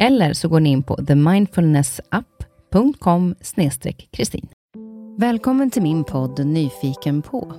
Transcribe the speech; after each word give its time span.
Eller 0.00 0.32
så 0.32 0.48
går 0.48 0.60
ni 0.60 0.70
in 0.70 0.82
på 0.82 0.96
themindfulnessapp.com 0.96 3.34
kristin. 4.12 4.48
Välkommen 5.18 5.70
till 5.70 5.82
min 5.82 6.04
podd 6.04 6.46
Nyfiken 6.46 7.22
på. 7.22 7.54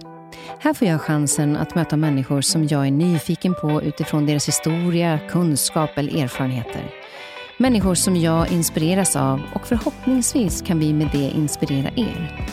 Här 0.59 0.73
får 0.73 0.88
jag 0.88 1.02
chansen 1.02 1.58
att 1.58 1.76
möta 1.76 1.98
människor 1.98 2.42
som 2.42 2.68
jag 2.68 2.88
är 2.88 2.92
nyfiken 2.92 3.54
på 3.54 3.81
utifrån 3.84 4.26
deras 4.26 4.48
historia, 4.48 5.20
kunskap 5.30 5.90
eller 5.96 6.23
erfarenheter. 6.23 6.92
Människor 7.58 7.96
som 7.96 8.16
jag 8.16 8.52
inspireras 8.52 9.16
av 9.16 9.42
och 9.56 9.68
förhoppningsvis 9.68 10.62
kan 10.62 10.80
vi 10.80 10.94
med 10.94 11.09
det 11.12 11.31
inspirera 11.36 11.90
er. 11.96 12.50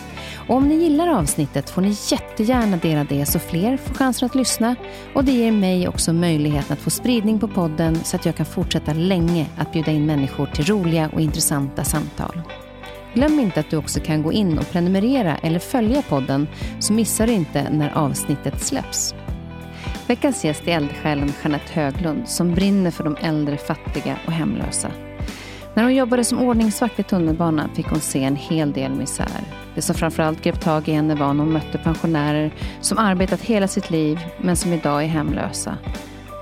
Och 0.48 0.56
om 0.56 0.68
ni 0.68 0.74
gillar 0.74 1.08
avsnittet 1.08 1.70
får 1.70 1.82
ni 1.82 1.96
jättegärna 2.10 2.76
dela 2.76 3.04
det 3.04 3.26
så 3.26 3.38
fler 3.38 3.76
får 3.76 3.94
chansen 3.94 4.26
att 4.26 4.34
lyssna 4.34 4.76
och 5.14 5.24
det 5.24 5.32
ger 5.32 5.52
mig 5.52 5.88
också 5.88 6.12
möjligheten 6.12 6.72
att 6.72 6.78
få 6.78 6.90
spridning 6.90 7.38
på 7.38 7.48
podden 7.48 7.96
så 8.04 8.16
att 8.16 8.26
jag 8.26 8.36
kan 8.36 8.46
fortsätta 8.46 8.92
länge 8.92 9.46
att 9.58 9.72
bjuda 9.72 9.92
in 9.92 10.06
människor 10.06 10.46
till 10.46 10.64
roliga 10.64 11.10
och 11.12 11.20
intressanta 11.20 11.84
samtal. 11.84 12.42
Glöm 13.14 13.40
inte 13.40 13.60
att 13.60 13.70
du 13.70 13.76
också 13.76 14.00
kan 14.00 14.22
gå 14.22 14.32
in 14.32 14.58
och 14.58 14.70
prenumerera 14.70 15.36
eller 15.36 15.58
följa 15.58 16.02
podden 16.02 16.48
så 16.78 16.92
missar 16.92 17.26
du 17.26 17.32
inte 17.32 17.70
när 17.70 17.98
avsnittet 17.98 18.62
släpps. 18.62 19.14
Veckans 20.06 20.44
gäst 20.44 20.68
är 20.68 20.76
eldsjälen 20.76 21.32
Jeanette 21.42 21.72
Höglund 21.72 22.28
som 22.28 22.54
brinner 22.54 22.90
för 22.90 23.04
de 23.04 23.16
äldre, 23.16 23.56
fattiga 23.56 24.16
och 24.26 24.32
hemlösa. 24.32 24.90
När 25.74 25.82
hon 25.82 25.94
jobbade 25.94 26.24
som 26.24 26.38
ordningsvakt 26.38 27.00
i 27.00 27.02
tunnelbanan 27.02 27.70
fick 27.74 27.86
hon 27.86 28.00
se 28.00 28.24
en 28.24 28.36
hel 28.36 28.72
del 28.72 28.92
misär. 28.92 29.65
Det 29.76 29.82
som 29.82 29.94
framförallt 29.94 30.42
grep 30.42 30.60
tag 30.60 30.88
i 30.88 30.92
henne 30.92 31.14
var 31.14 31.34
när 31.34 31.44
hon 31.44 31.52
mötte 31.52 31.78
pensionärer 31.78 32.50
som 32.80 32.98
arbetat 32.98 33.40
hela 33.40 33.68
sitt 33.68 33.90
liv 33.90 34.18
men 34.38 34.56
som 34.56 34.72
idag 34.72 35.04
är 35.04 35.06
hemlösa. 35.06 35.78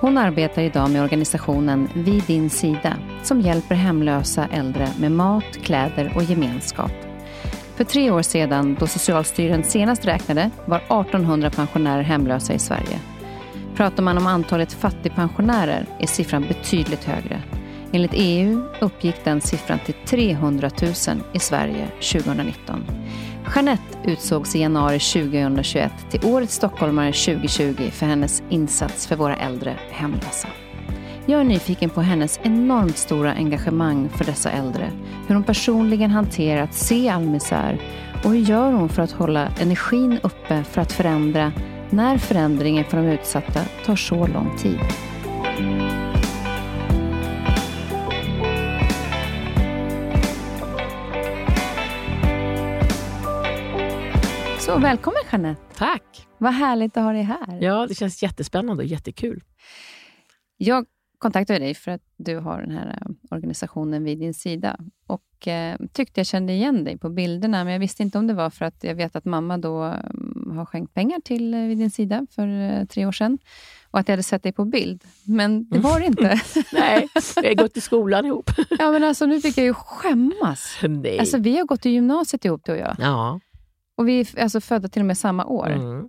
Hon 0.00 0.18
arbetar 0.18 0.62
idag 0.62 0.90
med 0.90 1.02
organisationen 1.02 1.88
Vid 1.94 2.22
din 2.22 2.50
sida 2.50 2.96
som 3.22 3.40
hjälper 3.40 3.74
hemlösa 3.74 4.48
äldre 4.52 4.88
med 5.00 5.12
mat, 5.12 5.58
kläder 5.62 6.12
och 6.16 6.22
gemenskap. 6.22 6.92
För 7.76 7.84
tre 7.84 8.10
år 8.10 8.22
sedan, 8.22 8.76
då 8.80 8.86
Socialstyrelsen 8.86 9.64
senast 9.64 10.06
räknade, 10.06 10.50
var 10.64 10.76
1800 10.76 11.50
pensionärer 11.50 12.02
hemlösa 12.02 12.52
i 12.52 12.58
Sverige. 12.58 12.98
Pratar 13.76 14.02
man 14.02 14.18
om 14.18 14.26
antalet 14.26 14.72
fattigpensionärer 14.72 15.86
är 15.98 16.06
siffran 16.06 16.44
betydligt 16.48 17.04
högre. 17.04 17.42
Enligt 17.94 18.14
EU 18.14 18.62
uppgick 18.80 19.24
den 19.24 19.40
siffran 19.40 19.78
till 19.78 19.94
300 20.06 20.70
000 20.82 20.92
i 21.32 21.38
Sverige 21.38 21.88
2019. 22.12 22.84
Jeanette 23.54 23.98
utsågs 24.04 24.56
i 24.56 24.60
januari 24.60 24.98
2021 24.98 25.92
till 26.10 26.24
Årets 26.24 26.54
stockholmare 26.54 27.12
2020 27.12 27.90
för 27.90 28.06
hennes 28.06 28.42
insats 28.50 29.06
för 29.06 29.16
våra 29.16 29.36
äldre 29.36 29.76
hemlösa. 29.90 30.48
Jag 31.26 31.40
är 31.40 31.44
nyfiken 31.44 31.90
på 31.90 32.00
hennes 32.00 32.40
enormt 32.42 32.98
stora 32.98 33.32
engagemang 33.32 34.08
för 34.08 34.24
dessa 34.24 34.50
äldre, 34.50 34.90
hur 35.26 35.34
hon 35.34 35.44
personligen 35.44 36.10
hanterar 36.10 36.62
att 36.62 36.74
se 36.74 37.08
all 37.08 37.24
misär 37.24 37.80
och 38.24 38.30
hur 38.30 38.38
gör 38.38 38.72
hon 38.72 38.88
för 38.88 39.02
att 39.02 39.12
hålla 39.12 39.48
energin 39.60 40.18
uppe 40.22 40.64
för 40.64 40.80
att 40.80 40.92
förändra 40.92 41.52
när 41.90 42.18
förändringen 42.18 42.84
för 42.84 42.96
de 42.96 43.06
utsatta 43.06 43.60
tar 43.86 43.96
så 43.96 44.26
lång 44.26 44.58
tid. 44.58 44.78
Så 54.64 54.78
välkommen 54.78 55.22
Jeanette. 55.32 55.60
Tack. 55.76 56.28
Vad 56.38 56.52
härligt 56.52 56.96
att 56.96 57.02
ha 57.02 57.12
dig 57.12 57.22
här. 57.22 57.58
Ja, 57.60 57.86
det 57.86 57.94
känns 57.94 58.22
jättespännande 58.22 58.82
och 58.82 58.86
jättekul. 58.86 59.42
Jag 60.56 60.86
kontaktade 61.18 61.58
dig 61.58 61.74
för 61.74 61.90
att 61.90 62.02
du 62.16 62.36
har 62.36 62.60
den 62.60 62.70
här 62.70 62.98
eh, 63.00 63.34
organisationen 63.36 64.04
vid 64.04 64.18
din 64.18 64.34
sida 64.34 64.76
och 65.06 65.48
eh, 65.48 65.76
tyckte 65.92 66.20
jag 66.20 66.26
kände 66.26 66.52
igen 66.52 66.84
dig 66.84 66.98
på 66.98 67.08
bilderna, 67.08 67.64
men 67.64 67.72
jag 67.72 67.80
visste 67.80 68.02
inte 68.02 68.18
om 68.18 68.26
det 68.26 68.34
var 68.34 68.50
för 68.50 68.64
att 68.64 68.84
jag 68.84 68.94
vet 68.94 69.16
att 69.16 69.24
mamma 69.24 69.58
då 69.58 69.84
um, 69.84 70.52
har 70.56 70.66
skänkt 70.66 70.94
pengar 70.94 71.20
till 71.20 71.54
eh, 71.54 71.60
vid 71.60 71.78
din 71.78 71.90
sida 71.90 72.26
för 72.30 72.48
eh, 72.48 72.84
tre 72.84 73.06
år 73.06 73.12
sedan 73.12 73.38
och 73.90 73.98
att 73.98 74.08
jag 74.08 74.12
hade 74.12 74.22
sett 74.22 74.42
dig 74.42 74.52
på 74.52 74.64
bild. 74.64 75.04
Men 75.24 75.68
det 75.68 75.78
var 75.78 76.00
det 76.00 76.06
inte. 76.06 76.40
Nej, 76.72 77.08
vi 77.42 77.48
har 77.48 77.54
gått 77.54 77.76
i 77.76 77.80
skolan 77.80 78.26
ihop. 78.26 78.50
ja, 78.78 78.90
men 78.90 79.04
alltså 79.04 79.26
nu 79.26 79.40
fick 79.40 79.58
jag 79.58 79.64
ju 79.64 79.74
skämmas. 79.74 80.78
Nej. 80.82 81.18
Alltså, 81.18 81.38
vi 81.38 81.58
har 81.58 81.64
gått 81.64 81.86
i 81.86 81.90
gymnasiet 81.90 82.44
ihop, 82.44 82.64
du 82.64 82.72
och 82.72 82.78
jag. 82.78 82.96
Ja. 82.98 83.40
Och 83.96 84.08
vi 84.08 84.20
är 84.20 84.40
alltså 84.42 84.60
födda 84.60 84.88
till 84.88 85.02
och 85.02 85.06
med 85.06 85.18
samma 85.18 85.44
år. 85.46 85.70
Mm. 85.70 86.08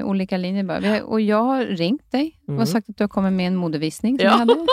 Eh, 0.00 0.06
olika 0.06 0.36
linjer 0.36 0.64
bara. 0.64 0.88
Har, 0.88 1.00
och 1.02 1.20
jag 1.20 1.42
har 1.44 1.64
ringt 1.64 2.12
dig 2.12 2.40
Mm. 2.48 2.60
och 2.60 2.68
sagt 2.68 2.88
att 2.90 2.96
du 2.96 3.04
har 3.04 3.08
kommit 3.08 3.32
med 3.32 3.46
en 3.46 3.56
modevisning. 3.56 4.18
Som 4.18 4.24
Ja. 4.26 4.30
hade. 4.30 4.54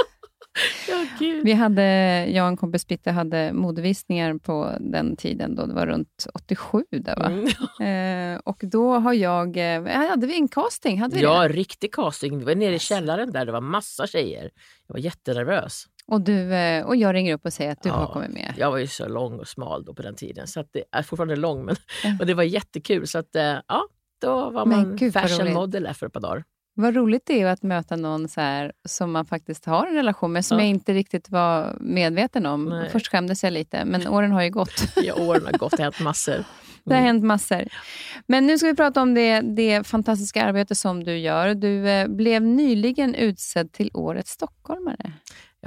ja, 0.89 1.05
vi 1.43 1.53
hade, 1.53 1.83
jag 2.25 2.43
och 2.43 2.47
en 2.47 2.57
kompis 2.57 2.87
Bitte 2.87 3.11
hade 3.11 3.53
modevisningar 3.53 4.33
på 4.37 4.71
den 4.79 5.15
tiden, 5.15 5.55
då 5.55 5.65
det 5.65 5.73
var 5.73 5.85
runt 5.87 6.27
87. 6.33 6.83
Där, 6.91 7.15
va? 7.15 7.25
Mm. 7.25 7.45
Eh, 8.35 8.39
och 8.43 8.57
då 8.61 8.93
har 8.93 9.13
jag... 9.13 9.57
Eh, 9.57 9.83
hade 10.09 10.27
vi 10.27 10.35
en 10.35 10.47
casting? 10.47 11.01
Hade 11.01 11.15
vi 11.15 11.21
Ja, 11.21 11.41
det? 11.47 11.53
riktig 11.53 11.93
casting. 11.93 12.37
Vi 12.39 12.45
var 12.45 12.55
nere 12.55 12.75
i 12.75 12.79
källaren 12.79 13.31
där, 13.31 13.45
det 13.45 13.51
var 13.51 13.61
massa 13.61 14.07
tjejer. 14.07 14.49
Jag 14.87 14.93
var 14.93 14.99
jättenervös. 14.99 15.85
Och, 16.07 16.21
du, 16.21 16.53
eh, 16.53 16.85
och 16.85 16.95
jag 16.95 17.13
ringer 17.15 17.33
upp 17.33 17.45
och 17.45 17.53
säger 17.53 17.71
att 17.71 17.83
du 17.83 17.89
Ja. 17.89 17.95
har 17.95 18.07
kommit 18.13 18.29
med. 18.31 18.53
Jag 18.57 18.71
var 18.71 18.77
ju 18.77 18.87
så 18.87 19.07
lång 19.07 19.39
och 19.39 19.47
smal 19.47 19.85
då 19.85 19.93
på 19.93 20.01
den 20.01 20.15
tiden, 20.15 20.47
så 20.47 20.59
att 20.59 20.67
det 20.73 20.83
är 20.91 21.01
fortfarande 21.03 21.35
lång, 21.35 21.65
men 21.65 21.75
och 22.19 22.25
det 22.25 22.33
var 22.33 22.43
jättekul. 22.43 23.07
Så 23.07 23.17
att, 23.17 23.35
eh, 23.35 23.43
ja, 23.67 23.81
då 24.21 24.49
var 24.49 24.65
Men 24.65 24.77
man 24.81 24.95
gud, 24.95 25.13
fashion 25.13 25.53
model 25.53 25.93
för 25.93 26.05
ett 26.07 26.13
par 26.13 26.19
dagar. 26.21 26.43
Vad 26.77 26.95
roligt 26.95 27.23
det 27.25 27.41
är 27.41 27.45
att 27.47 27.63
möta 27.63 27.95
någon 27.95 28.27
så 28.27 28.41
här, 28.41 28.71
som 28.87 29.11
man 29.11 29.25
faktiskt 29.25 29.65
har 29.65 29.87
en 29.87 29.93
relation 29.95 30.31
med, 30.33 30.45
som 30.45 30.57
Ja. 30.57 30.63
jag 30.63 30.69
inte 30.69 30.93
riktigt 30.93 31.29
var 31.29 31.77
medveten 31.79 32.45
om. 32.45 32.65
Nej. 32.65 32.89
Först 32.89 33.07
skämdes 33.07 33.43
jag 33.43 33.53
lite, 33.53 33.85
men 33.85 34.07
åren 34.13 34.31
har 34.31 34.43
ju 34.43 34.49
gått. 34.49 34.83
Ja, 35.03 35.13
åren 35.13 35.45
har 35.45 35.51
gått, 35.57 35.71
det 35.71 35.77
har 35.83 35.91
hänt 35.91 35.99
massor. 35.99 36.43
Det 36.87 36.93
har 36.93 37.01
Mm. 37.01 37.05
hänt 37.15 37.23
massor. 37.23 37.63
Men 38.27 38.47
nu 38.47 38.57
ska 38.57 38.67
vi 38.67 38.75
prata 38.75 39.01
om 39.01 39.13
det, 39.13 39.41
det 39.41 39.87
fantastiska 39.87 40.43
arbete 40.45 40.75
som 40.75 41.03
du 41.03 41.17
gör. 41.17 41.53
Du 41.55 41.89
eh, 41.89 42.07
blev 42.07 42.41
nyligen 42.41 43.15
utsedd 43.15 43.71
till 43.71 43.91
Årets 43.93 44.31
stockholmare. 44.31 45.11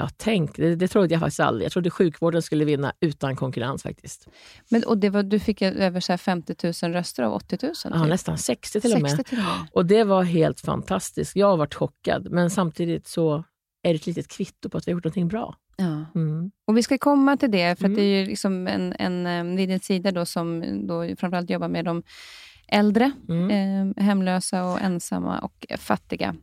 Ja, 0.01 0.09
tänk, 0.17 0.57
det, 0.57 0.75
det 0.77 0.89
trodde 0.89 1.15
jag 1.15 1.21
faktiskt 1.21 1.41
aldrig. 1.41 1.65
Jag 1.65 1.73
trodde 1.73 1.91
sjukvården 1.91 2.43
skulle 2.43 2.65
vinna 2.65 2.93
utan 3.01 3.37
konkurrens 3.37 3.83
faktiskt. 3.83 4.29
Men, 4.71 4.85
och 4.85 4.99
det 4.99 5.11
var, 5.11 5.23
du 5.23 5.39
fick 5.39 5.63
över 5.63 6.01
så 6.01 6.13
här 6.13 6.17
50 6.17 6.55
000 6.83 6.93
röster 6.93 7.23
av 7.23 7.33
80 7.33 7.59
000. 7.63 7.73
Ja, 7.85 7.91
typ. 7.91 8.09
nästan 8.09 8.39
60 8.39 8.81
till 8.81 8.95
och 8.95 9.01
med. 9.03 9.11
60 9.11 9.25
till 9.25 9.39
och 9.39 9.45
med. 9.45 9.69
Och 9.73 9.87
det 9.87 10.05
var 10.05 10.23
helt 10.23 10.61
fantastiskt. 10.61 11.37
Jag 11.37 11.47
har 11.47 11.57
varit 11.57 11.75
chockad, 11.75 12.31
men 12.31 12.51
samtidigt 12.51 13.07
så 13.07 13.45
är 13.83 13.89
det 13.93 13.95
ett 13.95 14.07
litet 14.07 14.29
kvitto 14.29 14.69
på 14.69 14.79
att 14.79 14.89
vi 14.89 14.93
har 14.93 14.97
gjort 14.97 15.05
någonting 15.05 15.29
bra. 15.29 15.55
Ja. 15.77 16.05
Mm. 16.15 16.51
Och 16.67 16.77
vi 16.77 16.83
ska 16.83 16.99
komma 16.99 17.37
till 17.37 17.51
det, 17.51 17.79
för 17.79 17.85
att 17.85 17.89
Mm. 17.89 17.97
det 17.97 18.03
är 18.03 18.21
ju 18.21 18.27
liksom 18.27 18.67
en, 18.67 18.95
en 18.99 19.27
eh, 19.27 19.57
vid 19.57 19.69
din 19.69 19.81
sida 19.81 20.11
då, 20.13 20.27
som 20.27 20.65
då 20.87 21.17
framförallt 21.17 21.51
jobbar 21.51 21.69
med 21.69 21.85
de 21.85 22.03
äldre, 22.69 23.13
Mm. 23.29 23.51
eh, 23.97 24.05
hemlösa 24.05 24.65
och 24.65 24.81
ensamma 24.81 25.39
och 25.39 25.67
fattiga. 25.79 26.35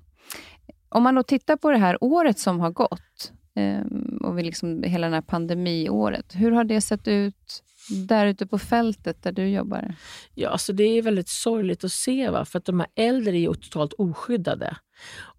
Om 0.89 1.03
man 1.03 1.15
då 1.15 1.23
tittar 1.23 1.55
på 1.57 1.71
det 1.71 1.77
här 1.77 1.97
året 2.01 2.39
som 2.39 2.59
har 2.59 2.71
gått, 2.71 3.31
Ehm, 3.55 4.17
och 4.21 4.37
vi 4.37 4.43
liksom, 4.43 4.83
hela 4.83 5.07
det 5.09 5.15
här 5.15 5.21
pandemiåret, 5.21 6.35
hur 6.35 6.51
har 6.51 6.63
det 6.63 6.81
sett 6.81 7.07
ut 7.07 7.63
Där 8.07 8.25
ute 8.25 8.47
på 8.47 8.59
fältet 8.59 9.23
där 9.23 9.31
du 9.31 9.49
jobbar? 9.49 9.95
Ja, 10.33 10.49
alltså 10.49 10.73
det 10.73 10.83
är 10.83 11.01
väldigt 11.01 11.29
sorgligt 11.29 11.83
att 11.83 11.91
se, 11.91 12.29
va? 12.29 12.45
för 12.45 12.59
att 12.59 12.65
de 12.65 12.79
här 12.79 12.89
äldre 12.95 13.31
är 13.31 13.39
ju 13.39 13.53
totalt 13.53 13.93
oskyddade. 13.93 14.77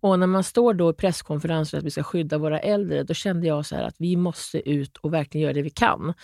Och 0.06 0.18
när 0.18 0.26
man 0.26 0.44
står 0.44 0.74
då 0.74 0.90
i 0.90 0.92
presskonferensen 0.92 1.78
att 1.78 1.84
vi 1.84 1.90
ska 1.90 2.02
skydda 2.02 2.38
våra 2.38 2.60
äldre, 2.60 3.02
då 3.02 3.14
kände 3.14 3.46
jag 3.46 3.66
så 3.66 3.76
att 3.76 3.94
vi 3.98 4.16
måste 4.16 4.70
ut 4.70 4.96
och 4.96 5.12
verkligen 5.12 5.42
göra 5.42 5.52
det 5.52 5.62
vi 5.62 5.70
kan. 5.70 6.14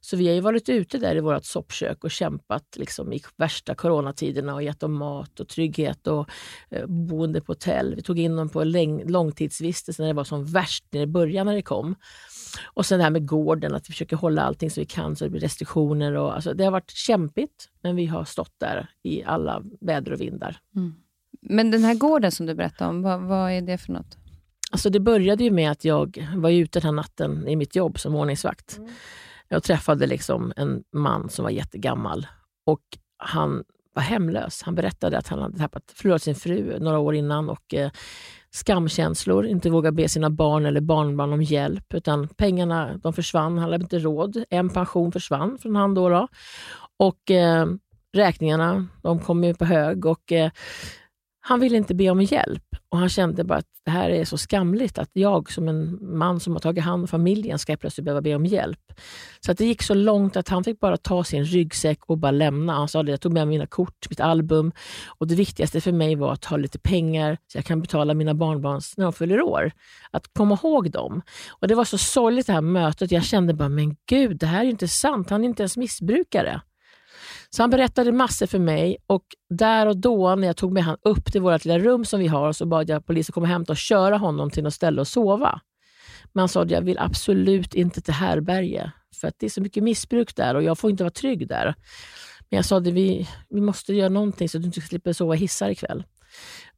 Så 0.00 0.16
vi 0.16 0.26
har 0.26 0.34
ju 0.34 0.40
varit 0.40 0.68
ute 0.68 0.98
där 0.98 1.16
i 1.16 1.20
vårt 1.20 1.44
soppkök 1.44 2.04
och 2.04 2.10
kämpat 2.10 2.64
liksom 2.76 3.12
i 3.12 3.22
värsta 3.36 3.74
coronatiderna 3.74 4.54
och 4.54 4.62
gett 4.62 4.80
dem 4.80 4.92
mat 4.92 5.40
och 5.40 5.48
trygghet 5.48 6.06
och 6.06 6.28
eh, 6.70 6.86
boende 6.86 7.40
på 7.40 7.52
hotell. 7.52 7.94
Vi 7.94 8.02
tog 8.02 8.18
in 8.18 8.36
dem 8.36 8.48
på 8.48 8.64
långtidsvistelse 9.04 10.02
när 10.02 10.08
det 10.08 10.14
var 10.14 10.24
som 10.24 10.44
värst 10.44 10.94
i 10.94 11.06
början 11.06 11.46
när 11.46 11.54
det 11.54 11.62
kom. 11.62 11.94
Och 12.64 12.86
sen 12.86 12.98
det 12.98 13.04
här 13.04 13.10
med 13.10 13.26
gården, 13.26 13.74
att 13.74 13.88
vi 13.88 13.92
försöker 13.92 14.16
hålla 14.16 14.42
allting 14.42 14.70
så 14.70 14.80
vi 14.80 14.86
kan, 14.86 15.16
så 15.16 15.24
det 15.24 15.30
blir 15.30 15.40
restriktioner. 15.40 16.12
Och, 16.14 16.34
alltså, 16.34 16.54
det 16.54 16.64
har 16.64 16.70
varit 16.70 16.90
kämpigt, 16.90 17.68
men 17.82 17.96
vi 17.96 18.06
har 18.06 18.24
stått 18.24 18.54
där 18.58 18.90
i 19.02 19.24
alla 19.24 19.62
väder 19.80 20.12
och 20.12 20.20
vindar. 20.20 20.56
Mm. 20.76 20.94
Men 21.48 21.70
den 21.70 21.84
här 21.84 21.94
gården 21.94 22.32
som 22.32 22.46
du 22.46 22.54
berättade 22.54 22.90
om, 22.90 23.02
vad, 23.02 23.20
vad, 23.20 23.52
är 23.52 23.60
det 23.60 23.78
för 23.78 23.92
något? 23.92 24.16
Alltså 24.72 24.90
det 24.90 25.00
började 25.00 25.44
ju 25.44 25.50
med 25.50 25.70
att 25.70 25.84
jag 25.84 26.28
var 26.36 26.50
ute 26.50 26.80
den 26.80 26.86
här 26.86 26.92
natten 26.92 27.48
i 27.48 27.56
mitt 27.56 27.76
jobb 27.76 27.98
som 27.98 28.14
ordningsvakt. 28.14 28.78
Mm. 28.78 28.90
Jag 29.48 29.62
träffade 29.62 30.06
liksom 30.06 30.52
en 30.56 30.82
man 30.92 31.30
som 31.30 31.42
var 31.42 31.50
jättegammal 31.50 32.26
och 32.66 32.82
han 33.18 33.64
var 33.94 34.02
hemlös. 34.02 34.62
Han 34.62 34.74
berättade 34.74 35.18
att 35.18 35.28
han 35.28 35.38
hade 35.38 35.58
tappat, 35.58 35.92
förlorat 35.94 36.22
sin 36.22 36.34
fru 36.34 36.78
några 36.80 36.98
år 36.98 37.14
innan 37.14 37.48
och 37.48 37.74
eh, 37.74 37.90
skamkänslor, 38.50 39.46
inte 39.46 39.70
våga 39.70 39.92
be 39.92 40.08
sina 40.08 40.30
barn 40.30 40.66
eller 40.66 40.80
barnbarn 40.80 41.32
om 41.32 41.42
hjälp. 41.42 41.94
Utan 41.94 42.28
pengarna 42.28 42.96
de 43.02 43.12
försvann, 43.12 43.58
han 43.58 43.72
hade 43.72 43.84
inte 43.84 43.98
råd. 43.98 44.44
En 44.50 44.70
pension 44.70 45.12
försvann 45.12 45.58
från 45.58 45.76
han 45.76 45.94
då. 45.94 46.08
då. 46.08 46.28
Och 46.96 47.30
eh, 47.30 47.66
räkningarna 48.12 48.86
de 49.02 49.20
kom 49.20 49.44
ju 49.44 49.54
på 49.54 49.64
hög 49.64 50.06
och 50.06 50.32
eh, 50.32 50.50
han 51.48 51.60
ville 51.60 51.76
inte 51.76 51.94
be 51.94 52.10
om 52.10 52.22
hjälp 52.22 52.64
och 52.88 52.98
han 52.98 53.08
kände 53.08 53.44
bara 53.44 53.58
att 53.58 53.66
det 53.84 53.90
här 53.90 54.10
är 54.10 54.24
så 54.24 54.38
skamligt 54.38 54.98
att 54.98 55.10
jag 55.12 55.52
som 55.52 55.68
en 55.68 55.98
man 56.18 56.40
som 56.40 56.52
har 56.52 56.60
tagit 56.60 56.84
hand 56.84 57.02
om 57.02 57.08
familjen 57.08 57.58
ska 57.58 57.76
plötsligt 57.76 58.04
behöva 58.04 58.20
be 58.20 58.34
om 58.34 58.46
hjälp. 58.46 58.92
Så 59.40 59.52
att 59.52 59.58
det 59.58 59.64
gick 59.64 59.82
så 59.82 59.94
långt 59.94 60.36
att 60.36 60.48
han 60.48 60.64
fick 60.64 60.80
bara 60.80 60.96
ta 60.96 61.24
sin 61.24 61.44
ryggsäck 61.44 61.98
och 62.06 62.18
bara 62.18 62.30
lämna. 62.30 62.72
Han 62.72 62.88
sa 62.88 63.00
att 63.00 63.08
jag 63.08 63.20
tog 63.20 63.32
med 63.32 63.48
mina 63.48 63.66
kort, 63.66 64.10
mitt 64.10 64.20
album 64.20 64.72
och 65.18 65.26
det 65.26 65.34
viktigaste 65.34 65.80
för 65.80 65.92
mig 65.92 66.14
var 66.14 66.32
att 66.32 66.44
ha 66.44 66.56
lite 66.56 66.78
pengar 66.78 67.38
så 67.52 67.58
jag 67.58 67.64
kan 67.64 67.80
betala 67.80 68.14
mina 68.14 68.34
barnbarns 68.34 68.96
när 68.96 69.04
de 69.04 69.12
fyller 69.12 69.42
år. 69.42 69.72
Att 70.10 70.32
komma 70.32 70.58
ihåg 70.62 70.90
dem. 70.90 71.22
Och 71.50 71.68
Det 71.68 71.74
var 71.74 71.84
så 71.84 71.98
sorgligt 71.98 72.46
det 72.46 72.52
här 72.52 72.60
mötet. 72.60 73.10
Jag 73.10 73.24
kände 73.24 73.54
bara, 73.54 73.68
men 73.68 73.96
gud, 74.06 74.38
det 74.38 74.46
här 74.46 74.64
är 74.64 74.68
inte 74.68 74.88
sant. 74.88 75.30
Han 75.30 75.44
är 75.44 75.48
inte 75.48 75.62
ens 75.62 75.76
missbrukare. 75.76 76.60
Så 77.50 77.62
han 77.62 77.70
berättade 77.70 78.12
massor 78.12 78.46
för 78.46 78.58
mig 78.58 78.96
och 79.06 79.24
där 79.50 79.86
och 79.86 79.96
då 79.96 80.34
när 80.34 80.46
jag 80.46 80.56
tog 80.56 80.72
med 80.72 80.84
honom 80.84 81.00
upp 81.02 81.32
till 81.32 81.40
vårt 81.40 81.64
lilla 81.64 81.78
rum 81.78 82.04
som 82.04 82.20
vi 82.20 82.26
har 82.26 82.52
så 82.52 82.66
bad 82.66 82.88
jag 82.88 83.06
polisen 83.06 83.32
komma 83.32 83.44
och 83.44 83.48
hämta 83.48 83.72
och 83.72 83.76
köra 83.76 84.16
honom 84.16 84.50
till 84.50 84.64
något 84.64 84.74
ställe 84.74 85.00
och 85.00 85.08
sova. 85.08 85.60
Men 86.32 86.40
han 86.40 86.48
sa 86.48 86.62
att 86.62 86.70
jag 86.70 86.82
vill 86.82 86.98
absolut 86.98 87.74
inte 87.74 88.00
till 88.00 88.14
härberge 88.14 88.92
för 89.14 89.28
att 89.28 89.34
det 89.38 89.46
är 89.46 89.50
så 89.50 89.60
mycket 89.60 89.82
missbruk 89.82 90.36
där 90.36 90.54
och 90.54 90.62
jag 90.62 90.78
får 90.78 90.90
inte 90.90 91.04
vara 91.04 91.10
trygg 91.10 91.48
där. 91.48 91.74
Men 92.50 92.56
jag 92.56 92.64
sa 92.64 92.76
att 92.76 92.86
vi, 92.86 93.28
vi 93.48 93.60
måste 93.60 93.94
göra 93.94 94.08
någonting 94.08 94.48
så 94.48 94.58
att 94.58 94.62
du 94.62 94.66
inte 94.66 94.80
slipper 94.80 95.12
sova 95.12 95.34
i 95.34 95.38
hissar 95.38 95.70
ikväll. 95.70 96.04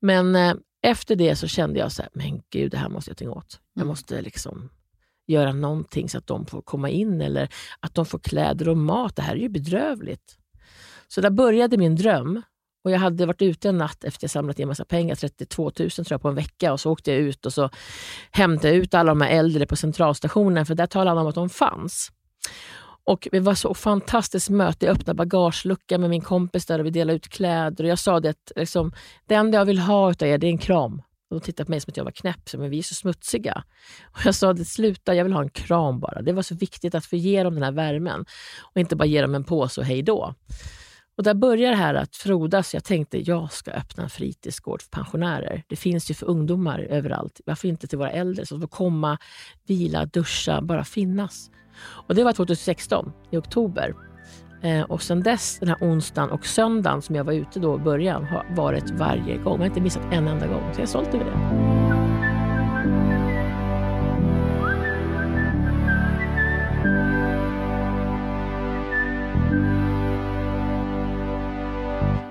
Men 0.00 0.36
eh, 0.36 0.54
efter 0.82 1.16
det 1.16 1.36
så 1.36 1.48
kände 1.48 1.78
jag 1.78 1.92
så 1.92 2.02
här, 2.02 2.10
men 2.14 2.42
gud, 2.50 2.70
det 2.70 2.78
här 2.78 2.88
måste 2.88 3.10
jag 3.10 3.22
göra 3.22 3.38
åt. 3.38 3.60
Jag 3.74 3.80
mm. 3.82 3.88
måste 3.88 4.22
liksom 4.22 4.70
göra 5.26 5.52
någonting 5.52 6.08
så 6.08 6.18
att 6.18 6.26
de 6.26 6.46
får 6.46 6.62
komma 6.62 6.90
in 6.90 7.20
eller 7.20 7.48
att 7.80 7.94
de 7.94 8.06
får 8.06 8.18
kläder 8.18 8.68
och 8.68 8.76
mat. 8.76 9.16
Det 9.16 9.22
här 9.22 9.34
är 9.34 9.40
ju 9.40 9.48
bedrövligt. 9.48 10.39
Så 11.14 11.20
där 11.20 11.30
började 11.30 11.76
min 11.76 11.96
dröm. 11.96 12.42
Och 12.84 12.90
Jag 12.90 12.98
hade 12.98 13.26
varit 13.26 13.42
ute 13.42 13.68
en 13.68 13.78
natt 13.78 14.04
efter 14.04 14.24
jag 14.24 14.30
samlat 14.30 14.58
in 14.58 14.68
massa 14.68 14.84
pengar, 14.84 15.14
32 15.14 15.62
000 15.62 15.90
tror 15.90 16.06
jag, 16.08 16.22
på 16.22 16.28
en 16.28 16.34
vecka. 16.34 16.72
Och 16.72 16.80
Så 16.80 16.90
åkte 16.90 17.10
jag 17.10 17.20
ut 17.20 17.46
och 17.46 17.52
så 17.52 17.70
hämtade 18.30 18.68
jag 18.68 18.76
ut 18.76 18.94
alla 18.94 19.10
de 19.10 19.20
här 19.20 19.30
äldre 19.30 19.66
på 19.66 19.76
centralstationen, 19.76 20.66
för 20.66 20.74
där 20.74 20.86
talade 20.86 21.10
han 21.10 21.18
om 21.18 21.26
att 21.26 21.34
de 21.34 21.50
fanns. 21.50 22.12
Och 23.04 23.28
Det 23.32 23.40
var 23.40 23.54
så 23.54 23.74
fantastiskt 23.74 24.50
möte. 24.50 24.86
Jag 24.86 24.96
öppnade 24.96 25.16
bagageluckan 25.16 26.00
med 26.00 26.10
min 26.10 26.20
kompis 26.20 26.66
där 26.66 26.78
och 26.78 26.86
vi 26.86 26.90
delade 26.90 27.16
ut 27.16 27.28
kläder. 27.28 27.84
Och 27.84 27.90
jag 27.90 27.98
sa 27.98 28.20
det 28.20 28.28
att 28.28 28.52
liksom, 28.56 28.92
det 29.26 29.34
enda 29.34 29.58
jag 29.58 29.64
vill 29.64 29.78
ha 29.78 30.06
av 30.06 30.22
er 30.22 30.38
det 30.38 30.46
är 30.46 30.50
en 30.50 30.58
kram. 30.58 31.02
Och 31.30 31.36
de 31.36 31.40
tittade 31.40 31.64
på 31.64 31.70
mig 31.70 31.80
som 31.80 31.90
att 31.90 31.96
jag 31.96 32.04
var 32.04 32.10
knäpp, 32.10 32.54
men 32.54 32.70
vi 32.70 32.78
är 32.78 32.82
så 32.82 32.94
smutsiga. 32.94 33.64
Och 34.02 34.20
jag 34.24 34.34
sa, 34.34 34.52
det 34.52 34.64
sluta, 34.64 35.14
jag 35.14 35.24
vill 35.24 35.32
ha 35.32 35.42
en 35.42 35.50
kram 35.50 36.00
bara. 36.00 36.22
Det 36.22 36.32
var 36.32 36.42
så 36.42 36.54
viktigt 36.54 36.94
att 36.94 37.06
få 37.06 37.16
ge 37.16 37.42
dem 37.42 37.54
den 37.54 37.62
här 37.62 37.72
värmen 37.72 38.24
och 38.74 38.80
inte 38.80 38.96
bara 38.96 39.04
ge 39.04 39.22
dem 39.22 39.34
en 39.34 39.44
påse 39.44 39.80
och 39.80 39.86
hej 39.86 40.02
då. 40.02 40.34
Och 41.20 41.24
där 41.24 41.34
börjar 41.34 41.70
det 41.70 41.76
här 41.76 41.94
att 41.94 42.16
frodas. 42.16 42.74
Jag 42.74 42.84
tänkte 42.84 43.18
jag 43.18 43.52
ska 43.52 43.70
öppna 43.70 44.02
en 44.02 44.10
fritidsgård 44.10 44.82
för 44.82 44.90
pensionärer. 44.90 45.62
Det 45.68 45.76
finns 45.76 46.10
ju 46.10 46.14
för 46.14 46.26
ungdomar 46.26 46.78
överallt. 46.78 47.40
Varför 47.46 47.68
inte 47.68 47.86
till 47.86 47.98
våra 47.98 48.10
äldre 48.10 48.46
som 48.46 48.60
får 48.60 48.68
komma, 48.68 49.18
vila, 49.66 50.06
duscha, 50.06 50.62
bara 50.62 50.84
finnas. 50.84 51.50
Och 52.08 52.14
Det 52.14 52.24
var 52.24 52.32
2016, 52.32 53.12
i 53.30 53.36
oktober. 53.36 53.94
Eh, 54.62 54.82
och 54.82 55.02
sen 55.02 55.22
dess, 55.22 55.58
den 55.58 55.68
här 55.68 55.78
onsdagen 55.80 56.30
och 56.30 56.46
söndagen 56.46 57.02
som 57.02 57.14
jag 57.14 57.24
var 57.24 57.32
ute 57.32 57.60
då 57.60 57.76
i 57.76 57.78
början, 57.78 58.24
har 58.24 58.46
varit 58.56 58.90
varje 58.90 59.36
gång. 59.36 59.52
Jag 59.52 59.58
har 59.58 59.66
inte 59.66 59.80
missat 59.80 60.12
en 60.12 60.28
enda 60.28 60.46
gång, 60.46 60.74
så 60.74 60.80
jag 60.80 60.82
är 60.82 60.86
stolt 60.86 61.14
över 61.14 61.24
det. 61.24 61.79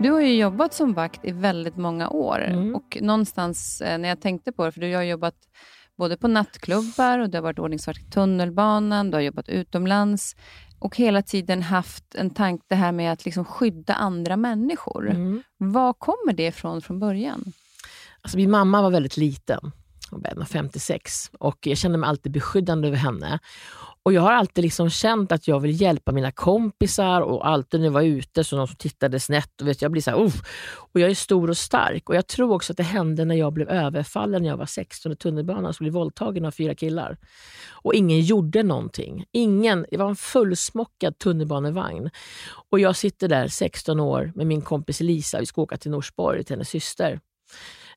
Du 0.02 0.12
har 0.12 0.22
ju 0.22 0.36
jobbat 0.36 0.74
som 0.74 0.94
vakt 0.94 1.26
i 1.26 1.32
väldigt 1.32 1.78
många 1.78 2.10
år 2.10 2.44
mm. 2.44 2.76
och 2.76 2.98
någonstans 3.02 3.82
eh, 3.82 3.98
när 3.98 4.10
jag 4.10 4.22
tänkte 4.22 4.52
på 4.52 4.66
det, 4.66 4.72
för 4.72 4.82
du 4.82 4.96
har 4.96 5.04
jobbat 5.04 5.36
både 5.98 6.18
på 6.18 6.28
nattklubbar 6.28 7.20
och 7.20 7.30
du 7.30 7.38
har 7.38 7.44
varit 7.44 7.60
ordningsvakt 7.60 8.00
i 8.08 8.12
tunnelbanan, 8.12 9.12
du 9.12 9.18
har 9.18 9.22
jobbat 9.22 9.50
utomlands 9.50 10.36
och 10.80 10.96
hela 10.96 11.22
tiden 11.22 11.62
haft 11.62 12.16
en 12.16 12.30
tanke, 12.30 12.66
det 12.68 12.76
här 12.76 12.92
med 12.92 13.12
att 13.12 13.26
liksom 13.26 13.46
skydda 13.46 13.94
andra 13.94 14.38
människor. 14.38 15.10
Mm. 15.10 15.44
Var 15.58 15.94
kommer 15.94 16.34
det 16.34 16.48
ifrån 16.48 16.82
från 16.82 17.00
början? 17.00 17.54
Alltså 18.22 18.38
min 18.38 18.52
mamma 18.52 18.82
var 18.82 18.92
väldigt 18.92 19.18
liten, 19.18 19.72
56 20.50 21.32
och 21.40 21.68
jag 21.68 21.78
kände 21.78 21.98
mig 21.98 22.08
alltid 22.08 22.32
beskyddande 22.32 22.88
över 22.88 22.98
henne. 22.98 23.40
Och 24.04 24.14
Jag 24.14 24.22
har 24.22 24.32
alltid 24.32 24.64
liksom 24.64 24.90
känt 24.90 25.32
att 25.32 25.48
jag 25.48 25.60
vill 25.60 25.82
hjälpa 25.82 26.12
mina 26.12 26.32
kompisar 26.32 27.22
och 27.22 27.48
alltid 27.48 27.80
när 27.80 27.88
jag 27.88 27.92
var 27.92 28.02
ute 28.02 28.44
så 28.44 28.58
någon 28.58 28.68
som 28.68 28.76
tittade 28.76 29.20
snett. 29.20 29.62
Och 29.62 29.68
vet, 29.68 29.82
jag 29.82 29.92
blir 29.92 30.02
så 30.02 30.12
här, 30.12 30.32
och 30.94 31.00
Jag 31.00 31.10
är 31.10 31.16
stor 31.16 31.50
och 31.50 31.58
stark. 31.58 32.10
Och 32.10 32.16
Jag 32.16 32.28
tror 32.28 32.54
också 32.54 32.74
att 32.74 32.78
det 32.78 32.84
hände 32.84 33.26
när 33.26 33.36
jag 33.36 33.54
blev 33.54 33.70
överfallen 33.70 34.42
när 34.42 34.50
jag 34.50 34.58
var 34.58 34.66
16 34.66 35.12
i 35.12 35.16
tunnelbanan 35.16 35.66
och 35.66 35.76
blev 35.80 35.94
våldtagen 35.94 36.46
av 36.46 36.52
fyra 36.52 36.76
killar. 36.76 37.18
Och 37.72 37.94
ingen 37.94 38.22
gjorde 38.22 38.64
någonting. 38.64 39.26
Ingen, 39.32 39.86
det 39.92 39.98
var 39.98 40.10
en 40.10 40.16
fullsmockad 40.16 41.18
tunnelbanevagn. 41.18 42.10
Och 42.70 42.80
jag 42.80 42.96
sitter 42.96 43.28
där 43.28 43.48
16 43.48 44.00
år 44.00 44.32
med 44.36 44.48
min 44.48 44.62
kompis 44.62 45.00
Lisa. 45.00 45.40
Vi 45.40 45.46
ska 45.46 45.62
åka 45.62 45.78
till 45.78 45.92
Norsborg 45.92 46.44
till 46.44 46.56
hennes 46.56 46.70
syster. 46.70 47.20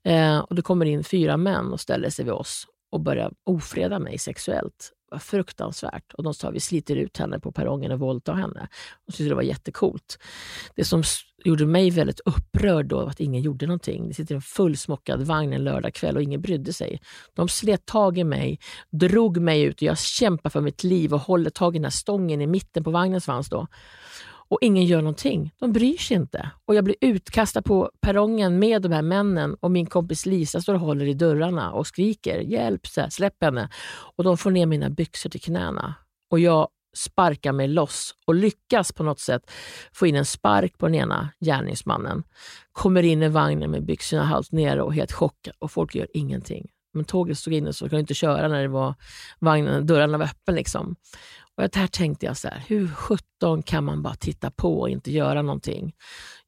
Eh, 0.05 0.39
och 0.39 0.55
Det 0.55 0.63
kommer 0.63 0.87
in 0.87 1.05
fyra 1.05 1.37
män 1.37 1.73
och 1.73 1.81
ställer 1.81 2.11
sig 2.11 2.25
vid 2.25 2.35
oss 2.35 2.67
och 2.93 3.01
börjar 3.01 3.33
ofreda 3.45 3.99
mig 3.99 4.19
sexuellt 4.19 4.93
var 5.13 5.19
fruktansvärt. 5.19 6.13
Och 6.13 6.23
de 6.23 6.35
sa 6.35 6.51
vi 6.51 6.61
sliter 6.61 6.97
ut 6.97 7.17
henne 7.17 7.41
på 7.41 7.53
perrongen 7.53 7.93
och 7.93 7.99
våldtar 7.99 8.35
henne. 8.35 8.69
Och 9.07 9.13
tyckte 9.15 9.29
det 9.29 9.35
var 9.35 9.43
jättekult. 9.43 10.19
Det 10.75 10.85
som 10.85 11.03
gjorde 11.45 11.67
mig 11.67 11.91
väldigt 11.91 12.21
upprörd 12.21 12.87
då 12.87 12.97
var 12.97 13.11
att 13.11 13.21
ingen 13.21 13.43
gjorde 13.43 13.67
någonting. 13.67 14.09
Det 14.09 14.15
sitter 14.15 14.35
en 14.35 14.43
fullsmockad 14.43 15.23
vagn 15.23 15.53
en 15.53 15.65
lördagkväll 15.65 16.17
och 16.17 16.23
ingen 16.23 16.41
brydde 16.41 16.73
sig. 16.73 17.01
De 17.35 17.49
slet 17.49 17.87
tag 17.87 18.19
i 18.19 18.25
mig, 18.25 18.59
drog 18.91 19.39
mig 19.39 19.63
ut 19.63 19.77
och 19.77 19.83
jag 19.83 19.99
kämpar 19.99 20.51
för 20.51 20.61
mitt 20.61 20.85
liv 20.85 21.15
och 21.15 21.21
håller 21.21 21.51
tag 21.51 21.77
i 21.77 21.79
den 21.79 21.85
här 21.85 21.91
stången 21.91 22.41
i 22.41 22.47
mitten 22.47 22.85
på 22.85 22.91
vagnens 22.91 23.25
svans. 23.25 23.49
då 23.49 23.67
och 24.53 24.59
ingen 24.61 24.85
gör 24.85 25.03
någonting. 25.03 25.53
De 25.59 25.73
bryr 25.73 25.97
sig 25.97 26.17
inte. 26.17 26.51
Och 26.65 26.75
Jag 26.75 26.85
blir 26.85 26.97
utkastad 27.01 27.63
på 27.63 27.91
perrongen 28.01 28.59
med 28.59 28.83
de 28.83 28.93
här 28.93 29.03
männen 29.03 29.57
och 29.61 29.71
min 29.71 29.87
kompis 29.87 30.27
Lisa 30.27 30.61
står 30.61 30.75
och 30.75 30.81
håller 30.81 31.07
i 31.07 31.15
dörrarna 31.15 31.73
och 31.73 31.87
skriker 31.87 32.39
hjälp, 32.39 32.87
släpp 33.11 33.43
henne. 33.43 33.69
Och 34.17 34.25
De 34.25 34.39
får 34.39 34.51
ner 34.51 34.67
mina 34.67 34.91
byxor 34.91 35.31
till 35.31 35.41
knäna 35.41 35.95
och 36.31 36.41
jag 36.41 36.69
sparkar 36.97 37.53
mig 37.53 37.69
loss 37.69 38.15
och 38.27 38.35
lyckas 38.35 38.93
på 38.93 39.03
något 39.03 39.21
sätt 39.21 39.51
få 39.93 40.07
in 40.07 40.17
en 40.17 40.25
spark 40.25 40.79
på 40.79 40.87
den 40.87 40.95
ena 40.95 41.29
gärningsmannen. 41.41 42.23
Kommer 42.73 43.03
in 43.03 43.23
i 43.23 43.29
vagnen 43.29 43.71
med 43.71 43.85
byxorna 43.85 44.25
halvt 44.25 44.53
nere 44.53 44.83
och 44.83 44.95
helt 44.95 45.13
chockad 45.13 45.55
och 45.59 45.73
folk 45.73 45.95
gör 45.95 46.09
ingenting. 46.15 46.69
Men 46.95 47.05
tåget 47.05 47.39
stod 47.39 47.55
inne 47.55 47.73
så 47.73 47.85
jag 47.85 47.91
kunde 47.91 48.01
inte 48.01 48.15
köra 48.15 48.49
när 48.49 48.63
det 48.63 48.69
var 48.69 48.95
vagnen, 49.39 49.87
dörrarna 49.87 50.19
var 50.19 50.25
öppen. 50.25 50.55
Liksom. 50.55 50.97
Och 51.63 51.71
där 51.71 51.87
tänkte 51.87 52.27
jag 52.27 52.37
så 52.37 52.49
här, 52.49 52.65
hur 52.67 52.89
sjutton 52.89 53.63
kan 53.63 53.85
man 53.85 54.03
bara 54.03 54.15
titta 54.15 54.51
på 54.51 54.81
och 54.81 54.89
inte 54.89 55.13
göra 55.13 55.43
någonting? 55.43 55.95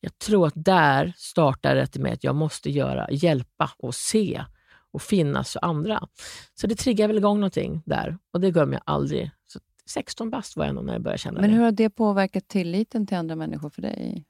Jag 0.00 0.18
tror 0.18 0.47
att 0.47 0.54
där 0.56 1.12
startar 1.16 1.75
det 1.75 1.97
med 1.97 2.12
att 2.12 2.25
jag 2.25 2.35
måste 2.35 2.71
göra, 2.71 3.11
hjälpa 3.11 3.71
och 3.78 3.94
se 3.94 4.44
och 4.92 5.02
finnas 5.02 5.52
för 5.52 5.64
andra. 5.64 6.09
Så 6.54 6.66
det 6.66 6.75
triggar 6.75 7.09
väl 7.09 7.16
igång 7.16 7.40
någonting 7.40 7.83
där 7.87 8.18
och 8.33 8.40
det 8.40 8.50
glömmer 8.50 8.73
jag 8.73 8.83
aldrig. 8.87 9.30
Så 9.47 9.59
16 9.87 10.30
bast 10.30 10.56
var 10.56 10.66
jag 10.66 10.75
nog 10.75 10.85
när 10.85 10.92
jag 10.92 11.02
började 11.02 11.18
känna 11.18 11.40
Men 11.40 11.50
hur 11.50 11.62
har 11.62 11.73
det 11.73 11.90
påverkat 11.90 12.49
tilliten 12.49 13.06
till 13.06 13.16
andra 13.16 13.37
människor 13.37 13.71
för 13.71 13.83
dig? 13.83 14.25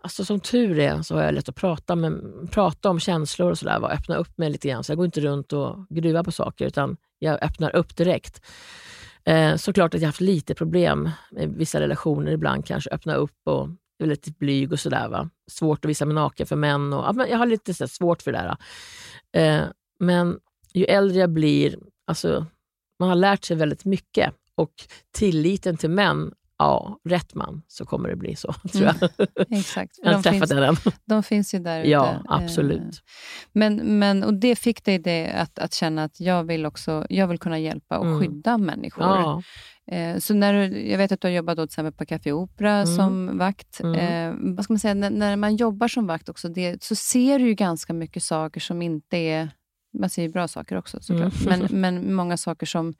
Alltså, 0.00 0.24
som 0.24 0.40
tur 0.40 0.78
är 0.78 1.02
så 1.02 1.14
har 1.14 1.22
jag 1.22 1.34
lätt 1.34 1.48
att 1.48 1.54
prata, 1.54 1.96
med, 1.96 2.20
prata 2.50 2.90
om 2.90 3.00
känslor 3.00 3.50
och 3.50 3.58
sådär. 3.58 3.92
Öppna 3.92 4.16
upp 4.16 4.38
mig 4.38 4.50
lite 4.50 4.68
grann. 4.68 4.84
Så 4.84 4.92
jag 4.92 4.96
går 4.96 5.06
inte 5.06 5.20
runt 5.20 5.52
och 5.52 5.86
gruvar 5.90 6.22
på 6.22 6.32
saker, 6.32 6.66
utan 6.66 6.96
jag 7.18 7.42
öppnar 7.42 7.76
upp 7.76 7.96
direkt. 7.96 8.42
Eh, 9.28 9.56
såklart 9.56 9.94
att 9.94 10.00
jag 10.00 10.06
har 10.06 10.12
haft 10.12 10.20
lite 10.20 10.54
problem 10.54 11.10
med 11.30 11.48
vissa 11.48 11.80
relationer 11.80 12.32
ibland, 12.32 12.66
kanske 12.66 12.90
öppna 12.90 13.14
upp 13.14 13.36
och 13.44 13.68
är 14.02 14.06
lite 14.06 14.30
blyg 14.30 14.72
och 14.72 14.80
sådär. 14.80 15.08
Va? 15.08 15.30
Svårt 15.50 15.84
att 15.84 15.88
visa 15.88 16.06
mig 16.06 16.14
naken 16.14 16.46
för 16.46 16.56
män. 16.56 16.92
Och, 16.92 17.04
ja, 17.04 17.26
jag 17.26 17.38
har 17.38 17.46
lite 17.46 17.74
så 17.74 17.88
svårt 17.88 18.22
för 18.22 18.32
det 18.32 18.38
där. 18.38 18.56
Eh, 19.42 19.64
men 20.00 20.38
ju 20.74 20.84
äldre 20.84 21.18
jag 21.18 21.30
blir, 21.30 21.78
alltså, 22.06 22.46
man 22.98 23.08
har 23.08 23.16
lärt 23.16 23.44
sig 23.44 23.56
väldigt 23.56 23.84
mycket 23.84 24.34
och 24.54 24.72
tilliten 25.14 25.76
till 25.76 25.90
män 25.90 26.32
ja, 26.58 26.98
rätt 27.08 27.34
man 27.34 27.62
så 27.68 27.84
kommer 27.86 28.08
det 28.08 28.16
bli 28.16 28.36
så, 28.36 28.52
tror 28.72 28.84
jag. 28.84 28.94
Mm, 29.18 29.60
exakt. 29.60 29.98
jag 30.02 30.08
har 30.08 30.14
de, 30.14 30.22
träffat 30.22 30.38
finns, 30.38 30.50
den. 30.84 30.92
de 31.06 31.22
finns 31.22 31.54
ju 31.54 31.58
där 31.58 31.80
ute. 31.80 31.88
Ja, 31.90 32.08
Eh, 32.10 32.20
absolut. 32.28 33.02
Men, 33.52 33.98
men, 33.98 34.24
och 34.24 34.34
det 34.34 34.56
fick 34.56 34.84
dig 34.84 34.98
det 34.98 35.26
att, 35.30 35.58
att 35.58 35.74
känna 35.74 36.04
att 36.04 36.20
jag 36.20 36.44
vill, 36.44 36.66
också, 36.66 37.06
jag 37.10 37.26
vill 37.28 37.38
kunna 37.38 37.58
hjälpa 37.58 37.98
och 37.98 38.06
Mm. 38.06 38.20
skydda 38.20 38.58
människor. 38.58 39.04
Ja, 39.04 39.42
Eh, 39.90 40.18
så 40.18 40.34
när 40.34 40.52
du, 40.54 40.88
jag 40.90 40.98
vet 40.98 41.12
att 41.12 41.20
du 41.20 41.28
har 41.28 41.32
jobbat 41.32 41.56
då 41.56 41.62
till 41.66 41.70
exempel 41.72 41.92
på 41.92 42.06
Café 42.06 42.32
Opera 42.32 42.72
Mm. 42.72 42.86
som 42.86 43.38
vakt. 43.38 43.80
Mm. 43.80 43.94
Eh, 43.94 44.54
vad 44.56 44.64
ska 44.64 44.72
man 44.72 44.78
säga, 44.78 44.94
när, 44.94 45.10
när 45.10 45.36
man 45.36 45.56
jobbar 45.56 45.88
som 45.88 46.06
vakt 46.06 46.28
också, 46.28 46.48
det, 46.48 46.82
så 46.82 46.94
ser 46.94 47.38
du 47.38 47.46
ju 47.46 47.54
ganska 47.54 47.92
mycket 47.92 48.22
saker 48.22 48.60
som 48.60 48.82
inte 48.82 49.16
är... 49.16 49.50
Man 49.98 50.10
ser 50.10 50.22
ju 50.22 50.28
bra 50.28 50.48
saker 50.48 50.76
också 50.76 51.00
såklart, 51.00 51.32
Mm. 51.46 51.60
men, 51.70 51.80
men 51.80 52.14
många 52.14 52.36
saker 52.36 52.66
som 52.66 52.94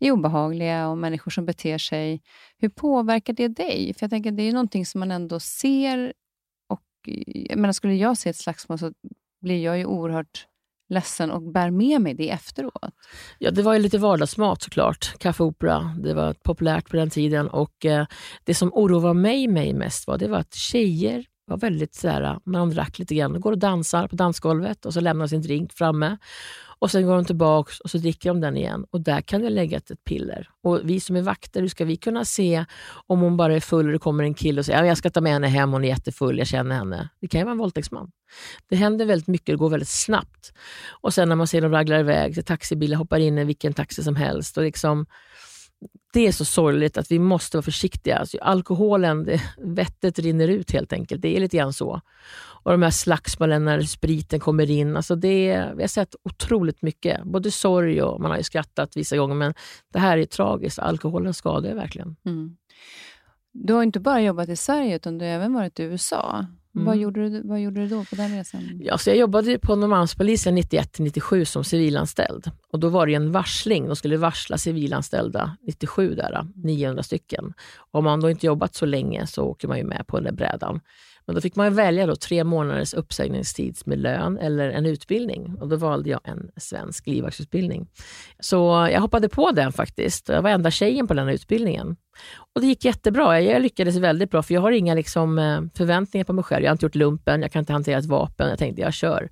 är 0.00 0.10
obehagliga 0.10 0.88
och 0.88 0.98
människor 0.98 1.30
som 1.30 1.46
beter 1.46 1.78
sig. 1.78 2.22
Hur 2.58 2.68
påverkar 2.68 3.32
det 3.32 3.48
dig? 3.48 3.94
För 3.98 4.04
jag 4.04 4.10
tänker 4.10 4.30
det 4.32 4.42
är 4.42 4.46
ju 4.46 4.52
någonting 4.52 4.86
som 4.86 4.98
man 4.98 5.10
ändå 5.10 5.40
ser. 5.40 6.12
Och, 6.68 6.82
jag 7.26 7.58
menar, 7.58 7.72
skulle 7.72 7.94
jag 7.94 8.18
se 8.18 8.30
ett 8.30 8.36
slagsmål 8.36 8.78
så 8.78 8.92
blir 9.42 9.64
jag 9.64 9.78
ju 9.78 9.84
oerhört 9.84 10.46
ledsen 10.88 11.30
och 11.30 11.42
bär 11.42 11.70
med 11.70 12.00
mig 12.00 12.14
det 12.14 12.30
efteråt. 12.30 12.94
Ja, 13.38 13.50
det 13.50 13.62
var 13.62 13.72
ju 13.74 13.78
lite 13.78 13.98
vardagsmat 13.98 14.62
såklart. 14.62 15.18
Kaffeopera, 15.18 15.96
det 16.02 16.14
var 16.14 16.34
populärt 16.42 16.90
på 16.90 16.96
den 16.96 17.10
tiden. 17.10 17.48
Och 17.48 17.84
eh, 17.86 18.06
Det 18.44 18.54
som 18.54 18.70
oroade 18.74 19.14
mig, 19.14 19.48
mig 19.48 19.74
mest 19.74 20.06
var, 20.06 20.18
det 20.18 20.28
var 20.28 20.38
att 20.38 20.54
tjejer 20.54 21.24
var 21.46 21.56
väldigt 21.56 21.94
sådär, 21.94 22.38
man 22.44 22.70
drack 22.70 22.98
lite 22.98 23.14
grann, 23.14 23.40
går 23.40 23.52
och 23.52 23.58
dansar 23.58 24.08
på 24.08 24.16
dansgolvet 24.16 24.86
och 24.86 24.94
så 24.94 25.00
lämnar 25.00 25.26
sin 25.26 25.42
drink 25.42 25.72
framme. 25.72 26.16
Och 26.78 26.90
Sen 26.90 27.06
går 27.06 27.14
de 27.14 27.24
tillbaka 27.24 27.72
och 27.84 27.90
så 27.90 27.98
dricker 27.98 28.28
de 28.28 28.40
den 28.40 28.56
igen. 28.56 28.86
Och 28.90 29.00
Där 29.00 29.20
kan 29.20 29.42
det 29.42 29.50
lägga 29.50 29.76
ett, 29.76 29.90
piller. 30.04 30.48
Och 30.62 30.80
Vi 30.84 31.00
som 31.00 31.16
är 31.16 31.22
vakter, 31.22 31.60
hur 31.60 31.68
ska 31.68 31.84
vi 31.84 31.96
kunna 31.96 32.24
se 32.24 32.64
om 33.06 33.20
hon 33.20 33.36
bara 33.36 33.56
är 33.56 33.60
full 33.60 33.86
och 33.86 33.92
det 33.92 33.98
kommer 33.98 34.24
en 34.24 34.34
kille 34.34 34.58
och 34.58 34.66
säger 34.66 34.84
jag 34.84 34.98
ska 34.98 35.10
ta 35.10 35.20
med 35.20 35.32
henne 35.32 35.46
hem, 35.46 35.72
hon 35.72 35.84
är 35.84 35.88
jättefull, 35.88 36.38
jag 36.38 36.46
känner 36.46 36.76
henne. 36.76 37.08
Det 37.20 37.28
kan 37.28 37.40
ju 37.40 37.44
vara 37.44 37.52
en 37.52 37.58
våldtäktsman. 37.58 38.10
Det 38.68 38.76
händer 38.76 39.06
väldigt 39.06 39.28
mycket, 39.28 39.46
det 39.46 39.56
går 39.56 39.70
väldigt 39.70 39.88
snabbt. 39.88 40.52
Och 41.00 41.14
sen 41.14 41.28
när 41.28 41.36
man 41.36 41.46
ser 41.46 41.60
dem 41.60 41.72
ragla 41.72 42.00
iväg 42.00 42.46
taxibilar, 42.46 42.96
hoppar 42.96 43.18
in 43.18 43.38
i 43.38 43.44
vilken 43.44 43.72
taxi 43.72 44.02
som 44.02 44.16
helst. 44.16 44.56
Och 44.56 44.62
liksom, 44.64 45.06
det 46.12 46.26
är 46.26 46.32
så 46.32 46.44
sorgligt 46.44 46.98
att 46.98 47.10
vi 47.10 47.18
måste 47.18 47.56
vara 47.56 47.62
försiktiga. 47.62 48.18
Alltså, 48.18 48.38
alkoholen, 48.38 49.24
det, 49.24 49.40
vettet 49.58 50.18
rinner 50.18 50.48
ut 50.48 50.70
helt 50.70 50.92
enkelt. 50.92 51.22
Det 51.22 51.36
är 51.36 51.40
lite 51.40 51.56
grann 51.56 51.72
så. 51.72 52.00
Och 52.64 52.70
de 52.70 52.82
här 52.82 52.90
slagsmålen 52.90 53.64
när 53.64 53.80
spriten 53.80 54.40
kommer 54.40 54.70
in. 54.70 54.96
Alltså 54.96 55.16
det, 55.16 55.68
vi 55.76 55.82
har 55.82 55.88
sett 55.88 56.14
otroligt 56.22 56.82
mycket. 56.82 57.24
Både 57.24 57.50
sorg 57.50 58.02
och 58.02 58.20
man 58.20 58.30
har 58.30 58.38
ju 58.38 58.44
skrattat 58.44 58.96
vissa 58.96 59.16
gånger. 59.16 59.34
Men 59.34 59.54
det 59.92 59.98
här 59.98 60.18
är 60.18 60.24
tragiskt. 60.24 60.78
Alkoholen 60.78 61.34
skadar 61.34 61.68
ju 61.68 61.74
verkligen. 61.74 62.16
Mm. 62.26 62.56
Du 63.52 63.72
har 63.72 63.82
inte 63.82 64.00
bara 64.00 64.20
jobbat 64.20 64.48
i 64.48 64.56
Sverige, 64.56 64.96
utan 64.96 65.18
du 65.18 65.24
har 65.24 65.32
även 65.32 65.54
varit 65.54 65.80
i 65.80 65.82
USA. 65.82 66.46
Mm. 66.74 66.86
Vad, 66.86 66.96
gjorde 66.96 67.28
du, 67.28 67.42
vad 67.48 67.60
gjorde 67.60 67.80
du 67.80 67.88
då 67.88 68.04
på 68.04 68.14
den 68.16 68.36
resan? 68.36 68.80
Ja, 68.80 68.98
så 68.98 69.10
jag 69.10 69.16
jobbade 69.16 69.58
på 69.58 69.76
Norrmalmspolisen 69.76 70.58
91-97 70.58 71.44
som 71.44 71.64
civilanställd. 71.64 72.50
Och 72.72 72.80
Då 72.80 72.88
var 72.88 73.06
det 73.06 73.14
en 73.14 73.32
varsling. 73.32 73.86
De 73.86 73.96
skulle 73.96 74.16
varsla 74.16 74.58
civilanställda 74.58 75.56
97, 75.62 76.14
där, 76.14 76.46
900 76.54 77.02
stycken. 77.02 77.52
Och 77.76 77.98
om 77.98 78.04
man 78.04 78.20
då 78.20 78.30
inte 78.30 78.46
jobbat 78.46 78.74
så 78.74 78.86
länge 78.86 79.26
så 79.26 79.44
åker 79.44 79.68
man 79.68 79.78
ju 79.78 79.84
med 79.84 80.06
på 80.06 80.16
den 80.16 80.24
där 80.24 80.32
brädan. 80.32 80.80
Men 81.26 81.34
då 81.34 81.40
fick 81.40 81.56
man 81.56 81.74
välja 81.74 82.06
då 82.06 82.16
tre 82.16 82.44
månaders 82.44 82.94
uppsägningstid 82.94 83.78
med 83.84 83.98
lön 83.98 84.38
eller 84.38 84.70
en 84.70 84.86
utbildning. 84.86 85.56
Och 85.60 85.68
Då 85.68 85.76
valde 85.76 86.10
jag 86.10 86.20
en 86.24 86.50
svensk 86.56 87.06
livvaktsutbildning. 87.06 87.88
Så 88.40 88.88
jag 88.92 89.00
hoppade 89.00 89.28
på 89.28 89.50
den 89.50 89.72
faktiskt. 89.72 90.28
Jag 90.28 90.42
var 90.42 90.50
enda 90.50 90.70
tjejen 90.70 91.06
på 91.06 91.14
den 91.14 91.26
här 91.26 91.34
utbildningen. 91.34 91.96
Och 92.54 92.60
Det 92.60 92.66
gick 92.66 92.84
jättebra. 92.84 93.40
Jag 93.40 93.62
lyckades 93.62 93.96
väldigt 93.96 94.30
bra, 94.30 94.42
för 94.42 94.54
jag 94.54 94.60
har 94.60 94.72
inga 94.72 94.94
liksom, 94.94 95.38
eh, 95.38 95.60
förväntningar 95.74 96.24
på 96.24 96.32
mig 96.32 96.44
själv. 96.44 96.64
Jag 96.64 96.70
har 96.70 96.74
inte 96.74 96.86
gjort 96.86 96.94
lumpen, 96.94 97.42
jag 97.42 97.52
kan 97.52 97.60
inte 97.60 97.72
hantera 97.72 97.98
ett 97.98 98.06
vapen. 98.06 98.48
Jag 98.48 98.58
tänkte, 98.58 98.82
jag 98.82 98.94
kör. 98.94 99.28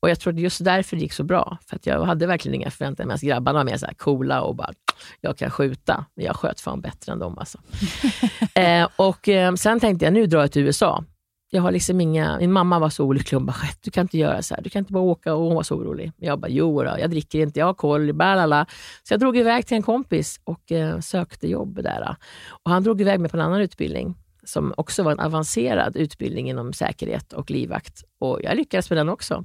Och 0.00 0.10
Jag 0.10 0.20
tror 0.20 0.32
att 0.32 0.40
just 0.40 0.64
därför 0.64 0.96
det 0.96 1.02
gick 1.02 1.12
så 1.12 1.24
bra. 1.24 1.58
För 1.66 1.76
att 1.76 1.86
jag 1.86 2.02
hade 2.04 2.26
verkligen 2.26 2.54
inga 2.54 2.70
förväntningar, 2.70 3.06
medan 3.06 3.18
grabbarna 3.28 3.58
var 3.58 3.64
mer 3.64 3.76
så 3.76 3.86
här 3.86 3.94
coola 3.94 4.42
och 4.42 4.56
bara, 4.56 4.72
jag 5.20 5.38
kan 5.38 5.50
skjuta. 5.50 6.04
Jag 6.14 6.36
sköt 6.36 6.60
fan 6.60 6.80
bättre 6.80 7.12
än 7.12 7.18
dem. 7.18 7.38
Alltså. 7.38 7.58
eh, 8.54 8.88
och 8.96 9.28
eh, 9.28 9.54
Sen 9.54 9.80
tänkte 9.80 10.04
jag, 10.04 10.14
nu 10.14 10.26
drar 10.26 10.40
jag 10.40 10.52
till 10.52 10.62
USA. 10.62 11.04
Jag 11.50 11.62
har 11.62 11.72
liksom 11.72 12.00
inga, 12.00 12.38
min 12.38 12.52
mamma 12.52 12.78
var 12.78 12.90
så 12.90 13.04
olycklig. 13.04 13.36
Hon 13.36 13.46
bara, 13.46 13.56
du 13.80 13.90
kan 13.90 14.02
inte 14.02 14.18
göra 14.18 14.42
så 14.42 14.54
här. 14.54 14.62
Du 14.62 14.70
kan 14.70 14.80
inte 14.80 14.92
bara 14.92 15.02
åka. 15.02 15.34
Och 15.34 15.42
hon 15.42 15.54
var 15.54 15.62
så 15.62 15.76
orolig. 15.76 16.12
Jag 16.16 16.40
bara, 16.40 16.48
jo 16.48 16.82
då, 16.82 16.96
jag 16.98 17.10
dricker 17.10 17.38
inte, 17.38 17.58
jag 17.58 17.66
har 17.66 17.74
koll. 17.74 18.12
Balala. 18.12 18.66
Så 19.02 19.12
jag 19.12 19.20
drog 19.20 19.36
iväg 19.36 19.66
till 19.66 19.76
en 19.76 19.82
kompis 19.82 20.40
och 20.44 20.72
eh, 20.72 21.00
sökte 21.00 21.48
jobb 21.48 21.82
där. 21.82 22.00
Eh. 22.00 22.14
Och 22.62 22.70
Han 22.70 22.82
drog 22.82 23.00
iväg 23.00 23.20
mig 23.20 23.30
på 23.30 23.36
en 23.36 23.40
annan 23.40 23.60
utbildning 23.60 24.14
som 24.48 24.74
också 24.76 25.02
var 25.02 25.12
en 25.12 25.20
avancerad 25.20 25.96
utbildning 25.96 26.50
inom 26.50 26.72
säkerhet 26.72 27.32
och 27.32 27.50
livvakt. 27.50 28.02
Och 28.20 28.40
jag 28.42 28.56
lyckades 28.56 28.90
med 28.90 28.96
den 28.96 29.08
också. 29.08 29.44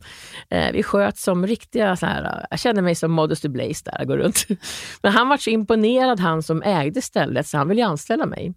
Eh, 0.50 0.72
vi 0.72 0.84
sköt 0.84 1.18
som 1.18 1.48
riktiga, 1.48 1.96
så 1.96 2.06
här, 2.06 2.24
eh, 2.24 2.46
jag 2.50 2.60
kände 2.60 2.82
mig 2.82 2.96
som 2.96 3.12
Modesty 3.12 3.50
Blaze 3.50 3.84
där, 3.86 3.96
jag 3.98 4.08
går 4.08 4.18
runt. 4.18 4.46
Men 5.02 5.12
han 5.12 5.30
var 5.30 5.38
så 5.38 5.50
imponerad, 5.50 6.20
han 6.20 6.44
som 6.44 6.64
ägde 6.64 7.02
stället, 7.02 7.48
så 7.48 7.58
han 7.58 7.68
ville 7.68 7.86
anställa 7.86 8.26
mig. 8.26 8.54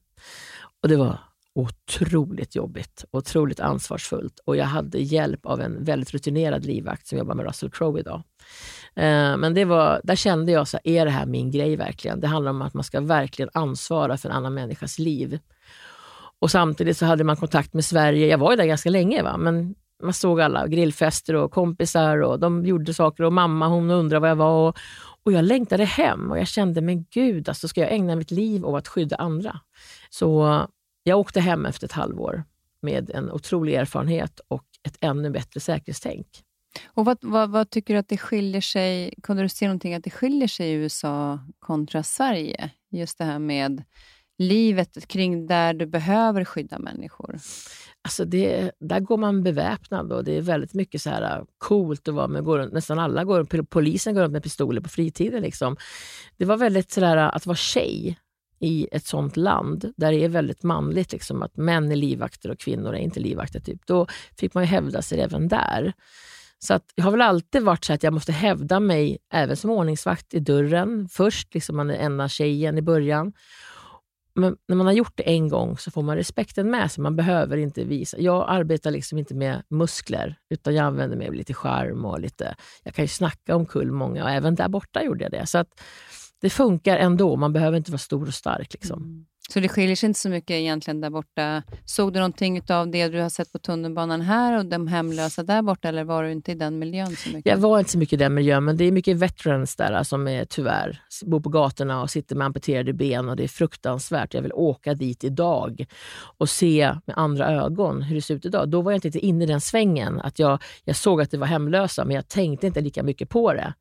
Och 0.82 0.88
det 0.88 0.96
var 0.96 1.18
otroligt 1.56 2.56
jobbigt, 2.56 3.04
otroligt 3.10 3.60
ansvarsfullt 3.60 4.40
och 4.44 4.56
jag 4.56 4.64
hade 4.64 4.98
hjälp 4.98 5.46
av 5.46 5.60
en 5.60 5.84
väldigt 5.84 6.14
rutinerad 6.14 6.64
livvakt 6.64 7.06
som 7.06 7.18
jobbar 7.18 7.34
med 7.34 7.46
Russell 7.46 7.70
Crowe 7.70 8.00
idag. 8.00 8.22
Eh, 8.96 9.36
Men 9.36 9.54
det 9.54 9.64
var, 9.64 10.00
där 10.04 10.16
kände 10.16 10.52
jag, 10.52 10.68
så 10.68 10.76
här, 10.76 10.92
är 10.92 11.04
det 11.04 11.10
här 11.10 11.26
min 11.26 11.50
grej 11.50 11.76
verkligen? 11.76 12.20
Det 12.20 12.26
handlar 12.26 12.50
om 12.50 12.62
att 12.62 12.74
man 12.74 12.84
ska 12.84 13.00
verkligen 13.00 13.50
ansvara 13.54 14.16
för 14.16 14.28
en 14.28 14.34
annan 14.34 14.54
människas 14.54 14.98
liv. 14.98 15.38
Och 16.38 16.50
samtidigt 16.50 16.96
så 16.96 17.06
hade 17.06 17.24
man 17.24 17.36
kontakt 17.36 17.74
med 17.74 17.84
Sverige. 17.84 18.26
Jag 18.26 18.38
var 18.38 18.50
ju 18.50 18.56
där 18.56 18.66
ganska 18.66 18.90
länge, 18.90 19.22
va? 19.22 19.36
men 19.36 19.74
man 20.02 20.12
såg 20.12 20.40
alla 20.40 20.66
grillfester 20.66 21.34
och 21.34 21.52
kompisar 21.52 22.22
och 22.22 22.40
de 22.40 22.66
gjorde 22.66 22.94
saker 22.94 23.24
och 23.24 23.32
mamma 23.32 23.68
hon 23.68 23.90
undrade 23.90 24.20
var 24.20 24.28
jag 24.28 24.36
var. 24.36 24.68
Och, 24.68 24.76
och 25.24 25.32
jag 25.32 25.44
längtade 25.44 25.84
hem 25.84 26.30
och 26.30 26.38
jag 26.38 26.48
kände, 26.48 26.80
men 26.80 27.04
gud, 27.04 27.48
alltså 27.48 27.68
ska 27.68 27.80
jag 27.80 27.92
ägna 27.92 28.16
mitt 28.16 28.30
liv 28.30 28.66
åt 28.66 28.78
att 28.78 28.88
skydda 28.88 29.16
andra? 29.16 29.60
Så 30.10 30.66
jag 31.08 31.18
åkte 31.18 31.40
hem 31.40 31.66
efter 31.66 31.86
ett 31.86 31.92
halvår 31.92 32.44
med 32.80 33.10
en 33.10 33.30
otrolig 33.30 33.74
erfarenhet 33.74 34.40
och 34.48 34.64
ett 34.82 34.96
ännu 35.00 35.30
bättre 35.30 35.60
säkerhetstänk. 35.60 36.26
Och 36.86 37.04
vad, 37.04 37.18
vad, 37.20 37.50
vad 37.50 37.70
tycker 37.70 37.94
du 37.94 38.00
att 38.00 38.08
det 38.08 38.18
skiljer 38.18 38.60
sig, 38.60 39.14
kunde 39.22 39.42
du 39.42 39.48
se 39.48 39.66
någonting 39.66 39.94
att 39.94 40.04
det 40.04 40.10
skiljer 40.10 40.48
sig 40.48 40.70
i 40.70 40.72
USA 40.72 41.38
kontra 41.58 42.02
Sverige? 42.02 42.70
Just 42.90 43.18
det 43.18 43.24
här 43.24 43.38
med 43.38 43.82
livet 44.38 45.08
kring 45.08 45.46
där 45.46 45.74
du 45.74 45.86
behöver 45.86 46.44
skydda 46.44 46.78
människor. 46.78 47.38
Alltså 48.02 48.24
det, 48.24 48.70
där 48.80 49.00
går 49.00 49.16
man 49.16 49.42
beväpnad 49.42 50.12
och 50.12 50.24
det 50.24 50.36
är 50.36 50.42
väldigt 50.42 50.74
mycket 50.74 51.02
så 51.02 51.10
här 51.10 51.44
coolt 51.58 52.08
att 52.08 52.14
vara 52.14 52.28
med. 52.28 52.44
Går, 52.44 52.70
nästan 52.72 52.98
alla 52.98 53.24
går 53.24 53.62
Polisen 53.62 54.14
går 54.14 54.22
runt 54.22 54.32
med 54.32 54.42
pistoler 54.42 54.80
på 54.80 54.88
fritiden. 54.88 55.42
Liksom. 55.42 55.76
Det 56.36 56.44
var 56.44 56.56
väldigt 56.56 56.90
så 56.90 57.00
där, 57.00 57.16
att 57.16 57.46
vara 57.46 57.56
tjej 57.56 58.18
i 58.58 58.88
ett 58.92 59.06
sånt 59.06 59.36
land 59.36 59.92
där 59.96 60.12
det 60.12 60.24
är 60.24 60.28
väldigt 60.28 60.62
manligt, 60.62 61.12
liksom, 61.12 61.42
att 61.42 61.56
män 61.56 61.92
är 61.92 61.96
livvakter 61.96 62.50
och 62.50 62.58
kvinnor 62.58 62.94
är 62.94 62.98
inte 62.98 63.20
livvakter. 63.20 63.60
Typ. 63.60 63.86
Då 63.86 64.06
fick 64.38 64.54
man 64.54 64.62
ju 64.62 64.68
hävda 64.68 65.02
sig 65.02 65.20
även 65.20 65.48
där. 65.48 65.92
Så 66.58 66.74
att 66.74 66.84
jag 66.94 67.04
har 67.04 67.10
väl 67.10 67.22
alltid 67.22 67.62
varit 67.62 67.84
så 67.84 67.92
att 67.92 68.02
jag 68.02 68.12
måste 68.12 68.32
hävda 68.32 68.80
mig 68.80 69.18
även 69.32 69.56
som 69.56 69.70
ordningsvakt 69.70 70.34
i 70.34 70.40
dörren. 70.40 71.08
Först, 71.08 71.54
liksom 71.54 71.76
man 71.76 71.90
är 71.90 71.94
enda 71.94 72.28
tjejen 72.28 72.78
i 72.78 72.82
början. 72.82 73.32
Men 74.38 74.56
när 74.68 74.76
man 74.76 74.86
har 74.86 74.92
gjort 74.92 75.16
det 75.16 75.22
en 75.22 75.48
gång 75.48 75.78
så 75.78 75.90
får 75.90 76.02
man 76.02 76.16
respekten 76.16 76.70
med 76.70 76.92
sig. 76.92 77.02
Man 77.02 77.16
behöver 77.16 77.56
inte 77.56 77.84
visa. 77.84 78.18
Jag 78.20 78.44
arbetar 78.48 78.90
liksom 78.90 79.18
inte 79.18 79.34
med 79.34 79.62
muskler, 79.68 80.38
utan 80.50 80.74
jag 80.74 80.86
använder 80.86 81.16
mig 81.16 81.28
av 81.28 81.34
lite 81.34 81.54
charm 81.54 82.04
och 82.04 82.20
lite... 82.20 82.54
Jag 82.82 82.94
kan 82.94 83.04
ju 83.04 83.08
snacka 83.08 83.56
om 83.56 83.66
kull 83.66 83.92
många 83.92 84.24
och 84.24 84.30
även 84.30 84.54
där 84.54 84.68
borta 84.68 85.02
gjorde 85.02 85.24
jag 85.24 85.32
det. 85.32 85.46
Så 85.46 85.58
att 85.58 85.80
det 86.46 86.50
funkar 86.50 86.96
ändå. 86.96 87.36
Man 87.36 87.52
behöver 87.52 87.76
inte 87.76 87.90
vara 87.90 87.98
stor 87.98 88.26
och 88.26 88.34
stark. 88.34 88.72
Liksom. 88.72 89.02
Mm. 89.02 89.26
Så 89.48 89.60
det 89.60 89.68
skiljer 89.68 89.96
sig 89.96 90.06
inte 90.06 90.20
så 90.20 90.28
mycket 90.28 90.50
egentligen 90.50 91.00
där 91.00 91.10
borta. 91.10 91.62
Såg 91.84 92.12
du 92.12 92.18
någonting 92.18 92.62
av 92.68 92.90
det 92.90 93.08
du 93.08 93.20
har 93.20 93.28
sett 93.28 93.52
på 93.52 93.58
tunnelbanan 93.58 94.20
här 94.20 94.58
och 94.58 94.66
de 94.66 94.86
hemlösa 94.86 95.42
där 95.42 95.62
borta, 95.62 95.88
eller 95.88 96.04
var 96.04 96.22
du 96.24 96.32
inte 96.32 96.52
i 96.52 96.54
den 96.54 96.78
miljön 96.78 97.16
så 97.16 97.28
mycket? 97.28 97.52
Jag 97.52 97.58
var 97.58 97.78
inte 97.78 97.90
så 97.90 97.98
mycket 97.98 98.12
i 98.12 98.16
den 98.16 98.34
miljön, 98.34 98.64
men 98.64 98.76
det 98.76 98.84
är 98.84 98.92
mycket 98.92 99.16
veterans 99.16 99.76
där 99.76 100.02
som 100.02 100.28
är, 100.28 100.44
tyvärr 100.44 101.00
bor 101.26 101.40
på 101.40 101.48
gatorna 101.48 102.02
och 102.02 102.10
sitter 102.10 102.36
med 102.36 102.44
amputerade 102.44 102.92
ben 102.92 103.28
och 103.28 103.36
det 103.36 103.44
är 103.44 103.48
fruktansvärt. 103.48 104.34
Jag 104.34 104.42
vill 104.42 104.52
åka 104.52 104.94
dit 104.94 105.24
idag 105.24 105.86
och 106.38 106.48
se 106.48 106.94
med 107.06 107.18
andra 107.18 107.50
ögon 107.50 108.02
hur 108.02 108.14
det 108.14 108.22
ser 108.22 108.34
ut 108.34 108.44
idag. 108.44 108.68
Då 108.68 108.80
var 108.82 108.92
jag 108.92 109.04
inte 109.04 109.18
inne 109.18 109.44
i 109.44 109.46
den 109.46 109.60
svängen. 109.60 110.20
att 110.20 110.38
Jag, 110.38 110.62
jag 110.84 110.96
såg 110.96 111.20
att 111.20 111.30
det 111.30 111.38
var 111.38 111.46
hemlösa, 111.46 112.04
men 112.04 112.16
jag 112.16 112.28
tänkte 112.28 112.66
inte 112.66 112.80
lika 112.80 113.02
mycket 113.02 113.28
på 113.28 113.52
det. 113.52 113.74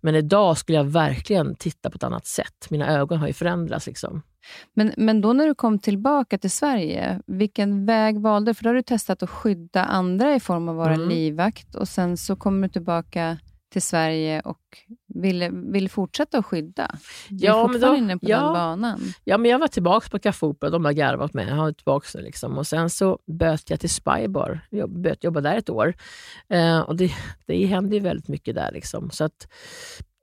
Men 0.00 0.14
idag 0.14 0.58
skulle 0.58 0.78
jag 0.78 0.84
verkligen 0.84 1.54
titta 1.54 1.90
på 1.90 1.96
ett 1.96 2.04
annat 2.04 2.26
sätt. 2.26 2.70
Mina 2.70 2.98
ögon 2.98 3.18
har 3.18 3.26
ju 3.26 3.32
förändrats. 3.32 3.86
Liksom. 3.86 4.22
Men, 4.74 4.92
men 4.96 5.20
då 5.20 5.32
när 5.32 5.46
du 5.46 5.54
kom 5.54 5.78
tillbaka 5.78 6.38
till 6.38 6.50
Sverige, 6.50 7.20
vilken 7.26 7.86
väg 7.86 8.20
valde 8.20 8.50
du? 8.50 8.54
För 8.54 8.64
då 8.64 8.70
har 8.70 8.74
du 8.74 8.82
testat 8.82 9.22
att 9.22 9.30
skydda 9.30 9.84
andra 9.84 10.34
i 10.34 10.40
form 10.40 10.68
av 10.68 10.80
att 10.80 10.86
vara 10.86 10.94
mm. 10.94 11.08
livvakt 11.08 11.74
och 11.74 11.88
sen 11.88 12.16
så 12.16 12.36
kommer 12.36 12.68
du 12.68 12.72
tillbaka 12.72 13.38
till 13.74 13.82
Sverige 13.82 14.40
och 14.40 14.78
vill, 15.14 15.48
vill 15.52 15.90
fortsätta 15.90 16.38
att 16.38 16.46
skydda. 16.46 16.96
Du 17.28 17.46
ja, 17.46 17.64
är 17.64 17.68
fortfarande 17.68 17.98
inne 17.98 18.18
på 18.18 18.26
ja, 18.28 18.40
den 18.40 18.52
banan. 18.52 19.00
Ja, 19.24 19.38
men 19.38 19.50
jag 19.50 19.58
var 19.58 19.68
tillbaka 19.68 20.08
på 20.10 20.18
Café 20.18 20.46
Opera. 20.46 20.70
De 20.70 20.84
har 20.84 20.92
garvat 20.92 21.34
med 21.34 21.48
Jag 21.48 21.54
har 21.54 21.72
tillbaka 21.72 22.18
liksom. 22.18 22.58
Och 22.58 22.66
sen 22.66 22.90
så 22.90 23.18
böt 23.26 23.70
jag 23.70 23.80
till 23.80 23.90
Spybar. 23.90 24.60
Jag 24.70 24.90
böt 24.90 25.24
jobba 25.24 25.40
där 25.40 25.56
ett 25.56 25.70
år. 25.70 25.94
Eh, 26.48 26.80
och 26.80 26.96
det, 26.96 27.12
det 27.46 27.66
hände 27.66 27.96
ju 27.96 28.00
väldigt 28.00 28.28
mycket 28.28 28.54
där. 28.54 28.72
Liksom. 28.72 29.10
Så 29.10 29.24
att 29.24 29.48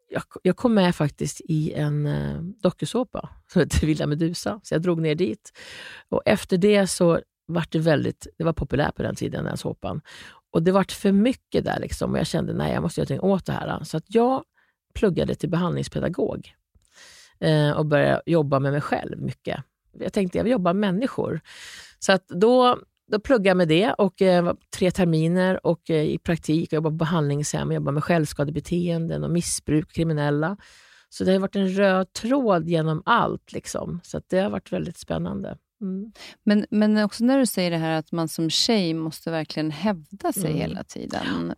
jag, 0.10 0.24
jag 0.44 0.56
kom 0.56 0.74
med 0.74 0.96
faktiskt 0.96 1.42
i 1.42 1.74
en 1.74 2.06
eh, 2.06 2.42
dokusåpa 2.42 3.30
som 3.54 3.60
heter 3.62 3.88
Villa 3.88 4.08
Medusa, 4.08 4.60
så 4.64 4.74
jag 4.74 4.82
drog 4.82 5.02
ner 5.02 5.16
dit. 5.16 5.52
Och 6.10 6.22
efter 6.26 6.58
det 6.58 6.88
så 6.88 7.20
var 7.46 7.66
det 7.70 7.80
väldigt, 7.80 8.28
det 8.38 8.44
var 8.44 8.54
populärt 8.54 8.96
på 8.96 9.04
den 9.04 9.16
tiden, 9.16 9.46
den 9.46 9.58
såpan. 9.58 10.02
Och 10.52 10.64
det 10.64 10.72
var 10.72 10.86
för 10.90 11.12
mycket 11.12 11.66
där 11.66 11.80
liksom, 11.80 12.12
och 12.12 12.20
jag 12.20 12.28
kände 12.28 12.54
nej 12.54 12.74
jag 12.74 12.84
måste 12.84 13.02
göra 13.02 13.16
någonting 13.16 13.32
åt 13.32 13.46
det 13.46 13.54
här. 13.54 13.84
Så 13.84 13.98
att 13.98 14.06
jag 14.08 14.44
pluggade 14.94 15.36
till 15.36 15.50
behandlingspedagog 15.50 16.54
eh, 17.40 17.72
och 17.72 17.86
började 17.86 18.22
jobba 18.26 18.60
med 18.60 18.72
mig 18.72 18.82
själv 18.82 19.22
mycket. 19.22 19.64
Jag 20.00 20.14
tänkte 20.14 20.38
jag 20.38 20.44
vill 20.44 20.52
jobba 20.52 20.74
med 20.74 20.94
människor. 20.94 21.42
Så 22.00 22.12
att 22.12 22.28
då 22.28 22.78
då 23.12 23.20
pluggade 23.20 23.50
jag 23.50 23.58
med 23.58 23.68
det 23.68 23.94
och 23.94 24.22
eh, 24.22 24.54
tre 24.78 24.92
terminer 24.92 25.66
och 25.66 25.90
eh, 25.90 26.04
i 26.04 26.18
praktik. 26.18 26.74
Jag 26.74 26.78
jobbade 26.78 26.94
på 26.94 26.98
behandlingshem, 26.98 27.72
jobbade 27.72 27.94
med 27.94 28.04
självskadebeteenden 28.04 29.24
och 29.24 29.32
missbruk, 29.32 29.92
kriminella. 29.92 30.58
Så 31.10 31.24
det 31.24 31.32
har 31.32 31.40
varit 31.40 31.56
en 31.56 31.68
röd 31.68 32.14
tråd 32.14 32.70
genom 32.70 33.04
allt. 33.06 33.54
Liksom. 33.54 34.00
Så 34.04 34.22
det 34.30 34.40
har 34.40 34.50
varit 34.50 34.72
väldigt 34.72 34.98
spännande. 34.98 35.58
Mm. 35.82 36.12
Men, 36.44 36.66
men 36.70 36.98
också 36.98 37.24
när 37.24 37.40
du 37.40 37.46
säger 37.46 37.72
det 37.72 37.78
här 37.78 38.00
att 38.00 38.12
man 38.12 38.28
som 38.28 38.50
tjej 38.50 38.94
måste 38.94 39.32
verkligen 39.32 39.72
hävda 39.72 40.34
sig 40.34 40.46
mm. 40.46 40.58
hela 40.58 40.84
tiden. 40.84 41.54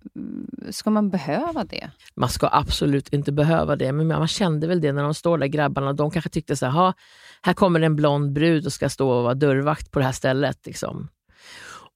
Ska 0.69 0.89
man 0.89 1.09
behöva 1.09 1.63
det? 1.63 1.91
Man 2.15 2.29
ska 2.29 2.49
absolut 2.51 3.13
inte 3.13 3.31
behöva 3.31 3.75
det, 3.75 3.91
men 3.91 4.07
man 4.07 4.27
kände 4.27 4.67
väl 4.67 4.81
det 4.81 4.91
när 4.91 5.03
de 5.03 5.13
står 5.13 5.37
där, 5.37 5.47
grabbarna. 5.47 5.93
De 5.93 6.11
kanske 6.11 6.29
tyckte 6.29 6.55
så 6.55 6.65
här, 6.65 6.93
här 7.41 7.53
kommer 7.53 7.81
en 7.81 7.95
blond 7.95 8.33
brud 8.33 8.65
och 8.65 8.73
ska 8.73 8.89
stå 8.89 9.09
och 9.09 9.23
vara 9.23 9.33
dörrvakt 9.33 9.91
på 9.91 9.99
det 9.99 10.05
här 10.05 10.11
stället. 10.11 10.65
Liksom. 10.65 11.09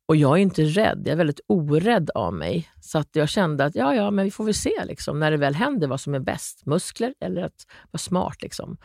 Och 0.08 0.16
jag 0.16 0.38
är 0.38 0.42
inte 0.42 0.64
rädd, 0.64 1.02
jag 1.06 1.12
är 1.12 1.16
väldigt 1.16 1.40
orädd 1.48 2.10
av 2.16 2.34
mig. 2.34 2.70
Så 2.82 2.98
att 2.98 3.10
jag 3.12 3.30
kände 3.30 3.66
att 3.66 3.76
ja, 3.76 3.96
ja, 3.96 4.12
men 4.12 4.26
vi 4.26 4.32
får 4.32 4.44
väl 4.44 4.54
se 4.54 4.86
liksom, 4.86 5.20
när 5.20 5.32
det 5.32 5.38
väl 5.38 5.56
händer 5.56 5.88
vad 5.88 6.02
som 6.02 6.16
är 6.16 6.20
bäst. 6.20 6.66
Muskler 6.66 7.14
eller 7.20 7.42
att 7.42 7.66
vara 7.92 8.00
smart. 8.00 8.42
Liksom. 8.42 8.78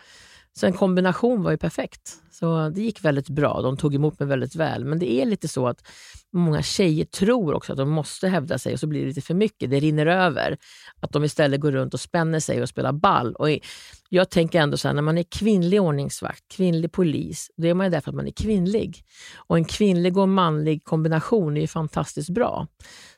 Så 0.59 0.66
en 0.66 0.73
kombination 0.73 1.42
var 1.42 1.50
ju 1.50 1.56
perfekt. 1.56 2.23
Så 2.30 2.68
det 2.68 2.82
gick 2.82 3.04
väldigt 3.04 3.28
bra. 3.28 3.61
De 3.62 3.76
tog 3.76 3.94
emot 3.94 4.18
mig 4.18 4.28
väldigt 4.28 4.54
väl. 4.54 4.85
Men 4.85 4.99
det 4.99 5.12
är 5.12 5.26
lite 5.26 5.49
så 5.49 5.68
att 5.68 5.88
många 6.32 6.62
tjejer 6.62 7.04
tror 7.04 7.54
också 7.54 7.73
att 7.73 7.78
de 7.78 7.90
måste 7.90 8.28
hävda 8.28 8.59
sig 8.59 8.73
och 8.73 8.80
så 8.80 8.87
blir 8.87 9.00
det 9.00 9.06
lite 9.06 9.21
för 9.21 9.35
mycket. 9.35 9.71
Det 9.71 9.80
rinner 9.80 10.06
över. 10.06 10.56
Att 11.00 11.12
de 11.12 11.25
istället 11.25 11.61
går 11.61 11.73
runt 11.73 11.94
och 11.94 12.00
spänner 12.00 12.40
sig 12.40 12.62
och 12.62 12.68
spelar 12.68 12.92
ball. 12.92 13.35
Och 13.35 13.49
jag 14.09 14.30
tänker 14.30 14.61
ändå 14.61 14.76
så 14.76 14.88
här, 14.88 14.94
när 14.94 15.02
man 15.02 15.18
är 15.18 15.23
kvinnlig 15.23 15.82
ordningsvakt, 15.82 16.49
kvinnlig 16.49 16.92
polis, 16.92 17.50
då 17.56 17.66
är 17.66 17.75
man 17.75 17.87
ju 17.87 17.90
där 17.90 18.00
för 18.00 18.11
att 18.11 18.16
man 18.16 18.26
är 18.26 18.32
kvinnlig. 18.32 19.04
Och 19.37 19.56
en 19.56 19.64
kvinnlig 19.64 20.16
och 20.18 20.28
manlig 20.28 20.85
kombination 20.85 21.56
är 21.56 21.61
ju 21.61 21.66
fantastiskt 21.66 22.30
bra. 22.30 22.66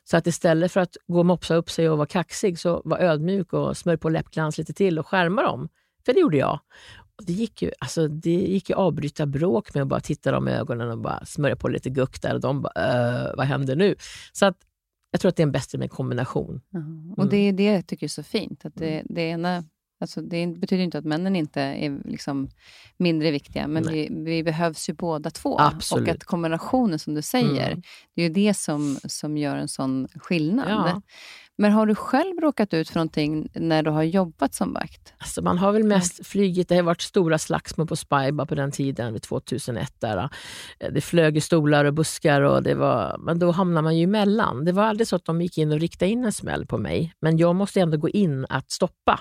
Så 0.03 0.17
att 0.17 0.27
istället 0.27 0.71
för 0.71 0.79
att 0.79 0.97
gå 1.07 1.19
och 1.19 1.25
mopsa 1.25 1.55
upp 1.55 1.69
sig 1.69 1.89
och 1.89 1.97
vara 1.97 2.07
kaxig, 2.07 2.59
så 2.59 2.81
var 2.85 2.97
ödmjuk 2.97 3.53
och 3.53 3.77
smörj 3.77 3.97
på 3.97 4.09
läppglans 4.09 4.57
lite 4.57 4.73
till 4.73 4.99
och 4.99 5.07
skärma 5.07 5.41
dem. 5.41 5.69
För 6.05 6.13
det 6.13 6.19
gjorde 6.19 6.37
jag. 6.37 6.59
Det 7.23 7.33
gick 7.33 7.61
ju, 7.61 7.71
alltså, 7.79 8.07
det 8.07 8.31
gick 8.31 8.69
ju 8.69 8.75
avbryta 8.75 9.25
bråk 9.25 9.73
med 9.73 9.81
att 9.81 9.87
bara 9.87 9.99
titta 9.99 10.31
dem 10.31 10.47
i 10.47 10.51
ögonen 10.51 10.91
och 10.91 10.97
bara 10.97 11.25
smörja 11.25 11.55
på 11.55 11.67
lite 11.67 11.89
guck 11.89 12.21
där 12.21 12.33
och 12.33 12.41
de 12.41 12.61
bara, 12.61 12.73
äh, 13.27 13.35
vad 13.37 13.45
händer 13.45 13.75
nu? 13.75 13.95
Så 14.31 14.45
att 14.45 14.57
jag 15.11 15.21
tror 15.21 15.29
att 15.29 15.35
det 15.35 15.41
är 15.41 15.47
en 15.47 15.51
bättre 15.51 15.77
med 15.77 15.91
kombination. 15.91 16.61
Mm. 16.73 17.13
Och 17.13 17.29
det 17.29 17.37
är 17.37 17.53
det 17.53 17.63
jag 17.63 17.87
tycker 17.87 18.05
är 18.05 18.09
så 18.09 18.23
fint. 18.23 18.65
Att 18.65 18.75
det, 18.75 18.93
mm. 18.93 19.07
det 19.09 19.21
ena 19.21 19.63
Alltså 19.99 20.21
det 20.21 20.47
betyder 20.47 20.83
inte 20.83 20.97
att 20.97 21.05
männen 21.05 21.35
inte 21.35 21.61
är 21.61 21.99
liksom 22.05 22.49
mindre 22.97 23.31
viktiga, 23.31 23.67
men 23.67 23.87
vi, 23.91 24.09
vi, 24.11 24.43
behövs 24.43 24.89
ju 24.89 24.93
båda 24.93 25.29
två. 25.29 25.59
Absolut. 25.59 26.07
Och 26.07 26.15
att 26.15 26.23
kombinationen, 26.23 26.99
som 26.99 27.13
du 27.13 27.21
säger, 27.21 27.67
mm. 27.67 27.81
det 28.15 28.21
är 28.21 28.27
ju 28.27 28.33
det 28.33 28.53
som, 28.53 28.97
som 29.03 29.37
gör 29.37 29.57
en 29.57 29.67
sån 29.67 30.07
skillnad. 30.15 30.69
Ja. 30.69 31.01
Men 31.57 31.71
har 31.71 31.85
du 31.85 31.95
själv 31.95 32.39
råkat 32.41 32.73
ut 32.73 32.89
för 32.89 32.95
någonting 32.95 33.49
när 33.53 33.83
du 33.83 33.89
har 33.89 34.03
jobbat 34.03 34.53
som 34.53 34.73
vakt? 34.73 35.13
Alltså 35.17 35.41
man 35.41 35.57
har 35.57 35.71
väl 35.71 35.83
mest 35.83 36.27
flygit. 36.27 36.69
Det 36.69 36.75
har 36.75 36.83
varit 36.83 37.01
stora 37.01 37.37
slagsmål 37.37 37.87
på 37.87 37.95
Spybar 37.95 38.45
på 38.45 38.55
den 38.55 38.71
tiden, 38.71 39.13
vid 39.13 39.21
2001. 39.21 39.93
Där. 39.99 40.29
Det 40.91 41.01
flög 41.01 41.37
i 41.37 41.41
stolar 41.41 41.85
och 41.85 41.93
buskar, 41.93 42.41
och 42.41 42.63
det 42.63 42.75
var, 42.75 43.17
men 43.19 43.39
då 43.39 43.51
hamnar 43.51 43.81
man 43.81 43.97
ju 43.97 44.03
emellan. 44.03 44.65
Det 44.65 44.71
var 44.71 44.83
aldrig 44.83 45.07
så 45.07 45.15
att 45.15 45.25
de 45.25 45.41
gick 45.41 45.57
in 45.57 45.71
och 45.71 45.79
riktade 45.79 46.11
in 46.11 46.25
en 46.25 46.31
smäll 46.31 46.65
på 46.65 46.77
mig, 46.77 47.13
men 47.21 47.37
jag 47.37 47.55
måste 47.55 47.81
ändå 47.81 47.97
gå 47.97 48.09
in 48.09 48.45
att 48.49 48.71
stoppa. 48.71 49.19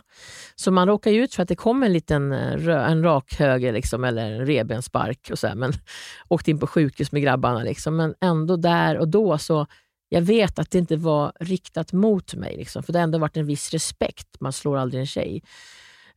Så 0.54 0.70
man 0.70 0.88
råkar 0.88 1.10
ju 1.10 1.24
ut 1.24 1.34
för 1.34 1.42
att 1.42 1.48
det 1.48 1.56
kom 1.56 1.82
en 1.82 1.92
liten 1.92 2.32
eh, 2.32 2.90
en 2.90 3.02
rak 3.02 3.34
höger 3.38 3.72
liksom, 3.72 4.04
eller 4.04 4.32
en 4.32 4.46
rebenspark, 4.46 5.28
och 5.32 5.38
så 5.38 5.46
här, 5.46 5.54
men 5.54 5.72
åkte 6.28 6.50
in 6.50 6.58
på 6.58 6.66
sjukhus 6.66 7.12
med 7.12 7.22
grabbarna. 7.22 7.62
Liksom. 7.62 7.96
Men 7.96 8.14
ändå 8.20 8.56
där 8.56 8.98
och 8.98 9.08
då 9.08 9.38
så 9.38 9.66
jag 10.14 10.22
vet 10.22 10.58
att 10.58 10.70
det 10.70 10.78
inte 10.78 10.96
var 10.96 11.32
riktat 11.40 11.92
mot 11.92 12.34
mig, 12.34 12.56
liksom, 12.56 12.82
för 12.82 12.92
det 12.92 12.98
har 12.98 13.04
ändå 13.04 13.18
varit 13.18 13.36
en 13.36 13.46
viss 13.46 13.70
respekt. 13.70 14.40
Man 14.40 14.52
slår 14.52 14.76
aldrig 14.76 15.00
en 15.00 15.06
tjej. 15.06 15.42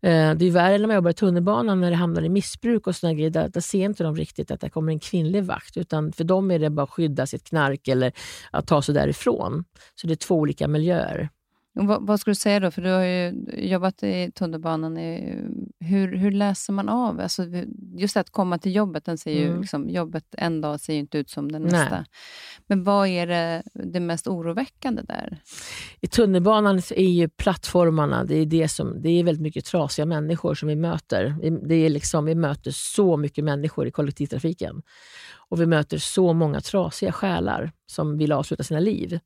Eh, 0.02 0.34
det 0.34 0.46
är 0.46 0.52
värre 0.52 0.78
när 0.78 0.88
man 0.88 0.96
jobbar 0.96 1.10
i 1.10 1.14
tunnelbanan 1.14 1.82
när 1.82 1.90
det 1.90 1.96
hamnar 1.96 2.22
i 2.22 2.30
missbruk 2.30 2.88
och 2.88 2.96
såna 2.96 3.14
grejer. 3.14 3.30
Där, 3.30 3.50
där 3.50 3.62
ser 3.62 3.86
inte 3.86 4.04
de 4.04 4.16
riktigt 4.16 4.52
att 4.52 4.62
det 4.62 4.70
kommer 4.70 4.92
en 4.92 5.00
kvinnlig 5.00 5.44
vakt. 5.44 5.78
Utan 5.78 6.12
för 6.12 6.24
dem 6.24 6.52
är 6.52 6.60
det 6.60 6.70
bara 6.70 6.84
att 6.84 6.90
skydda 6.90 7.26
sitt 7.26 7.44
knark 7.44 7.88
eller 7.88 8.12
att 8.52 8.68
ta 8.68 8.82
sig 8.82 8.96
därifrån. 8.96 9.64
Så 9.96 10.08
det 10.08 10.14
är 10.14 10.16
två 10.16 10.36
olika 10.36 10.68
miljöer. 10.68 11.30
Vad, 11.80 12.08
vad 12.08 12.20
skulle 12.20 12.32
du 12.32 12.36
säga 12.36 12.60
då? 12.60 12.72
För 12.72 12.82
du 12.82 12.90
har 12.90 13.04
ju 13.04 13.46
jobbat 13.58 14.04
i 14.04 14.32
tunnelbanan. 14.36 14.98
I, 14.98 15.36
hur, 15.80 16.18
hur 16.18 16.32
läser 16.32 16.74
man 16.74 16.90
av? 16.90 17.20
Alltså, 17.20 17.44
just 17.98 18.18
att 18.18 18.30
komma 18.30 18.58
till 18.58 18.76
jobbet, 18.76 19.06
den 19.06 19.18
ser 19.18 19.32
ju, 19.32 19.48
mm. 19.48 19.62
liksom, 19.62 19.90
jobbet 19.90 20.24
en 20.38 20.62
dag 20.62 20.80
ser 20.80 20.94
ju 20.94 21.00
inte 21.00 21.18
ut 21.18 21.30
som 21.30 21.52
den 21.52 21.62
nästa. 21.62 21.96
Nej. 21.96 22.06
Men 22.68 22.84
vad 22.84 23.08
är 23.08 23.28
det, 23.28 23.64
det 23.74 24.00
mest 24.00 24.28
oroväckande 24.28 25.02
där? 25.02 25.42
I 26.02 26.08
tunnelbanan 26.08 26.82
är 26.96 27.10
ju 27.10 27.30
plattformarna, 27.30 28.24
det 28.24 28.36
är, 28.36 28.46
det 28.46 28.68
som, 28.68 29.02
det 29.02 29.10
är 29.10 29.24
väldigt 29.24 29.42
mycket 29.42 29.66
trasiga 29.66 30.06
människor 30.06 30.56
som 30.56 30.70
vi 30.70 30.76
möter. 30.76 31.36
Det 31.68 31.76
är 31.76 31.90
liksom, 31.90 32.26
vi 32.26 32.36
möter 32.36 32.72
så 32.72 33.18
mycket 33.18 33.44
människor 33.44 33.88
i 33.88 33.92
kollektivtrafiken. 33.92 34.82
Och 35.50 35.62
vi 35.62 35.66
möter 35.66 35.98
så 35.98 36.34
många 36.34 36.62
trasiga 36.62 37.12
själar 37.12 37.72
som 37.86 38.18
vill 38.18 38.32
avsluta 38.32 38.64
sina 38.64 38.80
liv. 38.80 39.20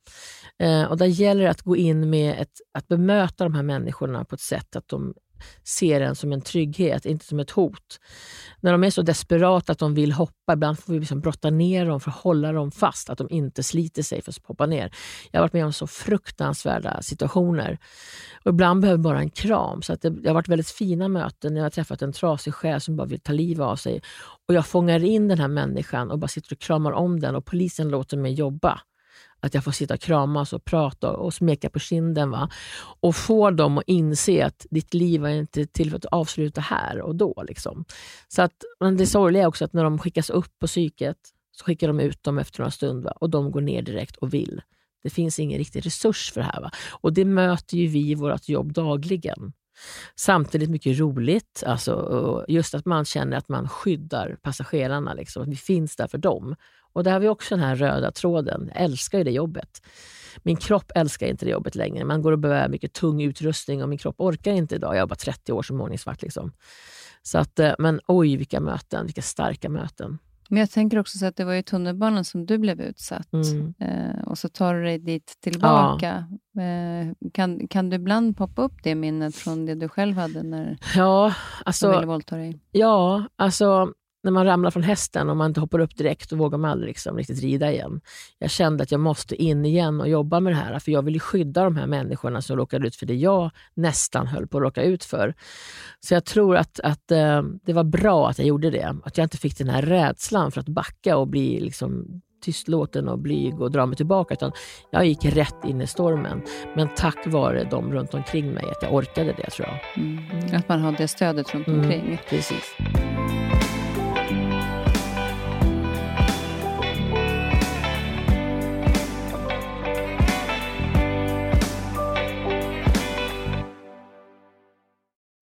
Eh, 0.61 0.83
och 0.83 0.97
Där 0.97 1.05
gäller 1.05 1.43
det 1.43 1.49
att 1.49 1.61
gå 1.61 1.75
in 1.75 2.09
med 2.09 2.41
ett, 2.41 2.61
att 2.73 2.87
bemöta 2.87 3.43
de 3.43 3.53
här 3.53 3.63
människorna 3.63 4.25
på 4.25 4.35
ett 4.35 4.41
sätt 4.41 4.75
att 4.75 4.87
de 4.87 5.13
ser 5.63 6.01
en 6.01 6.15
som 6.15 6.31
en 6.31 6.41
trygghet, 6.41 7.05
inte 7.05 7.25
som 7.25 7.39
ett 7.39 7.51
hot. 7.51 7.99
När 8.59 8.71
de 8.71 8.83
är 8.83 8.89
så 8.89 9.01
desperata 9.01 9.71
att 9.71 9.79
de 9.79 9.93
vill 9.93 10.11
hoppa, 10.11 10.53
ibland 10.53 10.79
får 10.79 10.93
vi 10.93 10.99
liksom 10.99 11.19
brotta 11.19 11.49
ner 11.49 11.85
dem 11.85 11.99
för 11.99 12.11
att 12.11 12.17
hålla 12.17 12.51
dem 12.51 12.71
fast, 12.71 13.09
att 13.09 13.17
de 13.17 13.29
inte 13.29 13.63
sliter 13.63 14.03
sig 14.03 14.21
för 14.21 14.31
att 14.31 14.45
hoppa 14.45 14.65
ner. 14.65 14.91
Jag 15.31 15.39
har 15.39 15.43
varit 15.43 15.53
med 15.53 15.65
om 15.65 15.73
så 15.73 15.87
fruktansvärda 15.87 17.01
situationer. 17.01 17.77
Och 18.45 18.49
ibland 18.49 18.81
behöver 18.81 19.03
bara 19.03 19.19
en 19.19 19.29
kram. 19.29 19.81
Så 19.81 19.93
att 19.93 20.01
det, 20.01 20.09
det 20.09 20.29
har 20.29 20.33
varit 20.33 20.47
väldigt 20.47 20.69
fina 20.69 21.07
möten 21.07 21.53
när 21.53 21.59
jag 21.59 21.65
har 21.65 21.69
träffat 21.69 22.01
en 22.01 22.13
trasig 22.13 22.53
själ 22.53 22.81
som 22.81 22.95
bara 22.95 23.07
vill 23.07 23.19
ta 23.19 23.33
livet 23.33 23.63
av 23.63 23.75
sig. 23.75 24.01
Och 24.47 24.53
Jag 24.53 24.65
fångar 24.65 25.03
in 25.03 25.27
den 25.27 25.39
här 25.39 25.47
människan 25.47 26.11
och 26.11 26.19
bara 26.19 26.27
sitter 26.27 26.53
och 26.55 26.59
kramar 26.59 26.91
om 26.91 27.19
den 27.19 27.35
och 27.35 27.45
polisen 27.45 27.89
låter 27.89 28.17
mig 28.17 28.33
jobba 28.33 28.81
att 29.41 29.53
jag 29.53 29.63
får 29.63 29.71
sitta 29.71 29.93
och 29.93 29.99
kramas 29.99 30.53
och 30.53 30.65
prata 30.65 31.11
och 31.11 31.33
smeka 31.33 31.69
på 31.69 31.79
kinden. 31.79 32.31
Va? 32.31 32.49
Och 32.99 33.15
få 33.15 33.51
dem 33.51 33.77
att 33.77 33.83
inse 33.87 34.45
att 34.45 34.65
ditt 34.69 34.93
liv 34.93 35.25
är 35.25 35.29
inte 35.29 35.65
till 35.65 35.89
för 35.89 35.97
att 35.97 36.05
avsluta 36.05 36.61
här 36.61 37.01
och 37.01 37.15
då. 37.15 37.43
Liksom. 37.47 37.85
Så 38.27 38.41
att, 38.41 38.63
men 38.79 38.97
det 38.97 39.07
sorgliga 39.07 39.43
är 39.43 39.47
också 39.47 39.65
att 39.65 39.73
när 39.73 39.83
de 39.83 39.99
skickas 39.99 40.29
upp 40.29 40.59
på 40.59 40.67
psyket 40.67 41.17
så 41.51 41.65
skickar 41.65 41.87
de 41.87 41.99
ut 41.99 42.23
dem 42.23 42.39
efter 42.39 42.59
några 42.59 42.71
stund 42.71 43.03
va? 43.03 43.11
och 43.11 43.29
de 43.29 43.51
går 43.51 43.61
ner 43.61 43.81
direkt 43.81 44.15
och 44.17 44.33
vill. 44.33 44.61
Det 45.03 45.09
finns 45.09 45.39
ingen 45.39 45.57
riktig 45.57 45.85
resurs 45.85 46.31
för 46.31 46.41
det 46.41 46.47
här. 46.47 46.61
Va? 46.61 46.71
Och 46.89 47.13
det 47.13 47.25
möter 47.25 47.77
ju 47.77 47.87
vi 47.87 48.11
i 48.11 48.15
vårt 48.15 48.49
jobb 48.49 48.73
dagligen. 48.73 49.53
Samtidigt 50.15 50.69
mycket 50.69 50.99
roligt. 50.99 51.63
Alltså, 51.65 52.45
just 52.47 52.73
att 52.73 52.85
man 52.85 53.05
känner 53.05 53.37
att 53.37 53.49
man 53.49 53.69
skyddar 53.69 54.37
passagerarna. 54.41 55.13
Liksom, 55.13 55.43
att 55.43 55.49
vi 55.49 55.55
finns 55.55 55.95
där 55.95 56.07
för 56.07 56.17
dem. 56.17 56.55
Och 56.93 57.03
där 57.03 57.11
har 57.11 57.19
vi 57.19 57.27
också 57.27 57.55
den 57.55 57.63
här 57.63 57.75
röda 57.75 58.11
tråden. 58.11 58.71
Jag 58.73 58.83
älskar 58.83 59.17
ju 59.17 59.23
det 59.23 59.31
jobbet. 59.31 59.81
Min 60.43 60.55
kropp 60.55 60.91
älskar 60.95 61.27
inte 61.27 61.45
det 61.45 61.51
jobbet 61.51 61.75
längre. 61.75 62.05
Man 62.05 62.21
går 62.21 62.31
och 62.31 62.39
bär 62.39 62.69
mycket 62.69 62.93
tung 62.93 63.21
utrustning 63.21 63.83
och 63.83 63.89
min 63.89 63.97
kropp 63.97 64.15
orkar 64.17 64.51
inte 64.51 64.75
idag. 64.75 64.95
Jag 64.95 64.99
har 65.01 65.07
bara 65.07 65.15
30 65.15 65.53
år 65.53 65.63
som 65.63 65.81
ordningsvakt. 65.81 66.21
Liksom. 66.21 66.51
Så 67.21 67.37
att, 67.37 67.59
eh, 67.59 67.73
men 67.79 67.99
oj, 68.07 68.35
vilka 68.37 68.59
möten. 68.59 69.05
Vilka 69.05 69.21
starka 69.21 69.69
möten. 69.69 70.19
Men 70.49 70.59
jag 70.59 70.71
tänker 70.71 70.99
också 70.99 71.17
så 71.17 71.25
att 71.25 71.35
det 71.35 71.45
var 71.45 71.53
i 71.53 71.63
tunnelbanan 71.63 72.25
som 72.25 72.45
du 72.45 72.57
blev 72.57 72.81
utsatt. 72.81 73.33
Mm. 73.33 73.73
Eh, 73.79 74.21
och 74.27 74.37
så 74.37 74.49
tar 74.49 74.73
du 74.73 74.83
dig 74.83 74.99
dit 74.99 75.37
tillbaka. 75.41 76.25
Ja. 76.51 76.61
Eh, 76.61 77.07
kan, 77.33 77.67
kan 77.67 77.89
du 77.89 77.95
ibland 77.95 78.37
poppa 78.37 78.61
upp 78.61 78.83
det 78.83 78.95
minnet 78.95 79.35
från 79.35 79.65
det 79.65 79.75
du 79.75 79.89
själv 79.89 80.15
hade 80.15 80.43
när 80.43 80.77
ja, 80.95 81.33
alltså, 81.65 81.87
de 81.87 81.95
ville 81.95 82.07
våldta 82.07 82.35
dig? 82.35 82.59
Ja, 82.71 83.25
alltså 83.35 83.93
när 84.23 84.31
man 84.31 84.45
ramlar 84.45 84.71
från 84.71 84.83
hästen 84.83 85.29
och 85.29 85.37
man 85.37 85.51
inte 85.51 85.59
hoppar 85.59 85.79
upp 85.79 85.97
direkt, 85.97 86.29
då 86.29 86.35
vågar 86.35 86.57
man 86.57 86.71
aldrig 86.71 86.87
liksom 86.87 87.17
riktigt 87.17 87.41
rida 87.41 87.71
igen. 87.71 88.01
Jag 88.39 88.51
kände 88.51 88.83
att 88.83 88.91
jag 88.91 88.99
måste 88.99 89.43
in 89.43 89.65
igen 89.65 90.01
och 90.01 90.09
jobba 90.09 90.39
med 90.39 90.53
det 90.53 90.57
här, 90.57 90.79
för 90.79 90.91
jag 90.91 91.01
ville 91.01 91.19
skydda 91.19 91.63
de 91.63 91.75
här 91.75 91.87
människorna 91.87 92.41
som 92.41 92.57
råkade 92.57 92.87
ut 92.87 92.95
för 92.95 93.05
det 93.05 93.15
jag 93.15 93.51
nästan 93.73 94.27
höll 94.27 94.47
på 94.47 94.57
att 94.57 94.63
råka 94.63 94.83
ut 94.83 95.03
för. 95.03 95.35
Så 95.99 96.13
jag 96.13 96.25
tror 96.25 96.55
att, 96.55 96.79
att 96.79 97.11
eh, 97.11 97.41
det 97.65 97.73
var 97.73 97.83
bra 97.83 98.29
att 98.29 98.37
jag 98.37 98.47
gjorde 98.47 98.69
det. 98.69 98.95
Att 99.03 99.17
jag 99.17 99.25
inte 99.25 99.37
fick 99.37 99.57
den 99.57 99.69
här 99.69 99.81
rädslan 99.81 100.51
för 100.51 100.61
att 100.61 100.69
backa 100.69 101.17
och 101.17 101.27
bli 101.27 101.59
liksom 101.59 102.21
tystlåten 102.41 103.07
och 103.07 103.19
blyg 103.19 103.61
och 103.61 103.71
dra 103.71 103.85
mig 103.85 103.97
tillbaka. 103.97 104.33
Utan 104.33 104.51
jag 104.91 105.05
gick 105.05 105.25
rätt 105.25 105.65
in 105.65 105.81
i 105.81 105.87
stormen. 105.87 106.41
Men 106.75 106.89
tack 106.95 107.17
vare 107.25 107.63
de 107.63 107.93
runt 107.93 108.13
omkring 108.13 108.51
mig, 108.51 108.65
att 108.69 108.81
jag 108.81 108.93
orkade 108.93 109.33
det 109.37 109.49
tror 109.49 109.67
jag. 109.67 110.03
Mm. 110.03 110.55
Att 110.55 110.69
man 110.69 110.81
har 110.81 110.91
det 110.91 111.07
stödet 111.07 111.53
runt 111.53 111.67
mm, 111.67 111.79
omkring. 111.79 112.05
Mm, 112.05 112.17
precis. 112.29 112.77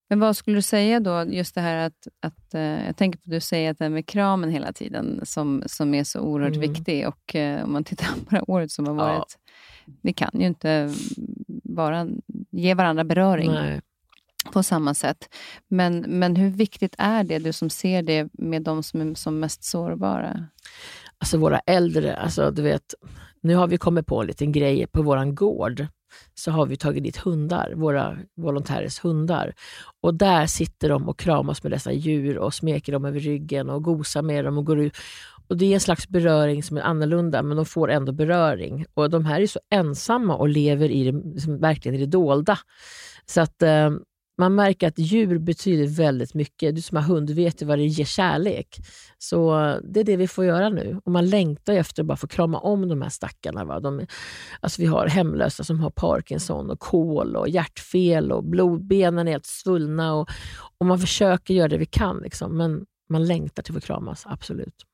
Men 0.10 0.20
vad 0.20 0.38
skulle 0.38 0.58
du 0.58 0.62
säga 0.62 1.00
då, 1.00 1.24
just 1.28 1.56
det 1.56 1.62
här 1.62 1.76
att, 1.76 2.08
att 2.20 2.56
uh, 2.56 2.86
jag 2.86 2.98
tänker 2.98 3.20
på 3.20 3.24
att 3.26 3.32
du 3.32 3.40
säger 3.40 3.72
att 3.72 3.78
det 3.78 3.86
här 3.86 3.90
med 3.90 4.06
kramen 4.06 4.50
hela 4.50 4.74
tiden, 4.74 5.22
som, 5.24 5.64
som 5.66 5.94
är 5.94 6.04
så 6.04 6.20
oerhört 6.20 6.56
mm. 6.56 6.74
viktig. 6.74 7.08
Och 7.08 7.36
uh, 7.36 7.64
om 7.64 7.74
man 7.74 7.84
tittar 7.84 8.08
på 8.08 8.30
det 8.30 8.36
här 8.36 8.50
året 8.50 8.72
som 8.72 8.88
har 8.88 8.94
varit, 8.94 9.38
ja. 9.86 9.94
vi 10.02 10.14
kan 10.14 10.32
ju 10.34 10.46
inte 10.46 10.94
bara 11.64 12.08
ge 12.52 12.74
varandra 12.74 13.04
beröring. 13.04 13.52
Nej. 13.52 13.82
på 14.54 14.64
samma 14.64 14.94
sätt. 14.94 15.30
Men, 15.68 16.00
men 16.00 16.36
hur 16.36 16.50
viktigt 16.50 16.96
är 16.98 17.24
det, 17.24 17.40
du 17.40 17.54
som 17.54 17.70
ser 17.70 18.04
det 18.04 18.28
med 18.34 18.62
de 18.62 18.84
som 18.84 19.02
är 19.02 19.16
som 19.16 19.40
mest 19.40 19.64
sårbara? 19.64 20.48
Alltså 21.18 21.38
våra 21.38 21.60
äldre, 21.60 22.16
alltså 22.16 22.52
du 22.52 22.62
vet, 22.62 22.94
nu 23.42 23.56
har 23.56 23.68
vi 23.68 23.78
kommit 23.78 24.08
på 24.08 24.22
en 24.22 24.28
liten 24.28 24.52
grej 24.52 24.88
på 24.88 25.02
vår 25.02 25.26
gård 25.26 25.88
så 26.34 26.52
har 26.52 26.66
vi 26.66 26.78
tagit 26.78 27.04
dit 27.04 27.18
hundar, 27.18 27.74
våra 27.76 28.18
volontärers 28.36 29.00
hundar. 29.04 29.54
Och 30.02 30.14
där 30.14 30.46
sitter 30.46 30.90
de 30.90 31.10
och 31.10 31.20
kramas 31.20 31.64
med 31.64 31.72
dessa 31.72 31.92
djur 31.92 32.38
och 32.38 32.54
smeker 32.54 32.92
dem 32.92 33.06
över 33.06 33.20
ryggen 33.20 33.70
och 33.70 33.84
gosar 33.84 34.22
med 34.22 34.46
dem 34.46 34.58
och 34.58 34.66
går 34.66 34.80
ut. 34.80 34.98
Och 35.50 35.58
Det 35.58 35.66
är 35.66 35.74
en 35.74 35.80
slags 35.80 36.08
beröring 36.08 36.64
som 36.64 36.78
är 36.78 36.82
annorlunda, 36.82 37.44
men 37.44 37.58
de 37.58 37.66
får 37.66 37.92
ändå 37.92 38.12
beröring. 38.12 38.86
Och 38.94 39.10
De 39.10 39.26
här 39.26 39.42
är 39.42 39.48
så 39.48 39.60
ensamma 39.70 40.36
och 40.36 40.50
lever 40.50 40.92
i 40.92 41.12
det, 41.12 41.22
liksom, 41.34 41.60
verkligen 41.60 41.96
i 41.96 42.00
det 42.00 42.12
dolda. 42.12 42.58
Så 43.26 43.42
att 43.42 43.62
eh, 43.62 43.90
man 44.40 44.56
märker 44.56 44.88
att 44.88 45.00
djur 45.00 45.38
betyder 45.38 45.88
väldigt 45.88 46.34
mycket. 46.34 46.76
Du 46.76 46.82
som 46.82 46.98
har 46.98 47.04
hund 47.04 47.30
vet 47.30 47.62
ju 47.62 47.66
vad 47.66 47.78
det 47.78 47.86
ger 47.86 48.06
kärlek. 48.06 48.78
Så 49.18 49.52
det 49.84 50.00
är 50.00 50.04
det 50.04 50.18
vi 50.18 50.28
får 50.28 50.46
göra 50.46 50.70
nu. 50.70 51.00
Och 51.06 51.12
man 51.12 51.30
längtar 51.30 51.74
efter 51.74 52.04
att 52.04 52.08
bara 52.08 52.18
få 52.18 52.28
krama 52.28 52.60
om 52.60 52.88
de 52.88 53.02
här 53.02 53.10
stackarna. 53.10 53.66
Va? 53.66 53.80
De, 53.80 54.06
alltså 54.60 54.82
vi 54.82 54.88
har 54.88 55.08
hemlösa 55.08 55.64
som 55.64 55.80
har 55.80 55.90
Parkinson, 55.90 56.70
och 56.70 56.80
kol, 56.80 57.36
och 57.36 57.50
hjärtfel 57.50 58.32
och 58.32 58.44
blodbenen 58.44 59.28
är 59.28 59.32
helt 59.32 59.46
svullna. 59.46 60.14
Och, 60.14 60.30
och 60.78 60.86
man 60.86 61.00
försöker 61.00 61.54
göra 61.54 61.68
det 61.68 61.78
vi 61.78 61.86
kan, 61.86 62.18
liksom. 62.18 62.58
men 62.58 62.86
man 63.10 63.26
längtar 63.26 63.64
till 63.64 63.78
att 63.78 63.84
få 63.84 63.88
kramas, 63.88 64.24
absolut. 64.26 64.86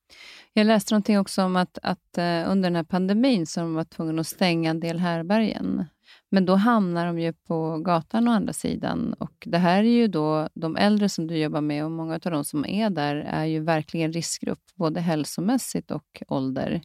Jag 0.54 0.68
läste 0.68 0.94
någonting 0.94 1.20
också 1.20 1.44
om 1.44 1.56
att, 1.56 1.78
att 1.82 2.18
eh, 2.18 2.52
under 2.52 2.70
den 2.70 2.76
här 2.76 2.84
pandemin 2.84 3.48
så 3.48 3.60
de 3.60 3.74
var 3.74 3.84
tvungna 3.84 4.22
att 4.22 4.28
stänga 4.28 4.70
en 4.70 4.80
del 4.80 5.00
härbergen. 5.00 5.86
Men 6.30 6.46
då 6.46 6.56
hamnar 6.56 7.06
de 7.06 7.20
ju 7.20 7.34
på 7.34 7.78
gatan 7.78 8.28
å 8.28 8.32
andra 8.32 8.54
sidan. 8.54 9.14
Och 9.14 9.44
Det 9.46 9.58
här 9.58 9.80
är 9.80 9.98
ju 9.98 10.08
då 10.08 10.50
de 10.54 10.78
äldre 10.78 11.10
som 11.10 11.28
du 11.28 11.38
jobbar 11.38 11.62
med 11.62 11.86
och 11.86 11.92
många 11.92 12.14
av 12.14 12.20
de 12.20 12.46
som 12.46 12.66
är 12.66 12.90
där 12.90 13.16
är 13.16 13.46
ju 13.46 13.60
verkligen 13.60 14.14
riskgrupp, 14.14 14.62
både 14.76 15.00
hälsomässigt 15.02 15.92
och 15.92 16.24
ålder. 16.28 16.82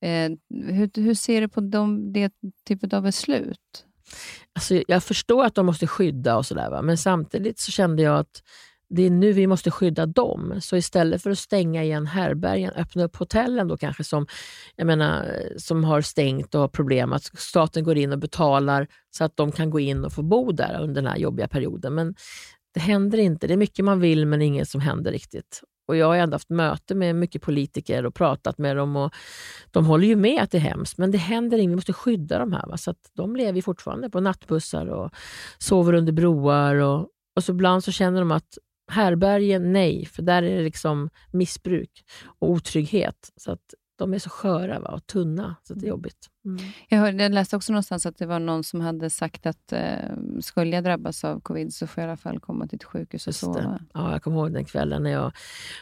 Eh, 0.00 0.30
hur, 0.50 1.02
hur, 1.02 1.14
ser 1.14 1.40
du 1.40 1.48
på 1.48 1.60
de, 1.60 2.12
det 2.12 2.32
typet 2.64 2.92
av 2.92 3.02
beslut? 3.02 3.86
Alltså, 4.52 4.82
jag 4.88 5.04
förstår 5.04 5.44
att 5.44 5.54
de 5.54 5.66
måste 5.66 5.86
skydda 5.86 6.36
och 6.36 6.46
sådär, 6.46 6.82
men 6.82 6.98
samtidigt 6.98 7.58
så 7.58 7.72
kände 7.72 8.02
jag 8.02 8.18
att 8.18 8.42
det 8.88 9.02
är 9.02 9.10
nu 9.10 9.32
vi 9.32 9.46
måste 9.46 9.70
skydda 9.70 10.06
dem. 10.06 10.54
Så 10.60 10.76
istället 10.76 11.22
för 11.22 11.30
att 11.30 11.38
stänga 11.38 11.84
igen 11.84 12.06
härbergen, 12.06 12.72
öppna 12.76 13.04
upp 13.04 13.16
hotellen 13.16 13.68
då 13.68 13.76
kanske 13.76 14.04
som, 14.04 14.26
jag 14.76 14.86
menar, 14.86 15.42
som 15.56 15.84
har 15.84 16.00
stängt 16.00 16.54
och 16.54 16.60
har 16.60 16.68
problem, 16.68 17.12
att 17.12 17.24
staten 17.38 17.84
går 17.84 17.96
in 17.96 18.12
och 18.12 18.18
betalar 18.18 18.86
så 19.10 19.24
att 19.24 19.36
de 19.36 19.52
kan 19.52 19.70
gå 19.70 19.80
in 19.80 20.04
och 20.04 20.12
få 20.12 20.22
bo 20.22 20.52
där 20.52 20.80
under 20.80 21.02
den 21.02 21.10
här 21.10 21.18
jobbiga 21.18 21.48
perioden. 21.48 21.94
Men 21.94 22.14
det 22.74 22.80
händer 22.80 23.18
inte. 23.18 23.46
Det 23.46 23.54
är 23.54 23.58
mycket 23.58 23.84
man 23.84 24.00
vill 24.00 24.26
men 24.26 24.42
inget 24.42 24.68
som 24.68 24.80
händer 24.80 25.12
riktigt. 25.12 25.62
Och 25.88 25.96
Jag 25.96 26.06
har 26.06 26.16
ändå 26.16 26.34
haft 26.34 26.50
möte 26.50 26.94
med 26.94 27.16
mycket 27.16 27.42
politiker 27.42 28.06
och 28.06 28.14
pratat 28.14 28.58
med 28.58 28.76
dem. 28.76 28.96
och 28.96 29.14
De 29.70 29.86
håller 29.86 30.06
ju 30.06 30.16
med 30.16 30.42
att 30.42 30.50
det 30.50 30.58
är 30.58 30.60
hemskt, 30.60 30.98
men 30.98 31.10
det 31.10 31.18
händer 31.18 31.58
inget. 31.58 31.70
Vi 31.70 31.76
måste 31.76 31.92
skydda 31.92 32.38
de 32.38 32.52
här. 32.52 32.66
Va? 32.66 32.76
Så 32.76 32.94
de 33.16 33.36
lever 33.36 33.62
fortfarande 33.62 34.10
på 34.10 34.20
nattbussar 34.20 34.86
och 34.86 35.10
sover 35.58 35.92
under 35.92 36.12
broar. 36.12 36.74
Och, 36.74 37.08
och 37.36 37.44
så 37.44 37.52
ibland 37.52 37.84
så 37.84 37.92
känner 37.92 38.20
de 38.20 38.30
att 38.30 38.58
Härbergen, 38.88 39.72
nej, 39.72 40.06
för 40.06 40.22
där 40.22 40.42
är 40.42 40.56
det 40.56 40.62
liksom 40.62 41.10
missbruk 41.32 42.04
och 42.38 42.50
otrygghet. 42.50 43.32
Så 43.36 43.52
att 43.52 43.74
de 43.98 44.14
är 44.14 44.18
så 44.18 44.30
sköra 44.30 44.80
va? 44.80 44.90
och 44.90 45.06
tunna, 45.06 45.56
så 45.62 45.74
det 45.74 45.78
är 45.78 45.82
mm. 45.82 45.88
jobbigt. 45.88 46.30
Mm. 46.44 46.58
Jag, 46.88 46.98
hörde, 46.98 47.22
jag 47.22 47.32
läste 47.32 47.56
också 47.56 47.72
någonstans 47.72 48.06
att 48.06 48.18
det 48.18 48.26
var 48.26 48.38
någon 48.38 48.64
som 48.64 48.80
hade 48.80 49.10
sagt 49.10 49.46
att 49.46 49.72
eh, 49.72 49.80
skulle 50.40 50.76
jag 50.76 50.84
drabbas 50.84 51.24
av 51.24 51.40
covid 51.40 51.74
så 51.74 51.86
får 51.86 52.02
jag 52.02 52.08
i 52.08 52.10
alla 52.10 52.16
fall 52.16 52.40
komma 52.40 52.66
till 52.66 52.76
ett 52.76 52.84
sjukhus 52.84 53.26
och 53.26 53.34
sova. 53.34 53.80
Ja, 53.94 54.12
jag 54.12 54.22
kommer 54.22 54.36
ihåg 54.36 54.52
den 54.52 54.64
kvällen 54.64 55.02
när 55.02 55.10
jag 55.10 55.32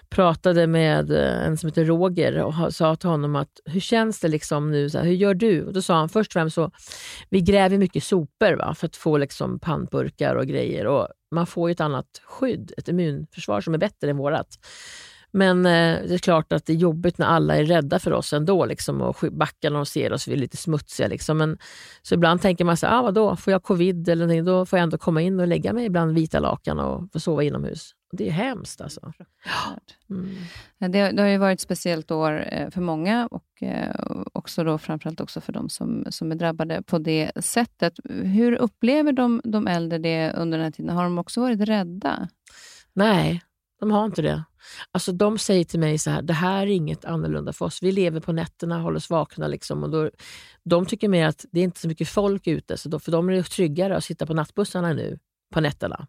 pratade 0.08 0.66
med 0.66 1.10
eh, 1.10 1.46
en 1.46 1.56
som 1.56 1.68
heter 1.68 1.84
Roger 1.84 2.42
och 2.42 2.74
sa 2.74 2.96
till 2.96 3.08
honom 3.08 3.36
att 3.36 3.60
hur 3.64 3.80
känns 3.80 4.20
det 4.20 4.28
liksom 4.28 4.70
nu? 4.70 4.90
Så 4.90 4.98
här, 4.98 5.04
hur 5.04 5.14
gör 5.14 5.34
du? 5.34 5.64
Och 5.64 5.72
Då 5.72 5.82
sa 5.82 5.94
han 5.94 6.08
först 6.08 6.28
och 6.28 6.32
främst 6.32 6.54
så, 6.54 6.70
vi 7.28 7.40
gräver 7.40 7.78
mycket 7.78 8.04
sopor 8.04 8.56
va? 8.56 8.74
för 8.74 8.86
att 8.86 8.96
få 8.96 9.18
liksom 9.18 9.58
pannburkar 9.58 10.34
och 10.34 10.46
grejer. 10.46 10.86
Och 10.86 11.08
man 11.30 11.46
får 11.46 11.70
ett 11.70 11.80
annat 11.80 12.20
skydd, 12.24 12.72
ett 12.76 12.88
immunförsvar 12.88 13.60
som 13.60 13.74
är 13.74 13.78
bättre 13.78 14.10
än 14.10 14.16
vårt. 14.16 14.46
Men 15.36 15.66
eh, 15.66 15.98
det 16.08 16.14
är 16.14 16.18
klart 16.18 16.52
att 16.52 16.66
det 16.66 16.72
är 16.72 16.76
jobbigt 16.76 17.18
när 17.18 17.26
alla 17.26 17.56
är 17.56 17.64
rädda 17.64 17.98
för 17.98 18.12
oss 18.12 18.32
ändå 18.32 18.66
liksom, 18.66 19.00
och 19.00 19.24
backar 19.32 19.70
när 19.70 19.76
de 19.76 19.86
ser 19.86 20.12
oss, 20.12 20.28
vi 20.28 20.32
är 20.32 20.36
lite 20.36 20.56
smutsiga. 20.56 21.08
Liksom. 21.08 21.38
Men, 21.38 21.58
så 22.02 22.14
ibland 22.14 22.42
tänker 22.42 22.64
man 22.64 22.76
så 22.76 22.86
ah, 22.86 23.02
vadå, 23.02 23.36
får 23.36 23.52
jag 23.52 23.62
covid 23.62 24.08
eller 24.08 24.26
någonting, 24.26 24.44
då 24.44 24.66
får 24.66 24.78
jag 24.78 24.82
ändå 24.82 24.98
komma 24.98 25.22
in 25.22 25.40
och 25.40 25.48
lägga 25.48 25.72
mig 25.72 25.90
bland 25.90 26.14
vita 26.14 26.40
lakan 26.40 26.78
och 26.78 27.12
få 27.12 27.20
sova 27.20 27.42
inomhus. 27.42 27.90
Det 28.12 28.28
är 28.28 28.32
hemskt 28.32 28.80
alltså. 28.80 29.12
Mm. 30.10 30.92
Det, 30.92 31.10
det, 31.10 31.22
har 31.22 31.28
ju 31.28 31.38
varit 31.38 31.56
ett 31.56 31.60
speciellt 31.60 32.10
år 32.10 32.46
eh, 32.52 32.70
för 32.70 32.80
många 32.80 33.26
och 33.26 33.62
eh, 33.62 33.94
också 34.32 34.64
då, 34.64 34.78
framförallt 34.78 35.20
också 35.20 35.40
för 35.40 35.52
de 35.52 35.68
som, 35.68 36.06
som 36.10 36.32
är 36.32 36.36
drabbade 36.36 36.82
på 36.82 36.98
det 36.98 37.32
sättet. 37.36 37.94
Hur 38.08 38.54
upplever 38.54 39.12
de, 39.12 39.40
de 39.44 39.66
äldre 39.66 39.98
det 39.98 40.32
under 40.32 40.58
den 40.58 40.64
här 40.64 40.70
tiden? 40.70 40.96
Har 40.96 41.04
de 41.04 41.18
också 41.18 41.40
varit 41.40 41.60
rädda? 41.60 42.28
Nej, 42.92 43.42
de 43.80 43.90
har 43.90 44.04
inte 44.04 44.22
det. 44.22 44.44
Alltså 44.92 45.12
de 45.12 45.38
säger 45.38 45.64
till 45.64 45.80
mig 45.80 45.98
så 45.98 46.10
här, 46.10 46.22
det 46.22 46.32
här 46.32 46.62
är 46.62 46.70
inget 46.70 47.04
annorlunda 47.04 47.52
för 47.52 47.64
oss. 47.64 47.82
Vi 47.82 47.92
lever 47.92 48.20
på 48.20 48.32
nätterna, 48.32 48.80
håller 48.80 48.96
oss 48.96 49.10
vakna. 49.10 49.48
Liksom, 49.48 49.82
och 49.82 49.90
då, 49.90 50.10
de 50.64 50.86
tycker 50.86 51.08
mer 51.08 51.26
att 51.26 51.44
det 51.52 51.60
är 51.60 51.64
inte 51.64 51.80
så 51.80 51.88
mycket 51.88 52.08
folk 52.08 52.46
ute, 52.46 52.76
så 52.76 52.88
då, 52.88 52.98
för 52.98 53.12
de 53.12 53.28
är 53.30 53.42
tryggare 53.42 53.96
att 53.96 54.04
sitta 54.04 54.26
på 54.26 54.34
nattbussarna 54.34 54.92
nu 54.92 55.18
på 55.54 55.60
nätterna. 55.60 56.06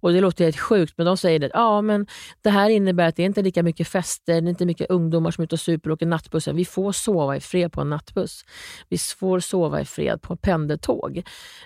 Och 0.00 0.12
Det 0.12 0.20
låter 0.20 0.44
helt 0.44 0.58
sjukt, 0.58 0.94
men 0.96 1.06
de 1.06 1.16
säger 1.16 1.44
att 1.44 1.50
ja, 1.54 1.82
men 1.82 2.06
det 2.42 2.50
här 2.50 2.70
innebär 2.70 3.08
att 3.08 3.16
det 3.16 3.22
är 3.22 3.26
inte 3.26 3.42
lika 3.42 3.62
mycket 3.62 3.88
fester, 3.88 4.40
det 4.40 4.48
är 4.48 4.50
inte 4.50 4.66
mycket 4.66 4.90
ungdomar 4.90 5.30
som 5.30 5.42
är 5.42 5.44
ute 5.44 5.54
och 5.54 5.60
super 5.60 5.90
och 5.90 5.94
åker 5.94 6.06
nattbussen. 6.06 6.56
Vi 6.56 6.64
får 6.64 6.92
sova 6.92 7.36
i 7.36 7.40
fred 7.40 7.72
på 7.72 7.80
en 7.80 7.90
nattbuss. 7.90 8.44
Vi 8.88 8.98
får 8.98 9.40
sova 9.40 9.80
i 9.80 9.84
fred 9.84 10.22
på 10.22 10.36
pendeltåg. 10.36 11.18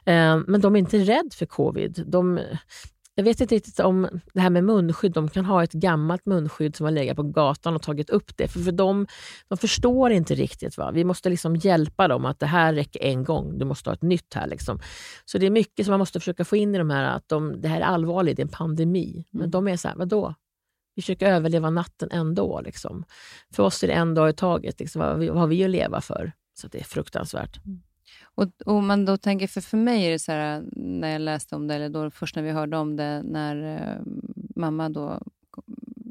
Eh, 0.05 0.41
men 0.47 0.61
de 0.61 0.77
är 0.77 0.79
inte 0.79 0.99
rädda 0.99 1.31
för 1.35 1.47
covid. 1.47 2.05
De, 2.07 2.41
jag 3.19 3.25
vet 3.25 3.41
inte 3.41 3.55
riktigt 3.55 3.81
om 3.81 4.21
det 4.33 4.41
här 4.41 4.51
med 4.51 4.65
munskydd. 4.65 5.13
De 5.13 5.29
kan 5.29 5.45
ha 5.45 5.65
ett 5.65 5.73
gammalt 5.73 6.27
munskydd 6.27 6.77
som 6.77 6.85
har 6.85 6.91
legat 6.91 7.17
på 7.17 7.23
gatan 7.23 7.75
och 7.75 7.83
tagit 7.83 8.11
upp 8.11 8.37
det. 8.37 8.49
För, 8.49 8.61
för 8.61 8.73
de, 8.73 9.07
de 9.49 9.59
förstår 9.59 10.11
inte 10.11 10.35
riktigt. 10.35 10.79
Va? 10.79 10.91
Vi 10.91 11.05
måste 11.05 11.31
liksom 11.31 11.57
hjälpa 11.57 12.09
dem 12.09 12.25
att 12.25 12.39
det 12.41 12.47
här 12.47 12.75
räcker 12.75 13.03
en 13.03 13.25
gång. 13.25 13.59
Du 13.59 13.65
måste 13.65 13.91
ha 13.91 13.95
ett 13.95 14.03
nytt 14.03 14.35
här. 14.35 14.47
Liksom. 14.47 14.81
Så 15.25 15.39
det 15.39 15.47
är 15.47 15.51
mycket 15.51 15.87
som 15.87 15.93
man 15.93 15.99
måste 15.99 16.21
försöka 16.21 16.45
få 16.45 16.57
in 16.57 16.75
i 16.75 16.79
de 16.79 16.91
här, 16.91 17.17
att 17.17 17.29
de, 17.29 17.61
det 17.61 17.69
här 17.69 17.81
är 17.81 17.85
allvarligt, 17.85 18.37
det 18.37 18.43
är 18.43 18.45
en 18.45 18.49
pandemi. 18.49 19.25
Men 19.31 19.41
mm. 19.41 19.51
de 19.51 19.69
är 19.69 19.77
så 19.77 19.89
här, 19.89 19.97
vadå? 19.97 20.35
Vi 20.95 21.03
försöker 21.03 21.27
överleva 21.27 21.71
natten 21.71 22.09
ändå. 22.13 22.61
Liksom. 22.61 23.05
För 23.55 23.63
oss 23.63 23.83
är 23.83 23.87
det 23.87 23.95
en 23.95 24.15
dag 24.15 24.31
i 24.31 24.33
taget. 24.33 24.81
Liksom. 24.81 25.01
Vad, 25.01 25.25
vad 25.25 25.39
har 25.39 25.47
vi 25.47 25.65
att 25.65 25.71
leva 25.71 26.01
för? 26.01 26.33
Så 26.61 26.69
det 26.69 26.79
är 26.79 26.85
fruktansvärt. 26.85 27.65
Mm. 27.67 27.81
Och, 28.39 28.49
och 28.67 28.83
man 28.83 29.05
då 29.05 29.17
tänker, 29.17 29.47
för, 29.47 29.61
för 29.61 29.77
mig 29.77 30.07
är 30.07 30.11
det 30.11 30.19
så 30.19 30.33
här, 30.33 30.65
när 30.73 31.09
jag 31.09 31.21
läste 31.21 31.57
om 31.57 31.67
det, 31.67 31.75
eller 31.75 31.89
då 31.89 32.11
först 32.11 32.37
när 32.37 32.43
vi 32.43 32.51
hörde 32.51 32.77
om 32.77 32.97
det, 32.97 33.23
när 33.23 33.77
eh, 33.77 34.03
mamma 34.57 34.89
då, 34.89 35.23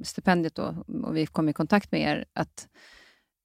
stipendiet 0.04 0.56
då, 0.56 0.76
och 1.04 1.18
vi 1.18 1.26
kom 1.26 1.50
i 1.50 1.54
kontakt 1.54 1.92
med 1.92 2.02
er, 2.02 2.26
att, 2.34 2.68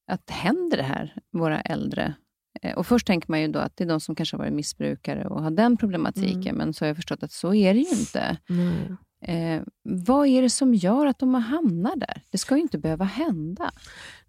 att 0.07 0.31
händer 0.31 0.77
det 0.77 0.83
här, 0.83 1.15
våra 1.33 1.61
äldre? 1.61 2.15
Eh, 2.63 2.75
och 2.75 2.87
Först 2.87 3.07
tänker 3.07 3.31
man 3.31 3.41
ju 3.41 3.49
då 3.49 3.59
att 3.59 3.77
det 3.77 3.85
är 3.85 3.89
de 3.89 4.01
som 4.01 4.15
kanske 4.15 4.37
har 4.37 4.39
varit 4.39 4.53
missbrukare 4.53 5.29
och 5.29 5.43
har 5.43 5.51
den 5.51 5.77
problematiken, 5.77 6.43
mm. 6.43 6.57
men 6.57 6.75
så 6.75 6.85
har 6.85 6.89
jag 6.89 6.97
förstått 6.97 7.23
att 7.23 7.33
så 7.33 7.55
är 7.55 7.75
det 7.75 7.81
ju 7.81 7.91
inte. 7.91 8.39
Mm. 8.49 8.97
Eh, 9.23 9.63
vad 9.83 10.27
är 10.27 10.43
det 10.43 10.51
som 10.51 10.75
gör 10.75 11.07
att 11.07 11.19
de 11.19 11.35
har 11.35 11.41
hamnat 11.41 12.01
där? 12.01 12.23
Det 12.31 12.39
ska 12.39 12.57
ju 12.57 12.63
inte 12.63 12.79
behöva 12.79 13.05
hända. 13.05 13.71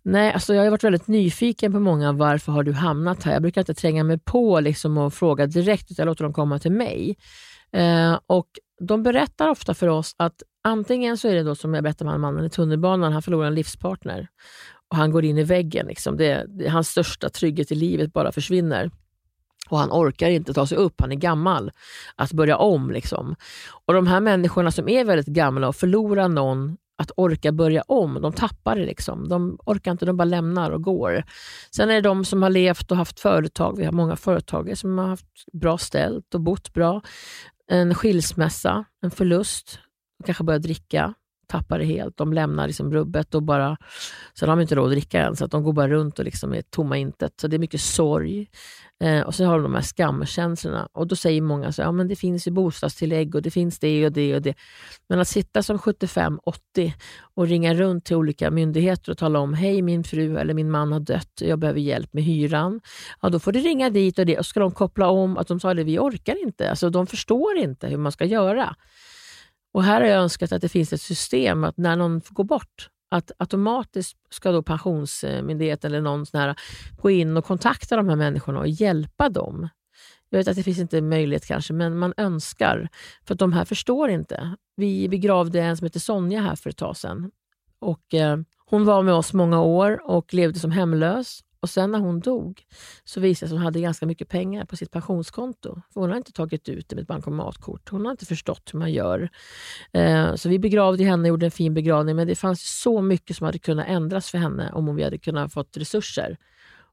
Nej, 0.01 0.33
alltså 0.33 0.53
jag 0.53 0.63
har 0.63 0.69
varit 0.69 0.83
väldigt 0.83 1.07
nyfiken 1.07 1.71
på 1.71 1.79
många. 1.79 2.11
Varför 2.11 2.51
har 2.51 2.63
du 2.63 2.73
hamnat 2.73 3.23
här? 3.23 3.33
Jag 3.33 3.41
brukar 3.41 3.61
inte 3.61 3.73
tränga 3.73 4.03
mig 4.03 4.19
på 4.19 4.59
liksom 4.59 4.97
och 4.97 5.13
fråga 5.13 5.47
direkt, 5.47 5.91
utan 5.91 6.03
jag 6.03 6.11
låter 6.11 6.23
dem 6.23 6.33
komma 6.33 6.59
till 6.59 6.71
mig. 6.71 7.17
Eh, 7.71 8.19
och 8.27 8.47
De 8.81 9.03
berättar 9.03 9.49
ofta 9.49 9.73
för 9.73 9.87
oss 9.87 10.15
att 10.17 10.43
antingen 10.63 11.17
så 11.17 11.27
är 11.27 11.35
det 11.35 11.43
då 11.43 11.55
som 11.55 11.73
jag 11.73 11.83
berättade 11.83 12.11
om 12.11 12.21
mannen 12.21 12.45
i 12.45 12.49
tunnelbanan, 12.49 13.13
han 13.13 13.21
förlorar 13.21 13.47
en 13.47 13.55
livspartner 13.55 14.27
och 14.89 14.97
han 14.97 15.11
går 15.11 15.25
in 15.25 15.37
i 15.37 15.43
väggen. 15.43 15.87
Liksom. 15.87 16.17
Det, 16.17 16.45
det, 16.47 16.69
hans 16.69 16.89
största 16.89 17.29
trygghet 17.29 17.71
i 17.71 17.75
livet 17.75 18.13
bara 18.13 18.31
försvinner 18.31 18.91
och 19.69 19.79
han 19.79 19.91
orkar 19.91 20.29
inte 20.29 20.53
ta 20.53 20.67
sig 20.67 20.77
upp, 20.77 21.01
han 21.01 21.11
är 21.11 21.15
gammal. 21.15 21.71
Att 22.15 22.31
börja 22.31 22.57
om. 22.57 22.91
Liksom. 22.91 23.35
Och 23.85 23.93
De 23.93 24.07
här 24.07 24.19
människorna 24.19 24.71
som 24.71 24.89
är 24.89 25.05
väldigt 25.05 25.27
gamla 25.27 25.67
och 25.67 25.75
förlorar 25.75 26.27
någon 26.27 26.77
att 26.97 27.11
orka 27.17 27.51
börja 27.51 27.81
om. 27.81 28.21
De 28.21 28.33
tappar 28.33 28.75
det. 28.75 28.85
Liksom. 28.85 29.29
De 29.29 29.57
orkar 29.65 29.91
inte, 29.91 30.05
de 30.05 30.17
bara 30.17 30.25
lämnar 30.25 30.71
och 30.71 30.83
går. 30.83 31.23
Sen 31.75 31.89
är 31.89 31.93
det 31.93 32.01
de 32.01 32.25
som 32.25 32.43
har 32.43 32.49
levt 32.49 32.91
och 32.91 32.97
haft 32.97 33.19
företag. 33.19 33.77
Vi 33.77 33.85
har 33.85 33.91
många 33.91 34.15
företagare 34.15 34.75
som 34.75 34.97
har 34.97 35.07
haft 35.07 35.25
bra 35.53 35.77
ställt 35.77 36.35
och 36.35 36.41
bott 36.41 36.73
bra. 36.73 37.01
En 37.67 37.95
skilsmässa, 37.95 38.85
en 39.01 39.11
förlust, 39.11 39.79
de 40.19 40.25
kanske 40.25 40.43
börjar 40.43 40.59
dricka, 40.59 41.13
tappar 41.47 41.79
det 41.79 41.85
helt. 41.85 42.17
De 42.17 42.33
lämnar 42.33 42.67
liksom 42.67 42.93
rubbet 42.93 43.35
och 43.35 43.43
bara... 43.43 43.77
Sen 44.39 44.49
har 44.49 44.55
de 44.55 44.61
inte 44.61 44.75
råd 44.75 44.85
att 44.85 44.91
dricka 44.91 45.21
än, 45.21 45.35
så 45.35 45.45
att 45.45 45.51
de 45.51 45.63
går 45.63 45.73
bara 45.73 45.87
runt 45.87 46.19
och 46.19 46.25
liksom 46.25 46.53
är 46.53 46.61
tomma 46.61 46.97
intet. 46.97 47.33
Så 47.41 47.47
det 47.47 47.55
är 47.55 47.59
mycket 47.59 47.81
sorg. 47.81 48.47
Eh, 49.03 49.21
och 49.21 49.35
så 49.35 49.45
har 49.45 49.53
de 49.53 49.63
de 49.63 49.75
här 49.75 49.81
skamkänslorna. 49.81 50.87
Och 50.93 51.07
då 51.07 51.15
säger 51.15 51.41
många 51.41 51.67
att 51.67 51.77
ja, 51.77 51.91
det 51.91 52.15
finns 52.15 52.47
ju 52.47 52.51
bostadstillägg 52.51 53.35
och 53.35 53.41
det 53.41 53.51
finns 53.51 53.79
det 53.79 54.05
och 54.05 54.11
det 54.11 54.35
och 54.35 54.41
det. 54.41 54.55
Men 55.07 55.19
att 55.19 55.27
sitta 55.27 55.63
som 55.63 55.77
75-80 55.77 56.91
och 57.33 57.47
ringa 57.47 57.73
runt 57.73 58.05
till 58.05 58.15
olika 58.15 58.51
myndigheter 58.51 59.11
och 59.11 59.17
tala 59.17 59.39
om 59.39 59.53
hej 59.53 59.81
min 59.81 60.03
fru 60.03 60.37
eller 60.37 60.53
min 60.53 60.71
man 60.71 60.91
har 60.91 60.99
dött, 60.99 61.41
jag 61.41 61.59
behöver 61.59 61.79
hjälp 61.79 62.13
med 62.13 62.23
hyran. 62.23 62.81
Ja, 63.21 63.29
då 63.29 63.39
får 63.39 63.51
du 63.51 63.59
ringa 63.59 63.89
dit 63.89 64.19
och 64.19 64.25
det 64.25 64.39
och 64.39 64.45
ska 64.45 64.59
de 64.59 64.71
koppla 64.71 65.09
om 65.09 65.37
att 65.37 65.47
de 65.47 65.59
sa 65.59 65.71
att 65.71 65.77
vi 65.77 65.99
orkar 65.99 66.43
inte. 66.43 66.69
Alltså, 66.69 66.89
de 66.89 67.07
förstår 67.07 67.57
inte 67.57 67.87
hur 67.87 67.97
man 67.97 68.11
ska 68.11 68.25
göra. 68.25 68.75
Och 69.73 69.83
Här 69.83 70.01
har 70.01 70.07
jag 70.07 70.21
önskat 70.23 70.51
att 70.51 70.61
det 70.61 70.69
finns 70.69 70.93
ett 70.93 71.01
system 71.01 71.63
att 71.63 71.77
när 71.77 71.95
någon 71.95 72.21
går 72.29 72.43
bort, 72.43 72.89
att 73.13 73.31
automatiskt 73.37 74.17
ska 74.29 74.51
då 74.51 74.63
Pensionsmyndigheten 74.63 75.91
eller 75.91 76.01
någon 76.01 76.25
sån 76.25 76.39
här 76.39 76.55
gå 77.01 77.09
in 77.09 77.37
och 77.37 77.45
kontakta 77.45 77.95
de 77.95 78.09
här 78.09 78.15
människorna 78.15 78.59
och 78.59 78.67
hjälpa 78.67 79.29
dem. 79.29 79.69
Jag 80.29 80.37
vet 80.37 80.47
att 80.47 80.55
det 80.55 80.63
finns 80.63 80.79
inte 80.79 81.01
möjlighet 81.01 81.45
kanske, 81.45 81.73
men 81.73 81.97
man 81.97 82.13
önskar. 82.17 82.89
För 83.27 83.33
att 83.33 83.39
de 83.39 83.53
här 83.53 83.65
förstår 83.65 84.09
inte. 84.09 84.55
Vi 84.75 85.09
begravde 85.09 85.61
en 85.61 85.77
som 85.77 85.85
heter 85.85 85.99
Sonja 85.99 86.41
här 86.41 86.55
för 86.55 86.69
ett 86.69 86.77
tag 86.77 86.97
sedan. 86.97 87.31
Och, 87.79 88.13
eh, 88.13 88.37
hon 88.65 88.85
var 88.85 89.03
med 89.03 89.13
oss 89.13 89.33
många 89.33 89.61
år 89.61 90.01
och 90.09 90.33
levde 90.33 90.59
som 90.59 90.71
hemlös. 90.71 91.39
Och 91.63 91.69
sen 91.69 91.91
när 91.91 91.99
hon 91.99 92.19
dog 92.19 92.63
så 93.03 93.19
visade 93.19 93.31
det 93.31 93.35
sig 93.35 93.45
att 93.45 93.51
hon 93.51 93.61
hade 93.61 93.81
ganska 93.81 94.05
mycket 94.05 94.29
pengar 94.29 94.65
på 94.65 94.77
sitt 94.77 94.91
pensionskonto. 94.91 95.81
För 95.93 96.01
hon 96.01 96.09
har 96.09 96.17
inte 96.17 96.31
tagit 96.31 96.69
ut 96.69 96.89
det 96.89 96.95
med 96.95 97.01
ett 97.01 97.07
bankomatkort. 97.07 97.89
Hon 97.89 98.05
har 98.05 98.11
inte 98.11 98.25
förstått 98.25 98.69
hur 98.73 98.79
man 98.79 98.91
gör. 98.91 99.29
Eh, 99.91 100.35
så 100.35 100.49
vi 100.49 100.59
begravde 100.59 101.03
henne 101.03 101.21
och 101.21 101.27
gjorde 101.27 101.45
en 101.45 101.51
fin 101.51 101.73
begravning. 101.73 102.15
Men 102.15 102.27
det 102.27 102.35
fanns 102.35 102.81
så 102.81 103.01
mycket 103.01 103.37
som 103.37 103.45
hade 103.45 103.59
kunnat 103.59 103.87
ändras 103.87 104.29
för 104.29 104.37
henne 104.37 104.71
om 104.73 104.95
vi 104.95 105.03
hade 105.03 105.17
kunnat 105.17 105.53
fått 105.53 105.77
resurser 105.77 106.37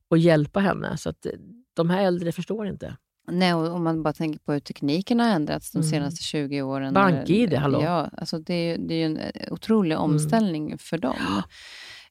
och 0.08 0.18
hjälpa 0.18 0.60
henne. 0.60 0.96
Så 0.96 1.08
att 1.08 1.26
eh, 1.26 1.32
de 1.74 1.90
här 1.90 2.02
äldre 2.02 2.32
förstår 2.32 2.66
inte. 2.66 2.96
Nej, 3.30 3.54
och 3.54 3.74
om 3.74 3.84
man 3.84 4.02
bara 4.02 4.12
tänker 4.12 4.38
på 4.38 4.52
hur 4.52 4.60
tekniken 4.60 5.20
har 5.20 5.28
ändrats 5.28 5.72
de 5.72 5.78
mm. 5.78 5.90
senaste 5.90 6.24
20 6.24 6.62
åren. 6.62 6.94
BankID, 6.94 7.54
hallå? 7.54 7.82
Ja, 7.82 8.10
alltså 8.16 8.38
det, 8.38 8.54
är, 8.54 8.78
det 8.78 8.94
är 8.94 9.06
en 9.06 9.18
otrolig 9.50 9.94
mm. 9.94 10.04
omställning 10.04 10.66
mm. 10.66 10.78
för 10.78 10.98
dem. 10.98 11.42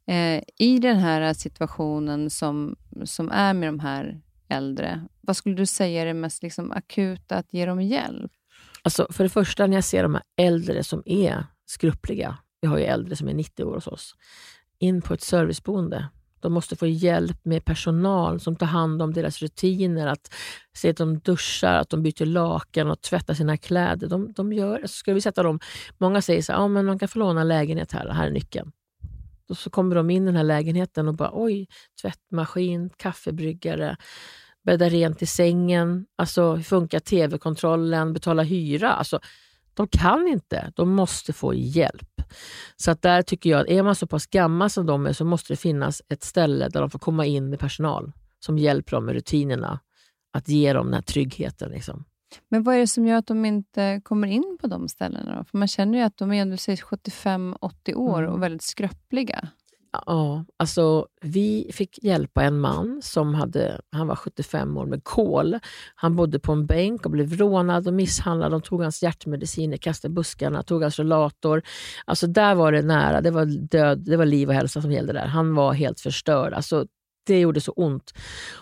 Eh, 0.10 0.44
I 0.58 0.80
den 0.80 0.98
här 0.98 1.34
situationen 1.34 2.30
som, 2.30 2.76
som 3.06 3.32
är 3.32 3.54
med 3.54 3.68
de 3.68 3.80
här 3.80 4.22
äldre, 4.48 5.06
vad 5.22 5.38
skulle 5.38 5.56
du 5.56 5.66
säga 5.66 6.02
är 6.02 6.06
det 6.06 6.14
mest 6.14 6.44
liksom 6.44 6.72
akuta 6.72 7.36
att 7.36 7.54
ge 7.54 7.66
dem 7.66 7.82
hjälp? 7.82 8.32
Alltså 8.82 9.08
för 9.10 9.24
det 9.24 9.30
första, 9.30 9.68
när 9.68 9.78
jag 9.78 9.84
ser 9.84 10.04
de 10.04 10.14
här 10.14 10.24
äldre 10.38 10.84
som 10.84 11.04
är 11.06 11.46
skruppliga, 11.66 12.38
vi 12.62 12.68
har 12.68 12.78
ju 12.78 12.84
äldre 12.84 13.16
som 13.16 13.28
är 13.28 13.34
90 13.34 13.64
år 13.64 13.76
hos 13.76 13.88
oss, 13.88 14.16
in 14.80 15.02
på 15.02 15.14
ett 15.14 15.22
serviceboende. 15.22 16.08
De 16.40 16.54
måste 16.54 16.76
få 16.76 16.88
hjälp 16.88 17.46
med 17.46 17.66
personal 17.66 18.40
som 18.40 18.56
tar 18.56 18.66
hand 18.66 19.02
om 19.02 19.14
deras 19.14 19.42
rutiner, 19.42 20.08
att 20.08 20.34
se 20.74 20.90
att 20.90 20.98
de 20.98 21.20
duschar, 21.20 21.74
att 21.74 21.90
de 21.90 22.04
byter 22.04 22.26
lakan 22.26 22.92
och 22.92 23.02
tvättar 23.02 23.34
sina 23.34 23.58
kläder. 23.58 24.08
De, 24.08 24.34
de 24.34 24.54
gör, 24.54 24.88
ska 24.88 25.14
vi 25.14 25.22
sätta 25.22 25.44
dem, 25.44 25.60
många 25.98 26.22
säger 26.22 26.42
så 26.42 26.52
här, 26.52 26.60
ah, 26.60 26.68
men 26.68 26.86
man 26.86 27.00
kan 27.00 27.08
få 27.08 27.20
låna 27.20 27.44
lägenhet 27.44 27.92
här, 27.92 28.10
här 28.10 28.28
är 28.28 28.32
nyckeln. 28.32 28.72
Och 29.50 29.58
så 29.58 29.70
kommer 29.70 29.96
de 29.96 30.10
in 30.10 30.24
i 30.24 30.26
den 30.26 30.36
här 30.36 30.44
lägenheten 30.44 31.08
och 31.08 31.16
bara 31.16 31.32
oj, 31.34 31.68
tvättmaskin, 32.02 32.90
kaffebryggare, 32.98 33.98
bädda 34.64 34.90
rent 34.90 35.22
i 35.22 35.26
sängen, 35.26 36.06
alltså 36.16 36.54
hur 36.56 36.64
funkar 36.64 37.00
tv-kontrollen, 37.00 38.14
betala 38.14 38.44
hyra. 38.44 38.94
Alltså, 38.94 39.20
de 39.74 39.88
kan 39.88 40.28
inte, 40.28 40.72
de 40.76 40.90
måste 40.90 41.34
få 41.34 41.54
hjälp. 41.54 42.22
Så 42.76 42.92
att 42.92 43.02
där 43.02 43.22
tycker 43.22 43.50
jag 43.50 43.62
att 43.62 43.70
är 43.70 43.84
man 43.84 43.96
så 43.96 44.08
pass 44.08 44.28
gammal 44.28 44.70
som 44.70 44.86
de 44.86 45.06
är 45.06 45.14
så 45.14 45.26
måste 45.26 45.54
det 45.54 45.58
finnas 45.58 46.02
ett 46.10 46.24
ställe 46.24 46.70
där 46.70 46.82
de 46.82 46.90
får 46.90 47.00
komma 47.00 47.26
in 47.26 47.50
med 47.50 47.60
personal 47.60 48.12
som 48.40 48.58
hjälper 48.58 48.92
dem 48.92 49.06
med 49.06 49.14
rutinerna. 49.14 49.80
Att 50.34 50.50
ge 50.50 50.74
dem 50.74 50.86
den 50.86 50.94
här 50.94 51.02
tryggheten. 51.02 51.72
Liksom. 51.72 52.06
Men 52.50 52.64
vad 52.64 52.76
är 52.76 52.80
det 52.80 52.88
som 52.88 53.08
gör 53.08 53.18
att 53.18 53.28
de 53.28 53.46
inte 53.46 54.02
kommer 54.04 54.28
in 54.28 54.58
på 54.62 54.68
de 54.68 54.88
ställena? 54.88 55.36
Då? 55.36 55.44
För 55.44 55.58
man 55.58 55.68
känner 55.68 55.98
ju 55.98 56.04
att 56.04 56.18
de 56.18 56.34
är 56.34 56.46
75-80 56.46 57.94
år 57.96 58.20
mm. 58.20 58.34
och 58.34 58.44
väldigt 58.44 58.62
skröpliga. 58.62 59.50
Ja, 60.06 60.46
alltså 60.58 61.08
vi 61.22 61.72
fick 61.74 62.04
hjälpa 62.04 62.44
en 62.44 62.60
man 62.60 63.00
som 63.04 63.34
hade, 63.34 63.82
han 63.92 64.08
var 64.08 64.16
75 64.16 64.78
år 64.78 64.86
med 64.86 65.04
kol. 65.04 65.60
Han 65.96 66.16
bodde 66.16 66.40
på 66.40 66.52
en 66.52 66.66
bänk 66.66 67.06
och 67.06 67.12
blev 67.12 67.38
rånad 67.38 67.88
och 67.88 67.94
misshandlad. 67.94 68.52
De 68.52 68.62
tog 68.62 68.82
hans 68.82 69.04
hjärtmediciner, 69.04 69.78
kastade 69.78 70.14
buskarna, 70.14 70.64
tog 70.64 70.82
hans 70.82 71.00
rullator. 71.00 71.62
Alltså 72.06 72.28
där 72.28 72.56
var 72.56 72.72
det 72.72 72.82
nära. 72.82 73.22
Det 73.22 73.32
var 73.32 73.46
död, 73.46 74.00
det 74.00 74.18
var 74.18 74.26
liv 74.26 74.48
och 74.48 74.56
hälsa 74.56 74.82
som 74.82 74.92
gällde 74.92 75.14
där. 75.14 75.28
Han 75.28 75.56
var 75.56 75.74
helt 75.74 76.00
förstörd. 76.00 76.54
Alltså 76.54 76.86
det 77.24 77.40
gjorde 77.40 77.62
så 77.62 77.72
ont. 77.72 78.14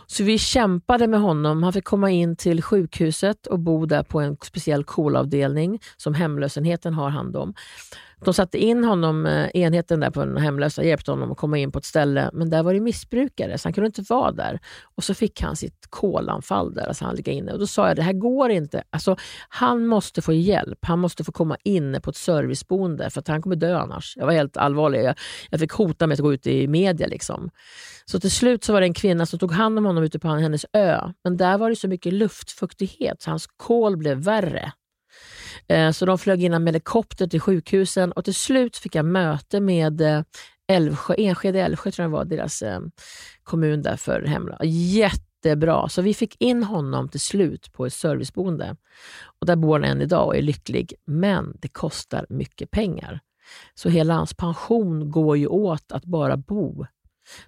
Så 0.07 0.23
vi 0.23 0.37
kämpade 0.37 1.07
med 1.07 1.19
honom. 1.19 1.63
Han 1.63 1.73
fick 1.73 1.85
komma 1.85 2.11
in 2.11 2.35
till 2.35 2.61
sjukhuset 2.61 3.47
och 3.47 3.59
bo 3.59 3.85
där 3.85 4.03
på 4.03 4.19
en 4.19 4.37
speciell 4.43 4.83
kolavdelning 4.83 5.79
som 5.97 6.13
hemlösenheten 6.13 6.93
har 6.93 7.09
hand 7.09 7.35
om. 7.35 7.53
De 8.25 8.33
satte 8.33 8.57
in 8.57 8.83
honom, 8.83 9.25
eh, 9.25 9.49
enheten 9.53 9.99
där 9.99 10.09
på 10.09 10.25
den 10.25 10.37
hemlösa, 10.37 10.83
hjälpte 10.83 11.11
honom 11.11 11.31
att 11.31 11.37
komma 11.37 11.57
in 11.57 11.71
på 11.71 11.79
ett 11.79 11.85
ställe, 11.85 12.29
men 12.33 12.49
där 12.49 12.63
var 12.63 12.73
det 12.73 12.79
missbrukare, 12.79 13.57
så 13.57 13.67
han 13.67 13.73
kunde 13.73 13.85
inte 13.85 14.03
vara 14.09 14.31
där. 14.31 14.59
Och 14.95 15.03
så 15.03 15.13
fick 15.13 15.41
han 15.41 15.55
sitt 15.55 15.87
kolanfall 15.89 16.73
där, 16.73 16.87
alltså 16.87 17.05
han 17.05 17.15
ligger 17.15 17.31
inne. 17.31 17.51
Och 17.51 17.59
då 17.59 17.67
sa 17.67 17.87
jag, 17.87 17.95
det 17.95 18.01
här 18.01 18.13
går 18.13 18.49
inte. 18.49 18.83
Alltså, 18.89 19.15
han 19.49 19.87
måste 19.87 20.21
få 20.21 20.33
hjälp. 20.33 20.79
Han 20.81 20.99
måste 20.99 21.23
få 21.23 21.31
komma 21.31 21.57
in 21.63 21.99
på 22.03 22.09
ett 22.09 22.15
serviceboende, 22.15 23.09
för 23.09 23.19
att 23.19 23.27
han 23.27 23.41
kommer 23.41 23.55
dö 23.55 23.77
annars. 23.77 24.13
Jag 24.17 24.25
var 24.25 24.33
helt 24.33 24.57
allvarlig. 24.57 25.03
Jag, 25.03 25.15
jag 25.49 25.59
fick 25.59 25.71
hota 25.71 26.07
med 26.07 26.15
att 26.15 26.19
gå 26.19 26.33
ut 26.33 26.47
i 26.47 26.67
media. 26.67 27.07
Liksom. 27.07 27.49
Så 28.05 28.19
till 28.19 28.31
slut 28.31 28.63
så 28.63 28.73
var 28.73 28.81
det 28.81 28.87
en 28.87 28.93
kvinna 28.93 29.25
som 29.25 29.39
tog 29.39 29.51
hand 29.51 29.77
om 29.77 29.85
honom 29.85 30.03
ute 30.03 30.19
på 30.19 30.27
hennes 30.27 30.65
ö. 30.73 31.11
Men 31.23 31.37
där 31.37 31.57
var 31.57 31.69
det 31.69 31.75
så 31.75 31.87
mycket 31.87 32.13
luftfuktighet, 32.13 33.21
så 33.21 33.29
hans 33.29 33.47
kol 33.47 33.97
blev 33.97 34.17
värre. 34.17 34.71
Eh, 35.67 35.91
så 35.91 36.05
de 36.05 36.17
flög 36.17 36.43
in 36.43 36.51
med 36.51 36.67
helikopter 36.67 37.27
till 37.27 37.41
sjukhusen 37.41 38.11
och 38.11 38.25
till 38.25 38.35
slut 38.35 38.77
fick 38.77 38.95
jag 38.95 39.05
möte 39.05 39.59
med 39.59 40.25
Älvsjö, 40.67 41.15
Enskede 41.17 41.61
Älvsjö 41.61 41.91
tror 41.91 42.03
jag 42.03 42.09
var 42.09 42.25
deras 42.25 42.61
eh, 42.61 42.79
kommun 43.43 43.81
där 43.81 43.95
för. 43.95 44.63
Jätte 44.63 45.27
jättebra. 45.47 45.89
Så 45.89 46.01
vi 46.01 46.13
fick 46.13 46.41
in 46.41 46.63
honom 46.63 47.09
till 47.09 47.19
slut 47.19 47.73
på 47.73 47.85
ett 47.85 47.93
serviceboende. 47.93 48.75
Och 49.39 49.47
där 49.47 49.55
bor 49.55 49.73
han 49.73 49.83
än 49.83 50.01
idag 50.01 50.27
och 50.27 50.37
är 50.37 50.41
lycklig. 50.41 50.93
Men 51.05 51.57
det 51.59 51.67
kostar 51.67 52.25
mycket 52.29 52.71
pengar. 52.71 53.19
Så 53.75 53.89
hela 53.89 54.13
hans 54.13 54.33
pension 54.33 55.11
går 55.11 55.37
ju 55.37 55.47
åt 55.47 55.91
att 55.91 56.05
bara 56.05 56.37
bo. 56.37 56.85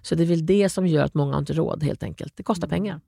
Så 0.02 0.14
det 0.14 0.22
är 0.22 0.26
väl 0.26 0.46
det 0.46 0.68
som 0.68 0.86
gör 0.86 1.04
att 1.04 1.14
många 1.14 1.38
inte 1.38 1.52
har 1.52 1.56
råd 1.56 1.82
helt 1.82 2.02
enkelt. 2.02 2.36
Det 2.36 2.42
kostar 2.42 2.68
pengar. 2.68 3.00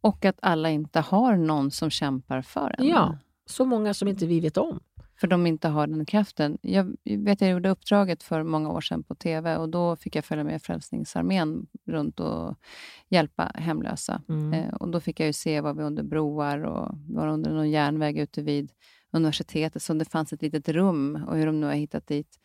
Och 0.00 0.24
att 0.24 0.38
alla 0.42 0.70
inte 0.70 1.00
har 1.00 1.36
någon 1.36 1.70
som 1.70 1.90
kämpar 1.90 2.42
för 2.42 2.74
en. 2.78 2.86
Ja, 2.86 3.18
så 3.50 3.64
många 3.64 3.94
som 3.94 4.08
inte 4.08 4.26
vi 4.26 4.40
vet 4.40 4.56
om. 4.56 4.80
För 5.20 5.26
de 5.26 5.46
inte 5.46 5.68
har 5.68 5.86
den 5.86 6.06
kraften. 6.06 6.58
Jag 6.62 6.96
vet 7.04 7.40
jag 7.40 7.50
gjorde 7.50 7.70
uppdraget 7.70 8.22
för 8.22 8.42
många 8.42 8.70
år 8.70 8.80
sedan 8.80 9.02
på 9.02 9.14
TV 9.14 9.56
och 9.56 9.68
då 9.68 9.96
fick 9.96 10.16
jag 10.16 10.24
följa 10.24 10.44
med 10.44 10.62
Frälsningsarmén 10.62 11.66
runt 11.86 12.20
och 12.20 12.54
hjälpa 13.08 13.52
hemlösa. 13.54 14.22
Mm. 14.28 14.52
Eh, 14.52 14.74
och 14.74 14.88
Då 14.88 15.00
fick 15.00 15.20
jag 15.20 15.26
ju 15.26 15.32
se 15.32 15.60
var 15.60 15.74
vi 15.74 15.82
under 15.82 16.02
broar 16.02 16.58
och 16.62 16.98
var 17.08 17.28
under 17.28 17.50
någon 17.50 17.70
järnväg 17.70 18.18
ute 18.18 18.42
vid 18.42 18.72
universitetet, 19.10 19.82
så 19.82 19.94
det 19.94 20.04
fanns 20.04 20.32
ett 20.32 20.42
litet 20.42 20.68
rum 20.68 21.24
och 21.28 21.36
hur 21.36 21.46
de 21.46 21.60
nu 21.60 21.66
har 21.66 21.74
hittat 21.74 22.06
dit. 22.06 22.38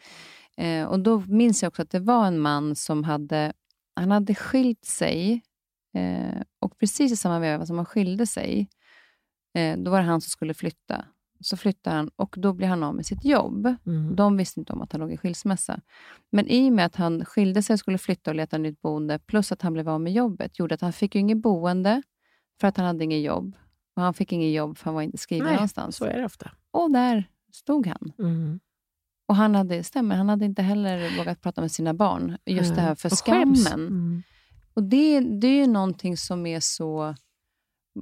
Eh, 0.57 0.85
och 0.85 0.99
Då 0.99 1.19
minns 1.19 1.63
jag 1.63 1.67
också 1.67 1.81
att 1.81 1.91
det 1.91 1.99
var 1.99 2.27
en 2.27 2.39
man 2.39 2.75
som 2.75 3.03
hade, 3.03 3.53
han 3.95 4.11
hade 4.11 4.35
skilt 4.35 4.85
sig 4.85 5.41
eh, 5.93 6.41
och 6.59 6.77
precis 6.77 7.11
i 7.11 7.15
samma 7.15 7.39
veva 7.39 7.65
som 7.65 7.77
han 7.77 7.85
skilde 7.85 8.27
sig, 8.27 8.69
eh, 9.53 9.77
då 9.77 9.91
var 9.91 9.97
det 9.97 10.05
han 10.05 10.21
som 10.21 10.29
skulle 10.29 10.53
flytta. 10.53 11.05
Så 11.39 11.57
flyttar 11.57 11.95
han 11.95 12.09
och 12.15 12.35
då 12.37 12.53
blir 12.53 12.67
han 12.67 12.83
av 12.83 12.95
med 12.95 13.05
sitt 13.05 13.25
jobb. 13.25 13.75
Mm. 13.85 14.15
De 14.15 14.37
visste 14.37 14.59
inte 14.59 14.73
om 14.73 14.81
att 14.81 14.91
han 14.91 15.01
låg 15.01 15.11
i 15.11 15.17
skilsmässa. 15.17 15.79
Men 16.31 16.47
i 16.47 16.69
och 16.69 16.73
med 16.73 16.85
att 16.85 16.95
han 16.95 17.25
skilde 17.25 17.63
sig 17.63 17.73
och 17.73 17.79
skulle 17.79 17.97
flytta 17.97 18.31
och 18.31 18.35
leta 18.35 18.57
nytt 18.57 18.81
boende, 18.81 19.19
plus 19.19 19.51
att 19.51 19.61
han 19.61 19.73
blev 19.73 19.89
av 19.89 20.01
med 20.01 20.13
jobbet, 20.13 20.59
gjorde 20.59 20.75
att 20.75 20.81
han 20.81 20.93
fick 20.93 21.15
ju 21.15 21.21
inget 21.21 21.37
boende 21.37 22.03
för 22.59 22.67
att 22.67 22.77
han 22.77 22.85
hade 22.85 23.03
inget 23.03 23.23
jobb. 23.23 23.55
Och 23.95 24.01
han 24.01 24.13
fick 24.13 24.31
inget 24.31 24.53
jobb 24.53 24.77
för 24.77 24.85
han 24.85 24.93
var 24.93 25.01
inte 25.01 25.17
skriven 25.17 25.45
Nej, 25.45 25.55
någonstans. 25.55 25.95
så 25.95 26.05
är 26.05 26.17
det 26.17 26.25
ofta. 26.25 26.51
Och 26.71 26.91
där 26.91 27.29
stod 27.51 27.87
han. 27.87 28.13
Mm. 28.19 28.59
Och 29.25 29.35
han 29.35 29.55
hade, 29.55 29.83
stämmer, 29.83 30.15
han 30.15 30.29
hade 30.29 30.45
inte 30.45 30.61
heller 30.61 31.17
vågat 31.17 31.41
prata 31.41 31.61
med 31.61 31.71
sina 31.71 31.93
barn. 31.93 32.37
Just 32.45 32.75
det 32.75 32.81
här 32.81 32.95
för 32.95 33.11
Och 33.11 33.17
skammen. 33.17 33.67
Mm. 33.67 34.23
Och 34.73 34.83
det, 34.83 35.19
det 35.19 35.47
är 35.47 35.55
ju 35.55 35.67
någonting 35.67 36.17
som 36.17 36.45
är 36.45 36.59
så 36.59 37.15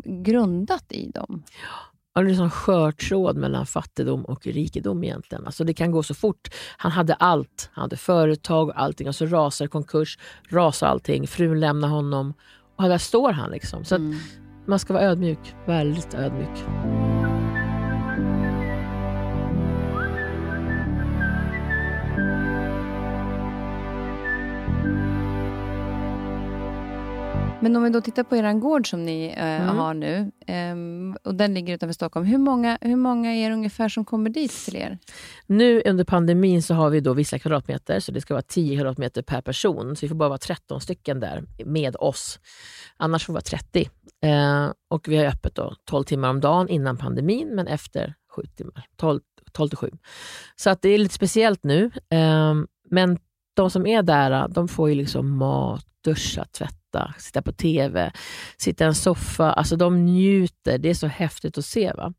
grundat 0.06 0.86
i 0.92 1.12
dem. 1.12 1.44
Ja, 2.14 2.22
det 2.22 2.32
är 2.32 2.42
en 2.44 2.50
skör 2.52 2.92
tråd 2.92 3.38
mellan 3.38 3.66
fattigdom 3.66 4.26
och 4.26 4.48
rikedom 4.48 5.04
egentligen. 5.04 5.46
Alltså 5.46 5.64
det 5.64 5.74
kan 5.74 5.92
gå 5.92 6.04
så 6.04 6.14
fort. 6.14 6.48
Han 6.78 6.92
hade 6.92 7.14
allt. 7.14 7.70
Han 7.74 7.82
hade 7.82 7.98
företag 7.98 8.68
och 8.70 8.82
allting 8.82 9.08
och 9.08 9.16
så 9.16 9.26
rasar 9.26 9.68
konkurs, 9.68 10.18
rasar 10.50 10.88
allting. 10.88 11.28
Frun 11.28 11.60
lämnar 11.60 11.88
honom 11.88 12.34
och 12.76 12.84
där 12.84 12.98
står 12.98 13.32
han. 13.32 13.52
liksom. 13.52 13.86
Så 13.86 13.96
Mm. 13.96 14.18
man 14.68 14.80
ska 14.80 14.94
vara 14.94 15.04
ödmjuk. 15.04 15.56
Väldigt 15.68 16.14
ödmjuk. 16.14 16.58
Men 27.63 27.76
om 27.76 27.84
vi 27.84 27.89
då 27.89 28.02
tittar 28.02 28.24
på 28.24 28.36
er 28.36 28.54
gård 28.54 28.89
som 28.89 29.06
ni 29.06 29.34
eh, 29.38 29.62
Mm. 29.62 29.78
har 29.78 29.93
nu, 29.93 30.32
ehm, 30.47 31.17
och 31.24 31.36
den 31.36 31.54
ligger 31.54 31.74
utanför 31.74 31.93
Stockholm. 31.93 32.26
Hur 32.26 32.38
många, 32.38 32.78
hur 32.82 32.95
många 32.95 33.32
är 33.36 33.50
det 33.50 33.56
ungefär 33.56 33.89
som 33.89 34.06
kommer 34.06 34.30
dit 34.30 34.52
till 34.65 34.76
er? 34.76 34.97
Nu 35.47 35.82
under 35.86 36.04
pandemin 36.04 36.63
så 36.63 36.74
har 36.74 36.89
vi 36.89 37.00
då 37.00 37.13
vissa 37.13 37.39
kvadratmeter, 37.39 38.00
så 38.00 38.12
det 38.12 38.21
ska 38.21 38.34
vara 38.34 38.41
10 38.41 38.76
kvadratmeter 38.76 39.21
per 39.21 39.41
person. 39.41 39.95
Så 39.95 40.06
vi 40.06 40.08
får 40.10 40.15
bara 40.15 40.30
vara 40.30 40.38
13 40.38 40.82
stycken 40.82 41.19
där 41.19 41.43
med 41.65 41.95
oss. 42.00 42.39
Annars 42.97 43.26
får 43.26 43.34
vi 43.34 43.36
vara 43.36 43.41
30. 43.41 43.89
Eh, 44.24 44.71
och 44.89 45.08
vi 45.08 45.17
har 45.17 45.26
öppet 45.26 45.56
då 45.56 45.76
12 45.86 46.04
timmar 46.04 46.30
om 46.30 46.39
dagen 46.39 46.67
innan 46.69 46.97
pandemin, 46.97 47.56
men 47.56 47.67
efter 47.67 48.13
7 48.36 48.41
timmar. 48.58 48.86
12, 48.97 49.19
12 49.52 49.69
till 49.69 49.78
7. 49.78 49.91
Så 50.56 50.69
att 50.69 50.82
det 50.82 50.89
är 50.89 50.97
lite 50.97 51.15
speciellt 51.15 51.63
nu. 51.63 51.91
Eh, 52.10 52.54
men 52.89 53.17
de 53.54 53.70
som 53.72 53.86
är 53.88 54.04
där, 54.04 54.48
de 54.48 54.68
får 54.68 54.90
ju 54.90 54.96
liksom 54.96 55.38
mat, 55.38 55.86
duscha, 56.04 56.46
tvätta, 56.46 57.14
sitta 57.18 57.42
på 57.42 57.52
TV, 57.52 58.12
sitta 58.58 58.84
i 58.84 58.88
en 58.88 58.96
soffa. 58.96 59.52
Alltså 59.54 59.76
de 59.76 60.06
njuter. 60.06 60.78
Det 60.78 60.90
är 60.90 60.94
så 60.94 61.08
häftigt 61.08 61.58
att 61.58 61.66
se. 61.66 61.94
Va? 61.94 62.14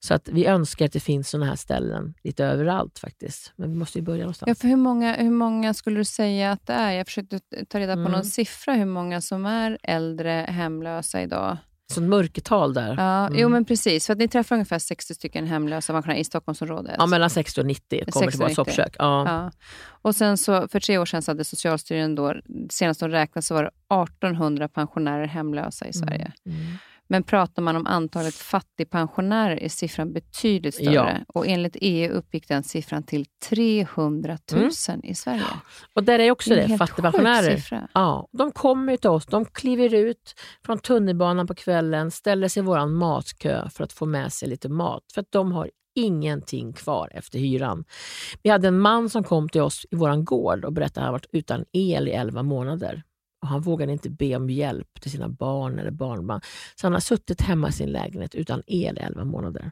Så 0.00 0.14
att 0.14 0.28
vi 0.28 0.46
önskar 0.46 0.86
att 0.86 0.92
det 0.92 1.00
finns 1.00 1.30
sådana 1.30 1.46
här 1.46 1.56
ställen 1.56 2.14
lite 2.24 2.44
överallt 2.44 2.98
faktiskt. 2.98 3.52
Men 3.56 3.70
vi 3.70 3.76
måste 3.76 3.98
ju 3.98 4.04
börja 4.04 4.20
någonstans. 4.20 4.48
Ja, 4.48 4.54
för 4.54 4.68
hur, 4.68 4.76
många, 4.76 5.14
hur 5.16 5.30
många 5.30 5.74
skulle 5.74 6.00
du 6.00 6.04
säga 6.04 6.52
att 6.52 6.66
det 6.66 6.72
är? 6.72 6.92
Jag 6.92 7.06
försökte 7.06 7.40
ta 7.68 7.78
reda 7.80 7.94
på 7.94 8.00
Mm. 8.00 8.12
någon 8.12 8.24
siffra, 8.24 8.74
hur 8.74 8.84
många 8.86 9.20
som 9.20 9.46
är 9.46 9.78
äldre 9.82 10.30
hemlösa 10.48 11.22
idag. 11.22 11.56
Sånt 11.92 12.08
mörkertal 12.08 12.74
där. 12.74 12.94
Ja, 12.98 13.26
Mm. 13.26 13.38
Jo, 13.38 13.48
men 13.48 13.64
precis. 13.64 14.06
För 14.06 14.12
att 14.12 14.18
ni 14.18 14.28
träffar 14.28 14.56
ungefär 14.56 14.78
60 14.78 15.14
stycken 15.14 15.46
hemlösa 15.46 15.92
pensionärer 15.92 16.20
i 16.20 16.24
Stockholmsområdet. 16.24 16.94
Ja, 16.98 17.06
mellan 17.06 17.30
60 17.30 17.60
och 17.60 17.66
90 17.66 18.04
kommer 18.12 18.26
60 18.26 18.30
till 18.30 18.38
våra 18.38 18.44
och 18.46 18.50
90. 18.50 18.54
soppkök. 18.64 18.96
Ja. 18.98 19.24
Ja. 19.26 19.50
Och 20.02 20.16
sen 20.16 20.38
så, 20.38 20.68
för 20.68 20.80
tre 20.80 20.98
år 20.98 21.06
sedan 21.06 21.22
så 21.22 21.30
hade 21.30 21.44
Socialstyrelsen, 21.44 22.14
då, 22.14 22.34
senast 22.70 23.00
de 23.00 23.08
räknade, 23.08 23.42
så 23.42 23.54
var 23.54 23.62
det 23.62 23.70
1800 24.04 24.68
pensionärer 24.68 25.26
hemlösa 25.26 25.86
i 25.86 25.92
Sverige. 25.92 26.32
Mm. 26.46 26.58
Men 27.08 27.22
pratar 27.22 27.62
man 27.62 27.76
om 27.76 27.86
antalet 27.86 28.34
fattigpensionärer 28.34 29.62
är 29.62 29.68
siffran 29.68 30.12
betydligt 30.12 30.74
större. 30.74 30.92
Ja. 30.92 31.16
Och 31.28 31.46
enligt 31.46 31.76
EU 31.80 32.12
uppgick 32.12 32.48
den 32.48 32.62
siffran 32.62 33.02
till 33.02 33.26
300 33.48 34.38
000 34.52 34.70
i 35.02 35.14
Sverige. 35.14 35.42
Och 35.94 36.04
där 36.04 36.18
är 36.18 36.30
också 36.30 36.50
Det 36.50 36.62
är 36.62 36.68
det, 36.68 36.78
fattigpensionärer. 36.78 37.88
Ja, 37.94 38.28
de 38.32 38.52
kommer 38.52 38.96
till 38.96 39.10
oss, 39.10 39.26
de 39.26 39.44
kliver 39.44 39.94
ut 39.94 40.34
från 40.66 40.78
tunnelbanan 40.78 41.46
på 41.46 41.54
kvällen, 41.54 42.10
ställer 42.10 42.48
sig 42.48 42.62
i 42.62 42.66
vår 42.66 42.86
matkö 42.86 43.68
för 43.70 43.84
att 43.84 43.92
få 43.92 44.06
med 44.06 44.32
sig 44.32 44.48
lite 44.48 44.68
mat. 44.68 45.02
För 45.14 45.20
att 45.20 45.32
de 45.32 45.52
har 45.52 45.70
ingenting 45.94 46.72
kvar 46.72 47.10
efter 47.14 47.38
hyran. 47.38 47.84
Vi 48.42 48.50
hade 48.50 48.68
en 48.68 48.80
man 48.80 49.10
som 49.10 49.24
kom 49.24 49.48
till 49.48 49.60
oss 49.60 49.86
i 49.90 49.96
vår 49.96 50.24
gård 50.24 50.64
och 50.64 50.72
berättade 50.72 51.00
att 51.00 51.04
han 51.04 51.12
varit 51.12 51.28
utan 51.32 51.64
el 51.72 52.08
i 52.08 52.10
11 52.10 52.42
månader. 52.42 53.02
Och 53.42 53.48
Han 53.48 53.60
vågade 53.60 53.92
inte 53.92 54.10
be 54.10 54.36
om 54.36 54.50
hjälp 54.50 55.00
till 55.00 55.10
sina 55.10 55.28
barn 55.28 55.78
eller 55.78 55.90
barnbarn. 55.90 56.40
Så 56.74 56.86
han 56.86 56.92
har 56.92 57.00
suttit 57.00 57.40
hemma 57.40 57.68
i 57.68 57.72
sin 57.72 57.88
lägenhet 57.88 58.34
utan 58.34 58.62
el 58.66 58.98
i 58.98 59.00
11 59.00 59.24
månader. 59.24 59.70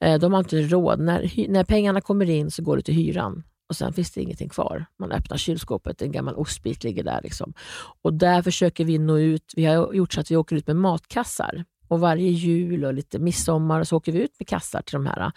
Eh, 0.00 0.18
de 0.18 0.32
har 0.32 0.40
inte 0.40 0.62
råd. 0.62 1.00
När, 1.00 1.48
när 1.48 1.64
pengarna 1.64 2.00
kommer 2.00 2.30
in 2.30 2.50
så 2.50 2.62
går 2.62 2.76
det 2.76 2.82
till 2.82 2.94
hyran 2.94 3.42
och 3.68 3.76
sen 3.76 3.92
finns 3.92 4.10
det 4.10 4.20
ingenting 4.20 4.48
kvar. 4.48 4.86
Man 4.98 5.12
öppnar 5.12 5.36
kylskåpet, 5.36 6.02
en 6.02 6.12
gammal 6.12 6.34
ostbit 6.34 6.84
ligger 6.84 7.04
där. 7.04 7.20
Liksom. 7.22 7.54
Och 8.02 8.14
där 8.14 8.42
försöker 8.42 8.84
vi 8.84 8.98
nå 8.98 9.18
ut. 9.18 9.52
Vi 9.56 9.64
har 9.64 9.92
gjort 9.94 10.12
så 10.12 10.20
att 10.20 10.30
vi 10.30 10.36
åker 10.36 10.56
ut 10.56 10.66
med 10.66 10.76
matkassar. 10.76 11.64
Och 11.88 12.00
varje 12.00 12.30
jul 12.30 12.84
och 12.84 12.94
lite 12.94 13.18
midsommar 13.18 13.84
så 13.84 13.96
åker 13.96 14.12
vi 14.12 14.18
ut 14.22 14.34
med 14.38 14.48
kassar 14.48 14.82
till 14.82 14.92
de 14.92 15.06
här. 15.06 15.32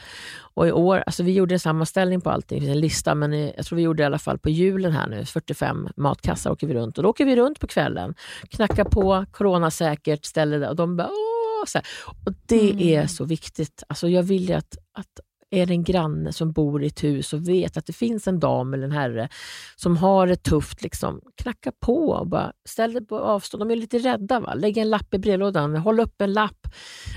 Och 0.54 0.68
i 0.68 0.72
år, 0.72 1.04
alltså 1.06 1.24
vi 1.24 1.32
gjorde 1.34 1.56
en 1.56 1.60
sammanställning 1.60 2.22
på 2.22 2.30
allting, 2.30 2.60
det 2.60 2.66
finns 2.66 2.76
en 2.76 2.82
lista, 2.82 3.16
men 3.16 3.34
jag 3.34 3.66
tror 3.66 3.76
vi 3.76 3.82
gjorde 3.82 4.04
i 4.04 4.06
alla 4.06 4.20
fall 4.20 4.38
på 4.38 4.50
julen 4.50 4.92
här 4.92 5.08
nu, 5.08 5.26
45 5.26 5.88
matkassar 5.96 6.52
åker 6.52 6.68
vi 6.68 6.74
runt. 6.74 6.98
Och 6.98 7.04
då 7.04 7.10
åker 7.10 7.26
vi 7.26 7.36
runt 7.36 7.60
på 7.60 7.68
kvällen, 7.68 8.14
knackar 8.50 8.84
på, 8.84 9.26
coronasäkert 9.32 10.26
ställe 10.26 10.58
där 10.58 10.70
och 10.70 10.76
de 10.76 10.98
bara 10.98 11.08
åh! 11.08 11.82
Och 12.26 12.34
det 12.46 12.72
Mm. 12.72 12.80
är 13.04 13.08
så 13.08 13.26
viktigt. 13.26 13.84
Alltså 13.90 14.08
jag 14.10 14.24
vill 14.24 14.50
ju 14.50 14.54
att, 14.54 14.78
att 14.98 15.20
är 15.52 15.66
det 15.66 15.74
en 15.74 15.84
granne 15.84 16.34
som 16.34 16.52
bor 16.52 16.84
i 16.84 16.88
ett 16.88 17.04
hus 17.04 17.34
och 17.34 17.50
vet 17.50 17.78
att 17.78 17.86
det 17.86 17.94
finns 17.94 18.28
en 18.28 18.40
dam 18.40 18.74
eller 18.74 18.84
en 18.84 18.92
herre 18.92 19.30
som 19.76 19.98
har 19.98 20.28
det 20.28 20.36
tufft, 20.44 20.82
liksom, 20.84 21.22
knacka 21.36 21.72
på 21.80 22.10
och 22.10 22.28
bara 22.28 22.54
ställ 22.70 22.94
dig 22.94 23.06
på 23.06 23.20
avstånd. 23.20 23.62
De 23.62 23.72
är 23.72 23.76
lite 23.76 23.98
rädda. 24.00 24.40
Va? 24.40 24.54
Lägg 24.54 24.78
en 24.78 24.90
lapp 24.90 25.14
i 25.14 25.18
brevlådan, 25.18 25.76
håll 25.76 26.00
upp 26.00 26.22
en 26.22 26.34
lapp. 26.34 26.68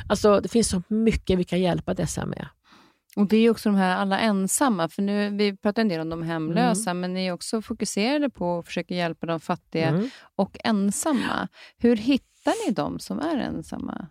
Alltså, 0.08 0.40
det 0.40 0.48
finns 0.48 0.68
så 0.68 0.82
mycket 0.88 1.38
vi 1.38 1.44
kan 1.44 1.60
hjälpa 1.60 1.94
dessa 1.94 2.26
med. 2.26 2.48
Och 3.16 3.28
Det 3.28 3.36
är 3.36 3.50
också 3.50 3.68
de 3.68 3.74
här 3.76 3.96
alla 3.96 4.18
ensamma. 4.18 4.88
För 4.88 5.02
nu, 5.02 5.30
Vi 5.36 5.56
pratar 5.56 5.82
en 5.82 5.88
del 5.88 6.00
om 6.00 6.08
de 6.10 6.22
hemlösa, 6.22 6.90
Mm. 6.90 7.00
men 7.00 7.14
ni 7.14 7.26
är 7.26 7.32
också 7.32 7.62
fokuserade 7.62 8.30
på 8.30 8.58
att 8.58 8.66
försöka 8.66 8.94
hjälpa 8.94 9.26
de 9.26 9.40
fattiga 9.40 9.88
Mm. 9.88 10.08
och 10.36 10.56
ensamma. 10.64 11.48
Hur 11.78 11.96
hittar 11.96 12.66
ni 12.68 12.74
de 12.74 12.98
som 12.98 13.18
är 13.20 13.36
ensamma? 13.36 14.06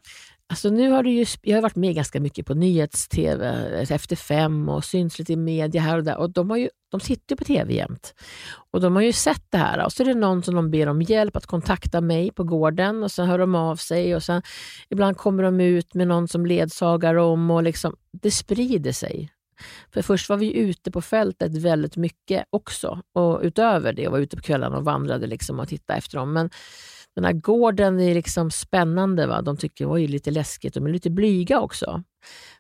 Alltså 0.53 0.69
nu 0.69 0.89
har 0.89 1.03
du 1.03 1.11
ju, 1.11 1.25
jag 1.41 1.57
har 1.57 1.61
varit 1.61 1.75
med 1.75 1.95
ganska 1.95 2.19
mycket 2.19 2.45
på 2.45 2.53
nyhets-tv, 2.53 3.47
eh, 3.47 3.91
Efter 3.91 4.15
fem 4.15 4.69
och 4.69 4.85
syns 4.85 5.19
lite 5.19 5.33
i 5.33 5.35
media 5.35 5.81
här 5.81 5.97
och 5.97 6.03
där. 6.03 6.17
Och 6.17 6.29
de, 6.29 6.49
har 6.49 6.57
ju, 6.57 6.69
de 6.91 6.99
sitter 6.99 7.35
på 7.35 7.43
tv 7.43 7.73
jämt. 7.73 8.13
Och 8.71 8.81
de 8.81 8.95
har 8.95 9.03
ju 9.03 9.13
sett 9.13 9.45
det 9.49 9.57
här. 9.57 9.85
Och 9.85 9.93
så 9.93 10.03
är 10.03 10.07
det 10.07 10.13
någon 10.13 10.43
som 10.43 10.55
de 10.55 10.71
ber 10.71 10.87
om 10.87 11.01
hjälp 11.01 11.35
att 11.35 11.45
kontakta 11.45 12.01
mig 12.01 12.31
på 12.31 12.43
gården 12.43 13.03
och 13.03 13.11
sen 13.11 13.27
hör 13.27 13.39
de 13.39 13.55
av 13.55 13.75
sig. 13.75 14.15
och 14.15 14.23
sen 14.23 14.41
Ibland 14.89 15.17
kommer 15.17 15.43
de 15.43 15.59
ut 15.59 15.93
med 15.93 16.07
någon 16.07 16.27
som 16.27 16.45
ledsagar 16.45 17.15
dem. 17.15 17.51
Och 17.51 17.63
liksom, 17.63 17.95
det 18.11 18.31
sprider 18.31 18.91
sig. 18.91 19.29
För 19.93 20.01
först 20.01 20.29
var 20.29 20.37
vi 20.37 20.57
ute 20.57 20.91
på 20.91 21.01
fältet 21.01 21.57
väldigt 21.57 21.97
mycket 21.97 22.45
också. 22.49 23.01
Och 23.13 23.39
utöver 23.41 23.93
det 23.93 24.07
och 24.07 24.11
var 24.11 24.19
ute 24.19 24.37
på 24.37 24.43
kvällarna 24.43 24.77
och 24.77 24.85
vandrade 24.85 25.27
liksom 25.27 25.59
och 25.59 25.67
tittade 25.67 25.97
efter 25.97 26.17
dem. 26.17 26.33
Men 26.33 26.49
den 27.15 27.26
här 27.26 27.34
gården 27.34 27.99
är 27.99 28.13
liksom 28.13 28.52
spännande. 28.52 29.28
Va? 29.28 29.41
De 29.41 29.58
tycker 29.58 29.95
det 29.95 30.02
är 30.02 30.08
lite 30.08 30.32
läskigt. 30.32 30.73
De 30.73 30.86
är 30.86 30.89
lite 30.89 31.10
blyga 31.10 31.60
också. 31.60 32.04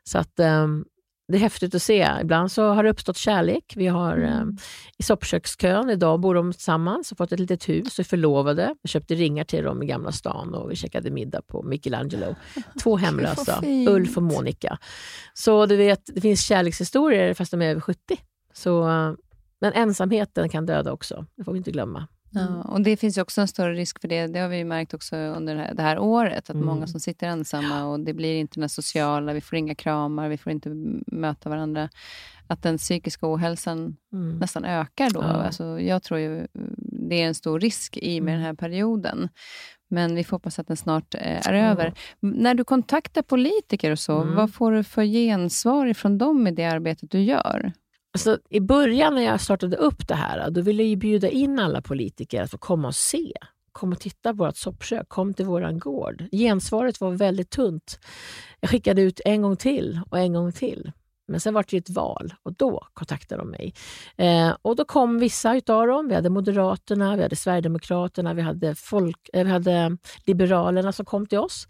Så 0.03 0.17
att, 0.17 0.39
ehm, 0.39 0.85
det 1.27 1.37
är 1.37 1.39
häftigt 1.39 1.75
att 1.75 1.81
se. 1.81 2.09
Ibland 2.21 2.51
så 2.51 2.69
har 2.69 2.83
det 2.83 2.89
uppstått 2.89 3.17
kärlek. 3.17 3.73
Vi 3.75 3.87
har 3.87 4.17
eh, 4.17 4.43
i 4.97 5.03
soppkökskön, 5.03 5.89
idag 5.89 6.19
bor 6.19 6.35
de 6.35 6.51
tillsammans 6.51 7.11
och 7.11 7.17
fått 7.17 7.31
ett 7.31 7.39
litet 7.39 7.69
hus 7.69 7.99
och 7.99 7.99
är 7.99 8.03
förlovade. 8.03 8.75
Vi 8.81 8.89
köpte 8.89 9.15
ringar 9.15 9.43
till 9.43 9.63
dem 9.63 9.83
i 9.83 9.85
Gamla 9.85 10.11
stan 10.11 10.53
och 10.53 10.71
vi 10.71 10.75
käkade 10.75 11.11
middag 11.11 11.41
på 11.41 11.63
Michelangelo. 11.63 12.35
Två 12.83 12.97
hemlösa, 12.97 13.63
Ulf 13.87 14.17
och 14.17 14.23
Monica. 14.23 14.77
Så 15.33 15.65
du 15.65 15.75
vet, 15.75 16.01
det 16.05 16.21
finns 16.21 16.45
kärlekshistorier 16.45 17.33
fast 17.33 17.51
de 17.51 17.61
är 17.61 17.69
över 17.69 17.81
70. 17.81 17.99
Så, 18.53 18.83
men 19.61 19.73
ensamheten 19.73 20.49
kan 20.49 20.65
döda 20.65 20.91
också, 20.91 21.25
det 21.35 21.43
får 21.43 21.51
vi 21.51 21.57
inte 21.57 21.71
glömma. 21.71 22.07
Ja, 22.33 22.47
mm. 22.47 22.61
och 22.61 22.81
Det 22.81 22.97
finns 22.97 23.17
ju 23.17 23.21
också 23.21 23.41
en 23.41 23.47
större 23.47 23.73
risk 23.73 24.01
för 24.01 24.07
det. 24.07 24.27
Det 24.27 24.39
har 24.39 24.49
vi 24.49 24.63
märkt 24.63 24.93
också 24.93 25.15
under 25.15 25.55
det 25.55 25.61
här, 25.61 25.73
det 25.73 25.83
här 25.83 25.99
året. 25.99 26.49
Att 26.49 26.55
mm. 26.55 26.65
Många 26.65 26.87
som 26.87 26.99
sitter 26.99 27.27
ensamma 27.27 27.85
och 27.85 27.99
det 27.99 28.13
blir 28.13 28.35
inte 28.35 28.59
den 28.59 28.69
sociala, 28.69 29.33
vi 29.33 29.41
får 29.41 29.57
inga 29.57 29.75
kramar, 29.75 30.29
vi 30.29 30.37
får 30.37 30.51
inte 30.51 30.69
möta 31.07 31.49
varandra. 31.49 31.89
Att 32.47 32.63
den 32.63 32.77
psykiska 32.77 33.33
ohälsan 33.33 33.97
mm. 34.13 34.37
nästan 34.37 34.65
ökar 34.65 35.09
då. 35.09 35.21
Ja. 35.21 35.27
Alltså, 35.27 35.79
jag 35.79 36.03
tror 36.03 36.19
ju 36.19 36.47
det 37.09 37.21
är 37.21 37.27
en 37.27 37.35
stor 37.35 37.59
risk 37.59 37.97
i 37.97 38.21
med 38.21 38.33
mm. 38.33 38.39
den 38.39 38.45
här 38.45 38.53
perioden. 38.53 39.29
Men 39.87 40.15
vi 40.15 40.23
får 40.23 40.37
hoppas 40.37 40.59
att 40.59 40.67
den 40.67 40.77
snart 40.77 41.15
eh, 41.15 41.47
är 41.47 41.53
över. 41.53 41.93
När 42.19 42.53
du 42.53 42.63
kontaktar 42.63 43.21
politiker 43.21 43.91
och 43.91 43.99
så, 43.99 44.21
mm. 44.21 44.35
vad 44.35 44.53
får 44.53 44.71
du 44.71 44.83
för 44.83 45.03
gensvar 45.03 45.93
från 45.93 46.17
dem 46.17 46.47
i 46.47 46.51
det 46.51 46.65
arbetet 46.65 47.11
du 47.11 47.21
gör? 47.21 47.71
Alltså, 48.13 48.37
I 48.49 48.59
början 48.59 49.15
när 49.15 49.21
jag 49.21 49.41
startade 49.41 49.77
upp 49.77 50.07
det 50.07 50.15
här, 50.15 50.49
då 50.49 50.61
ville 50.61 50.83
jag 50.83 50.99
bjuda 50.99 51.29
in 51.29 51.59
alla 51.59 51.81
politiker 51.81 52.41
att 52.43 52.51
få 52.51 52.57
komma 52.57 52.87
och 52.87 52.95
se. 52.95 53.33
Kom 53.71 53.91
och 53.91 53.99
titta 53.99 54.29
på 54.33 54.37
vårt 54.45 54.57
soppkök, 54.57 55.09
kom 55.09 55.33
till 55.33 55.45
vår 55.45 55.79
gård. 55.79 56.23
Gensvaret 56.31 57.01
var 57.01 57.11
väldigt 57.11 57.49
tunt. 57.49 57.99
Jag 58.59 58.69
skickade 58.69 59.01
ut 59.01 59.21
en 59.25 59.41
gång 59.41 59.57
till 59.57 59.99
och 60.09 60.19
en 60.19 60.33
gång 60.33 60.51
till. 60.51 60.91
Men 61.27 61.39
sen 61.39 61.53
var 61.53 61.65
det 61.69 61.77
ett 61.77 61.89
val 61.89 62.33
och 62.43 62.53
då 62.53 62.87
kontaktade 62.93 63.41
de 63.41 63.49
mig. 63.51 63.73
Eh, 64.17 64.55
och 64.61 64.75
Då 64.75 64.85
kom 64.85 65.19
vissa 65.19 65.55
utav 65.55 65.87
dem. 65.87 66.07
Vi 66.07 66.15
hade 66.15 66.29
Moderaterna, 66.29 67.15
vi 67.15 67.21
hade 67.23 67.35
Sverigedemokraterna, 67.35 68.33
vi 68.33 68.41
hade, 68.41 68.75
folk, 68.75 69.29
eh, 69.33 69.45
vi 69.45 69.51
hade 69.51 69.97
Liberalerna 70.25 70.91
som 70.91 71.05
kom 71.05 71.25
till 71.27 71.39
oss. 71.39 71.67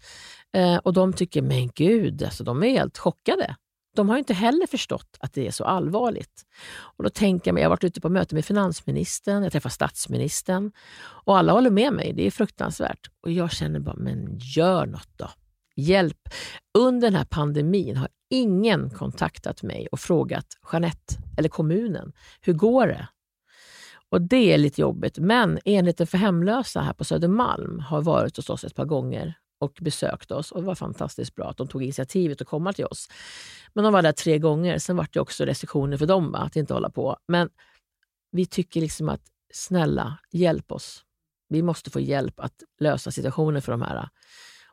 Eh, 0.52 0.76
och 0.76 0.92
De 0.92 1.12
tycker, 1.12 1.42
men 1.42 1.70
gud, 1.74 2.22
alltså, 2.22 2.44
de 2.44 2.62
är 2.62 2.70
helt 2.70 2.98
chockade 2.98 3.56
de 3.94 4.08
har 4.08 4.18
inte 4.18 4.34
heller 4.34 4.66
förstått 4.66 5.16
att 5.20 5.32
det 5.32 5.46
är 5.46 5.50
så 5.50 5.64
allvarligt. 5.64 6.46
Och 6.74 7.04
då 7.04 7.10
tänker 7.10 7.48
jag 7.48 7.54
mig, 7.54 7.62
jag 7.62 7.68
har 7.68 7.76
varit 7.76 7.84
ute 7.84 8.00
på 8.00 8.08
möte 8.08 8.34
med 8.34 8.44
finansministern, 8.44 9.42
jag 9.42 9.52
träffar 9.52 9.70
statsministern 9.70 10.72
och 11.00 11.38
alla 11.38 11.52
håller 11.52 11.70
med 11.70 11.92
mig. 11.92 12.12
Det 12.12 12.26
är 12.26 12.30
fruktansvärt. 12.30 13.10
Och 13.20 13.30
jag 13.30 13.52
känner 13.52 13.80
bara, 13.80 13.96
men 13.96 14.38
gör 14.38 14.86
något 14.86 15.10
då. 15.16 15.30
Hjälp. 15.76 16.28
Under 16.78 17.10
den 17.10 17.14
här 17.14 17.24
pandemin 17.24 17.96
har 17.96 18.08
ingen 18.30 18.90
kontaktat 18.90 19.62
mig 19.62 19.88
och 19.92 20.00
frågat 20.00 20.46
Jeanette 20.72 21.14
eller 21.38 21.48
kommunen, 21.48 22.12
hur 22.40 22.52
går 22.52 22.86
det? 22.86 23.08
Och 24.10 24.22
Det 24.22 24.52
är 24.52 24.58
lite 24.58 24.80
jobbigt, 24.80 25.18
men 25.18 25.58
enheten 25.64 26.06
för 26.06 26.18
hemlösa 26.18 26.80
här 26.80 26.92
på 26.92 27.04
Södermalm 27.04 27.78
har 27.80 28.02
varit 28.02 28.36
hos 28.36 28.50
oss 28.50 28.64
ett 28.64 28.74
par 28.74 28.84
gånger 28.84 29.34
och 29.58 29.78
besökte 29.80 30.34
oss. 30.34 30.52
Och 30.52 30.60
Det 30.60 30.66
var 30.66 30.74
fantastiskt 30.74 31.34
bra 31.34 31.50
att 31.50 31.56
de 31.56 31.68
tog 31.68 31.82
initiativet 31.82 32.40
att 32.40 32.46
komma 32.46 32.72
till 32.72 32.84
oss. 32.84 33.08
Men 33.72 33.84
de 33.84 33.92
var 33.92 34.02
där 34.02 34.12
tre 34.12 34.38
gånger. 34.38 34.78
Sen 34.78 34.96
var 34.96 35.08
det 35.12 35.20
också 35.20 35.44
restriktioner 35.44 35.96
för 35.96 36.06
dem 36.06 36.32
va? 36.32 36.38
att 36.38 36.56
inte 36.56 36.74
hålla 36.74 36.90
på. 36.90 37.16
Men 37.28 37.48
vi 38.30 38.46
tycker 38.46 38.80
liksom 38.80 39.08
att 39.08 39.22
snälla, 39.52 40.18
hjälp 40.32 40.72
oss. 40.72 41.04
Vi 41.48 41.62
måste 41.62 41.90
få 41.90 42.00
hjälp 42.00 42.40
att 42.40 42.62
lösa 42.80 43.10
situationen 43.10 43.62
för 43.62 43.72
de 43.72 43.82
här. 43.82 44.08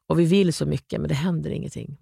Och 0.08 0.20
vi 0.20 0.26
vill 0.26 0.54
så 0.54 0.66
mycket, 0.66 1.02
men 1.02 1.08
det 1.08 1.16
händer 1.16 1.50
ingenting. 1.50 1.98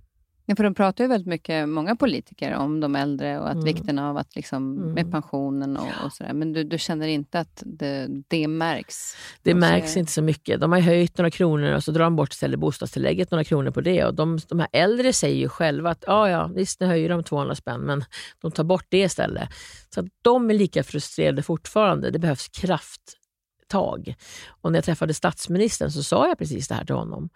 Ja, 0.49 0.55
för 0.55 0.63
de 0.63 0.75
pratar 0.75 1.03
ju 1.03 1.07
väldigt 1.07 1.27
mycket, 1.27 1.69
många 1.69 1.95
politiker, 1.95 2.53
om 2.53 2.79
de 2.79 2.95
äldre 2.95 3.39
och 3.39 3.47
att 3.47 3.53
mm. 3.53 3.65
vikten 3.65 3.99
av 3.99 4.17
att 4.17 4.35
liksom, 4.35 4.77
mm. 4.77 4.93
med 4.93 5.11
pensionen 5.11 5.77
och, 5.77 6.05
och 6.05 6.13
sådär. 6.13 6.33
Men 6.33 6.53
du, 6.53 6.63
du, 6.63 6.77
känner 6.77 7.07
inte 7.07 7.39
att 7.39 7.63
det, 7.65 8.07
det 8.27 8.47
märks? 8.47 9.15
Det 9.43 9.55
märks 9.55 9.97
inte 9.97 10.11
så 10.11 10.21
mycket. 10.21 10.61
De 10.61 10.71
har 10.71 10.79
höjt 10.79 11.17
några 11.17 11.31
kronor 11.31 11.73
och 11.73 11.83
så 11.83 11.91
drar 11.91 12.03
de 12.03 12.15
bort 12.15 12.33
istället 12.33 12.59
bostadstillägget 12.59 13.31
några 13.31 13.43
kronor 13.43 13.71
på 13.71 13.81
det. 13.81 14.05
Och 14.05 14.13
de, 14.13 14.39
de 14.49 14.59
här 14.59 14.67
äldre 14.71 15.13
säger 15.13 15.37
ju 15.37 15.49
själva 15.49 15.89
att 15.89 16.03
ja, 16.07 16.29
ja, 16.29 16.47
visst, 16.47 16.79
nu 16.79 16.85
höjer 16.85 17.09
de 17.09 17.23
200 17.23 17.55
spänn, 17.55 17.81
men 17.81 18.03
de 18.41 18.51
tar 18.51 18.63
bort 18.63 18.85
det 18.89 19.01
istället. 19.01 19.49
Så 19.95 20.07
de 20.21 20.49
är 20.49 20.53
lika 20.53 20.83
frustrerade 20.83 21.43
fortfarande. 21.43 22.11
Det 22.11 22.19
behövs 22.19 22.47
krafttag. 22.47 24.15
Och 24.61 24.71
när 24.71 24.77
jag 24.77 24.85
träffade 24.85 25.13
statsministern 25.13 25.91
så 25.91 26.03
sa 26.03 26.27
jag 26.27 26.37
precis 26.37 26.67
det 26.67 26.75
här 26.75 26.85
till 26.85 26.95
honom. 26.95 27.29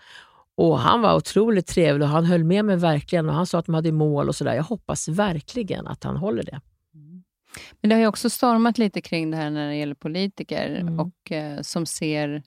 Och 0.56 0.80
Han 0.80 1.02
var 1.02 1.16
otroligt 1.16 1.68
trevlig 1.68 2.08
och 2.08 2.14
han 2.14 2.26
höll 2.26 2.44
med 2.44 2.66
mig 2.66 2.78
verkligen. 2.78 3.30
och 3.30 3.36
Han 3.36 3.48
sa 3.48 3.60
att 3.60 3.66
de 3.66 3.76
hade 3.76 3.92
mål 3.92 4.28
och 4.28 4.36
sådär. 4.36 4.54
Jag 4.54 4.64
hoppas 4.64 5.08
verkligen 5.08 5.88
att 5.88 6.04
han 6.04 6.18
håller 6.18 6.44
det. 6.44 6.62
Mm. 6.96 7.24
Men 7.82 7.90
det 7.90 7.96
har 7.96 8.02
ju 8.02 8.08
också 8.08 8.30
stormat 8.30 8.78
lite 8.78 9.02
kring 9.02 9.32
det 9.32 9.38
här 9.38 9.50
när 9.50 9.68
det 9.68 9.76
gäller 9.76 9.96
politiker 9.96 10.76
mm. 10.76 11.00
och 11.00 11.32
eh, 11.32 11.62
som 11.62 11.86
ser 11.86 12.44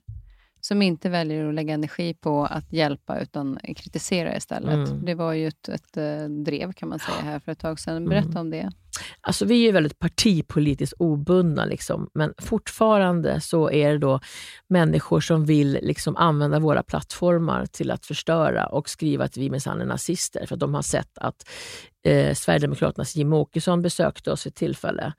som 0.61 0.81
inte 0.81 1.09
väljer 1.09 1.49
att 1.49 1.53
lägga 1.53 1.73
energi 1.73 2.13
på 2.13 2.45
att 2.45 2.73
hjälpa, 2.73 3.19
utan 3.19 3.59
kritisera 3.75 4.37
istället. 4.37 4.89
Mm. 4.89 5.05
Det 5.05 5.15
var 5.15 5.33
ju 5.33 5.47
ett, 5.47 5.69
ett, 5.69 5.97
eh, 5.97 6.23
drev 6.23 6.73
kan 6.73 6.89
man 6.89 6.99
säga 6.99 7.21
här 7.23 7.39
för 7.39 7.51
ett 7.51 7.59
tag 7.59 7.79
sedan. 7.79 8.09
Berätta 8.09 8.27
mm. 8.27 8.37
om 8.37 8.49
det. 8.49 8.71
Alltså, 9.21 9.45
vi 9.45 9.67
är 9.67 9.73
väldigt 9.73 9.99
partipolitiskt 9.99 10.95
obundna, 10.99 11.65
liksom, 11.65 12.09
men 12.13 12.33
fortfarande 12.37 13.41
så 13.41 13.71
är 13.71 13.91
det 13.91 13.97
då 13.97 14.19
människor 14.67 15.19
som 15.19 15.45
vill 15.45 15.79
liksom, 15.81 16.17
använda 16.17 16.59
våra 16.59 16.83
plattformar 16.83 17.65
till 17.65 17.91
att 17.91 18.05
förstöra 18.05 18.65
och 18.65 18.89
skriva 18.89 19.25
att 19.25 19.37
vi 19.37 19.49
minsann 19.49 19.81
är 19.81 19.85
nazister, 19.85 20.45
för 20.45 20.55
att 20.55 20.59
de 20.59 20.73
har 20.73 20.81
sett 20.81 21.17
att 21.17 21.49
eh, 22.03 22.33
Sverigedemokraternas 22.33 23.15
Jim 23.15 23.33
Åkesson 23.33 23.81
besökte 23.81 24.31
oss 24.31 24.45
vid 24.45 24.55
tillfälle. 24.55 25.13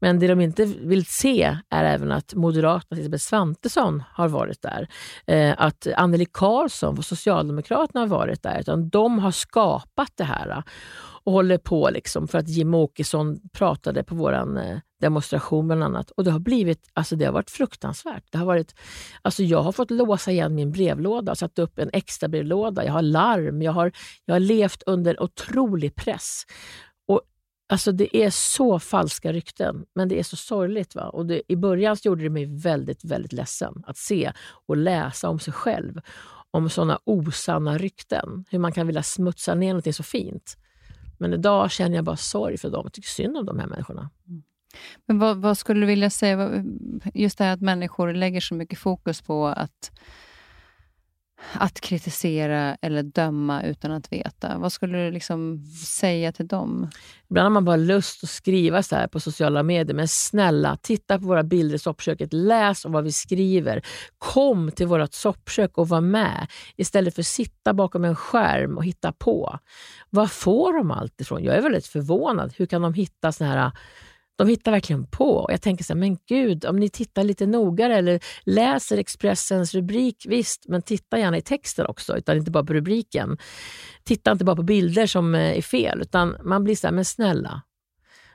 Men 0.00 0.18
det 0.18 0.26
de 0.26 0.40
inte 0.40 0.64
vill 0.64 1.06
se 1.06 1.58
är 1.70 1.84
även 1.84 2.12
att 2.12 2.34
Moderaternas 2.34 2.98
Elisabeth 2.98 3.24
Svantesson 3.24 4.02
har 4.12 4.28
varit 4.28 4.62
där. 4.62 4.88
Eh, 5.26 5.54
att 5.58 5.86
Anneli 5.96 6.26
Karlsson 6.32 6.98
och 6.98 7.04
Socialdemokraterna 7.04 8.00
har 8.00 8.06
varit 8.06 8.42
där. 8.42 8.60
Utan 8.60 8.88
de 8.88 9.18
har 9.18 9.30
skapat 9.30 10.12
det 10.14 10.24
här 10.24 10.50
eh, 10.50 10.62
och 11.24 11.32
håller 11.32 11.58
på 11.58 11.90
liksom 11.92 12.28
för 12.28 12.38
att 12.38 12.48
Jim 12.48 12.74
Åkesson 12.74 13.40
pratade 13.52 14.04
på 14.04 14.14
vår 14.14 14.32
eh, 14.32 14.78
demonstration 15.00 15.66
bland 15.66 15.84
annat. 15.84 16.10
Och 16.10 16.24
det 16.24 16.30
har 16.30 16.38
blivit, 16.38 16.90
alltså 16.92 17.16
det 17.16 17.24
har 17.24 17.32
varit 17.32 17.50
fruktansvärt. 17.50 18.24
Det 18.30 18.38
har 18.38 18.46
varit, 18.46 18.74
alltså 19.22 19.42
jag 19.42 19.62
har 19.62 19.72
fått 19.72 19.90
låsa 19.90 20.30
igen 20.30 20.54
min 20.54 20.72
brevlåda 20.72 21.34
satt 21.34 21.58
upp 21.58 21.78
en 21.78 21.90
extra 21.92 22.28
brevlåda. 22.28 22.84
Jag 22.84 22.92
har 22.92 23.02
larm, 23.02 23.62
jag 23.62 23.72
har, 23.72 23.92
jag 24.24 24.34
har 24.34 24.40
levt 24.40 24.82
under 24.86 25.22
otrolig 25.22 25.94
press. 25.94 26.44
Alltså 27.70 27.92
det 27.92 28.16
är 28.16 28.30
så 28.30 28.78
falska 28.78 29.32
rykten, 29.32 29.84
men 29.94 30.08
det 30.08 30.18
är 30.18 30.22
så 30.22 30.36
sorgligt. 30.36 30.94
Va? 30.94 31.08
Och 31.08 31.26
det, 31.26 31.42
I 31.48 31.56
början 31.56 31.96
gjorde 32.02 32.22
det 32.22 32.30
mig 32.30 32.46
väldigt, 32.46 33.04
väldigt 33.04 33.32
ledsen 33.32 33.84
att 33.86 33.96
se 33.96 34.32
och 34.66 34.76
läsa 34.76 35.28
om 35.28 35.38
sig 35.38 35.52
själv, 35.52 36.00
om 36.50 36.70
sådana 36.70 36.98
osanna 37.04 37.78
rykten. 37.78 38.44
Hur 38.50 38.58
man 38.58 38.72
kan 38.72 38.86
vilja 38.86 39.02
smutsa 39.02 39.54
ner 39.54 39.74
något 39.74 39.94
så 39.94 40.02
fint. 40.02 40.56
Men 41.18 41.32
idag 41.32 41.70
känner 41.70 41.96
jag 41.96 42.04
bara 42.04 42.16
sorg 42.16 42.58
för 42.58 42.70
dem. 42.70 42.80
Jag 42.84 42.92
tycker 42.92 43.08
synd 43.08 43.36
om 43.36 43.46
de 43.46 43.58
här 43.58 43.66
människorna. 43.66 44.10
Mm. 44.28 44.42
Men 45.06 45.18
vad, 45.18 45.36
vad, 45.36 45.58
skulle 45.58 45.80
du 45.80 45.86
vilja 45.86 46.10
säga, 46.10 46.64
just 47.14 47.38
det 47.38 47.44
här 47.44 47.52
att 47.52 47.60
människor 47.60 48.12
lägger 48.12 48.40
så 48.40 48.54
mycket 48.54 48.78
fokus 48.78 49.22
på 49.22 49.46
att 49.46 49.92
att 51.52 51.80
kritisera 51.80 52.76
eller 52.82 53.02
döma 53.02 53.62
utan 53.62 53.92
att 53.92 54.12
veta? 54.12 54.58
Vad 54.58 54.72
skulle 54.72 54.98
du 54.98 55.10
liksom 55.10 55.64
säga 55.86 56.32
till 56.32 56.46
dem? 56.46 56.90
Ibland 57.30 57.44
har 57.44 57.50
man 57.50 57.64
bara 57.64 57.76
lust 57.76 58.24
att 58.24 58.30
skriva 58.30 58.82
så 58.82 58.96
här 58.96 59.06
på 59.06 59.20
sociala 59.20 59.62
medier, 59.62 59.96
men 59.96 60.08
snälla, 60.08 60.76
titta 60.82 61.18
på 61.18 61.26
våra 61.26 61.42
bilder 61.42 61.76
i 61.76 61.78
soppköket. 61.78 62.32
Läs 62.32 62.84
om 62.84 62.92
vad 62.92 63.04
vi 63.04 63.12
skriver. 63.12 63.82
Kom 64.18 64.70
till 64.70 64.86
vårt 64.86 65.14
soppkök 65.14 65.78
och 65.78 65.88
var 65.88 66.00
med 66.00 66.46
istället 66.76 67.14
för 67.14 67.22
att 67.22 67.26
sitta 67.26 67.74
bakom 67.74 68.04
en 68.04 68.16
skärm 68.16 68.76
och 68.76 68.84
hitta 68.84 69.12
på. 69.12 69.58
Var 70.10 70.26
får 70.26 70.72
de 70.76 70.90
allt 70.90 71.20
ifrån? 71.20 71.44
Jag 71.44 71.56
är 71.56 71.62
väldigt 71.62 71.86
förvånad. 71.86 72.52
Hur 72.56 72.66
kan 72.66 72.82
de 72.82 72.94
hitta 72.94 73.32
såna 73.32 73.50
här 73.50 73.72
de 74.40 74.48
hittar 74.48 74.72
verkligen 74.72 75.06
på. 75.06 75.46
Jag 75.48 75.62
tänker 75.62 75.84
så 75.84 75.92
här, 75.92 75.98
men 76.00 76.18
gud, 76.28 76.64
om 76.64 76.76
ni 76.76 76.88
tittar 76.88 77.24
lite 77.24 77.46
noggrannare 77.46 77.98
eller 77.98 78.20
läser 78.42 78.98
Expressens 78.98 79.74
rubrik, 79.74 80.26
visst, 80.28 80.64
men 80.68 80.82
titta 80.82 81.18
gärna 81.18 81.38
i 81.38 81.42
texten 81.42 81.86
också, 81.86 82.16
utan 82.16 82.36
inte 82.36 82.50
bara 82.50 82.64
på 82.64 82.72
rubriken. 82.72 83.38
Titta 84.04 84.32
inte 84.32 84.44
bara 84.44 84.56
på 84.56 84.62
bilder 84.62 85.06
som 85.06 85.34
eh, 85.34 85.58
är 85.58 85.62
fel, 85.62 86.00
utan 86.00 86.36
man 86.44 86.64
blir 86.64 86.76
så 86.76 86.86
här, 86.86 86.94
men 86.94 87.04
snälla. 87.04 87.62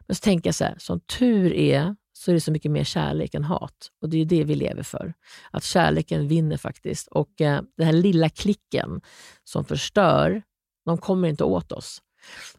Men 0.08 0.16
så 0.16 0.20
tänker 0.22 0.48
jag 0.48 0.56
så 0.56 0.64
här, 0.64 0.76
som 0.78 1.00
tur 1.00 1.54
är 1.54 1.96
så 2.14 2.32
är 2.32 2.36
det 2.36 2.42
så 2.42 2.52
mycket 2.52 2.72
mer 2.72 2.84
kärlek 2.84 3.34
än 3.34 3.44
hat. 3.44 3.92
Och 4.02 4.10
det 4.10 4.22
är 4.22 4.26
det 4.26 4.44
vi 4.44 4.56
lever 4.56 4.84
för. 4.84 5.14
Att 5.52 5.64
kärleken 5.64 6.28
vinner 6.28 6.58
faktiskt. 6.58 7.08
Och 7.08 7.42
eh, 7.42 7.62
den 7.78 7.86
här 7.86 7.94
lilla 7.94 8.30
klicken 8.30 9.02
som 9.44 9.66
förstör, 9.66 10.42
de 10.86 10.98
kommer 10.98 11.28
inte 11.28 11.44
åt 11.44 11.72
oss. 11.72 12.02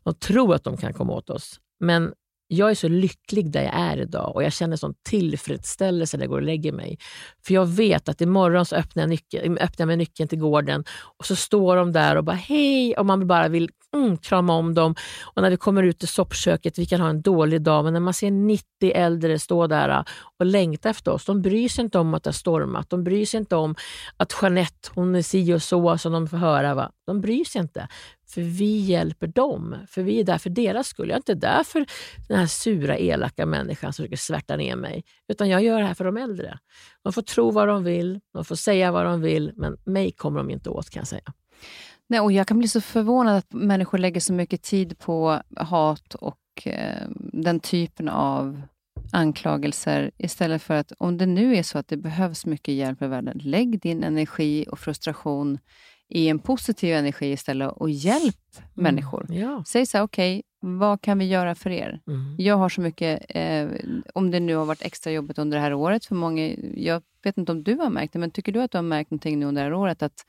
De 0.02 0.14
tror 0.14 0.54
att 0.54 0.64
de 0.64 0.76
kan 0.76 0.92
komma 0.92 1.12
åt 1.12 1.30
oss. 1.30 1.60
Men 1.80 2.12
jag 2.48 2.70
är 2.70 2.74
så 2.74 2.88
lycklig 2.88 3.50
där 3.50 3.62
jag 3.62 3.74
är 3.74 3.96
idag 3.96 4.36
och 4.36 4.42
jag 4.44 4.52
känner 4.52 4.76
sån 4.76 4.94
tillfredsställelse 5.02 6.16
när 6.16 6.24
jag 6.24 6.30
går 6.30 6.36
och 6.36 6.42
lägger 6.42 6.72
mig. 6.72 6.98
För 7.46 7.54
jag 7.54 7.66
vet 7.66 8.08
att 8.08 8.20
imorgon 8.20 8.66
så 8.66 8.76
öppnar 8.76 9.02
jag, 9.02 9.10
nyckeln, 9.10 9.58
öppnar 9.58 9.82
jag 9.82 9.86
med 9.86 9.98
nyckeln 9.98 10.28
till 10.28 10.38
gården 10.38 10.84
och 11.18 11.26
så 11.26 11.36
står 11.36 11.76
de 11.76 11.92
där 11.92 12.16
och 12.16 12.24
bara 12.24 12.36
hej 12.36 12.96
och 12.96 13.06
man 13.06 13.26
bara 13.26 13.48
vill 13.48 13.70
mm, 13.94 14.16
krama 14.16 14.54
om 14.54 14.74
dem. 14.74 14.94
Och 15.22 15.42
när 15.42 15.50
vi 15.50 15.56
kommer 15.56 15.82
ut 15.82 16.02
i 16.02 16.06
soppköket, 16.06 16.78
vi 16.78 16.86
kan 16.86 17.00
ha 17.00 17.08
en 17.08 17.22
dålig 17.22 17.62
dag, 17.62 17.84
men 17.84 17.92
när 17.92 18.00
man 18.00 18.14
ser 18.14 18.30
90 18.30 18.64
äldre 18.94 19.38
stå 19.38 19.66
där 19.66 19.88
äh, 19.88 20.04
och 20.38 20.46
längta 20.46 20.90
efter 20.90 21.12
oss, 21.12 21.24
de 21.24 21.42
bryr 21.42 21.68
sig 21.68 21.84
inte 21.84 21.98
om 21.98 22.14
att 22.14 22.22
det 22.22 22.28
har 22.28 22.32
stormat. 22.32 22.90
De 22.90 23.04
bryr 23.04 23.26
sig 23.26 23.38
inte 23.38 23.56
om 23.56 23.74
att 24.16 24.34
Jeanette, 24.42 24.90
hon 24.94 25.14
är 25.14 25.22
si 25.22 25.54
och 25.54 25.62
så 25.62 25.98
som 25.98 26.12
de 26.12 26.28
får 26.28 26.36
höra. 26.36 26.74
Va? 26.74 26.90
De 27.06 27.20
bryr 27.20 27.44
sig 27.44 27.60
inte. 27.60 27.88
För 28.28 28.40
vi 28.40 28.78
hjälper 28.78 29.26
dem, 29.26 29.76
för 29.88 30.02
vi 30.02 30.20
är 30.20 30.24
där 30.24 30.38
för 30.38 30.50
deras 30.50 30.88
skull. 30.88 31.08
Jag 31.08 31.14
är 31.14 31.18
inte 31.18 31.34
där 31.34 31.64
för 31.64 31.86
den 32.28 32.38
här 32.38 32.46
sura, 32.46 32.98
elaka 32.98 33.46
människan 33.46 33.92
som 33.92 34.02
försöker 34.02 34.16
svärta 34.16 34.56
ner 34.56 34.76
mig. 34.76 35.04
Utan 35.28 35.48
jag 35.48 35.62
gör 35.62 35.80
det 35.80 35.86
här 35.86 35.94
för 35.94 36.04
de 36.04 36.16
äldre. 36.16 36.58
De 37.02 37.12
får 37.12 37.22
tro 37.22 37.50
vad 37.50 37.68
de 37.68 37.84
vill, 37.84 38.20
de 38.32 38.44
får 38.44 38.56
säga 38.56 38.92
vad 38.92 39.04
de 39.04 39.20
vill, 39.20 39.52
men 39.56 39.76
mig 39.84 40.12
kommer 40.12 40.38
de 40.38 40.50
inte 40.50 40.70
åt 40.70 40.90
kan 40.90 41.00
jag 41.00 41.08
säga. 41.08 41.32
Nej, 42.08 42.20
och 42.20 42.32
jag 42.32 42.46
kan 42.46 42.58
bli 42.58 42.68
så 42.68 42.80
förvånad 42.80 43.36
att 43.36 43.52
människor 43.52 43.98
lägger 43.98 44.20
så 44.20 44.32
mycket 44.32 44.62
tid 44.62 44.98
på 44.98 45.40
hat 45.56 46.14
och 46.14 46.38
eh, 46.64 47.08
den 47.32 47.60
typen 47.60 48.08
av 48.08 48.62
anklagelser 49.12 50.10
istället 50.18 50.62
för 50.62 50.74
att, 50.74 50.92
om 50.98 51.18
det 51.18 51.26
nu 51.26 51.56
är 51.56 51.62
så 51.62 51.78
att 51.78 51.88
det 51.88 51.96
behövs 51.96 52.46
mycket 52.46 52.74
hjälp 52.74 53.02
i 53.02 53.06
världen, 53.06 53.40
lägg 53.42 53.80
din 53.80 54.04
energi 54.04 54.66
och 54.70 54.78
frustration 54.78 55.58
i 56.08 56.28
en 56.28 56.38
positiv 56.38 56.94
energi 56.94 57.32
istället 57.32 57.72
och 57.72 57.90
hjälp 57.90 58.36
mm. 58.56 58.68
människor. 58.74 59.26
Ja. 59.28 59.64
Säg 59.66 59.86
så 59.86 59.98
här, 59.98 60.04
okej, 60.04 60.38
okay, 60.38 60.76
vad 60.78 61.00
kan 61.00 61.18
vi 61.18 61.24
göra 61.24 61.54
för 61.54 61.70
er? 61.70 62.00
Mm. 62.06 62.36
Jag 62.38 62.56
har 62.56 62.68
så 62.68 62.80
mycket, 62.80 63.26
eh, 63.28 63.68
om 64.14 64.30
det 64.30 64.40
nu 64.40 64.54
har 64.54 64.64
varit 64.64 64.82
extra 64.82 65.12
jobbigt 65.12 65.38
under 65.38 65.56
det 65.56 65.62
här 65.62 65.74
året 65.74 66.04
för 66.04 66.14
många, 66.14 66.54
jag 66.74 67.02
vet 67.22 67.38
inte 67.38 67.52
om 67.52 67.62
du 67.62 67.74
har 67.74 67.90
märkt 67.90 68.12
det, 68.12 68.18
men 68.18 68.30
tycker 68.30 68.52
du 68.52 68.62
att 68.62 68.70
du 68.70 68.78
har 68.78 68.82
märkt 68.82 69.10
någonting 69.10 69.38
nu 69.38 69.46
under 69.46 69.62
det 69.62 69.68
här 69.68 69.74
året, 69.74 70.02
att 70.02 70.26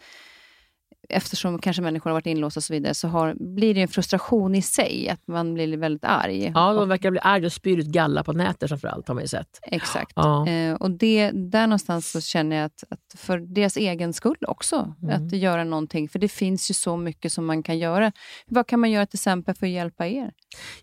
eftersom 1.10 1.60
kanske 1.60 1.82
människor 1.82 2.10
har 2.10 2.16
varit 2.16 2.26
inlåsta 2.26 2.60
och 2.60 2.64
så 2.64 2.74
vidare, 2.74 2.94
så 2.94 3.08
har, 3.08 3.36
blir 3.56 3.74
det 3.74 3.82
en 3.82 3.88
frustration 3.88 4.56
i 4.56 4.62
sig, 4.62 5.10
att 5.10 5.28
man 5.28 5.54
blir 5.54 5.78
väldigt 5.78 6.04
arg. 6.04 6.52
Ja, 6.56 6.74
de 6.74 6.90
verkar 6.90 7.12
bli 7.12 7.20
arga 7.24 7.46
och 7.46 7.54
spyr 7.54 7.78
ut 7.78 7.86
galla 7.86 8.24
på 8.24 8.34
nätet 8.34 8.70
framförallt, 8.70 9.08
har 9.08 9.16
man 9.16 9.24
ju 9.24 9.28
sett. 9.28 9.60
Exakt. 9.62 10.12
Ja. 10.16 10.48
Eh, 10.48 10.74
och 10.74 10.92
det, 10.92 11.32
där 11.32 11.68
någonstans 11.68 12.12
så 12.12 12.22
känner 12.22 12.56
jag 12.56 12.66
att, 12.66 12.84
att 12.90 13.20
för 13.20 13.38
deras 13.38 13.78
egen 13.78 14.14
skull 14.14 14.38
också, 14.48 14.96
mm. 15.04 15.26
att 15.26 15.34
göra 15.34 15.64
någonting. 15.64 16.10
För 16.10 16.20
det 16.20 16.28
finns 16.28 16.70
ju 16.70 16.74
så 16.74 16.98
mycket 16.98 17.32
som 17.32 17.46
man 17.46 17.64
kan 17.64 17.78
göra. 17.78 18.12
Vad 18.48 18.68
kan 18.68 18.80
man 18.80 18.92
göra 18.92 19.06
till 19.06 19.18
exempel 19.18 19.56
för 19.56 19.66
att 19.66 19.72
hjälpa 19.72 20.08
er? 20.08 20.32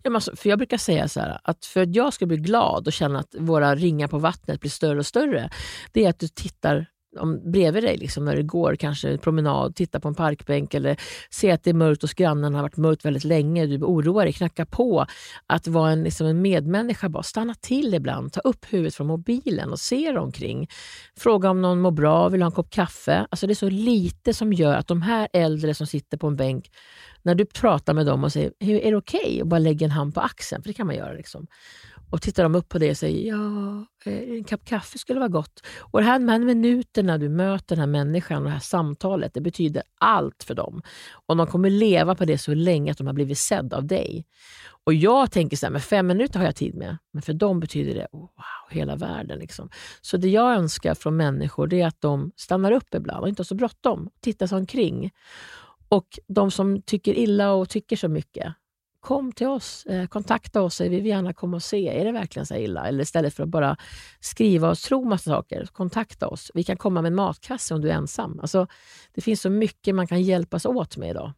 Ja, 0.02 0.10
men 0.10 0.14
alltså, 0.14 0.36
för 0.36 0.48
jag 0.48 0.58
brukar 0.58 0.76
säga 0.76 1.08
så 1.08 1.20
här, 1.20 1.40
att 1.44 1.64
för 1.64 1.82
att 1.82 1.94
jag 1.94 2.12
ska 2.12 2.26
bli 2.26 2.36
glad 2.36 2.86
och 2.86 2.92
känna 2.92 3.18
att 3.18 3.34
våra 3.38 3.74
ringar 3.74 4.08
på 4.08 4.18
vattnet 4.18 4.60
blir 4.60 4.70
större 4.70 4.98
och 4.98 5.06
större, 5.06 5.50
det 5.92 6.04
är 6.04 6.10
att 6.10 6.18
du 6.18 6.28
tittar 6.28 6.86
om, 7.18 7.50
bredvid 7.52 7.84
dig 7.84 7.96
liksom, 7.96 8.24
när 8.24 8.36
du 8.36 8.42
går 8.42 8.76
kanske 8.76 9.08
en 9.08 9.18
promenad, 9.18 9.76
tittar 9.76 10.00
på 10.00 10.08
en 10.08 10.14
parkbänk 10.14 10.74
eller 10.74 10.96
ser 11.30 11.54
att 11.54 11.64
det 11.64 11.70
är 11.70 11.74
mörkt 11.74 12.02
hos 12.02 12.14
grannen, 12.14 12.54
har 12.54 12.62
varit 12.62 12.76
mörkt 12.76 13.04
väldigt 13.04 13.24
länge, 13.24 13.66
du 13.66 13.78
oroar 13.84 14.24
dig, 14.24 14.32
knacka 14.32 14.66
på. 14.66 15.06
Att 15.46 15.66
vara 15.68 15.90
en, 15.90 16.02
liksom 16.02 16.26
en 16.26 16.42
medmänniska, 16.42 17.08
bara 17.08 17.22
stanna 17.22 17.54
till 17.54 17.94
ibland, 17.94 18.32
ta 18.32 18.40
upp 18.40 18.66
huvudet 18.72 18.94
från 18.94 19.06
mobilen 19.06 19.70
och 19.72 19.80
se 19.80 20.10
dig 20.10 20.18
omkring. 20.18 20.68
Fråga 21.16 21.50
om 21.50 21.62
någon 21.62 21.80
mår 21.80 21.90
bra, 21.90 22.28
vill 22.28 22.42
ha 22.42 22.46
en 22.46 22.52
kopp 22.52 22.70
kaffe. 22.70 23.26
Alltså 23.30 23.46
det 23.46 23.52
är 23.52 23.54
så 23.54 23.70
lite 23.70 24.34
som 24.34 24.52
gör 24.52 24.74
att 24.74 24.86
de 24.86 25.02
här 25.02 25.28
äldre 25.32 25.74
som 25.74 25.86
sitter 25.86 26.18
på 26.18 26.26
en 26.26 26.36
bänk, 26.36 26.70
när 27.22 27.34
du 27.34 27.44
pratar 27.44 27.94
med 27.94 28.06
dem 28.06 28.24
och 28.24 28.32
säger, 28.32 28.52
är 28.60 28.90
det 28.90 28.96
okej? 28.96 29.20
Okay? 29.20 29.42
Och 29.42 29.48
bara 29.48 29.58
lägger 29.58 29.86
en 29.86 29.90
hand 29.90 30.14
på 30.14 30.20
axeln, 30.20 30.62
för 30.62 30.68
det 30.68 30.74
kan 30.74 30.86
man 30.86 30.96
göra. 30.96 31.12
Liksom. 31.12 31.46
Och 32.14 32.22
tittar 32.22 32.42
de 32.42 32.54
upp 32.54 32.68
på 32.68 32.78
det 32.78 32.90
och 32.90 32.96
säger 32.96 33.28
ja, 33.28 33.86
eh, 34.04 34.36
en 34.36 34.44
kopp 34.44 34.64
kaffe 34.64 34.98
skulle 34.98 35.20
vara 35.20 35.28
gott. 35.28 35.60
Och 35.78 36.00
de 36.00 36.06
här, 36.06 36.18
de 36.18 36.28
här 36.28 36.38
minuterna 36.38 37.18
du 37.18 37.28
möter 37.28 37.76
den 37.76 37.80
här 37.80 37.86
människan 37.86 38.38
och 38.38 38.44
det 38.44 38.50
här 38.50 38.58
samtalet, 38.58 39.34
det 39.34 39.40
betyder 39.40 39.82
allt 40.00 40.42
för 40.42 40.54
dem. 40.54 40.82
Och 41.26 41.36
de 41.36 41.46
kommer 41.46 41.70
leva 41.70 42.14
på 42.14 42.24
det 42.24 42.38
så 42.38 42.54
länge 42.54 42.92
att 42.92 42.98
de 42.98 43.06
har 43.06 43.14
blivit 43.14 43.38
sedda 43.38 43.76
av 43.76 43.86
dig. 43.86 44.26
Och 44.84 44.94
jag 44.94 45.30
tänker 45.30 45.56
så 45.56 45.66
här, 45.66 45.70
men 45.70 45.80
fem 45.80 46.06
minuter 46.06 46.38
har 46.38 46.46
jag 46.46 46.56
tid 46.56 46.74
med. 46.74 46.96
Men 47.12 47.22
för 47.22 47.32
dem 47.32 47.60
betyder 47.60 47.94
det 47.94 48.08
wow, 48.12 48.28
hela 48.70 48.96
världen. 48.96 49.38
Liksom. 49.38 49.68
Så 50.00 50.16
det 50.16 50.28
jag 50.28 50.54
önskar 50.54 50.94
från 50.94 51.16
människor 51.16 51.66
det 51.66 51.80
är 51.80 51.86
att 51.86 52.00
de 52.00 52.32
stannar 52.36 52.72
upp 52.72 52.94
ibland 52.94 53.22
och 53.22 53.28
inte 53.28 53.40
har 53.40 53.44
så 53.44 53.54
bråttom. 53.54 54.10
Tittar 54.20 54.46
sig 54.46 54.58
omkring. 54.58 55.10
Och 55.88 56.18
de 56.28 56.50
som 56.50 56.82
tycker 56.82 57.18
illa 57.18 57.52
och 57.52 57.68
tycker 57.68 57.96
så 57.96 58.08
mycket, 58.08 58.54
kom 59.04 59.32
till 59.32 59.46
oss, 59.46 59.86
eh, 59.86 60.06
kontakta 60.06 60.62
oss, 60.62 60.80
vi 60.80 60.88
vill 60.88 61.06
gärna 61.06 61.32
komma 61.32 61.56
och 61.56 61.62
se. 61.62 62.00
Är 62.00 62.04
det 62.04 62.12
verkligen 62.12 62.46
så 62.46 62.54
illa? 62.54 62.88
Eller 62.88 63.02
istället 63.02 63.34
för 63.34 63.42
att 63.42 63.48
bara 63.48 63.76
skriva 64.20 64.70
och 64.70 64.78
tro 64.78 65.04
massa 65.04 65.30
saker, 65.30 65.68
kontakta 65.72 66.28
oss. 66.28 66.50
Vi 66.54 66.64
kan 66.64 66.76
komma 66.76 67.02
med 67.02 67.10
en 67.10 67.14
matkasse 67.14 67.74
om 67.74 67.80
du 67.80 67.90
är 67.90 67.94
ensam. 67.94 68.40
Alltså, 68.40 68.66
det 69.14 69.20
finns 69.20 69.40
så 69.40 69.50
mycket 69.50 69.94
man 69.94 70.06
kan 70.06 70.22
hjälpas 70.22 70.66
åt 70.66 70.96
med 70.96 71.10
idag. 71.10 71.32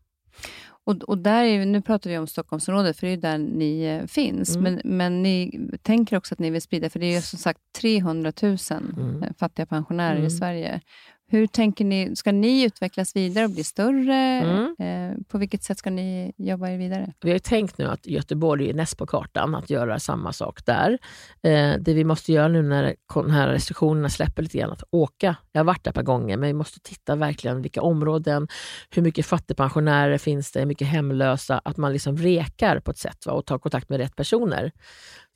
Och, 0.85 1.03
och 1.03 1.19
där 1.19 1.45
är, 1.45 1.67
nu 1.67 1.83
pratar 1.83 2.11
vi 2.11 2.19
om 2.19 2.27
Stockholmsområdet, 2.27 2.97
för 2.97 3.07
det 3.07 3.13
är 3.13 3.17
där 3.17 3.39
ni 3.39 3.85
eh, 3.85 4.07
finns. 4.07 4.57
Mm. 4.57 4.63
Men, 4.63 4.97
men 4.97 5.23
ni 5.23 5.61
tänker 5.83 6.17
också 6.17 6.35
att 6.35 6.39
ni 6.39 6.51
vill 6.51 6.63
sprida, 6.63 6.91
för 6.91 6.99
det 6.99 7.15
är 7.15 7.21
som 7.21 7.39
sagt 7.39 7.61
300 7.81 8.33
000 8.43 8.57
mm. 8.71 9.35
fattiga 9.39 9.67
pensionärer 9.67 10.17
mm. 10.17 10.27
i 10.27 10.31
Sverige. 10.31 10.81
Hur 11.29 11.47
tänker 11.47 11.85
ni? 11.85 12.17
Ska 12.17 12.33
ni 12.33 12.65
utvecklas 12.65 13.17
vidare 13.17 13.45
och 13.45 13.51
bli 13.51 13.65
större? 13.65 14.15
Mm. 14.15 14.75
Eh, 14.79 15.19
på 15.29 15.39
vilket 15.39 15.63
sätt 15.63 15.79
ska 15.79 15.91
ni 15.91 16.33
jobba 16.37 16.69
er 16.69 16.79
vidare? 16.79 17.13
Vi 17.21 17.33
har 17.33 17.39
tänkt 17.39 17.79
nu 17.79 17.85
att 17.85 18.07
Göteborg 18.07 18.71
är 18.71 18.75
näst 18.75 18.99
på 18.99 19.07
kartan, 19.07 19.55
att 19.55 19.71
göra 19.71 19.99
samma 19.99 20.33
sak 20.33 20.67
där. 20.67 20.99
Eh, 21.43 21.75
det 21.81 21.95
vi 21.95 22.05
måste 22.05 22.33
göra 22.33 22.49
nu 22.49 22.63
när 22.63 22.97
de 23.15 23.31
här 23.31 23.49
restriktionerna 23.49 24.09
släpper 24.09 24.43
lite 24.43 24.59
grann, 24.59 24.73
att 24.73 24.83
åka. 24.91 25.37
Jag 25.53 25.61
har 25.61 25.65
varit 25.65 25.85
där 25.85 25.91
ett 25.91 25.95
par 25.95 26.03
gånger, 26.03 26.37
men 26.37 26.47
vi 26.47 26.53
måste 26.53 26.81
titta 26.81 27.17
verkligen 27.17 27.63
vilka 27.63 27.83
områden, 27.83 28.49
hur 28.91 29.03
mycket 29.03 29.27
fattigpensionärer 29.27 30.19
finns 30.19 30.53
det, 30.53 30.61
hur 30.61 30.67
mycket 30.67 30.89
hemlösa, 30.89 31.61
att 31.65 31.77
man 31.77 31.93
liksom 31.93 32.17
rekar 32.17 32.81
på 32.81 32.91
ett 32.91 32.99
sätt 32.99 33.27
va, 33.27 33.33
och 33.33 33.47
tar 33.47 33.59
kontakt 33.59 33.89
med 33.89 33.99
rätt 33.99 34.17
personer 34.17 34.73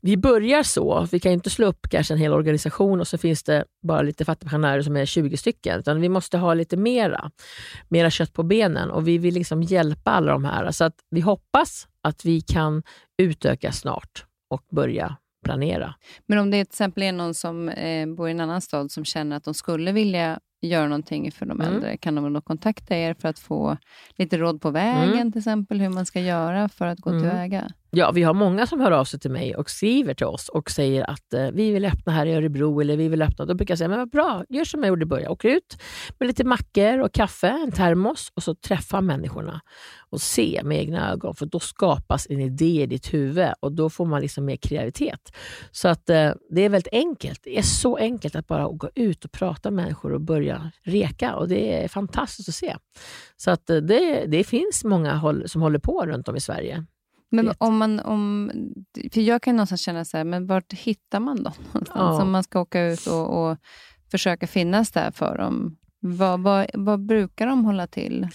vi 0.02 0.16
börjar 0.16 0.62
så. 0.62 1.08
Vi 1.12 1.20
kan 1.20 1.32
inte 1.32 1.50
slå 1.50 1.66
upp 1.66 1.86
kanske 1.90 2.14
en 2.14 2.18
hel 2.18 2.32
organisation 2.32 3.00
och 3.00 3.08
så 3.08 3.18
finns 3.18 3.42
det 3.42 3.64
bara 3.82 4.02
lite 4.02 4.24
fattigpensionärer 4.24 4.82
som 4.82 4.96
är 4.96 5.06
20 5.06 5.36
stycken. 5.36 5.78
Utan 5.78 6.00
vi 6.00 6.08
måste 6.08 6.38
ha 6.38 6.54
lite 6.54 6.76
mera, 6.76 7.30
mera 7.88 8.10
kött 8.10 8.32
på 8.32 8.42
benen 8.42 8.90
och 8.90 9.08
vi 9.08 9.18
vill 9.18 9.34
liksom 9.34 9.62
hjälpa 9.62 10.10
alla 10.10 10.32
de 10.32 10.44
här. 10.44 10.70
Så 10.70 10.84
att 10.84 10.94
vi 11.10 11.20
hoppas 11.20 11.88
att 12.02 12.24
vi 12.24 12.40
kan 12.40 12.82
utöka 13.22 13.72
snart 13.72 14.24
och 14.50 14.62
börja 14.72 15.16
planera. 15.44 15.94
Men 16.26 16.38
om 16.38 16.50
det 16.50 16.64
till 16.64 16.72
exempel 16.72 17.02
är 17.02 17.12
någon 17.12 17.34
som 17.34 17.68
eh, 17.68 18.06
bor 18.06 18.28
i 18.28 18.30
en 18.30 18.40
annan 18.40 18.60
stad 18.60 18.90
som 18.90 19.04
känner 19.04 19.36
att 19.36 19.44
de 19.44 19.54
skulle 19.54 19.92
vilja 19.92 20.40
göra 20.62 20.84
någonting 20.84 21.32
för 21.32 21.46
de 21.46 21.60
mm. 21.60 21.74
äldre, 21.74 21.96
kan 21.96 22.14
de 22.14 22.32
då 22.32 22.40
kontakta 22.40 22.96
er 22.96 23.14
för 23.14 23.28
att 23.28 23.38
få 23.38 23.76
lite 24.16 24.38
råd 24.38 24.60
på 24.60 24.70
vägen, 24.70 25.12
mm. 25.12 25.32
till 25.32 25.38
exempel 25.38 25.80
hur 25.80 25.88
man 25.88 26.06
ska 26.06 26.20
göra 26.20 26.68
för 26.68 26.86
att 26.86 27.00
gå 27.00 27.10
mm. 27.10 27.22
tillväga? 27.22 27.70
Ja, 27.92 28.10
vi 28.10 28.22
har 28.22 28.34
många 28.34 28.66
som 28.66 28.80
hör 28.80 28.90
av 28.90 29.04
sig 29.04 29.20
till 29.20 29.30
mig 29.30 29.56
och 29.56 29.70
skriver 29.70 30.14
till 30.14 30.26
oss 30.26 30.48
och 30.48 30.70
säger 30.70 31.10
att 31.10 31.34
eh, 31.34 31.50
vi 31.52 31.72
vill 31.72 31.84
öppna 31.84 32.12
här 32.12 32.26
i 32.26 32.34
Örebro 32.34 32.80
eller 32.80 32.96
vi 32.96 33.08
vill 33.08 33.22
öppna. 33.22 33.44
Då 33.44 33.54
brukar 33.54 33.72
jag 33.72 33.78
säga, 33.78 33.88
men 33.88 33.98
vad 33.98 34.10
bra, 34.10 34.44
gör 34.48 34.64
som 34.64 34.82
jag 34.82 34.88
gjorde 34.88 35.02
i 35.02 35.06
början. 35.06 35.32
Åk 35.32 35.44
ut 35.44 35.82
med 36.18 36.26
lite 36.26 36.44
mackor 36.44 36.98
och 36.98 37.12
kaffe, 37.12 37.48
en 37.48 37.72
termos 37.72 38.32
och 38.34 38.42
så 38.42 38.54
träffa 38.54 39.00
människorna 39.00 39.60
och 40.10 40.20
se 40.20 40.60
med 40.64 40.78
egna 40.78 41.12
ögon. 41.12 41.34
För 41.34 41.46
då 41.46 41.60
skapas 41.60 42.26
en 42.30 42.40
idé 42.40 42.82
i 42.82 42.86
ditt 42.86 43.14
huvud 43.14 43.48
och 43.60 43.72
då 43.72 43.90
får 43.90 44.06
man 44.06 44.20
liksom 44.20 44.44
mer 44.44 44.56
kreativitet. 44.56 45.36
Så 45.70 45.88
att 45.88 46.10
eh, 46.10 46.32
det 46.50 46.62
är 46.62 46.68
väldigt 46.68 46.92
enkelt. 46.92 47.40
Det 47.42 47.58
är 47.58 47.62
så 47.62 47.96
enkelt 47.96 48.36
att 48.36 48.46
bara 48.46 48.68
gå 48.68 48.90
ut 48.94 49.24
och 49.24 49.32
prata 49.32 49.70
med 49.70 49.84
människor 49.84 50.12
och 50.12 50.20
börja 50.20 50.70
reka 50.82 51.34
och 51.34 51.48
det 51.48 51.84
är 51.84 51.88
fantastiskt 51.88 52.48
att 52.48 52.54
se. 52.54 52.76
Så 53.36 53.50
att 53.50 53.70
eh, 53.70 53.76
det, 53.76 54.26
det 54.26 54.44
finns 54.44 54.84
många 54.84 55.14
håll, 55.14 55.48
som 55.48 55.62
håller 55.62 55.78
på 55.78 56.06
runt 56.06 56.28
om 56.28 56.36
i 56.36 56.40
Sverige. 56.40 56.86
Men 57.30 57.52
om 57.58 57.76
man, 57.76 58.00
om, 58.00 58.50
för 59.12 59.20
jag 59.20 59.42
kan 59.42 59.56
någonstans 59.56 59.80
känna 59.80 60.04
så 60.04 60.16
här, 60.16 60.24
men 60.24 60.46
vart 60.46 60.72
hittar 60.72 61.20
man 61.20 61.42
dem? 61.42 61.52
Ja. 61.94 62.22
Om 62.22 62.30
man 62.30 62.42
ska 62.42 62.60
åka 62.60 62.86
ut 62.86 63.06
och, 63.06 63.50
och 63.50 63.58
försöka 64.10 64.46
finnas 64.46 64.90
där 64.90 65.10
för 65.10 65.38
dem. 65.38 65.76
Vad, 66.00 66.40
vad, 66.40 66.66
vad 66.74 67.06
brukar 67.06 67.46
de 67.46 67.64
hålla 67.64 67.86
till? 67.86 68.28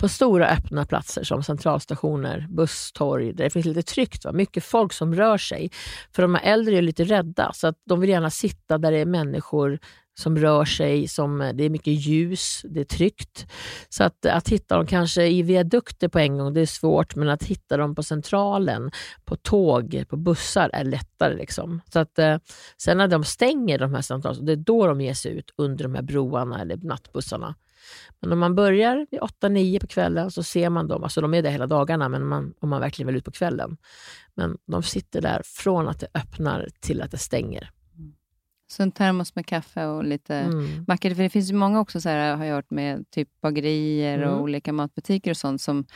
på 0.00 0.08
stora 0.08 0.48
öppna 0.48 0.86
platser 0.86 1.22
som 1.24 1.42
centralstationer, 1.42 2.46
busstorg, 2.50 3.32
där 3.32 3.44
det 3.44 3.50
finns 3.50 3.66
lite 3.66 3.82
tryggt. 3.82 4.24
Va? 4.24 4.32
Mycket 4.32 4.64
folk 4.64 4.92
som 4.92 5.14
rör 5.14 5.38
sig. 5.38 5.70
För 6.12 6.22
de 6.22 6.34
här 6.34 6.42
äldre 6.52 6.78
är 6.78 6.82
lite 6.82 7.04
rädda, 7.04 7.52
så 7.54 7.66
att 7.66 7.76
de 7.86 8.00
vill 8.00 8.10
gärna 8.10 8.30
sitta 8.30 8.78
där 8.78 8.92
det 8.92 8.98
är 8.98 9.06
människor 9.06 9.78
som 10.20 10.36
rör 10.36 10.64
sig, 10.64 11.08
som, 11.08 11.40
eh, 11.40 11.52
det 11.54 11.64
är 11.64 11.70
mycket 11.70 11.94
ljus, 11.94 12.62
det 12.64 12.80
är 12.80 12.84
tryggt. 12.84 13.46
Så 13.88 14.04
att, 14.04 14.26
att 14.26 14.48
hitta 14.48 14.76
dem 14.76 14.86
kanske 14.86 15.26
i 15.26 15.42
viadukter 15.42 16.08
på 16.08 16.18
en 16.18 16.38
gång, 16.38 16.54
det 16.54 16.60
är 16.60 16.66
svårt, 16.66 17.16
men 17.16 17.28
att 17.28 17.42
hitta 17.42 17.76
dem 17.76 17.94
på 17.94 18.02
centralen, 18.02 18.90
på 19.24 19.36
tåg, 19.36 20.04
på 20.08 20.16
bussar 20.16 20.70
är 20.72 20.84
lättare. 20.84 21.36
Liksom. 21.36 21.80
Så 21.92 21.98
att, 21.98 22.18
eh, 22.18 22.38
sen 22.76 22.98
när 22.98 23.08
de 23.08 23.24
stänger 23.24 23.78
de 23.78 23.94
här 23.94 24.02
centralerna, 24.02 24.46
det 24.46 24.52
är 24.52 24.56
då 24.56 24.86
de 24.86 25.00
ger 25.00 25.14
sig 25.14 25.32
ut 25.32 25.50
under 25.56 25.84
de 25.84 25.94
här 25.94 26.02
broarna 26.02 26.60
eller 26.60 26.76
nattbussarna. 26.76 27.54
Men 28.20 28.32
om 28.32 28.38
man 28.38 28.54
börjar 28.54 29.06
vid 29.10 29.20
8-9 29.20 29.80
på 29.80 29.86
kvällen 29.86 30.30
så 30.30 30.42
ser 30.42 30.70
man 30.70 30.88
dem. 30.88 31.02
Alltså 31.02 31.20
de 31.20 31.34
är 31.34 31.42
där 31.42 31.50
hela 31.50 31.66
dagarna, 31.66 32.08
men 32.08 32.26
man, 32.26 32.54
om 32.60 32.68
man 32.68 32.80
verkligen 32.80 33.06
vill 33.06 33.16
ut 33.16 33.24
på 33.24 33.30
kvällen. 33.30 33.76
Men 34.34 34.58
de 34.66 34.82
sitter 34.82 35.20
där 35.20 35.42
från 35.44 35.88
att 35.88 36.00
det 36.00 36.06
öppnar 36.14 36.68
till 36.80 37.02
att 37.02 37.10
det 37.10 37.18
stänger. 37.18 37.70
Så 38.72 38.82
en 38.82 38.92
termos 38.92 39.34
med 39.34 39.46
kaffe 39.46 39.86
och 39.86 40.04
lite 40.04 40.34
mm. 40.34 40.84
mackor. 40.88 41.14
För 41.14 41.22
det 41.22 41.30
finns 41.30 41.50
ju 41.50 41.54
många 41.54 41.80
också, 41.80 42.00
så 42.00 42.08
här, 42.08 42.36
har 42.36 42.44
jag 42.44 42.54
hört, 42.54 42.70
med 42.70 43.10
typ 43.10 43.28
bagerier 43.42 44.18
mm. 44.18 44.30
och 44.30 44.42
olika 44.42 44.72
matbutiker 44.72 45.30
och 45.30 45.36
sånt 45.36 45.60
som 45.60 45.86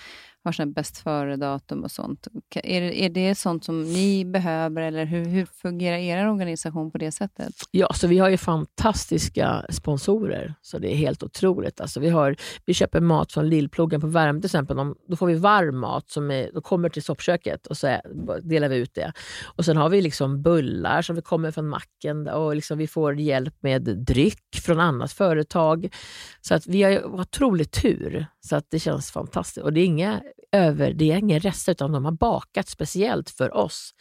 har 0.44 0.66
bäst 0.66 0.98
före-datum 0.98 1.84
och 1.84 1.90
sånt. 1.90 2.28
Är, 2.54 2.82
är 2.82 3.08
det 3.08 3.34
sånt 3.34 3.64
som 3.64 3.82
ni 3.82 4.24
behöver 4.24 4.82
eller 4.82 5.04
hur, 5.04 5.24
hur 5.24 5.46
fungerar 5.46 5.96
er 5.96 6.28
organisation 6.30 6.90
på 6.90 6.98
det 6.98 7.12
sättet? 7.12 7.52
Ja, 7.70 7.88
så 7.94 8.06
vi 8.06 8.18
har 8.18 8.28
ju 8.28 8.36
fantastiska 8.36 9.66
sponsorer, 9.70 10.54
så 10.62 10.78
det 10.78 10.92
är 10.92 10.96
helt 10.96 11.22
otroligt. 11.22 11.80
Alltså 11.80 12.00
vi, 12.00 12.08
har, 12.08 12.36
vi 12.66 12.74
köper 12.74 13.00
mat 13.00 13.32
från 13.32 13.48
Lillplogen 13.48 14.00
på 14.00 14.06
Värmdö 14.06 14.40
till 14.40 14.46
exempel. 14.46 14.76
Då 15.08 15.16
får 15.16 15.26
vi 15.26 15.34
varm 15.34 15.78
mat 15.78 16.10
som 16.10 16.30
är, 16.30 16.50
då 16.54 16.60
kommer 16.60 16.88
till 16.88 17.02
soppköket 17.02 17.66
och 17.66 17.76
så 17.76 18.00
delar 18.42 18.68
vi 18.68 18.76
ut 18.76 18.94
det. 18.94 19.12
Och 19.44 19.64
Sen 19.64 19.76
har 19.76 19.88
vi 19.88 20.02
liksom 20.02 20.42
bullar 20.42 21.02
som 21.02 21.16
vi 21.16 21.22
kommer 21.22 21.50
från 21.50 21.68
macken 21.68 22.28
och 22.28 22.54
liksom 22.54 22.78
vi 22.78 22.86
får 22.86 23.20
hjälp 23.20 23.54
med 23.60 23.82
dryck 23.82 24.56
från 24.62 24.80
annat 24.80 25.12
företag. 25.12 25.94
Så 26.40 26.54
att 26.54 26.66
vi 26.66 26.82
har 26.82 27.04
otroligt 27.04 27.72
tur, 27.82 28.26
så 28.40 28.56
att 28.56 28.70
det 28.70 28.78
känns 28.78 29.10
fantastiskt. 29.10 29.64
Och 29.64 29.72
det 29.72 29.80
är 29.80 29.84
inga 29.84 30.20
över, 30.54 30.92
det 30.92 31.12
är 31.12 31.16
ingen 31.16 31.40
rester, 31.40 31.72
utan 31.72 31.92
de 31.92 32.04
har 32.04 32.12
bakat 32.12 32.68
speciellt 32.68 33.30
för 33.30 33.56
oss. 33.56 33.94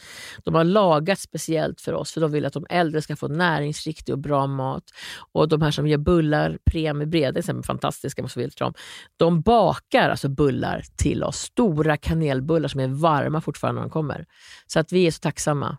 De 0.44 0.56
har 0.56 0.64
lagat 0.64 1.20
speciellt 1.20 1.82
för 1.82 1.94
oss, 1.94 2.12
för 2.12 2.22
de 2.22 2.32
vill 2.32 2.46
att 2.46 2.54
de 2.54 2.66
äldre 2.70 3.02
ska 3.02 3.16
få 3.16 3.28
näringsriktig 3.28 4.14
och 4.14 4.20
bra 4.20 4.48
mat. 4.48 4.84
Och 5.32 5.50
de 5.50 5.62
här 5.62 5.72
som 5.72 5.88
gör 5.88 5.98
bullar, 5.98 6.58
Premi 6.72 7.06
Brede, 7.06 7.64
fantastiska, 7.64 8.22
måste 8.22 8.40
vi 8.40 8.48
dem. 8.48 8.74
De 9.18 9.42
bakar 9.42 10.10
alltså 10.10 10.30
bullar 10.30 10.84
till 10.98 11.24
oss, 11.24 11.38
stora 11.38 11.98
kanelbullar 11.98 12.68
som 12.68 12.80
är 12.80 12.88
varma 12.88 13.42
fortfarande 13.42 13.82
när 13.82 13.88
de 13.88 13.92
kommer. 13.92 14.26
Så 14.68 14.80
att 14.80 14.92
vi 14.92 15.08
är 15.08 15.12
så 15.12 15.20
tacksamma. 15.20 15.78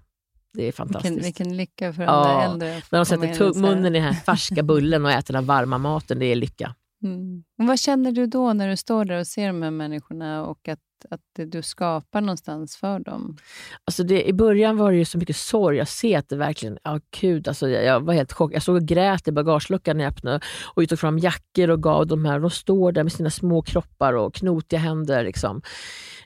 Det 0.52 0.68
är 0.68 0.72
fantastiskt. 0.72 1.10
Vilken, 1.10 1.24
vilken 1.24 1.56
lycka 1.56 1.92
för 1.92 2.02
de 2.02 2.12
ja, 2.12 2.42
äldre. 2.42 2.82
När 2.90 2.98
de 2.98 3.04
sätter 3.04 3.60
munnen 3.60 3.86
i 3.86 3.98
den 3.98 4.02
här 4.02 4.12
färska 4.12 4.62
bullen 4.62 5.04
och 5.04 5.10
äter 5.10 5.34
den 5.34 5.46
varma 5.46 5.78
maten, 5.78 6.18
det 6.18 6.26
är 6.26 6.36
lycka. 6.36 6.74
Mm. 7.05 7.44
Vad 7.57 7.78
känner 7.78 8.12
du 8.12 8.26
då 8.26 8.52
när 8.52 8.68
du 8.68 8.76
står 8.76 9.05
där 9.05 9.18
och 9.18 9.26
ser 9.26 9.46
de 9.46 9.62
här 9.62 9.70
människorna 9.70 10.46
och 10.46 10.68
att, 10.68 10.78
att 11.11 11.50
du 11.50 11.62
skapar 11.62 12.20
någonstans 12.20 12.76
för 12.76 12.98
dem? 12.98 13.36
Alltså 13.84 14.05
det, 14.05 14.28
I 14.28 14.32
början 14.32 14.76
var 14.76 14.92
det 14.92 14.98
ju 14.98 15.05
så 15.05 15.18
mycket 15.18 15.36
sorg. 15.36 15.78
Jag 15.78 15.88
ser 15.88 16.18
att 16.18 16.28
det 16.28 16.36
verkligen... 16.36 16.78
Ja, 16.82 17.00
gud, 17.20 17.48
alltså 17.48 17.68
jag, 17.68 17.84
jag 17.84 18.00
var 18.00 18.14
helt 18.14 18.32
chockad. 18.32 18.55
Jag 18.55 18.62
såg 18.62 18.76
och 18.76 18.82
grät 18.82 19.28
i 19.28 19.32
bagageluckan 19.32 19.96
när 19.96 20.05
jag 20.05 20.12
öppnade 20.12 20.40
och 20.74 20.88
tog 20.88 20.98
fram 20.98 21.18
jackor 21.18 21.70
och 21.70 21.82
gav 21.82 22.07
de 22.07 22.24
här. 22.24 22.40
De 22.40 22.50
står 22.50 22.92
där 22.92 23.02
med 23.02 23.12
sina 23.12 23.30
små 23.30 23.62
kroppar 23.62 24.12
och 24.12 24.34
knotiga 24.34 24.80
händer. 24.80 25.24
Liksom. 25.24 25.62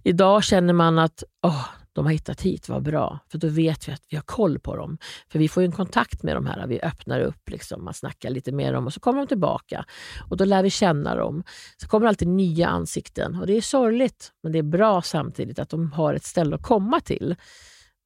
Idag 0.04 0.44
känner 0.44 0.72
man 0.72 0.98
att 0.98 1.24
oh, 1.42 1.66
de 1.98 2.06
har 2.06 2.12
hittat 2.12 2.40
hit, 2.42 2.68
vad 2.68 2.82
bra. 2.82 3.18
För 3.28 3.38
då 3.38 3.48
vet 3.48 3.88
vi 3.88 3.92
att 3.92 4.02
vi 4.08 4.16
har 4.16 4.22
koll 4.22 4.58
på 4.58 4.76
dem. 4.76 4.98
För 5.28 5.38
vi 5.38 5.48
får 5.48 5.62
ju 5.62 5.64
en 5.64 5.72
kontakt 5.72 6.22
med 6.22 6.36
de 6.36 6.46
här, 6.46 6.66
vi 6.66 6.80
öppnar 6.80 7.20
upp, 7.20 7.50
liksom, 7.50 7.84
man 7.84 7.94
snackar 7.94 8.30
lite 8.30 8.52
med 8.52 8.74
dem 8.74 8.86
och 8.86 8.92
så 8.92 9.00
kommer 9.00 9.18
de 9.18 9.26
tillbaka. 9.26 9.84
Och 10.30 10.36
då 10.36 10.44
lär 10.44 10.62
vi 10.62 10.70
känna 10.70 11.14
dem. 11.14 11.44
Så 11.76 11.88
kommer 11.88 12.06
alltid 12.06 12.28
nya 12.28 12.68
ansikten 12.68 13.40
och 13.40 13.46
det 13.46 13.56
är 13.56 13.60
sorgligt, 13.60 14.32
men 14.42 14.52
det 14.52 14.58
är 14.58 14.62
bra 14.62 15.02
samtidigt 15.02 15.58
att 15.58 15.70
de 15.70 15.92
har 15.92 16.14
ett 16.14 16.24
ställe 16.24 16.56
att 16.56 16.62
komma 16.62 17.00
till. 17.00 17.36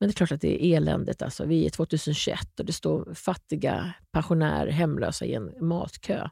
Men 0.00 0.08
det 0.08 0.10
är 0.10 0.16
klart 0.16 0.32
att 0.32 0.40
det 0.40 0.66
är 0.66 0.76
eländigt. 0.76 1.22
Alltså. 1.22 1.44
Vi 1.44 1.66
är 1.66 1.70
2021 1.70 2.60
och 2.60 2.66
det 2.66 2.72
står 2.72 3.14
fattiga 3.14 3.94
pensionärer 4.12 4.70
hemlösa 4.70 5.24
i 5.24 5.34
en 5.34 5.52
matkö. 5.60 6.28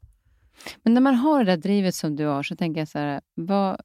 Men 0.83 0.95
när 0.95 1.01
man 1.01 1.15
har 1.15 1.45
det 1.45 1.51
där 1.51 1.57
drivet 1.57 1.95
som 1.95 2.17
du 2.17 2.27
har, 2.27 2.43
så 2.43 2.57
tänker 2.57 2.81
jag 2.81 2.89
så 2.89 2.99
här, 2.99 3.21
vad, 3.35 3.81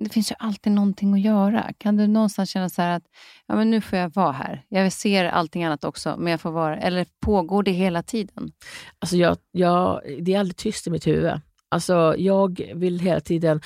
det 0.00 0.08
finns 0.08 0.30
ju 0.30 0.34
alltid 0.38 0.72
någonting 0.72 1.14
att 1.14 1.20
göra. 1.20 1.72
Kan 1.78 1.96
du 1.96 2.06
någonstans 2.06 2.50
känna 2.50 2.68
så 2.68 2.82
att 2.82 3.02
ja, 3.46 3.56
men 3.56 3.70
nu 3.70 3.80
får 3.80 3.98
jag 3.98 4.14
vara 4.14 4.32
här? 4.32 4.64
Jag 4.68 4.92
ser 4.92 5.24
allting 5.24 5.64
annat 5.64 5.84
också, 5.84 6.16
men 6.18 6.30
jag 6.30 6.40
får 6.40 6.50
vara 6.50 6.76
Eller 6.76 7.06
pågår 7.20 7.62
det 7.62 7.70
hela 7.70 8.02
tiden? 8.02 8.52
Alltså 8.98 9.16
jag, 9.16 9.36
jag, 9.52 10.00
det 10.20 10.34
är 10.34 10.38
aldrig 10.38 10.56
tyst 10.56 10.86
i 10.86 10.90
mitt 10.90 11.06
huvud. 11.06 11.40
Alltså 11.68 12.14
jag 12.18 12.72
vill 12.74 13.00
hela 13.00 13.20
tiden... 13.20 13.60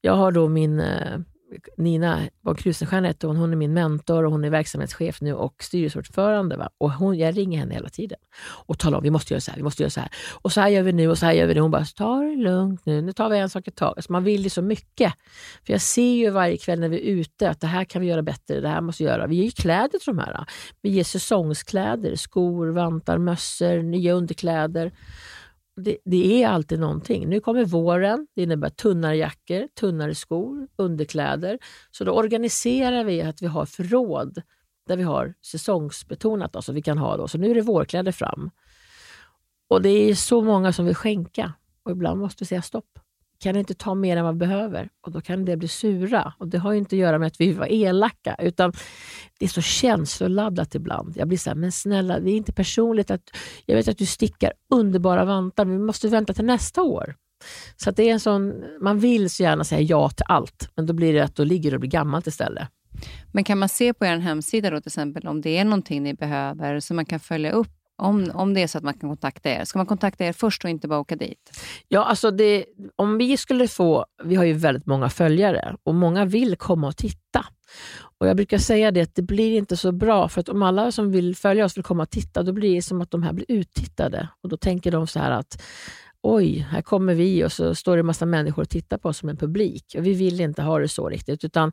Jag 0.00 0.16
har 0.16 0.32
då 0.32 0.48
min 0.48 0.80
eh, 0.80 1.18
Nina 1.76 2.28
von 2.40 2.54
Krusenstjerna 2.54 3.14
hon, 3.22 3.36
hon 3.36 3.52
är 3.52 3.56
min 3.56 3.74
mentor 3.74 4.24
och 4.24 4.32
hon 4.32 4.44
är 4.44 4.50
verksamhetschef 4.50 5.20
nu 5.20 5.34
och 5.34 5.62
styrelseordförande. 5.62 6.56
Va? 6.56 6.70
Och 6.78 6.92
hon, 6.92 7.18
jag 7.18 7.36
ringer 7.36 7.58
henne 7.58 7.74
hela 7.74 7.88
tiden 7.88 8.18
och 8.66 8.78
talar 8.78 8.98
om 8.98 9.04
vi 9.04 9.10
måste 9.10 9.34
göra 9.34 9.40
så 9.40 9.50
här, 9.50 9.56
vi 9.56 9.62
måste 9.62 9.82
göra 9.82 9.90
så 9.90 10.00
här. 10.00 10.10
Och 10.42 10.52
så 10.52 10.60
här 10.60 10.68
gör 10.68 10.82
vi 10.82 10.92
nu 10.92 11.08
och 11.08 11.18
så 11.18 11.26
här 11.26 11.32
gör 11.32 11.46
vi 11.46 11.54
nu. 11.54 11.60
Hon 11.60 11.70
bara, 11.70 11.84
ta 11.84 12.20
det 12.20 12.36
lugnt 12.36 12.86
nu, 12.86 13.02
nu 13.02 13.12
tar 13.12 13.30
vi 13.30 13.38
en 13.38 13.50
sak 13.50 13.68
i 13.68 13.70
taget. 13.70 13.96
Alltså 13.96 14.12
man 14.12 14.24
vill 14.24 14.42
ju 14.42 14.50
så 14.50 14.62
mycket. 14.62 15.12
För 15.66 15.72
jag 15.72 15.80
ser 15.80 16.14
ju 16.14 16.30
varje 16.30 16.56
kväll 16.56 16.80
när 16.80 16.88
vi 16.88 16.96
är 16.96 17.14
ute 17.14 17.50
att 17.50 17.60
det 17.60 17.66
här 17.66 17.84
kan 17.84 18.02
vi 18.02 18.08
göra 18.08 18.22
bättre, 18.22 18.60
det 18.60 18.68
här 18.68 18.80
måste 18.80 19.02
vi 19.02 19.08
göra. 19.08 19.26
Vi 19.26 19.36
ger 19.36 19.44
ju 19.44 19.50
kläder 19.50 19.98
till 19.98 20.16
de 20.16 20.18
här. 20.18 20.46
Vi 20.82 20.90
ger 20.90 21.04
säsongskläder, 21.04 22.16
skor, 22.16 22.68
vantar, 22.68 23.18
mössor, 23.18 23.82
nya 23.82 24.12
underkläder 24.12 24.92
det, 25.78 25.98
det, 26.04 26.42
är 26.42 26.48
alltid 26.48 26.80
någonting. 26.80 27.28
Nu 27.28 27.40
kommer 27.40 27.64
våren, 27.64 28.26
det 28.34 28.42
innebär 28.42 28.70
tunnare 28.70 29.16
jackor, 29.16 29.68
tunnare 29.80 30.14
skor, 30.14 30.68
underkläder. 30.76 31.58
Så 31.90 32.04
då 32.04 32.12
organiserar 32.12 33.04
vi 33.04 33.22
att 33.22 33.42
vi 33.42 33.46
har 33.46 33.66
förråd 33.66 34.42
där 34.86 34.96
vi 34.96 35.02
har 35.02 35.34
säsongsbetonat, 35.42 36.52
då, 36.52 36.62
så 36.62 36.72
vi 36.72 36.82
kan 36.82 36.98
ha 36.98 37.16
då. 37.16 37.28
Så 37.28 37.38
nu 37.38 37.50
är 37.50 37.54
det 37.54 37.60
vårkläder 37.60 38.12
fram. 38.12 38.50
Och 39.68 39.82
det 39.82 39.88
är 39.88 40.14
så 40.14 40.42
många 40.42 40.72
som 40.72 40.84
vill 40.84 40.94
skänka 40.94 41.52
och 41.82 41.90
ibland 41.90 42.20
måste 42.20 42.44
vi 42.44 42.46
säga 42.46 42.62
stopp 42.62 42.98
kan 43.40 43.56
inte 43.56 43.74
ta 43.74 43.94
mer 43.94 44.16
än 44.16 44.24
vad 44.24 44.34
man 44.34 44.38
behöver 44.38 44.88
och 45.06 45.12
då 45.12 45.20
kan 45.20 45.44
det 45.44 45.56
bli 45.56 45.68
sura. 45.68 46.32
Och 46.38 46.48
Det 46.48 46.58
har 46.58 46.72
inte 46.72 46.96
att 46.96 47.00
göra 47.00 47.18
med 47.18 47.26
att 47.26 47.40
vi 47.40 47.52
var 47.52 47.66
elaka, 47.66 48.36
utan 48.38 48.72
det 49.38 49.44
är 49.44 49.48
så 49.48 49.62
känsloladdat 49.62 50.74
ibland. 50.74 51.16
Jag 51.16 51.28
blir 51.28 51.38
så 51.38 51.50
här, 51.50 51.54
men 51.54 51.72
snälla, 51.72 52.20
det 52.20 52.30
är 52.30 52.36
inte 52.36 52.52
personligt. 52.52 53.10
att 53.10 53.22
Jag 53.66 53.76
vet 53.76 53.88
att 53.88 53.98
du 53.98 54.06
stickar 54.06 54.52
underbara 54.70 55.24
vantar, 55.24 55.64
men 55.64 55.78
vi 55.78 55.84
måste 55.84 56.08
vänta 56.08 56.34
till 56.34 56.44
nästa 56.44 56.82
år. 56.82 57.14
Så 57.76 57.90
det 57.90 58.02
är 58.08 58.12
en 58.12 58.20
sån, 58.20 58.64
man 58.80 58.98
vill 58.98 59.30
så 59.30 59.42
gärna 59.42 59.64
säga 59.64 59.80
ja 59.80 60.10
till 60.10 60.26
allt, 60.28 60.70
men 60.76 60.86
då 60.86 60.92
blir 60.92 61.12
det 61.12 61.24
att 61.24 61.36
då 61.36 61.44
ligger 61.44 61.70
det 61.70 61.76
och 61.76 61.80
blir 61.80 61.90
gammalt 61.90 62.26
istället. 62.26 62.68
Men 63.32 63.44
kan 63.44 63.58
man 63.58 63.68
se 63.68 63.94
på 63.94 64.06
er 64.06 64.16
hemsida 64.16 64.70
då 64.70 64.80
till 64.80 64.88
exempel 64.88 65.28
om 65.28 65.40
det 65.40 65.58
är 65.58 65.64
någonting 65.64 66.02
ni 66.02 66.14
behöver 66.14 66.80
så 66.80 66.94
man 66.94 67.06
kan 67.06 67.20
följa 67.20 67.50
upp 67.50 67.77
om, 67.98 68.30
om 68.34 68.54
det 68.54 68.62
är 68.62 68.66
så 68.66 68.78
att 68.78 68.84
man 68.84 68.94
kan 68.94 69.10
kontakta 69.10 69.50
er, 69.50 69.64
ska 69.64 69.78
man 69.78 69.86
kontakta 69.86 70.24
er 70.24 70.32
först 70.32 70.64
och 70.64 70.70
inte 70.70 70.88
bara 70.88 70.98
åka 71.00 71.16
dit? 71.16 71.60
Ja, 71.88 72.04
alltså 72.04 72.30
det, 72.30 72.64
om 72.96 73.18
vi 73.18 73.36
skulle 73.36 73.68
få, 73.68 74.06
vi 74.24 74.34
har 74.34 74.44
ju 74.44 74.52
väldigt 74.52 74.86
många 74.86 75.08
följare 75.10 75.76
och 75.82 75.94
många 75.94 76.24
vill 76.24 76.56
komma 76.56 76.88
och 76.88 76.96
titta. 76.96 77.44
Och 78.20 78.28
Jag 78.28 78.36
brukar 78.36 78.58
säga 78.58 78.90
det 78.90 79.00
att 79.00 79.14
det 79.14 79.22
blir 79.22 79.56
inte 79.56 79.76
så 79.76 79.92
bra, 79.92 80.28
för 80.28 80.40
att 80.40 80.48
om 80.48 80.62
alla 80.62 80.92
som 80.92 81.12
vill 81.12 81.36
följa 81.36 81.64
oss 81.64 81.76
vill 81.76 81.84
komma 81.84 82.02
och 82.02 82.10
titta, 82.10 82.42
då 82.42 82.52
blir 82.52 82.74
det 82.74 82.82
som 82.82 83.00
att 83.00 83.10
de 83.10 83.22
här 83.22 83.32
blir 83.32 83.46
uttittade. 83.48 84.28
Och 84.42 84.48
Då 84.48 84.56
tänker 84.56 84.90
de 84.90 85.06
så 85.06 85.18
här 85.18 85.30
att 85.30 85.62
oj, 86.22 86.58
här 86.70 86.82
kommer 86.82 87.14
vi 87.14 87.44
och 87.44 87.52
så 87.52 87.74
står 87.74 87.96
det 87.96 88.00
en 88.00 88.06
massa 88.06 88.26
människor 88.26 88.62
och 88.62 88.68
tittar 88.68 88.98
på 88.98 89.08
oss 89.08 89.18
som 89.18 89.28
en 89.28 89.36
publik. 89.36 89.84
Och 89.96 90.06
vi 90.06 90.14
vill 90.14 90.40
inte 90.40 90.62
ha 90.62 90.78
det 90.78 90.88
så 90.88 91.08
riktigt. 91.08 91.44
Utan 91.44 91.72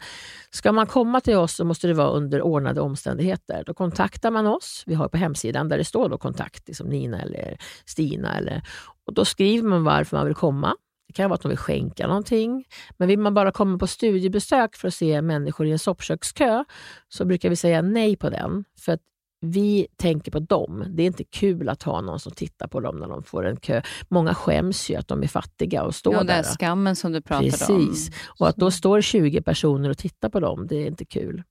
ska 0.49 0.71
man 0.71 0.87
komma 0.87 1.21
till 1.21 1.35
oss 1.35 1.55
så 1.55 1.65
måste 1.65 1.87
det 1.87 1.93
vara 1.93 2.09
under 2.09 2.41
ordnade 2.41 2.81
omständigheter. 2.81 3.63
Då 3.65 3.73
kontaktar 3.73 4.31
man 4.31 4.47
oss. 4.47 4.83
Vi 4.85 4.93
har 4.93 5.07
på 5.07 5.17
hemsidan 5.17 5.69
där 5.69 5.77
det 5.77 5.85
står 5.85 6.09
då 6.09 6.17
kontakt, 6.17 6.67
liksom 6.67 6.87
Nina 6.89 7.21
eller 7.21 7.57
Stina. 7.85 8.37
Eller, 8.37 8.61
och 9.07 9.13
då 9.13 9.25
skriver 9.25 9.69
man 9.69 9.83
varför 9.83 10.17
man 10.17 10.25
vill 10.25 10.35
komma. 10.35 10.75
Det 11.07 11.13
kan 11.13 11.29
vara 11.29 11.35
att 11.35 11.41
de 11.41 11.49
vill 11.49 11.57
skänka 11.57 12.07
någonting. 12.07 12.65
Men 12.97 13.07
vill 13.07 13.19
man 13.19 13.33
bara 13.33 13.51
komma 13.51 13.77
på 13.77 13.87
studiebesök 13.87 14.75
för 14.75 14.87
att 14.87 14.93
se 14.93 15.21
människor 15.21 15.67
i 15.67 15.71
en 15.71 15.79
soppkökskö 15.79 16.63
så 17.09 17.25
brukar 17.25 17.49
vi 17.49 17.55
säga 17.55 17.81
nej 17.81 18.15
på 18.15 18.29
den. 18.29 18.65
För 18.79 18.91
att 18.91 19.01
vi 19.41 19.87
tänker 19.97 20.31
på 20.31 20.39
dem. 20.39 20.85
Det 20.89 21.03
är 21.03 21.07
inte 21.07 21.23
kul 21.23 21.69
att 21.69 21.83
ha 21.83 22.01
någon 22.01 22.19
som 22.19 22.31
tittar 22.31 22.67
på 22.67 22.79
dem 22.79 22.97
när 22.97 23.07
de 23.07 23.23
får 23.23 23.45
en 23.45 23.57
kö. 23.57 23.81
Många 24.07 24.33
skäms 24.33 24.89
ju 24.89 24.95
att 24.95 25.07
de 25.07 25.23
är 25.23 25.27
fattiga 25.27 25.83
och 25.83 25.95
står 25.95 26.13
ja, 26.13 26.23
där. 26.23 26.35
Den 26.35 26.43
skammen 26.43 26.95
som 26.95 27.11
du 27.11 27.21
pratade 27.21 27.49
Precis. 27.51 27.69
om. 27.69 27.87
Precis. 27.87 28.11
Och 28.39 28.47
att 28.47 28.55
då 28.55 28.71
står 28.71 29.01
20 29.01 29.41
personer 29.41 29.89
och 29.89 29.97
tittar 29.97 30.29
på 30.29 30.39
dem, 30.39 30.67
det 30.67 30.75
är 30.75 30.87
inte 30.87 31.05
kul. 31.05 31.43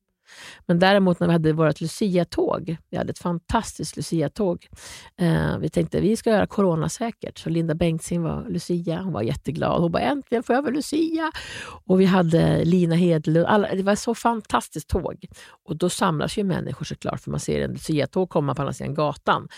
Men 0.66 0.78
däremot 0.78 1.20
när 1.20 1.26
vi 1.26 1.32
hade 1.32 1.52
vårt 1.52 1.80
Lucia-tåg, 1.80 2.76
vi 2.90 2.96
hade 2.96 3.10
ett 3.10 3.18
fantastiskt 3.18 3.96
Lucia-tåg. 3.96 4.68
Eh, 5.16 5.58
vi 5.58 5.68
tänkte 5.68 6.00
vi 6.00 6.16
ska 6.16 6.30
göra 6.30 6.46
coronasäkert. 6.46 7.38
Så 7.38 7.48
Linda 7.50 7.74
Bengtzing 7.74 8.22
var 8.22 8.46
Lucia, 8.48 9.02
hon 9.02 9.12
var 9.12 9.22
jätteglad. 9.22 9.80
Hon 9.80 9.92
bara, 9.92 10.02
äntligen 10.02 10.42
får 10.42 10.54
jag 10.54 10.62
vara 10.62 10.74
Lucia! 10.74 11.32
Och 11.86 12.00
vi 12.00 12.04
hade 12.04 12.64
Lina 12.64 12.94
Hedlund. 12.94 13.46
Alla, 13.46 13.74
det 13.74 13.82
var 13.82 13.92
ett 13.92 13.98
så 13.98 14.14
fantastiskt 14.14 14.88
tåg. 14.88 15.26
Och 15.64 15.76
då 15.76 15.90
samlas 15.90 16.38
ju 16.38 16.44
människor 16.44 16.84
såklart, 16.84 17.20
för 17.20 17.30
man 17.30 17.40
ser 17.40 17.60
en 17.60 17.72
Lucia-tåg 17.72 18.28
komma 18.28 18.54
på 18.54 18.62
andra 18.62 18.72
sidan 18.72 18.94
gatan. 18.94 19.48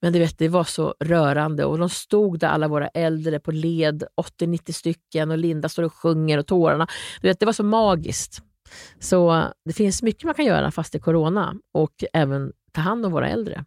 Men 0.00 0.12
du 0.12 0.18
vet, 0.18 0.38
det 0.38 0.48
var 0.48 0.64
så 0.64 0.94
rörande 1.00 1.64
och 1.64 1.78
de 1.78 1.88
stod 1.88 2.38
där, 2.38 2.48
alla 2.48 2.68
våra 2.68 2.88
äldre, 2.88 3.40
på 3.40 3.50
led, 3.50 4.04
80-90 4.40 4.72
stycken 4.72 5.30
och 5.30 5.38
Linda 5.38 5.68
står 5.68 5.82
och 5.82 5.94
sjunger 5.94 6.38
och 6.38 6.46
tårarna. 6.46 6.86
Du 7.20 7.28
vet, 7.28 7.40
det 7.40 7.46
var 7.46 7.52
så 7.52 7.64
magiskt. 7.64 8.42
Så 8.98 9.44
det 9.64 9.72
finns 9.72 10.02
mycket 10.02 10.24
man 10.24 10.34
kan 10.34 10.44
göra 10.44 10.70
fast 10.70 10.92
det 10.92 10.98
är 10.98 11.00
corona 11.00 11.54
och 11.72 12.04
även 12.12 12.52
ta 12.72 12.80
hand 12.80 13.06
om 13.06 13.12
våra 13.12 13.28
äldre. 13.28 13.64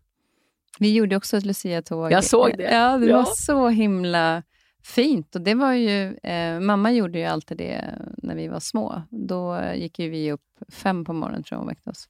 Vi 0.79 0.93
gjorde 0.93 1.15
också 1.15 1.37
ett 1.37 1.45
Lucia-tåg. 1.45 2.11
Jag 2.11 2.23
såg 2.23 2.57
det. 2.57 2.63
Ja, 2.63 2.97
det 2.97 3.05
ja. 3.05 3.17
var 3.17 3.25
så 3.35 3.69
himla 3.69 4.43
Fint. 4.83 5.35
Och 5.35 5.41
det 5.41 5.55
var 5.55 5.73
ju, 5.73 6.17
eh, 6.17 6.59
mamma 6.59 6.91
gjorde 6.91 7.19
ju 7.19 7.25
alltid 7.25 7.57
det 7.57 7.95
när 8.17 8.35
vi 8.35 8.47
var 8.47 8.59
små. 8.59 9.01
Då 9.09 9.61
gick 9.75 9.99
ju 9.99 10.09
vi 10.09 10.31
upp 10.31 10.41
fem 10.69 11.05
på 11.05 11.13
morgonen 11.13 11.43
tror 11.43 11.55
jag 11.55 11.59
hon 11.59 11.67
väckte 11.67 11.89
oss. 11.89 12.09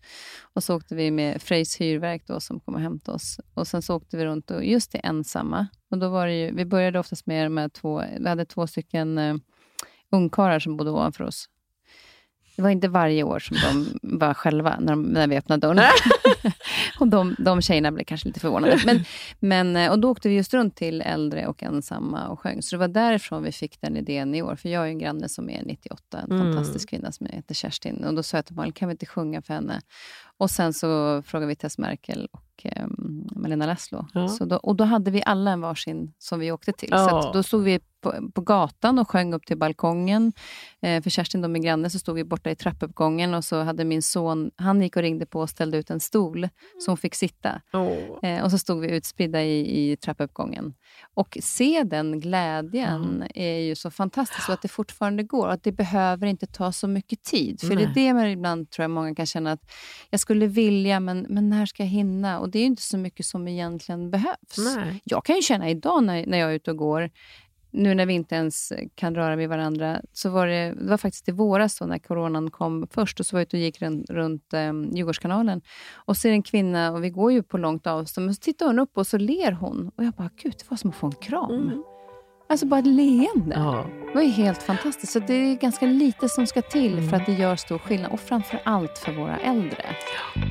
Och 0.54 0.64
så 0.64 0.76
åkte 0.76 0.96
vi 0.96 1.12
med 1.12 1.42
Frejs 1.42 1.82
hyrverk 1.82 2.24
då, 2.28 2.40
som 2.40 2.60
kom 2.60 2.74
och 2.74 2.82
hämtade 2.82 3.16
oss. 3.16 3.40
Och 3.54 3.68
Sen 3.68 3.82
så 3.82 3.96
åkte 3.96 4.18
vi 4.18 4.26
runt 4.26 4.52
och 4.52 4.66
just 4.66 4.92
det 4.92 4.98
ensamma. 4.98 5.68
Och 5.92 5.98
då 5.98 6.10
var 6.10 6.28
ju, 6.28 6.52
vi 6.52 6.66
började 6.66 7.00
oftast 7.00 7.26
med 7.26 7.46
de 7.46 7.58
här 7.58 7.70
två, 7.70 8.04
vi 8.20 8.30
hade 8.30 8.46
två 8.46 8.68
stycken 8.68 9.18
eh, 9.18 9.36
ungkarlar 10.12 10.60
som 10.60 10.78
bodde 10.78 10.92
ovanför 10.92 11.24
oss. 11.24 11.50
Det 12.60 12.64
var 12.64 12.70
inte 12.70 12.88
varje 12.88 13.24
år 13.24 13.40
som 13.40 13.58
de 13.58 14.00
var 14.18 14.34
själva 14.34 14.80
när, 14.80 14.92
de, 14.92 15.02
när 15.02 15.28
vi 15.28 15.38
öppnade 15.38 15.68
dörren. 15.68 15.84
och 17.00 17.08
de, 17.08 17.36
de 17.40 17.62
tjejerna 17.62 17.92
blev 17.92 18.04
kanske 18.06 18.28
lite 18.28 18.40
förvånade. 18.40 18.80
Men, 18.86 19.06
men, 19.40 19.76
eh, 19.76 19.92
och 19.92 20.00
då 20.00 20.12
åkte 20.12 20.30
vi 20.30 20.36
just 20.36 20.54
runt 20.54 20.76
till 20.76 21.02
äldre 21.02 21.48
och 21.48 21.64
ensamma 21.64 22.28
och 22.28 22.40
sjöng. 22.40 22.62
Så 22.62 22.76
det 22.76 22.80
var 22.80 22.88
därifrån 22.88 23.44
vi 23.44 23.52
fick 23.52 23.82
den 23.82 23.98
idén 23.98 24.36
i 24.36 24.42
år. 24.42 24.56
För 24.56 24.70
jag 24.70 24.80
har 24.80 24.88
en 24.88 25.00
granne 25.00 25.30
som 25.30 25.50
är 25.50 25.64
98, 25.64 26.20
en 26.20 26.32
mm. 26.32 26.54
fantastisk 26.54 26.90
kvinna 26.90 27.12
som 27.12 27.26
heter 27.26 27.56
Kerstin. 27.56 28.04
Och 28.04 28.14
då 28.14 28.24
sa 28.24 28.38
jag 28.38 28.46
till 28.46 28.56
Malin, 28.56 28.74
kan 28.74 28.88
vi 28.88 28.92
inte 28.92 29.06
sjunga 29.06 29.42
för 29.42 29.54
henne? 29.54 29.82
Och 30.40 30.52
sen 30.52 30.74
så 30.74 31.22
frågade 31.26 31.48
vi 31.48 31.56
Tess 31.56 31.78
Merkel 31.78 32.28
och 32.32 32.66
eh, 32.66 32.88
Malena 33.36 33.66
Laszlo. 33.66 34.06
Ja. 34.14 34.28
Så 34.28 34.46
då, 34.46 34.56
och 34.56 34.76
då 34.76 34.84
hade 34.84 35.12
vi 35.12 35.24
alla 35.26 35.52
en 35.52 35.62
varsin 35.62 36.14
som 36.18 36.40
vi 36.40 36.52
åkte 36.52 36.72
till. 36.72 36.90
Ja. 36.92 37.22
Så 37.22 37.32
då 37.34 37.44
stod 37.44 37.64
vi 37.64 37.80
på, 38.02 38.32
på, 38.34 38.42
gatan 38.42 39.00
och 39.00 39.10
sjöng 39.10 39.34
upp 39.34 39.46
till 39.46 39.58
balkongen. 39.58 40.34
Eh, 40.82 41.04
för 41.04 41.10
Kerstin, 41.10 41.42
de 41.42 41.56
är 41.56 41.60
granne, 41.60 41.90
så 41.90 42.00
stod 42.00 42.16
vi 42.16 42.24
borta 42.24 42.52
i 42.52 42.56
trappuppgången 42.56 43.34
och 43.34 43.46
så 43.46 43.64
hade 43.64 43.86
min 43.86 44.02
son, 44.02 44.52
han 44.56 44.82
gick 44.82 44.96
och 44.96 45.02
ringde 45.02 45.26
på 45.26 45.40
och 45.40 45.50
ställde 45.50 45.78
ut 45.78 45.90
en 45.90 46.00
stol 46.00 46.50
så 46.80 46.92
hon 46.92 46.98
fick 46.98 47.16
sitta. 47.16 47.62
Oh. 47.74 48.30
Eh, 48.30 48.44
och 48.44 48.52
så 48.52 48.58
stod 48.58 48.82
vi 48.82 48.92
utspridda 48.92 49.44
i, 49.44 49.92
i 49.92 49.98
trappuppgången. 49.98 50.74
Och 51.14 51.38
se 51.42 51.84
den 51.84 52.20
glädjen 52.20 53.04
mm. 53.04 53.28
är 53.36 53.60
ju 53.60 53.76
så 53.76 53.92
fantastiskt 53.92 54.48
och 54.48 54.54
att 54.54 54.62
det 54.62 54.68
fortfarande 54.68 55.24
går. 55.24 55.48
Att 55.48 55.64
det 55.64 55.72
behöver 55.72 56.28
inte 56.28 56.48
ta 56.48 56.72
så 56.72 56.88
mycket 56.88 57.24
tid. 57.24 57.62
För 57.62 57.68
Nej. 57.68 57.78
det 57.78 57.84
är 57.84 57.94
det 57.94 58.14
man 58.14 58.26
ibland 58.26 58.70
tror 58.70 58.84
jag 58.84 58.92
många 58.92 59.16
kan 59.16 59.26
känna 59.26 59.52
att 59.52 59.72
jag 60.10 60.20
skulle 60.30 60.48
vilja, 60.48 61.00
men, 61.00 61.26
men 61.30 61.50
när 61.50 61.66
ska 61.66 61.84
jag 61.84 61.90
hinna? 61.90 62.40
Och 62.40 62.50
det 62.50 62.60
är 62.60 62.66
inte 62.66 62.82
så 62.82 62.98
mycket 62.98 63.26
som 63.26 63.48
egentligen 63.48 64.12
behövs. 64.12 64.76
Nej. 64.76 65.02
Jag 65.04 65.26
kan 65.26 65.36
ju 65.36 65.42
känna 65.42 65.70
idag 65.70 66.04
när, 66.04 66.26
när 66.26 66.38
jag 66.38 66.52
är 66.52 66.56
ute 66.56 66.72
och 66.72 66.78
går, 66.78 67.10
nu 67.72 67.96
när 67.96 68.06
vi 68.06 68.14
inte 68.14 68.36
ens 68.36 68.74
kan 68.96 69.16
röra 69.16 69.36
vid 69.36 69.50
varandra, 69.50 70.02
så 70.14 70.30
var 70.30 70.48
det, 70.48 70.74
det 70.80 70.90
var 70.90 70.98
faktiskt 70.98 71.30
i 71.30 71.32
våras 71.32 71.80
då, 71.80 71.86
när 71.86 72.00
coronan 72.00 72.52
kom 72.52 72.88
först, 72.92 73.20
och 73.20 73.26
så 73.26 73.36
var 73.36 73.40
jag 73.40 73.46
ute 73.46 73.58
och 73.58 73.62
gick 73.62 73.82
runt, 73.82 74.10
runt 74.10 74.54
um, 74.54 74.96
Djurgårdskanalen 74.96 75.62
och 75.94 76.18
ser 76.18 76.32
en 76.32 76.44
kvinna, 76.44 76.92
och 76.92 77.04
vi 77.04 77.10
går 77.10 77.32
ju 77.32 77.44
på 77.44 77.58
långt 77.58 77.88
avstånd, 77.88 78.26
men 78.26 78.36
så 78.36 78.42
tittar 78.42 78.66
hon 78.66 78.80
upp 78.80 78.98
och 78.98 79.08
så 79.08 79.18
ler 79.18 79.52
hon. 79.52 79.92
Och 79.96 80.04
jag 80.04 80.14
bara, 80.14 80.30
gud, 80.44 80.54
det 80.58 80.70
var 80.70 80.78
som 80.78 80.90
att 80.90 80.96
få 80.96 81.08
en 81.08 81.12
kram. 81.12 81.52
Mm. 81.52 81.84
Alltså 82.52 82.66
bara 82.66 82.80
ett 82.80 82.88
leende. 82.88 83.56
Ja. 83.56 83.86
Det 84.08 84.14
var 84.16 84.22
ju 84.22 84.30
helt 84.30 84.64
fantastiskt. 84.64 85.14
Så 85.14 85.20
det 85.20 85.34
är 85.34 85.56
ganska 85.56 85.86
lite 85.86 86.30
som 86.30 86.48
ska 86.48 86.62
till 86.62 87.10
för 87.10 87.18
att 87.18 87.26
det 87.26 87.34
gör 87.34 87.56
stor 87.56 87.78
skillnad. 87.78 88.12
Och 88.12 88.20
framför 88.20 88.62
allt 88.64 88.98
för 88.98 89.12
våra 89.12 89.38
äldre. 89.38 89.86
Ja. 90.36 90.50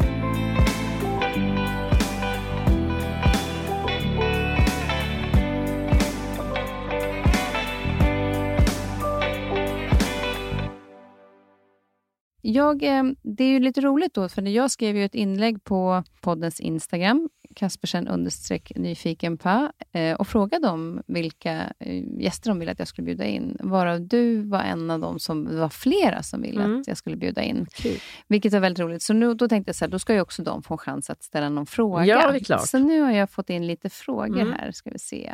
Jag, 12.41 12.83
eh, 12.83 13.05
det 13.23 13.45
är 13.45 13.49
ju 13.49 13.61
lite 13.61 13.81
roligt 13.81 14.15
då, 14.15 14.29
för 14.29 14.43
jag 14.43 14.71
skrev 14.71 14.97
ju 14.97 15.05
ett 15.05 15.15
inlägg 15.15 15.65
på 15.65 16.05
poddens 16.21 16.61
Instagram, 16.61 17.29
Kaspersen 17.59 18.09
understreck 18.09 18.73
nyfiken 18.77 19.39
på, 19.39 19.73
eh, 19.93 20.15
och 20.15 20.29
frågade 20.29 20.67
dem 20.67 21.03
vilka 21.07 21.73
eh, 21.79 22.05
gäster 22.21 22.51
de 22.51 22.59
ville 22.59 22.73
att 22.73 22.79
jag 22.79 22.89
skulle 22.89 23.05
bjuda 23.05 23.25
in. 23.25 23.57
Varav 23.61 24.01
du 24.01 24.43
var 24.43 24.61
en 24.61 24.91
av 24.91 25.01
dem 25.01 25.19
som, 25.19 25.59
var 25.59 25.69
flera 25.69 26.23
som 26.23 26.43
ville 26.43 26.65
mm. 26.65 26.81
att 26.81 26.89
jag 26.89 26.97
skulle 26.97 27.17
bjuda 27.17 27.43
in. 27.43 27.67
Kul. 27.73 27.99
Vilket 28.29 28.53
var 28.53 28.61
väldigt 28.61 28.81
roligt. 28.81 29.03
Så 29.03 29.13
nu, 29.13 29.35
då 29.35 29.49
tänkte 29.49 29.69
jag 29.69 29.77
så 29.77 29.85
här, 29.85 29.91
då 29.91 29.99
ska 29.99 30.15
ju 30.15 30.21
också 30.21 30.43
de 30.43 30.63
få 30.63 30.75
en 30.75 30.79
chans 30.79 31.11
att 31.11 31.23
ställa 31.23 31.49
någon 31.49 31.67
fråga. 31.67 32.07
Ja, 32.07 32.31
det 32.31 32.39
är 32.39 32.45
klart. 32.45 32.69
Så 32.69 32.79
nu 32.79 33.01
har 33.01 33.11
jag 33.11 33.31
fått 33.31 33.51
in 33.51 33.67
lite 33.67 33.91
frågor 33.91 34.41
mm. 34.41 34.53
här, 34.53 34.73
ska 34.73 34.91
vi 34.91 34.99
se. 34.99 35.33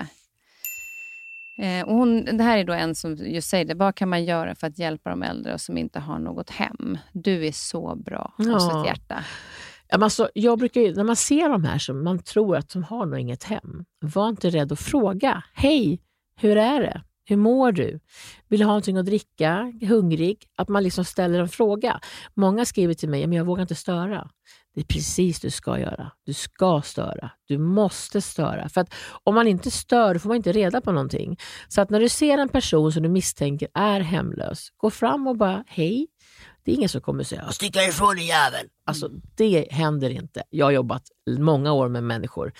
Eh, 1.58 1.86
och 1.86 1.94
hon, 1.94 2.24
det 2.24 2.44
här 2.44 2.58
är 2.58 2.64
då 2.64 2.72
en 2.72 2.94
som 2.94 3.16
just 3.16 3.48
säger 3.48 3.64
det. 3.64 3.74
Vad 3.74 3.94
kan 3.94 4.08
man 4.08 4.24
göra 4.24 4.54
för 4.54 4.66
att 4.66 4.78
hjälpa 4.78 5.10
de 5.10 5.22
äldre 5.22 5.58
som 5.58 5.78
inte 5.78 6.00
har 6.00 6.18
något 6.18 6.50
hem? 6.50 6.98
Du 7.12 7.46
är 7.46 7.52
så 7.52 7.96
bra 7.96 8.32
ja. 8.38 8.80
ett 8.80 8.86
hjärta. 8.86 9.24
Alltså, 9.92 10.30
jag 10.34 10.58
brukar, 10.58 10.94
när 10.96 11.04
man 11.04 11.16
ser 11.16 11.48
de 11.48 11.64
här 11.64 11.78
som 11.78 12.04
man 12.04 12.18
tror 12.18 12.56
att 12.56 12.68
de 12.72 12.82
har 12.82 13.06
nog 13.06 13.18
inget 13.18 13.44
hem, 13.44 13.84
var 14.00 14.28
inte 14.28 14.50
rädd 14.50 14.72
att 14.72 14.80
fråga. 14.80 15.42
Hej, 15.54 16.00
hur 16.40 16.56
är 16.56 16.80
det? 16.80 17.02
Hur 17.26 17.36
mår 17.36 17.72
du? 17.72 18.00
Vill 18.48 18.58
du 18.58 18.64
ha 18.64 18.70
någonting 18.70 18.96
att 18.96 19.06
dricka? 19.06 19.72
Hungrig? 19.88 20.44
Att 20.56 20.68
man 20.68 20.82
liksom 20.82 21.04
ställer 21.04 21.40
en 21.40 21.48
fråga. 21.48 22.00
Många 22.34 22.64
skriver 22.64 22.94
till 22.94 23.08
mig, 23.08 23.26
men 23.26 23.38
jag 23.38 23.44
vågar 23.44 23.62
inte 23.62 23.74
störa. 23.74 24.30
Det 24.74 24.80
är 24.80 24.84
precis 24.84 25.40
det 25.40 25.46
du 25.46 25.50
ska 25.50 25.78
göra. 25.78 26.12
Du 26.26 26.32
ska 26.32 26.82
störa. 26.84 27.30
Du 27.46 27.58
måste 27.58 28.20
störa. 28.20 28.68
För 28.68 28.80
att 28.80 28.94
om 29.24 29.34
man 29.34 29.46
inte 29.46 29.70
stör 29.70 30.18
får 30.18 30.28
man 30.28 30.36
inte 30.36 30.52
reda 30.52 30.80
på 30.80 30.92
någonting. 30.92 31.36
Så 31.68 31.80
att 31.80 31.90
när 31.90 32.00
du 32.00 32.08
ser 32.08 32.38
en 32.38 32.48
person 32.48 32.92
som 32.92 33.02
du 33.02 33.08
misstänker 33.08 33.68
är 33.74 34.00
hemlös, 34.00 34.68
gå 34.76 34.90
fram 34.90 35.26
och 35.26 35.36
bara 35.36 35.64
hej. 35.66 36.06
Det 36.64 36.72
är 36.72 36.76
ingen 36.76 36.88
som 36.88 37.00
kommer 37.00 37.24
säga 37.24 37.52
“stick 37.52 37.76
ifrån 37.76 38.16
din 38.16 38.26
jävel”. 38.26 38.68
Alltså, 38.84 39.10
det 39.34 39.68
händer 39.70 40.10
inte. 40.10 40.42
Jag 40.50 40.66
har 40.66 40.70
jobbat 40.70 41.02
många 41.38 41.72
år 41.72 41.88
med 41.88 42.04
människor. 42.04 42.52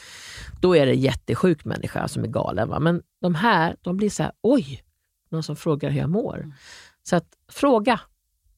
Då 0.61 0.77
är 0.77 0.87
det 0.87 0.95
jättesjuk 0.95 1.65
människa 1.65 2.09
som 2.09 2.25
är 2.25 2.29
galen. 2.29 2.69
Va? 2.69 2.81
Men 2.81 3.03
de 3.21 3.35
här 3.35 3.77
de 3.81 3.97
blir 3.97 4.11
så 4.11 4.23
här 4.23 4.33
“oj”, 4.41 4.83
någon 5.29 5.43
som 5.43 5.57
frågar 5.57 5.91
hur 5.91 6.01
jag 6.01 6.11
mår. 6.11 6.37
Mm. 6.37 6.53
Så 7.03 7.17
att 7.17 7.27
fråga, 7.49 8.01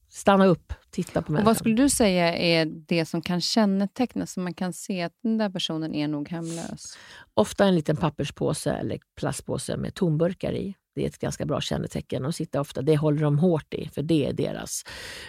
stanna 0.09 0.45
upp, 0.45 0.73
titta 0.89 1.21
på 1.21 1.31
människan. 1.31 1.45
vad 1.45 1.57
skulle 1.57 1.75
du 1.75 1.89
säga 1.89 2.35
är 2.35 2.65
det 2.65 3.05
som 3.05 3.21
kan 3.21 3.41
kännetecknas, 3.41 4.33
så 4.33 4.39
man 4.39 4.53
kan 4.53 4.73
se 4.73 5.01
att 5.01 5.13
den 5.23 5.37
där 5.37 5.49
personen 5.49 5.95
är 5.95 6.07
nog 6.07 6.29
hemlös? 6.29 6.97
Ofta 7.33 7.65
en 7.65 7.75
liten 7.75 7.97
papperspåse 7.97 8.71
eller 8.71 8.99
plastpåse 9.15 9.77
med 9.77 9.93
tomburkar 9.93 10.53
i. 10.53 10.75
Det 10.97 11.03
är 11.03 11.07
ett 11.07 11.19
ganska 11.19 11.45
bra 11.45 11.61
kännetecken. 11.61 12.23
De 12.23 12.33
sitter 12.33 12.59
ofta, 12.59 12.81
det 12.81 12.97
håller 12.97 13.21
de 13.21 13.39
hårt 13.39 13.73
i, 13.73 13.89
för 13.93 14.01
det 14.01 14.25
är 14.25 14.33
deras 14.33 14.83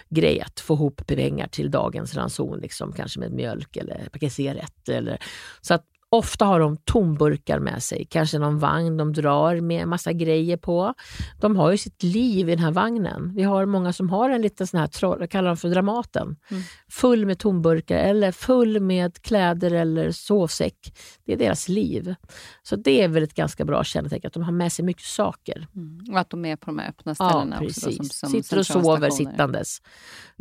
grej 0.08 0.40
att 0.40 0.60
få 0.60 0.74
ihop 0.74 1.06
pengar 1.06 1.48
till 1.48 1.70
dagens 1.70 2.14
ranson, 2.14 2.58
liksom, 2.58 2.92
kanske 2.92 3.20
med 3.20 3.32
mjölk 3.32 3.76
eller 3.76 4.08
paket 4.12 4.32
cigaretter. 4.32 4.94
Eller, 4.94 5.18
så 5.60 5.74
att 5.74 5.84
Ofta 6.10 6.44
har 6.44 6.60
de 6.60 6.76
tomburkar 6.76 7.58
med 7.58 7.82
sig, 7.82 8.06
kanske 8.10 8.38
någon 8.38 8.58
vagn 8.58 8.96
de 8.96 9.12
drar 9.12 9.60
med 9.60 9.88
massa 9.88 10.12
grejer 10.12 10.56
på. 10.56 10.94
De 11.40 11.56
har 11.56 11.70
ju 11.70 11.78
sitt 11.78 12.02
liv 12.02 12.48
i 12.48 12.54
den 12.54 12.64
här 12.64 12.70
vagnen. 12.70 13.32
Vi 13.34 13.42
har 13.42 13.66
många 13.66 13.92
som 13.92 14.10
har 14.10 14.30
en 14.30 14.42
liten 14.42 14.66
sån 14.66 14.80
här 14.80 14.86
troll, 14.86 15.16
jag 15.20 15.30
kallar 15.30 15.48
dem 15.48 15.56
för 15.56 15.68
Dramaten, 15.68 16.36
mm. 16.50 16.62
full 16.90 17.26
med 17.26 17.38
tomburkar 17.38 17.96
eller 17.96 18.32
full 18.32 18.80
med 18.80 19.22
kläder 19.22 19.70
eller 19.70 20.12
sovsäck. 20.12 20.94
Det 21.24 21.32
är 21.32 21.36
deras 21.36 21.68
liv. 21.68 22.14
Så 22.62 22.76
det 22.76 23.02
är 23.02 23.08
väl 23.08 23.22
ett 23.22 23.34
ganska 23.34 23.64
bra 23.64 23.84
kännetecken, 23.84 24.28
att 24.28 24.34
de 24.34 24.42
har 24.42 24.52
med 24.52 24.72
sig 24.72 24.84
mycket 24.84 25.04
saker. 25.04 25.66
Mm. 25.76 26.12
Och 26.12 26.18
att 26.18 26.30
de 26.30 26.44
är 26.44 26.56
på 26.56 26.66
de 26.66 26.78
här 26.78 26.88
öppna 26.88 27.14
ställena 27.14 27.56
ja, 27.60 27.66
precis. 27.66 27.86
också. 27.86 27.90
Då, 27.90 28.04
som, 28.04 28.04
som 28.04 28.30
Sitter 28.30 28.58
och 28.58 28.66
sover 28.66 29.10
sittandes. 29.10 29.82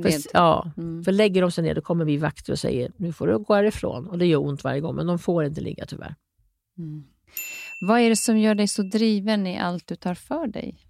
För, 0.01 0.11
ja, 0.33 0.71
mm. 0.77 1.03
för 1.03 1.11
lägger 1.11 1.41
de 1.41 1.51
sig 1.51 1.63
ner 1.63 1.75
då 1.75 1.81
kommer 1.81 2.05
vi 2.05 2.17
vakter 2.17 2.53
och 2.53 2.59
säger 2.59 2.91
nu 2.97 3.13
får 3.13 3.27
du 3.27 3.39
gå 3.39 3.53
härifrån. 3.53 4.07
Och 4.07 4.17
det 4.17 4.25
gör 4.25 4.39
ont 4.39 4.63
varje 4.63 4.81
gång, 4.81 4.95
men 4.95 5.07
de 5.07 5.19
får 5.19 5.45
inte 5.45 5.56
inte 5.57 5.69
ligga 5.69 5.85
tyvärr. 5.85 6.15
Mm. 6.77 7.03
Vad 7.81 7.99
är 7.99 8.09
det 8.09 8.15
som 8.15 8.37
gör 8.37 8.55
dig 8.55 8.67
så 8.67 8.83
driven 8.83 9.47
i 9.47 9.59
allt 9.59 9.87
du 9.87 9.95
tar 9.95 10.13
för 10.13 10.47
dig? 10.47 10.83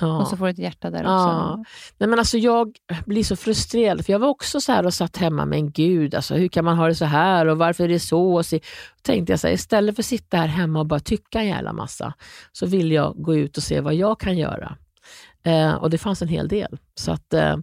Ja. 0.00 0.20
Och 0.20 0.28
så 0.28 0.36
får 0.36 0.44
du 0.44 0.50
ett 0.50 0.58
hjärta 0.58 0.90
där 0.90 1.00
också. 1.00 1.08
Ja. 1.08 1.64
Nej, 1.98 2.08
men 2.08 2.18
alltså 2.18 2.38
jag 2.38 2.76
blir 3.06 3.24
så 3.24 3.36
frustrerad, 3.36 4.06
för 4.06 4.12
jag 4.12 4.18
var 4.18 4.28
också 4.28 4.60
så 4.60 4.72
här 4.72 4.86
och 4.86 4.94
satt 4.94 5.16
hemma, 5.16 5.46
men 5.46 5.70
gud, 5.70 6.14
alltså, 6.14 6.34
hur 6.34 6.48
kan 6.48 6.64
man 6.64 6.76
ha 6.76 6.88
det 6.88 6.94
så 6.94 7.04
här 7.04 7.46
och 7.46 7.58
varför 7.58 7.84
är 7.84 7.88
det 7.88 8.00
så? 8.00 8.34
Och 8.34 8.46
så 8.46 8.58
tänkte 9.02 9.32
jag 9.32 9.40
så 9.40 9.46
här, 9.46 9.54
istället 9.54 9.94
för 9.94 10.02
att 10.02 10.06
sitta 10.06 10.36
här 10.36 10.46
hemma 10.46 10.80
och 10.80 10.86
bara 10.86 11.00
tycka 11.00 11.40
en 11.40 11.46
jävla 11.46 11.72
massa, 11.72 12.14
så 12.52 12.66
vill 12.66 12.92
jag 12.92 13.14
gå 13.16 13.34
ut 13.34 13.56
och 13.56 13.62
se 13.62 13.80
vad 13.80 13.94
jag 13.94 14.20
kan 14.20 14.38
göra. 14.38 14.76
Eh, 15.42 15.74
och 15.74 15.90
det 15.90 15.98
fanns 15.98 16.22
en 16.22 16.28
hel 16.28 16.48
del. 16.48 16.78
Så 16.94 17.12
att 17.12 17.34
eh, 17.34 17.56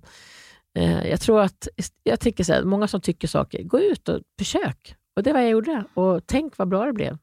eh 0.75 1.07
jag 1.07 1.21
tror 1.21 1.41
att, 1.41 1.67
jag 2.03 2.19
tycker 2.19 2.43
så 2.43 2.53
här, 2.53 2.63
många 2.63 2.87
som 2.87 3.01
tycker 3.01 3.27
saker, 3.27 3.63
gå 3.63 3.79
ut 3.79 4.09
och 4.09 4.19
försök. 4.39 4.95
Och 5.15 5.23
det 5.23 5.33
var 5.33 5.39
jag 5.39 5.49
gjorde. 5.49 5.83
Och 5.93 6.21
tänk 6.25 6.57
vad 6.57 6.67
bra 6.67 6.85
det 6.85 6.93
blev. 6.93 7.17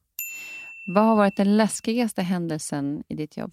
Vad 0.87 1.03
har 1.03 1.15
varit 1.15 1.37
den 1.37 1.57
läskigaste 1.57 2.21
händelsen 2.21 3.03
i 3.07 3.15
ditt 3.15 3.37
jobb? 3.37 3.51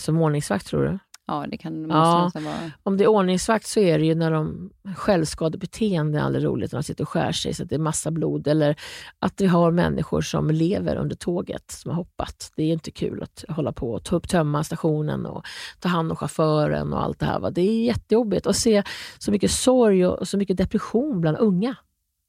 Som 0.00 0.20
ordningsvakt, 0.20 0.66
tror 0.66 0.84
du? 0.84 0.98
Ja, 1.26 1.46
det 1.50 1.56
kan 1.56 1.88
det 1.88 1.94
ja, 1.94 2.30
vara. 2.34 2.70
Om 2.82 2.96
det 2.96 3.04
är 3.04 3.08
ordningsvakt 3.08 3.66
så 3.66 3.80
är 3.80 3.98
det 3.98 4.04
ju 4.04 4.14
när 4.14 4.30
de 4.30 4.70
självskadebeteende 4.96 6.18
är 6.18 6.22
aldrig 6.22 6.44
roligt, 6.44 6.72
när 6.72 6.78
de 6.78 6.82
sitter 6.82 7.04
och 7.04 7.08
skär 7.08 7.32
sig 7.32 7.54
så 7.54 7.62
att 7.62 7.68
det 7.68 7.74
är 7.74 7.78
massa 7.78 8.10
blod. 8.10 8.46
Eller 8.46 8.76
att 9.18 9.40
vi 9.40 9.46
har 9.46 9.70
människor 9.70 10.20
som 10.20 10.50
lever 10.50 10.96
under 10.96 11.16
tåget, 11.16 11.70
som 11.70 11.90
har 11.90 11.96
hoppat. 11.96 12.52
Det 12.56 12.62
är 12.62 12.72
inte 12.72 12.90
kul 12.90 13.22
att 13.22 13.44
hålla 13.48 13.72
på 13.72 13.92
och 13.92 14.04
ta 14.04 14.16
upp, 14.16 14.28
tömma 14.28 14.64
stationen 14.64 15.26
och 15.26 15.44
ta 15.80 15.88
hand 15.88 16.10
om 16.10 16.16
chauffören 16.16 16.92
och 16.92 17.02
allt 17.02 17.18
det 17.18 17.26
här. 17.26 17.40
Va? 17.40 17.50
Det 17.50 17.60
är 17.60 17.84
jättejobbigt 17.84 18.46
att 18.46 18.56
se 18.56 18.82
så 19.18 19.30
mycket 19.30 19.50
sorg 19.50 20.06
och 20.06 20.28
så 20.28 20.38
mycket 20.38 20.56
depression 20.56 21.20
bland 21.20 21.38
unga. 21.38 21.76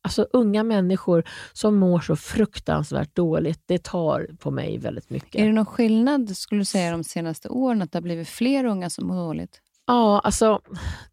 Alltså 0.03 0.27
unga 0.33 0.63
människor 0.63 1.23
som 1.53 1.75
mår 1.75 1.99
så 1.99 2.15
fruktansvärt 2.15 3.15
dåligt, 3.15 3.61
det 3.65 3.83
tar 3.83 4.29
på 4.39 4.51
mig 4.51 4.77
väldigt 4.77 5.09
mycket. 5.09 5.41
Är 5.41 5.45
det 5.45 5.53
någon 5.53 5.65
skillnad, 5.65 6.37
skulle 6.37 6.61
du 6.61 6.65
säga, 6.65 6.91
de 6.91 7.03
senaste 7.03 7.49
åren, 7.49 7.81
att 7.81 7.91
det 7.91 7.97
har 7.97 8.03
blivit 8.03 8.29
fler 8.29 8.65
unga 8.65 8.89
som 8.89 9.07
mår 9.07 9.15
dåligt? 9.15 9.61
Ja, 9.87 10.19
alltså 10.19 10.61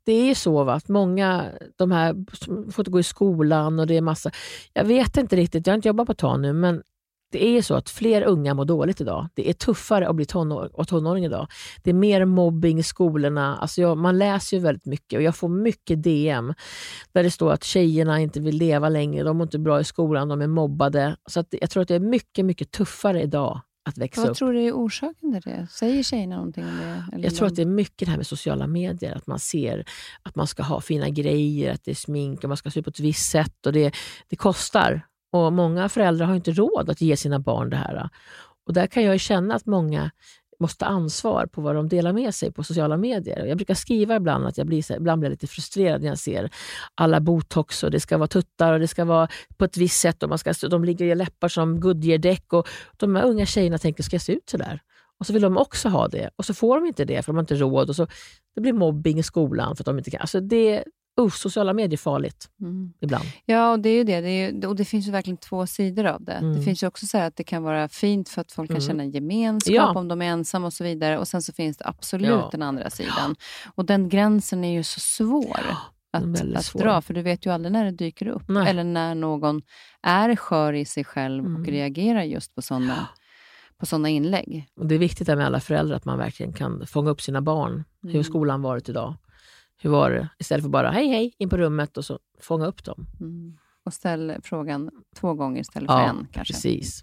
det 0.05 0.13
är 0.13 0.27
ju 0.27 0.35
så 0.35 0.65
va? 0.65 0.75
att 0.75 0.89
många 0.89 1.47
de 1.77 1.91
här 1.91 2.15
får 2.73 2.83
inte 2.83 2.91
gå 2.91 3.01
i 3.01 3.03
skolan 3.03 3.79
och 3.79 3.87
det 3.87 3.97
är 3.97 4.01
massa... 4.01 4.31
Jag 4.73 4.85
vet 4.85 5.17
inte 5.17 5.37
riktigt, 5.37 5.67
jag 5.67 5.73
har 5.73 5.77
inte 5.77 5.89
jobbat 5.89 6.07
på 6.07 6.13
ett 6.13 6.19
tag 6.19 6.41
nu, 6.41 6.53
men 6.53 6.83
det 7.31 7.47
är 7.47 7.63
så 7.63 7.75
att 7.75 7.91
fler 7.91 8.23
unga 8.23 8.55
mår 8.55 8.65
dåligt 8.65 9.01
idag. 9.01 9.29
Det 9.35 9.49
är 9.49 9.53
tuffare 9.53 10.09
att 10.09 10.17
bli 10.17 10.27
tonår, 10.27 10.71
och 10.73 10.89
tonåring 10.89 11.25
idag. 11.25 11.47
Det 11.83 11.91
är 11.91 11.95
mer 11.95 12.25
mobbing 12.25 12.79
i 12.79 12.83
skolorna. 12.83 13.57
Alltså 13.57 13.81
jag, 13.81 13.99
man 13.99 14.19
läser 14.19 14.57
ju 14.57 14.63
väldigt 14.63 14.87
mycket 14.87 15.17
och 15.17 15.23
jag 15.23 15.37
får 15.37 15.49
mycket 15.49 16.03
DM 16.03 16.55
där 17.13 17.23
det 17.23 17.31
står 17.31 17.53
att 17.53 17.65
tjejerna 17.65 18.21
inte 18.21 18.41
vill 18.41 18.57
leva 18.57 18.89
längre, 18.89 19.23
de 19.25 19.37
mår 19.37 19.45
inte 19.45 19.59
bra 19.59 19.81
i 19.81 19.85
skolan, 19.85 20.29
de 20.29 20.43
är 20.43 20.47
mobbade. 20.47 21.17
Så 21.27 21.45
jag 21.51 21.71
tror 21.71 21.83
att 21.83 21.89
det 21.89 21.95
är 21.95 22.01
mycket, 22.01 22.45
mycket 22.45 22.71
tuffare 22.71 23.23
idag 23.23 23.61
att 23.89 23.99
växa 23.99 24.21
Vad 24.21 24.31
upp. 24.31 24.37
tror 24.37 24.53
du 24.53 24.65
är 24.65 24.73
orsaken 24.73 25.33
till 25.33 25.53
det? 25.53 25.67
Säger 25.71 26.03
tjejerna 26.03 26.37
någonting 26.37 26.65
om 26.65 26.77
det? 26.77 27.05
Eller 27.13 27.25
Jag 27.25 27.35
tror 27.35 27.47
att 27.49 27.57
det 27.57 27.63
är 27.63 27.67
mycket 27.67 28.07
det 28.07 28.11
här 28.11 28.17
med 28.17 28.27
sociala 28.27 28.67
medier. 28.67 29.17
Att 29.17 29.27
man 29.27 29.39
ser 29.39 29.85
att 30.23 30.35
man 30.35 30.47
ska 30.47 30.63
ha 30.63 30.81
fina 30.81 31.09
grejer, 31.09 31.73
att 31.73 31.85
det 31.85 31.91
är 31.91 31.95
smink 31.95 32.45
och 32.45 32.49
man 32.49 32.57
ska 32.57 32.71
se 32.71 32.81
ut 32.81 32.85
på 32.85 32.91
ett 32.91 33.01
visst 33.01 33.31
sätt. 33.31 33.67
Och 33.67 33.73
det, 33.73 33.95
det 34.29 34.37
kostar. 34.37 35.03
Och 35.33 35.53
Många 35.53 35.89
föräldrar 35.89 36.27
har 36.27 36.35
inte 36.35 36.53
råd 36.53 36.91
att 36.91 37.01
ge 37.01 37.17
sina 37.17 37.39
barn 37.39 37.71
det 37.71 37.77
här. 37.77 38.09
Och 38.67 38.73
Där 38.73 38.87
kan 38.87 39.05
jag 39.05 39.21
känna 39.21 39.55
att 39.55 39.67
många 39.67 40.11
måste 40.61 40.79
ta 40.79 40.87
ansvar 40.87 41.47
på 41.47 41.61
vad 41.61 41.75
de 41.75 41.89
delar 41.89 42.13
med 42.13 42.35
sig 42.35 42.53
på 42.53 42.65
sociala 42.65 42.97
medier. 42.97 43.47
Jag 43.47 43.57
brukar 43.57 43.75
skriva 43.75 44.17
ibland 44.17 44.47
att 44.47 44.59
jag 44.59 44.67
blir, 44.67 44.93
ibland 44.93 45.21
blir 45.21 45.29
jag 45.29 45.33
lite 45.33 45.47
frustrerad 45.47 46.03
när 46.03 46.09
jag 46.09 46.19
ser 46.19 46.51
alla 46.95 47.21
botox 47.21 47.83
och 47.83 47.91
det 47.91 48.01
ska 48.01 48.19
vara 48.19 48.29
tuttar 48.29 48.73
och 48.73 48.81
det 48.81 48.89
ska 48.89 49.05
vara 49.05 49.29
på 49.57 49.65
ett 49.65 49.77
visst 49.77 50.01
sätt. 50.01 50.23
Och 50.23 50.29
man 50.29 50.39
ska, 50.39 50.53
de 50.71 50.85
ligger 50.85 51.07
i 51.07 51.15
läppar 51.15 51.49
som 51.49 51.81
Goodyear-däck. 51.81 52.53
Och 52.53 52.69
de 52.97 53.17
här 53.17 53.25
unga 53.25 53.47
tjejerna 53.47 53.79
tänker, 53.79 54.03
ska 54.03 54.15
jag 54.15 54.23
se 54.23 54.33
ut 54.33 54.51
så 54.51 54.57
där? 54.57 54.83
Och 55.19 55.27
så 55.27 55.33
vill 55.33 55.43
de 55.43 55.57
också 55.57 55.89
ha 55.89 56.09
det 56.09 56.31
och 56.37 56.45
så 56.45 56.55
får 56.55 56.81
de 56.81 56.87
inte 56.87 57.05
det 57.05 57.23
för 57.23 57.33
de 57.33 57.37
har 57.37 57.43
inte 57.43 57.55
råd. 57.55 57.89
Och 57.89 57.97
så, 57.97 58.07
det 58.55 58.61
blir 58.61 58.73
mobbing 58.73 59.19
i 59.19 59.23
skolan 59.23 59.77
för 59.77 59.83
att 59.83 59.87
de 59.87 59.99
inte 59.99 60.11
kan. 60.11 60.21
Alltså 60.21 60.41
det, 60.41 60.85
uh, 61.19 61.29
sociala 61.31 61.73
medier 61.73 61.93
är 61.93 61.97
farligt 61.97 62.49
Mm. 62.61 62.93
ibland. 63.01 63.25
Ja, 63.45 63.73
och 63.73 63.81
det 63.81 63.89
är 63.89 63.95
ju 63.95 64.05
det. 64.05 64.21
det 64.21 64.29
är 64.29 64.51
ju, 64.53 64.67
och 64.67 64.77
det 64.77 64.85
finns 64.85 65.07
ju 65.09 65.11
verkligen 65.11 65.37
två 65.37 65.67
sidor 65.67 66.05
av 66.07 66.25
det. 66.25 66.33
Mm. 66.33 66.55
Det 66.57 66.63
finns 66.63 66.83
ju 66.83 66.87
också 66.87 67.07
så 67.07 67.19
här 67.19 67.27
att 67.27 67.37
det 67.37 67.45
kan 67.45 67.63
vara 67.63 67.89
fint 67.89 68.29
för 68.29 68.41
att 68.41 68.53
folk 68.53 68.69
kan 68.71 68.77
Mm. 68.77 68.87
känna 68.89 69.05
gemenskap 69.05 69.75
Ja. 69.75 69.93
om 69.95 70.09
de 70.09 70.23
är 70.23 70.27
ensamma 70.27 70.67
och 70.67 70.73
så 70.73 70.85
vidare. 70.85 71.19
Och 71.19 71.29
sen 71.29 71.43
så 71.43 71.53
finns 71.53 71.77
det 71.77 71.85
absolut 71.87 72.29
Ja. 72.31 72.49
den 72.53 72.63
andra 72.63 72.91
sidan. 72.91 73.37
Och 73.75 73.85
den 73.85 74.09
gränsen 74.09 74.65
är 74.65 74.73
ju 74.73 74.83
så 74.83 75.01
svår 75.01 75.57
är 76.13 76.19
att, 76.19 76.57
att 76.57 76.65
svår. 76.65 76.81
dra, 76.81 77.03
för 77.03 77.15
du 77.15 77.23
vet 77.23 77.47
ju 77.47 77.53
aldrig 77.53 77.73
när 77.73 77.85
det 77.85 77.91
dyker 77.91 78.29
upp. 78.29 78.43
Nej. 78.49 78.69
Eller 78.71 78.85
när 78.85 79.15
någon 79.15 79.63
är 80.03 80.37
skör 80.37 80.73
i 80.73 80.85
sig 80.85 81.05
själv 81.05 81.45
och 81.45 81.51
Mm. 81.51 81.65
reagerar 81.65 82.23
just 82.23 82.55
på 82.55 82.63
sådana 82.63 83.09
på 83.79 83.87
såna 83.87 84.09
inlägg. 84.09 84.67
Och 84.77 84.87
det 84.87 84.95
är 84.95 84.99
viktigt 84.99 85.29
med 85.29 85.47
alla 85.47 85.61
föräldrar 85.61 85.97
att 85.97 86.05
man 86.05 86.19
verkligen 86.19 86.53
kan 86.53 86.87
fånga 86.87 87.11
upp 87.11 87.21
sina 87.23 87.41
barn. 87.43 87.85
Hur 88.03 88.09
Mm. 88.11 88.19
har 88.19 88.23
skolan 88.23 88.63
varit 88.63 88.89
idag? 88.89 89.15
Hur 89.83 89.91
var 89.91 90.11
det? 90.11 90.29
Istället 90.39 90.63
för 90.65 90.71
bara 90.71 90.91
hej 90.91 91.09
hej 91.09 91.33
in 91.39 91.49
på 91.49 91.57
rummet 91.57 91.97
och 91.97 92.05
så 92.05 92.19
fånga 92.41 92.67
upp 92.67 92.85
dem. 92.85 93.07
Mm. 93.21 93.57
Och 93.85 93.93
ställ 93.95 94.35
frågan 94.43 94.91
två 95.17 95.35
gånger 95.35 95.61
istället 95.61 95.91
för 95.91 95.99
Ja, 96.01 96.09
en 96.09 96.27
kanske. 96.33 96.55
precis. 96.55 97.03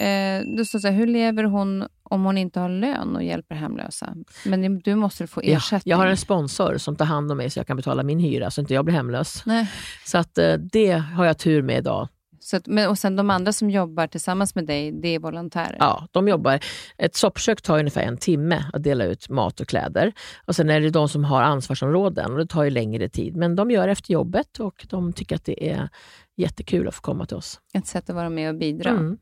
Eh, 0.00 0.42
du 0.56 0.64
står 0.64 0.78
så 0.78 0.88
här, 0.88 0.94
hur 0.94 1.06
lever 1.06 1.44
hon 1.44 1.84
om 2.02 2.24
hon 2.24 2.38
inte 2.38 2.60
har 2.60 2.68
lön 2.68 3.16
och 3.16 3.24
hjälper 3.24 3.54
hemlösa? 3.54 4.14
Men 4.46 4.78
du 4.78 4.94
måste 4.94 5.26
få 5.26 5.40
Ja, 5.44 5.56
ersättning. 5.56 5.90
jag 5.90 5.96
har 5.96 6.06
en 6.06 6.16
sponsor 6.16 6.76
som 6.78 6.96
tar 6.96 7.04
hand 7.04 7.30
om 7.30 7.36
mig 7.36 7.50
så 7.50 7.58
jag 7.58 7.66
kan 7.66 7.76
betala 7.76 8.02
min 8.02 8.18
hyra 8.18 8.50
så 8.50 8.60
inte 8.60 8.74
jag 8.74 8.84
blir 8.84 8.94
hemlös. 8.94 9.42
Nej. 9.46 9.70
Så 10.06 10.18
att, 10.18 10.38
eh, 10.38 10.52
det 10.54 10.90
har 10.92 11.24
jag 11.24 11.38
tur 11.38 11.62
med 11.62 11.78
idag. 11.78 12.08
Så 12.46 12.56
att, 12.56 12.66
men, 12.66 12.88
och 12.88 12.98
sen 12.98 13.16
de 13.16 13.30
andra 13.30 13.52
som 13.52 13.70
jobbar 13.70 14.06
tillsammans 14.06 14.54
med 14.54 14.66
dig, 14.66 14.92
det 14.92 15.08
är 15.08 15.18
volontärer? 15.18 15.76
Ja, 15.80 16.08
de 16.10 16.28
jobbar. 16.28 16.60
Ett 16.98 17.14
soppkök 17.14 17.62
tar 17.62 17.78
ungefär 17.78 18.02
en 18.02 18.18
timme 18.18 18.64
att 18.72 18.82
dela 18.82 19.04
ut 19.04 19.28
mat 19.28 19.60
och 19.60 19.68
kläder. 19.68 20.12
Och 20.46 20.56
Sen 20.56 20.70
är 20.70 20.80
det 20.80 20.90
de 20.90 21.08
som 21.08 21.24
har 21.24 21.42
ansvarsområden 21.42 22.32
och 22.32 22.38
det 22.38 22.46
tar 22.46 22.64
ju 22.64 22.70
längre 22.70 23.08
tid. 23.08 23.36
Men 23.36 23.56
de 23.56 23.70
gör 23.70 23.88
efter 23.88 24.12
jobbet 24.12 24.58
och 24.58 24.86
de 24.90 25.12
tycker 25.12 25.36
att 25.36 25.44
det 25.44 25.70
är 25.70 25.88
jättekul 26.36 26.88
att 26.88 26.94
få 26.94 27.00
komma 27.00 27.26
till 27.26 27.36
oss. 27.36 27.60
Ett 27.74 27.86
sätt 27.86 28.10
att 28.10 28.16
vara 28.16 28.30
med 28.30 28.48
och 28.48 28.58
bidra. 28.58 28.90
Mm. 28.90 29.18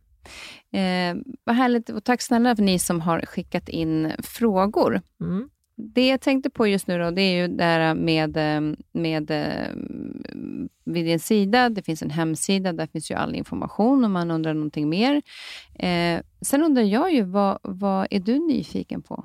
Eh, 0.72 1.22
vad 1.44 1.56
härligt 1.56 1.90
och 1.90 2.04
tack 2.04 2.22
snälla 2.22 2.56
för 2.56 2.62
ni 2.62 2.78
som 2.78 3.00
har 3.00 3.20
skickat 3.20 3.68
in 3.68 4.12
frågor. 4.18 5.02
Mm. 5.20 5.48
Det 5.76 6.08
jag 6.08 6.20
tänkte 6.20 6.50
på 6.50 6.66
just 6.66 6.86
nu 6.86 6.98
då, 6.98 7.10
det 7.10 7.22
är 7.22 7.42
ju 7.42 7.48
det 7.48 7.64
här 7.64 7.94
med, 7.94 8.36
ehm, 8.36 8.76
med 8.92 9.30
ehm, 9.30 10.68
vid 10.84 11.04
din 11.06 11.20
sida. 11.20 11.68
Det 11.68 11.82
finns 11.82 12.02
en 12.02 12.10
hemsida, 12.10 12.72
där 12.72 12.86
finns 12.86 13.10
ju 13.10 13.14
all 13.14 13.34
information 13.34 14.04
om 14.04 14.12
man 14.12 14.30
undrar 14.30 14.54
någonting 14.54 14.88
mer. 14.88 15.22
Eh, 15.78 16.20
sen 16.40 16.64
undrar 16.64 16.82
jag 16.82 17.14
ju, 17.14 17.22
vad, 17.22 17.58
vad 17.62 18.06
är 18.10 18.20
du 18.20 18.38
nyfiken 18.38 19.02
på? 19.02 19.24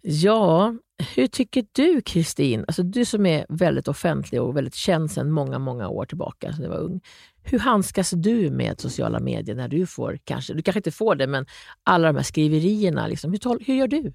Ja, 0.00 0.74
hur 1.14 1.26
tycker 1.26 1.66
du 1.72 2.00
Kristin, 2.00 2.64
alltså 2.68 2.82
du 2.82 3.04
som 3.04 3.26
är 3.26 3.46
väldigt 3.48 3.88
offentlig 3.88 4.42
och 4.42 4.56
väldigt 4.56 4.74
känd 4.74 5.10
sedan 5.10 5.30
många, 5.30 5.58
många 5.58 5.88
år 5.88 6.06
tillbaka, 6.06 6.52
sedan 6.52 6.62
du 6.62 6.68
var 6.68 6.78
ung. 6.78 7.00
Hur 7.44 7.58
handskas 7.58 8.10
du 8.10 8.50
med 8.50 8.80
sociala 8.80 9.20
medier 9.20 9.56
när 9.56 9.68
du 9.68 9.86
får, 9.86 10.18
kanske, 10.24 10.54
du 10.54 10.62
kanske 10.62 10.78
inte 10.78 10.90
får 10.90 11.14
det, 11.14 11.26
men 11.26 11.46
alla 11.84 12.06
de 12.06 12.16
här 12.16 12.22
skriverierna, 12.22 13.06
liksom, 13.06 13.32
hur, 13.32 13.64
hur 13.66 13.74
gör 13.74 13.88
du? 13.88 14.12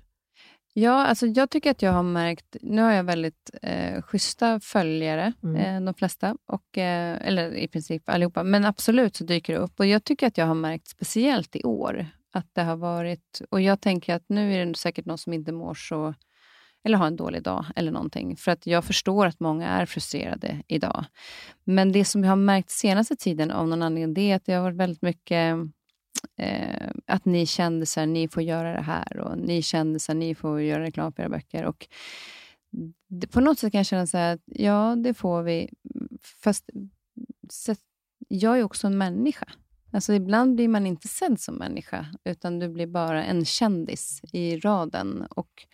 Ja, 0.79 1.05
alltså 1.05 1.25
jag 1.27 1.49
tycker 1.49 1.71
att 1.71 1.81
jag 1.81 1.91
har 1.91 2.03
märkt... 2.03 2.55
Nu 2.61 2.81
har 2.81 2.91
jag 2.91 3.03
väldigt 3.03 3.49
eh, 3.61 4.01
schyssta 4.01 4.59
följare, 4.59 5.33
Mm. 5.43 5.55
eh, 5.55 5.85
de 5.85 5.93
flesta. 5.93 6.35
Och, 6.47 6.77
eh, 6.77 7.27
eller 7.27 7.55
i 7.55 7.67
princip 7.67 8.09
allihopa. 8.09 8.43
Men 8.43 8.65
absolut 8.65 9.15
så 9.15 9.23
dyker 9.23 9.53
det 9.53 9.59
upp. 9.59 9.79
Och 9.79 9.85
jag 9.85 10.03
tycker 10.03 10.27
att 10.27 10.37
jag 10.37 10.45
har 10.45 10.55
märkt, 10.55 10.87
speciellt 10.87 11.55
i 11.55 11.63
år, 11.63 12.07
att 12.33 12.45
det 12.53 12.61
har 12.61 12.75
varit... 12.75 13.41
Och 13.49 13.61
jag 13.61 13.81
tänker 13.81 14.15
att 14.15 14.23
nu 14.27 14.53
är 14.53 14.65
det 14.65 14.75
säkert 14.75 15.05
någon 15.05 15.17
som 15.17 15.33
inte 15.33 15.51
mår 15.51 15.73
så... 15.73 16.13
Eller 16.83 16.97
har 16.97 17.07
en 17.07 17.15
dålig 17.15 17.43
dag 17.43 17.65
eller 17.75 17.91
någonting. 17.91 18.37
För 18.37 18.51
att 18.51 18.67
jag 18.67 18.85
förstår 18.85 19.25
att 19.25 19.39
många 19.39 19.67
är 19.67 19.85
frustrerade 19.85 20.63
idag. 20.67 21.05
Men 21.63 21.91
det 21.91 22.05
som 22.05 22.23
jag 22.23 22.31
har 22.31 22.35
märkt 22.35 22.69
senaste 22.69 23.15
tiden 23.15 23.51
av 23.51 23.67
någon 23.67 23.81
anledning, 23.81 24.13
det 24.13 24.31
är 24.31 24.35
att 24.35 24.45
det 24.45 24.53
har 24.53 24.61
varit 24.61 24.77
väldigt 24.77 25.01
mycket 25.01 25.55
eh, 26.35 26.91
att 27.05 27.25
ni 27.25 27.45
kändisar, 27.45 28.05
ni 28.05 28.27
får 28.27 28.43
göra 28.43 28.73
det 28.73 28.81
här 28.81 29.19
och 29.19 29.37
ni 29.37 29.61
kändisar, 29.61 30.13
ni 30.13 30.35
får 30.35 30.61
göra 30.61 30.83
reklam 30.83 31.13
för 31.13 31.23
era 31.23 31.29
böcker. 31.29 31.65
Och 31.65 31.87
det, 33.07 33.27
på 33.27 33.41
något 33.41 33.59
sätt 33.59 33.71
kan 33.71 33.79
jag 33.79 33.85
känna 33.85 34.07
så 34.07 34.17
här 34.17 34.33
att 34.33 34.41
ja, 34.45 34.95
det 34.97 35.13
får 35.13 35.43
vi. 35.43 35.69
Fast 36.43 36.69
så, 37.49 37.75
jag 38.27 38.59
är 38.59 38.63
också 38.63 38.87
en 38.87 38.97
människa. 38.97 39.45
Alltså 39.91 40.13
ibland 40.13 40.55
blir 40.55 40.67
man 40.67 40.87
inte 40.87 41.07
sedd 41.07 41.39
som 41.39 41.55
människa, 41.55 42.05
utan 42.23 42.59
du 42.59 42.69
blir 42.69 42.87
bara 42.87 43.23
en 43.23 43.45
kändis 43.45 44.21
i 44.33 44.57
raden. 44.57 45.25
Och 45.29 45.65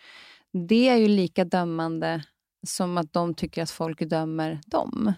det 0.67 0.89
är 0.89 0.97
ju 0.97 1.07
lika 1.07 1.45
dömande 1.45 2.23
som 2.67 2.97
att 2.97 3.13
de 3.13 3.33
tycker 3.33 3.63
att 3.63 3.71
folk 3.71 3.99
dömer 3.99 4.61
dem. 4.65 5.13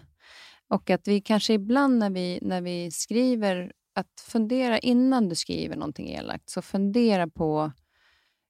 Och 0.68 0.90
att 0.90 1.08
vi 1.08 1.20
kanske 1.20 1.52
ibland 1.54 1.98
när 1.98 2.10
vi, 2.10 2.38
när 2.42 2.60
vi 2.60 2.90
skriver, 2.90 3.72
att 3.96 4.20
fundera 4.28 4.78
innan 4.78 5.28
du 5.28 5.34
skriver 5.34 5.76
någonting 5.76 6.08
elakt, 6.08 6.50
så 6.50 6.62
fundera 6.62 7.28
på 7.28 7.72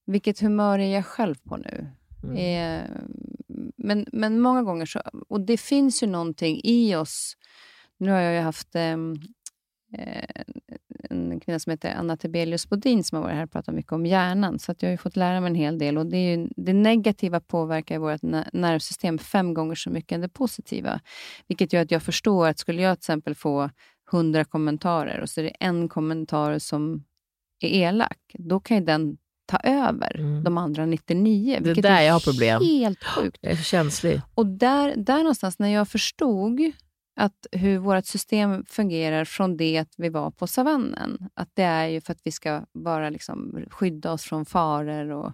vilket 0.06 0.40
humör 0.40 0.78
är 0.78 0.94
jag 0.94 1.06
själv 1.06 1.34
på 1.34 1.56
nu? 1.56 1.88
Mm. 2.24 2.36
Eh, 2.36 2.90
men, 3.76 4.06
men 4.12 4.40
många 4.40 4.62
gånger 4.62 4.86
så, 4.86 5.00
och 5.28 5.40
det 5.40 5.56
finns 5.56 6.02
ju 6.02 6.06
någonting 6.06 6.60
i 6.64 6.96
oss. 6.96 7.36
Nu 7.98 8.10
har 8.10 8.20
jag 8.20 8.34
ju 8.34 8.40
haft 8.40 8.74
ehm, 8.74 9.14
eh, 9.98 10.42
en 11.10 11.40
kvinna 11.40 11.58
som 11.58 11.70
heter 11.70 11.94
Anna 11.94 12.16
Tebelius 12.16 12.68
Bodin 12.68 13.04
som 13.04 13.16
har 13.16 13.22
varit 13.22 13.36
här 13.36 13.44
och 13.44 13.50
pratat 13.50 13.74
mycket 13.74 13.92
om 13.92 14.06
hjärnan. 14.06 14.58
Så 14.58 14.72
att 14.72 14.82
jag 14.82 14.88
har 14.88 14.92
ju 14.92 14.98
fått 14.98 15.16
lära 15.16 15.40
mig 15.40 15.50
en 15.50 15.54
hel 15.54 15.78
del. 15.78 15.98
Och 15.98 16.06
Det, 16.06 16.16
är 16.16 16.36
ju, 16.36 16.48
det 16.56 16.72
negativa 16.72 17.40
påverkar 17.40 17.98
vårt 17.98 18.22
ner- 18.22 18.50
nervsystem 18.52 19.18
fem 19.18 19.54
gånger 19.54 19.74
så 19.74 19.90
mycket 19.90 20.12
än 20.12 20.20
det 20.20 20.28
positiva. 20.28 21.00
Vilket 21.46 21.72
gör 21.72 21.82
att 21.82 21.90
jag 21.90 22.02
förstår 22.02 22.48
att 22.48 22.58
skulle 22.58 22.82
jag 22.82 22.96
till 22.96 23.00
exempel 23.00 23.34
få 23.34 23.70
hundra 24.10 24.44
kommentarer 24.44 25.20
och 25.20 25.30
så 25.30 25.40
är 25.40 25.44
det 25.44 25.50
en 25.60 25.88
kommentar 25.88 26.58
som 26.58 27.04
är 27.60 27.68
elak, 27.68 28.18
då 28.32 28.60
kan 28.60 28.76
ju 28.76 28.84
den 28.84 29.16
ta 29.46 29.58
över 29.58 30.16
Mm. 30.18 30.44
de 30.44 30.58
andra 30.58 30.86
99. 30.86 31.56
är 31.56 31.60
vilket 31.60 31.82
där 31.82 31.90
är 32.00 32.02
jag 32.02 32.12
har 32.12 32.20
problem. 32.20 32.62
helt 32.64 33.04
sjukt. 33.04 33.38
Jag 33.40 33.52
är 33.52 33.56
känslig. 33.56 34.20
Och 34.34 34.46
där, 34.46 34.96
där 34.96 35.18
någonstans, 35.18 35.58
när 35.58 35.68
jag 35.68 35.88
förstod 35.88 36.60
att 37.20 37.46
hur 37.52 37.78
vårt 37.78 38.06
system 38.06 38.64
fungerar 38.68 39.24
från 39.24 39.56
det 39.56 39.78
att 39.78 39.94
vi 39.96 40.08
var 40.08 40.30
på 40.30 40.46
savannen, 40.46 41.28
att 41.34 41.48
det 41.54 41.62
är 41.62 41.86
ju 41.86 42.00
för 42.00 42.12
att 42.12 42.20
vi 42.24 42.32
ska 42.32 42.64
bara 42.74 43.10
liksom 43.10 43.64
skydda 43.70 44.12
oss 44.12 44.22
från 44.22 44.46
faror 44.46 45.10
och, 45.10 45.32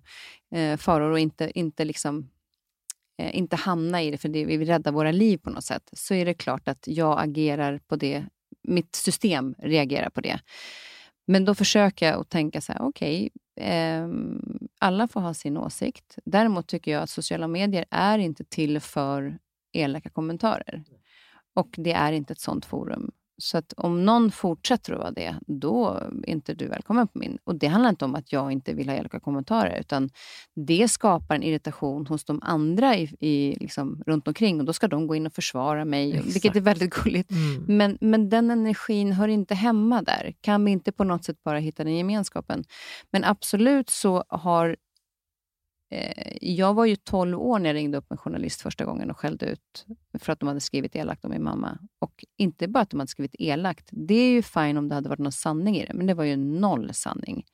eh, 0.58 0.76
faror 0.76 1.10
och 1.10 1.18
inte, 1.18 1.58
inte, 1.58 1.84
liksom, 1.84 2.28
eh, 3.22 3.36
inte 3.36 3.56
hamna 3.56 4.02
i 4.02 4.10
det, 4.10 4.18
för 4.18 4.28
det, 4.28 4.44
vi 4.44 4.56
vill 4.56 4.68
rädda 4.68 4.90
våra 4.90 5.12
liv 5.12 5.38
på 5.38 5.50
något 5.50 5.64
sätt, 5.64 5.90
så 5.92 6.14
är 6.14 6.24
det 6.24 6.34
klart 6.34 6.68
att 6.68 6.84
jag 6.86 7.22
agerar 7.22 7.78
på 7.78 7.96
det, 7.96 8.24
mitt 8.62 8.94
system 8.94 9.54
reagerar 9.58 10.10
på 10.10 10.20
det. 10.20 10.40
Men 11.26 11.44
då 11.44 11.54
försöker 11.54 12.06
jag 12.06 12.20
att 12.20 12.28
tänka 12.28 12.60
så 12.60 12.72
här, 12.72 12.82
okej, 12.82 13.30
ehm, 13.60 14.40
alla 14.78 15.08
får 15.08 15.20
ha 15.20 15.34
sin 15.34 15.56
åsikt. 15.56 16.18
Däremot 16.24 16.68
tycker 16.68 16.90
jag 16.90 17.02
att 17.02 17.10
sociala 17.10 17.48
medier 17.48 17.84
är 17.90 18.18
inte 18.18 18.44
till 18.44 18.80
för 18.80 19.38
elaka 19.72 20.10
kommentarer. 20.10 20.84
Och 21.54 21.74
det 21.78 21.92
är 21.92 22.12
inte 22.12 22.32
ett 22.32 22.40
sånt 22.40 22.64
forum. 22.64 23.10
Så 23.42 23.58
att 23.58 23.72
om 23.76 24.04
någon 24.04 24.30
fortsätter 24.30 24.92
att 24.92 24.98
vara 24.98 25.10
det, 25.10 25.34
då 25.46 25.88
är 26.26 26.28
inte 26.28 26.54
du 26.54 26.66
välkommen 26.66 27.08
på 27.08 27.18
min. 27.18 27.38
Och 27.44 27.54
Det 27.54 27.66
handlar 27.66 27.90
inte 27.90 28.04
om 28.04 28.14
att 28.14 28.32
jag 28.32 28.52
inte 28.52 28.72
vill 28.72 28.88
ha 28.88 28.96
elaka 28.96 29.20
kommentarer, 29.20 29.80
utan 29.80 30.10
det 30.54 30.88
skapar 30.88 31.34
en 31.34 31.42
irritation 31.42 32.06
hos 32.06 32.24
de 32.24 32.42
andra 32.42 32.96
i, 32.96 33.16
i, 33.20 33.56
liksom, 33.60 34.02
runt 34.06 34.28
omkring 34.28 34.60
och 34.60 34.66
då 34.66 34.72
ska 34.72 34.88
de 34.88 35.06
gå 35.06 35.14
in 35.14 35.26
och 35.26 35.32
försvara 35.32 35.84
mig, 35.84 36.12
Exakt. 36.12 36.34
vilket 36.34 36.56
är 36.56 36.60
väldigt 36.60 36.94
gulligt. 36.94 37.30
Mm. 37.30 37.64
Men, 37.76 37.98
men 38.00 38.28
den 38.28 38.50
energin 38.50 39.12
hör 39.12 39.28
inte 39.28 39.54
hemma 39.54 40.02
där. 40.02 40.34
Kan 40.40 40.64
vi 40.64 40.70
inte 40.70 40.92
på 40.92 41.04
något 41.04 41.24
sätt 41.24 41.42
bara 41.44 41.58
hitta 41.58 41.84
den 41.84 41.96
gemenskapen? 41.96 42.64
Men 43.10 43.24
absolut 43.24 43.90
så 43.90 44.24
har 44.28 44.76
jag 46.40 46.74
var 46.74 46.84
ju 46.84 46.96
12 46.96 47.40
år 47.40 47.58
när 47.58 47.68
jag 47.68 47.74
ringde 47.74 47.98
upp 47.98 48.12
en 48.12 48.16
journalist 48.16 48.62
första 48.62 48.84
gången 48.84 49.10
och 49.10 49.18
skällde 49.18 49.46
ut 49.46 49.86
för 50.18 50.32
att 50.32 50.40
de 50.40 50.48
hade 50.48 50.60
skrivit 50.60 50.96
elakt 50.96 51.24
om 51.24 51.30
min 51.30 51.42
mamma. 51.42 51.78
Och 51.98 52.24
inte 52.36 52.68
bara 52.68 52.80
att 52.80 52.90
de 52.90 53.00
hade 53.00 53.08
skrivit 53.08 53.34
elakt. 53.38 53.88
Det 53.90 54.14
är 54.14 54.30
ju 54.30 54.42
fine 54.42 54.76
om 54.76 54.88
det 54.88 54.94
hade 54.94 55.08
varit 55.08 55.18
någon 55.18 55.32
sanning 55.32 55.76
i 55.76 55.86
det, 55.86 55.94
men 55.94 56.06
det 56.06 56.14
var 56.14 56.24
ju 56.24 56.36
noll 56.36 56.94
sanning. 56.94 57.44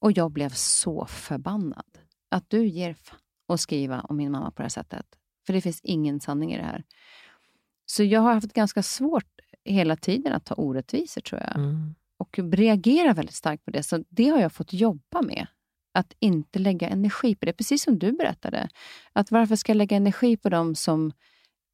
Och 0.00 0.12
jag 0.12 0.30
blev 0.30 0.50
så 0.50 1.06
förbannad. 1.06 1.98
Att 2.30 2.50
du 2.50 2.66
ger 2.66 2.94
fan 2.94 3.18
att 3.48 3.60
skriva 3.60 4.00
om 4.00 4.16
min 4.16 4.30
mamma 4.30 4.50
på 4.50 4.62
det 4.62 4.64
här 4.64 4.68
sättet. 4.68 5.06
För 5.46 5.52
det 5.52 5.60
finns 5.60 5.80
ingen 5.82 6.20
sanning 6.20 6.52
i 6.52 6.56
det 6.56 6.64
här. 6.64 6.84
Så 7.86 8.04
jag 8.04 8.20
har 8.20 8.34
haft 8.34 8.52
ganska 8.52 8.82
svårt 8.82 9.40
hela 9.64 9.96
tiden 9.96 10.32
att 10.32 10.44
ta 10.44 10.54
orättvisor, 10.54 11.20
tror 11.20 11.40
jag. 11.40 11.56
Mm. 11.56 11.94
Och 12.16 12.38
reagera 12.38 13.12
väldigt 13.12 13.34
starkt 13.34 13.64
på 13.64 13.70
det. 13.70 13.82
Så 13.82 14.04
det 14.08 14.28
har 14.28 14.40
jag 14.40 14.52
fått 14.52 14.72
jobba 14.72 15.22
med 15.22 15.46
att 15.92 16.14
inte 16.18 16.58
lägga 16.58 16.88
energi 16.88 17.34
på 17.34 17.46
det. 17.46 17.52
Precis 17.52 17.82
som 17.82 17.98
du 17.98 18.12
berättade. 18.12 18.68
Att 19.12 19.30
varför 19.30 19.56
ska 19.56 19.72
jag 19.72 19.76
lägga 19.76 19.96
energi 19.96 20.36
på 20.36 20.48
dem 20.48 20.74
som, 20.74 21.12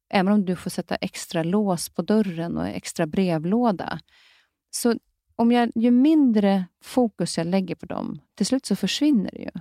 även 0.09 0.33
om 0.33 0.45
du 0.45 0.55
får 0.55 0.69
sätta 0.69 0.95
extra 0.95 1.43
lås 1.43 1.89
på 1.89 2.01
dörren 2.01 2.57
och 2.57 2.67
extra 2.67 3.05
brevlåda. 3.05 3.99
Så 4.71 4.95
om 5.35 5.51
jag, 5.51 5.71
ju 5.75 5.91
mindre 5.91 6.65
fokus 6.83 7.37
jag 7.37 7.47
lägger 7.47 7.75
på 7.75 7.85
dem, 7.85 8.19
till 8.35 8.45
slut 8.45 8.65
så 8.65 8.75
försvinner 8.75 9.31
det 9.33 9.41
ju. 9.41 9.51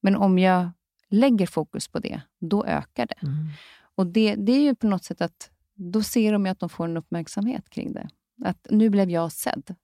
Men 0.00 0.16
om 0.16 0.38
jag 0.38 0.70
lägger 1.08 1.46
fokus 1.46 1.88
på 1.88 1.98
det, 1.98 2.20
då 2.40 2.64
ökar 2.64 3.06
det. 3.06 3.26
Mm. 3.26 3.48
Och 3.94 4.06
det, 4.06 4.34
det 4.34 4.52
är 4.52 4.60
ju 4.60 4.74
på 4.74 4.86
något 4.86 5.04
sätt 5.04 5.20
att 5.20 5.50
då 5.74 6.02
ser 6.02 6.32
de 6.32 6.46
att 6.46 6.58
de 6.58 6.68
får 6.68 6.84
en 6.84 6.96
uppmärksamhet 6.96 7.70
kring 7.70 7.92
det. 7.92 8.08
Att 8.44 8.66
nu 8.70 8.90
blev 8.90 9.10
jag 9.10 9.32
sedd. 9.32 9.74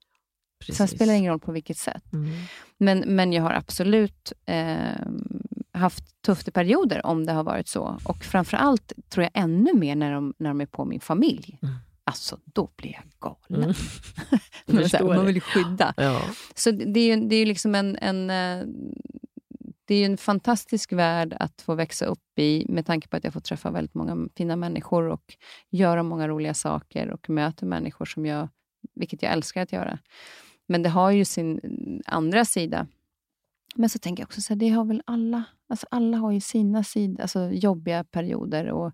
Precis. 0.59 0.77
Sen 0.77 0.87
spelar 0.87 1.13
det 1.13 1.19
ingen 1.19 1.31
roll 1.31 1.39
på 1.39 1.51
vilket 1.51 1.77
sätt. 1.77 2.13
Mm. 2.13 2.29
Men, 2.77 2.99
men 2.99 3.33
jag 3.33 3.43
har 3.43 3.51
absolut 3.51 4.33
eh, 4.45 5.07
haft 5.71 6.21
tuffa 6.21 6.51
perioder 6.51 7.05
om 7.05 7.25
det 7.25 7.33
har 7.33 7.43
varit 7.43 7.67
så. 7.67 7.99
Och 8.03 8.23
framförallt 8.23 8.93
tror 9.09 9.23
jag 9.23 9.31
ännu 9.43 9.73
mer 9.73 9.95
när 9.95 10.13
de, 10.13 10.33
när 10.37 10.49
de 10.49 10.61
är 10.61 10.65
på 10.65 10.85
min 10.85 10.99
familj. 10.99 11.59
Mm. 11.61 11.75
Alltså, 12.03 12.39
då 12.45 12.69
blir 12.75 12.91
jag 12.91 13.03
galen. 13.19 13.63
Mm. 13.63 13.75
Jag 14.91 15.05
man 15.05 15.25
vill 15.25 15.35
ju 15.35 15.41
skydda. 15.41 15.93
Ja. 15.97 16.21
Så 16.55 16.71
det 16.71 16.99
är 16.99 17.15
ju 17.15 17.27
det 17.27 17.35
är 17.35 17.45
liksom 17.45 17.75
en, 17.75 17.95
en 17.95 18.29
eh, 18.29 18.67
det 19.85 19.95
är 19.95 20.05
en 20.05 20.17
fantastisk 20.17 20.93
värld 20.93 21.35
att 21.39 21.61
få 21.61 21.75
växa 21.75 22.05
upp 22.05 22.39
i 22.39 22.65
med 22.69 22.85
tanke 22.85 23.07
på 23.07 23.17
att 23.17 23.23
jag 23.23 23.33
får 23.33 23.39
träffa 23.39 23.71
väldigt 23.71 23.93
många 23.93 24.29
fina 24.35 24.55
människor 24.55 25.03
och 25.03 25.35
göra 25.69 26.03
många 26.03 26.27
roliga 26.27 26.53
saker 26.53 27.09
och 27.09 27.29
möta 27.29 27.65
människor 27.65 28.05
som 28.05 28.25
jag, 28.25 28.49
vilket 28.95 29.23
jag 29.23 29.31
älskar 29.31 29.61
att 29.61 29.71
göra. 29.71 29.99
Men 30.69 30.83
det 30.83 30.89
har 30.89 31.11
ju 31.11 31.25
sin 31.25 31.59
andra 32.05 32.45
sida. 32.45 32.87
Men 33.75 33.89
så 33.89 33.99
tänker 33.99 34.23
jag 34.23 34.27
också, 34.27 34.41
så 34.41 34.53
här, 34.53 34.59
det 34.59 34.69
har 34.69 34.85
väl 34.85 35.01
alla. 35.05 35.43
Alltså 35.69 35.87
alla 35.91 36.17
har 36.17 36.31
ju 36.31 36.39
sina 36.39 36.83
sidor, 36.83 37.21
alltså 37.21 37.49
jobbiga 37.51 38.03
perioder 38.03 38.65
och 38.71 38.93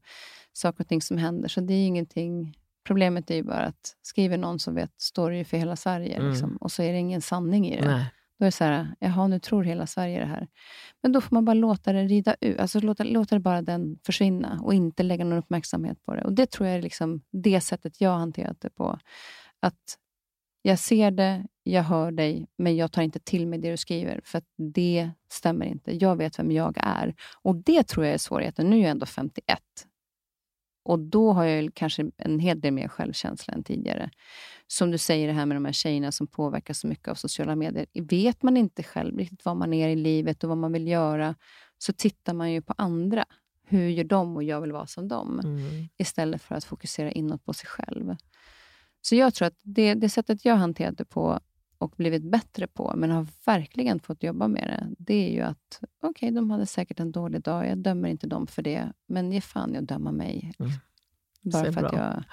saker 0.53 0.83
och 0.83 0.87
ting 0.87 1.01
som 1.01 1.17
händer. 1.17 1.47
Så 1.47 1.61
det 1.61 1.73
är 1.73 1.87
ingenting... 1.87 2.57
Problemet 2.87 3.31
är 3.31 3.35
ju 3.35 3.43
bara 3.43 3.65
att 3.65 3.95
skriver 4.01 4.37
någon 4.37 4.59
som 4.59 4.75
vet, 4.75 4.91
står 4.97 5.31
det 5.31 5.37
ju 5.37 5.43
för 5.43 5.57
hela 5.57 5.75
Sverige. 5.75 6.15
Mm. 6.15 6.29
Liksom, 6.29 6.57
och 6.57 6.71
så 6.71 6.83
är 6.83 6.91
det 6.91 6.99
ingen 6.99 7.21
sanning 7.21 7.67
i 7.67 7.81
det. 7.81 7.87
Nej. 7.87 8.05
Då 8.39 8.45
är 8.45 8.47
det 8.47 8.51
så 8.51 8.63
här, 8.63 8.95
jaha, 8.99 9.27
nu 9.27 9.39
tror 9.39 9.63
hela 9.63 9.87
Sverige 9.87 10.19
det 10.19 10.25
här. 10.25 10.47
Men 11.01 11.11
då 11.11 11.21
får 11.21 11.35
man 11.35 11.45
bara 11.45 11.53
låta 11.53 11.93
det 11.93 12.03
rida 12.03 12.35
ut. 12.41 12.59
Alltså 12.59 12.79
låta, 12.79 13.03
låta 13.03 13.35
det 13.35 13.39
bara 13.39 13.61
den 13.61 13.99
försvinna 14.03 14.59
och 14.63 14.73
inte 14.73 15.03
lägga 15.03 15.25
någon 15.25 15.39
uppmärksamhet 15.39 16.05
på 16.05 16.15
det. 16.15 16.23
Och 16.23 16.33
Det 16.33 16.45
tror 16.45 16.67
jag 16.67 16.77
är 16.77 16.81
liksom 16.81 17.21
det 17.31 17.61
sättet 17.61 18.01
jag 18.01 18.09
har 18.09 18.17
hanterat 18.17 18.61
det 18.61 18.69
på. 18.69 18.99
Att 19.59 19.97
jag 20.67 20.79
ser 20.79 21.11
det, 21.11 21.45
jag 21.63 21.83
hör 21.83 22.11
dig, 22.11 22.47
men 22.57 22.75
jag 22.75 22.91
tar 22.91 23.01
inte 23.01 23.19
till 23.19 23.47
mig 23.47 23.59
det 23.59 23.71
du 23.71 23.77
skriver, 23.77 24.21
för 24.23 24.41
det 24.57 25.11
stämmer 25.29 25.65
inte. 25.65 25.95
Jag 25.95 26.15
vet 26.15 26.39
vem 26.39 26.51
jag 26.51 26.77
är. 26.77 27.15
Och 27.41 27.55
Det 27.55 27.87
tror 27.87 28.05
jag 28.05 28.13
är 28.13 28.17
svårigheten. 28.17 28.69
Nu 28.69 28.77
är 28.77 28.81
jag 28.81 28.89
ändå 28.89 29.05
51. 29.05 29.59
Och 30.83 30.99
då 30.99 31.33
har 31.33 31.43
jag 31.43 31.73
kanske 31.73 32.11
en 32.17 32.39
hel 32.39 32.61
del 32.61 32.73
mer 32.73 32.87
självkänsla 32.87 33.53
än 33.53 33.63
tidigare. 33.63 34.09
Som 34.67 34.91
du 34.91 34.97
säger, 34.97 35.27
det 35.27 35.33
här 35.33 35.45
med 35.45 35.57
de 35.57 35.65
här 35.65 35.71
tjejerna 35.71 36.11
som 36.11 36.27
påverkas 36.27 36.79
så 36.79 36.87
mycket 36.87 37.07
av 37.07 37.15
sociala 37.15 37.55
medier. 37.55 37.85
Vet 37.93 38.43
man 38.43 38.57
inte 38.57 38.83
själv 38.83 39.17
riktigt 39.17 39.45
vad 39.45 39.57
man 39.57 39.73
är 39.73 39.89
i 39.89 39.95
livet 39.95 40.43
och 40.43 40.49
vad 40.49 40.57
man 40.57 40.71
vill 40.71 40.87
göra, 40.87 41.35
så 41.77 41.93
tittar 41.93 42.33
man 42.33 42.51
ju 42.51 42.61
på 42.61 42.73
andra. 42.77 43.25
Hur 43.67 43.89
gör 43.89 44.03
de 44.03 44.35
och 44.35 44.43
jag 44.43 44.61
vill 44.61 44.71
vara 44.71 44.87
som 44.87 45.07
dem? 45.07 45.39
Mm. 45.39 45.87
Istället 45.97 46.41
för 46.41 46.55
att 46.55 46.63
fokusera 46.63 47.11
inåt 47.11 47.45
på 47.45 47.53
sig 47.53 47.67
själv. 47.67 48.15
Så 49.05 49.15
jag 49.15 49.33
tror 49.33 49.47
att 49.47 49.59
det, 49.61 49.93
det 49.93 50.09
sättet 50.09 50.45
jag 50.45 50.55
hanterat 50.55 50.97
det 50.97 51.05
på 51.05 51.39
och 51.77 51.93
blivit 51.97 52.23
bättre 52.23 52.67
på, 52.67 52.93
men 52.95 53.11
har 53.11 53.27
verkligen 53.45 53.99
fått 53.99 54.23
jobba 54.23 54.47
med 54.47 54.67
det, 54.67 55.03
det 55.03 55.13
är 55.13 55.31
ju 55.33 55.41
att 55.41 55.79
okej, 55.81 56.09
okay, 56.09 56.31
de 56.31 56.51
hade 56.51 56.65
säkert 56.65 56.99
en 56.99 57.11
dålig 57.11 57.41
dag. 57.41 57.67
Jag 57.67 57.77
dömer 57.77 58.09
inte 58.09 58.27
dem 58.27 58.47
för 58.47 58.61
det, 58.61 58.91
men 59.07 59.31
ge 59.31 59.41
fan 59.41 59.75
i 59.75 59.77
att 59.77 59.87
döma 59.87 60.11
mig. 60.11 60.53
Mm. 60.59 60.71
Bara 61.41 61.71
för 61.71 61.81
bra. 61.81 61.89
att 61.89 62.23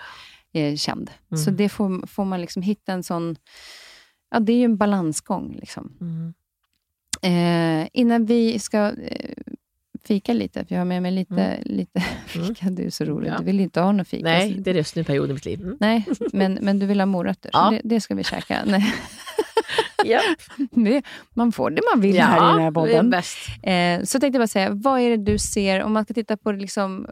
jag 0.51 0.65
är 0.65 0.77
känd. 0.77 1.11
Mm. 1.31 1.43
Så 1.43 1.51
det 1.51 1.69
får, 1.69 2.07
får 2.07 2.25
man 2.25 2.41
liksom 2.41 2.63
hitta 2.63 2.93
en 2.93 3.03
sån... 3.03 3.37
Ja, 4.31 4.41
det 4.41 4.53
är 4.53 4.57
ju 4.57 4.65
en 4.65 4.77
balansgång. 4.77 5.57
Liksom. 5.61 5.99
Mm. 6.01 6.35
Eh, 7.23 7.89
innan 7.93 8.27
vi 8.27 8.59
ska 8.59 8.91
eh, 8.91 9.52
fika 10.05 10.33
lite, 10.33 10.65
för 10.65 10.75
jag 10.75 10.81
har 10.81 10.85
med 10.87 11.03
mig 11.03 11.13
lite, 11.13 11.35
mm. 11.35 11.63
lite 11.65 12.03
mm. 12.35 12.49
fika. 12.49 12.71
Du 12.71 12.87
är 12.87 12.91
så 12.91 13.05
rolig. 13.05 13.31
Ja. 13.31 13.39
Du 13.39 13.45
vill 13.45 13.61
inte 13.61 13.81
ha 13.81 13.93
någon 13.93 14.05
fika. 14.05 14.25
Nej, 14.25 14.57
det 14.59 14.71
är 14.71 14.75
just 14.75 14.97
nu 14.97 15.05
period 15.05 15.31
i 15.31 15.33
mitt 15.33 15.45
liv. 15.45 15.61
Mm. 15.61 15.77
Nej, 15.81 16.07
men, 16.33 16.59
men 16.63 16.79
du 16.79 16.87
vill 16.87 17.01
ha 17.01 17.07
morötter, 17.07 17.51
ja. 17.53 17.65
så 17.65 17.71
det, 17.71 17.81
det, 17.85 18.01
ska 18.01 18.15
vi 18.15 18.25
käka. 18.25 18.63
Nej. 18.67 18.95
det, 20.71 21.03
man 21.35 21.53
får 21.53 21.71
det 21.71 21.83
man 21.95 22.01
vill 22.01 22.17
ja, 22.17 22.25
här 22.25 22.37
i 22.37 22.55
den 22.55 22.63
här 22.63 22.71
podden. 22.71 23.15
Eh, 23.63 24.05
så 24.05 24.21
tänkte 24.21 24.37
jag 24.37 24.41
bara 24.41 24.47
säga, 24.47 24.71
vad 24.71 25.01
är 25.01 25.11
det 25.11 25.33
du 25.33 25.39
ser, 25.39 25.83
om 25.83 25.93
man 25.93 26.05
ska 26.05 26.15
titta 26.15 26.37
på 26.37 26.53
det 26.53 26.59
liksom, 26.59 27.07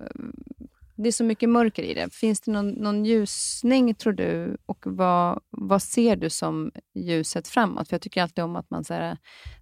det 0.96 1.08
är 1.08 1.12
så 1.12 1.24
mycket 1.24 1.48
mörker 1.48 1.82
i 1.82 1.94
det. 1.94 2.14
Finns 2.14 2.40
det 2.40 2.52
någon, 2.52 2.68
någon 2.70 3.04
ljusning, 3.04 3.94
tror 3.94 4.12
du? 4.12 4.56
Och 4.66 4.78
vad, 4.86 5.40
vad 5.50 5.82
ser 5.82 6.16
du 6.16 6.30
som 6.30 6.70
ljuset 6.94 7.48
framåt? 7.48 7.88
För 7.88 7.94
Jag 7.94 8.02
tycker 8.02 8.22
alltid 8.22 8.44
om 8.44 8.56
att 8.56 8.70
man 8.70 8.84
säger 8.84 9.18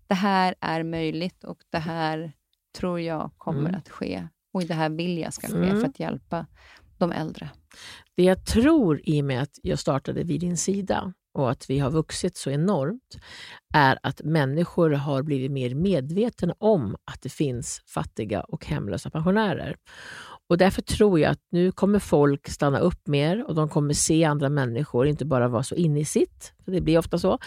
det 0.07 0.15
här 0.15 0.55
är 0.61 0.83
möjligt 0.83 1.45
och 1.45 1.59
det 1.71 1.79
här 1.79 2.33
tror 2.73 3.01
jag 3.01 3.31
kommer 3.37 3.61
mm. 3.61 3.75
att 3.75 3.89
ske. 3.89 4.29
Och 4.53 4.63
det 4.63 4.75
här 4.75 4.91
vill 4.91 5.19
jag 5.19 5.33
ska 5.33 5.47
ske 5.47 5.57
mm. 5.57 5.81
för 5.81 5.89
att 5.89 6.01
hjälpa 6.01 6.47
de 6.99 7.13
äldre. 7.13 7.51
Det 8.17 8.23
jag 8.23 8.45
tror 8.45 9.01
i 9.05 9.21
och 9.21 9.25
med 9.25 9.43
att 9.43 9.59
jag 9.63 9.79
startade 9.79 10.23
vid 10.23 10.41
din 10.41 10.57
sida 10.57 11.13
och 11.35 11.51
att 11.51 11.71
vi 11.71 11.79
har 11.79 11.91
vuxit 11.91 12.37
så 12.37 12.51
enormt, 12.51 13.19
är 13.75 13.99
att 14.03 14.23
människor 14.25 14.91
har 14.91 15.23
blivit 15.23 15.51
mer 15.51 15.75
medvetna 15.75 16.55
om 16.59 16.97
att 17.05 17.23
det 17.23 17.29
finns 17.29 17.83
fattiga 17.87 18.41
och 18.41 18.67
hemlösa 18.67 19.11
pensionärer. 19.11 19.77
Och 20.49 20.59
Därför 20.59 20.83
tror 20.83 21.21
jag 21.21 21.31
att 21.31 21.43
nu 21.51 21.73
kommer 21.73 21.99
folk 21.99 22.49
stanna 22.49 22.79
upp 22.79 23.07
mer 23.07 23.45
och 23.49 23.55
de 23.55 23.69
kommer 23.69 23.95
se 23.95 24.25
andra 24.25 24.49
människor, 24.49 25.07
inte 25.07 25.25
bara 25.25 25.49
vara 25.49 25.63
så 25.63 25.75
inne 25.75 26.01
i 26.01 26.05
sitt, 26.05 26.53
för 26.65 26.73
det 26.73 26.81
blir 26.81 26.99
ofta 26.99 27.19
så. 27.19 27.39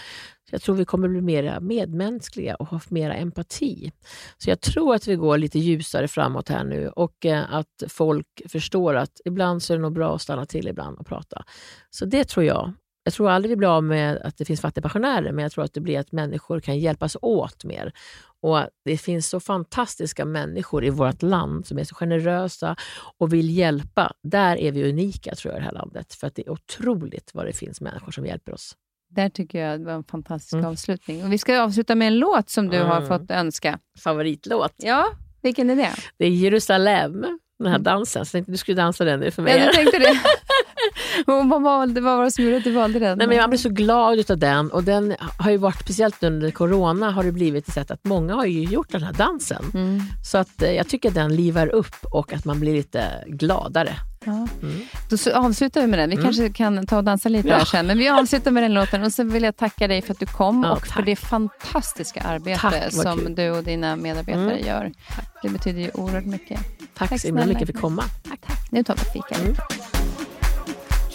så 0.49 0.55
jag 0.55 0.61
tror 0.61 0.75
vi 0.75 0.85
kommer 0.85 1.07
bli 1.07 1.21
mer 1.21 1.59
medmänskliga 1.59 2.55
och 2.55 2.67
ha 2.67 2.81
mer 2.89 3.09
empati. 3.09 3.91
Så 4.37 4.49
jag 4.49 4.61
tror 4.61 4.95
att 4.95 5.07
vi 5.07 5.15
går 5.15 5.37
lite 5.37 5.59
ljusare 5.59 6.07
framåt 6.07 6.49
här 6.49 6.63
nu 6.63 6.89
och 6.89 7.25
eh, 7.25 7.53
att 7.53 7.83
folk 7.87 8.41
förstår 8.49 8.95
att 8.95 9.21
ibland 9.25 9.63
så 9.63 9.73
är 9.73 9.77
det 9.77 9.81
nog 9.81 9.93
bra 9.93 10.15
att 10.15 10.21
stanna 10.21 10.45
till 10.45 10.67
ibland 10.67 10.97
och 10.97 11.05
prata. 11.05 11.43
Så 11.89 12.05
det 12.05 12.23
tror 12.23 12.45
jag. 12.45 12.73
Jag 13.03 13.13
tror 13.13 13.29
aldrig 13.29 13.49
vi 13.49 13.55
blir 13.55 13.75
av 13.75 13.83
med 13.83 14.17
att 14.17 14.37
det 14.37 14.45
finns 14.45 14.61
fattigpensionärer, 14.61 15.31
men 15.31 15.43
jag 15.43 15.51
tror 15.51 15.63
att 15.63 15.73
det 15.73 15.81
blir 15.81 15.99
att 15.99 16.11
människor 16.11 16.59
kan 16.59 16.79
hjälpas 16.79 17.17
åt 17.21 17.63
mer. 17.63 17.93
Och 18.41 18.67
Det 18.85 18.97
finns 18.97 19.29
så 19.29 19.39
fantastiska 19.39 20.25
människor 20.25 20.85
i 20.85 20.89
vårt 20.89 21.21
land 21.21 21.67
som 21.67 21.79
är 21.79 21.83
så 21.83 21.95
generösa 21.95 22.75
och 23.17 23.33
vill 23.33 23.57
hjälpa. 23.57 24.13
Där 24.23 24.57
är 24.57 24.71
vi 24.71 24.89
unika 24.89 25.35
tror 25.35 25.53
jag 25.53 25.59
i 25.59 25.61
det 25.61 25.65
här 25.65 25.73
landet, 25.73 26.13
för 26.13 26.27
att 26.27 26.35
det 26.35 26.41
är 26.47 26.49
otroligt 26.49 27.31
vad 27.33 27.45
det 27.45 27.53
finns 27.53 27.81
människor 27.81 28.11
som 28.11 28.25
hjälper 28.25 28.53
oss. 28.53 28.75
Där 29.09 29.29
tycker 29.29 29.59
jag 29.59 29.79
det 29.79 29.85
var 29.85 29.93
en 29.93 30.03
fantastisk 30.03 30.53
mm. 30.53 30.65
avslutning. 30.65 31.23
Och 31.23 31.33
vi 31.33 31.37
ska 31.37 31.61
avsluta 31.61 31.95
med 31.95 32.07
en 32.07 32.19
låt 32.19 32.49
som 32.49 32.67
du 32.69 32.77
mm. 32.77 32.89
har 32.89 33.01
fått 33.01 33.31
önska. 33.31 33.79
Favoritlåt? 33.99 34.73
Ja, 34.77 35.05
vilken 35.41 35.69
är 35.69 35.75
det? 35.75 35.91
Det 36.17 36.25
är 36.25 36.29
Jerusalem, 36.29 37.39
den 37.63 37.71
här 37.71 37.79
dansen. 37.79 38.25
Så 38.25 38.29
jag 38.29 38.31
tänkte 38.31 38.51
du 38.51 38.57
skulle 38.57 38.81
dansa 38.81 39.03
den 39.03 39.19
nu 39.19 39.31
för 39.31 39.41
mig. 39.41 39.57
Ja, 39.57 39.71
tänkte 39.73 39.99
det. 39.99 40.19
Vad, 41.25 41.61
valde, 41.61 42.01
vad 42.01 42.17
var 42.17 42.23
det 42.23 42.31
som 42.31 42.43
gjorde 42.43 42.57
att 42.57 42.63
du 42.63 42.71
valde 42.71 42.99
den? 42.99 43.17
Nej, 43.17 43.27
men 43.27 43.37
jag 43.37 43.49
blir 43.49 43.59
så 43.59 43.69
glad 43.69 44.31
av 44.31 44.37
den. 44.37 44.71
Och 44.71 44.83
den 44.83 45.15
har 45.37 45.51
ju 45.51 45.57
varit, 45.57 45.79
speciellt 45.79 46.23
under 46.23 46.51
corona, 46.51 47.11
har 47.11 47.23
det 47.23 47.31
blivit 47.31 47.67
ett 47.67 47.73
sätt 47.73 47.91
att 47.91 48.03
många 48.03 48.33
har 48.33 48.45
ju 48.45 48.63
gjort 48.63 48.91
den 48.91 49.03
här 49.03 49.13
dansen. 49.13 49.63
Mm. 49.73 50.01
Så 50.23 50.37
att 50.37 50.61
eh, 50.61 50.71
jag 50.71 50.87
tycker 50.87 51.09
att 51.09 51.15
den 51.15 51.35
livar 51.35 51.67
upp 51.67 51.95
och 52.11 52.33
att 52.33 52.45
man 52.45 52.59
blir 52.59 52.73
lite 52.73 53.03
gladare. 53.27 53.93
Ja. 54.25 54.47
Mm. 54.61 54.81
Då 55.09 55.31
avslutar 55.33 55.81
vi 55.81 55.87
med 55.87 55.99
den. 55.99 56.09
Vi 56.09 56.15
mm. 56.15 56.25
kanske 56.25 56.49
kan 56.49 56.85
ta 56.85 56.97
och 56.97 57.03
dansa 57.03 57.29
lite 57.29 57.47
ja. 57.47 57.55
här 57.55 57.65
sen. 57.65 57.87
Men 57.87 57.97
vi 57.97 58.09
avslutar 58.09 58.51
med 58.51 58.63
den 58.63 58.73
låten. 58.73 59.03
Och 59.03 59.13
så 59.13 59.23
vill 59.23 59.43
jag 59.43 59.57
tacka 59.57 59.87
dig 59.87 60.01
för 60.01 60.13
att 60.13 60.19
du 60.19 60.25
kom 60.25 60.63
ja, 60.63 60.71
och 60.71 60.79
tack. 60.79 60.93
för 60.93 61.01
det 61.01 61.15
fantastiska 61.15 62.21
arbete 62.21 62.59
tack, 62.59 62.93
som 62.93 63.19
kul. 63.19 63.35
du 63.35 63.49
och 63.49 63.63
dina 63.63 63.95
medarbetare 63.95 64.53
mm. 64.53 64.67
gör. 64.67 64.91
Tack. 65.15 65.27
Det 65.41 65.49
betyder 65.49 65.81
ju 65.81 65.91
oerhört 65.93 66.25
mycket. 66.25 66.59
Tack, 66.93 67.09
tack 67.09 67.21
så 67.21 67.27
himla 67.27 67.45
mycket 67.45 67.67
för 67.67 67.73
att 67.73 67.81
komma. 67.81 68.03
Tack, 68.29 68.41
tack. 68.41 68.71
Nu 68.71 68.83
tar 68.83 68.95
vi 68.95 69.01
fika 69.01 69.35
mm. 69.35 69.55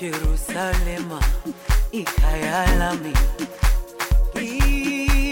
Jerusalema 0.00 1.20
ikayalami 1.92 3.12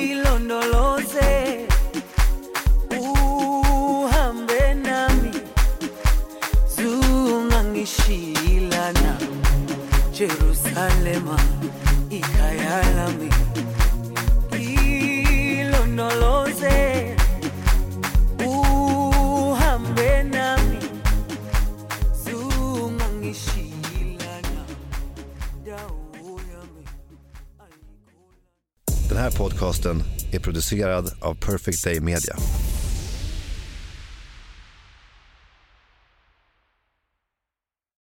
ilondoloze 0.05 1.44
Jerusalema 10.15 11.39
ikayalami 12.11 13.31
ilondoloze 15.61 17.17
uhambe 18.47 20.23
nami. 20.23 20.79
Zungangishilana 22.25 24.65
Den 29.09 29.19
här 29.19 29.31
podcasten 29.31 30.03
är 30.33 30.39
producerad 30.39 31.13
av 31.21 31.35
Perfect 31.35 31.85
Day 31.85 32.01
Media. 32.01 32.37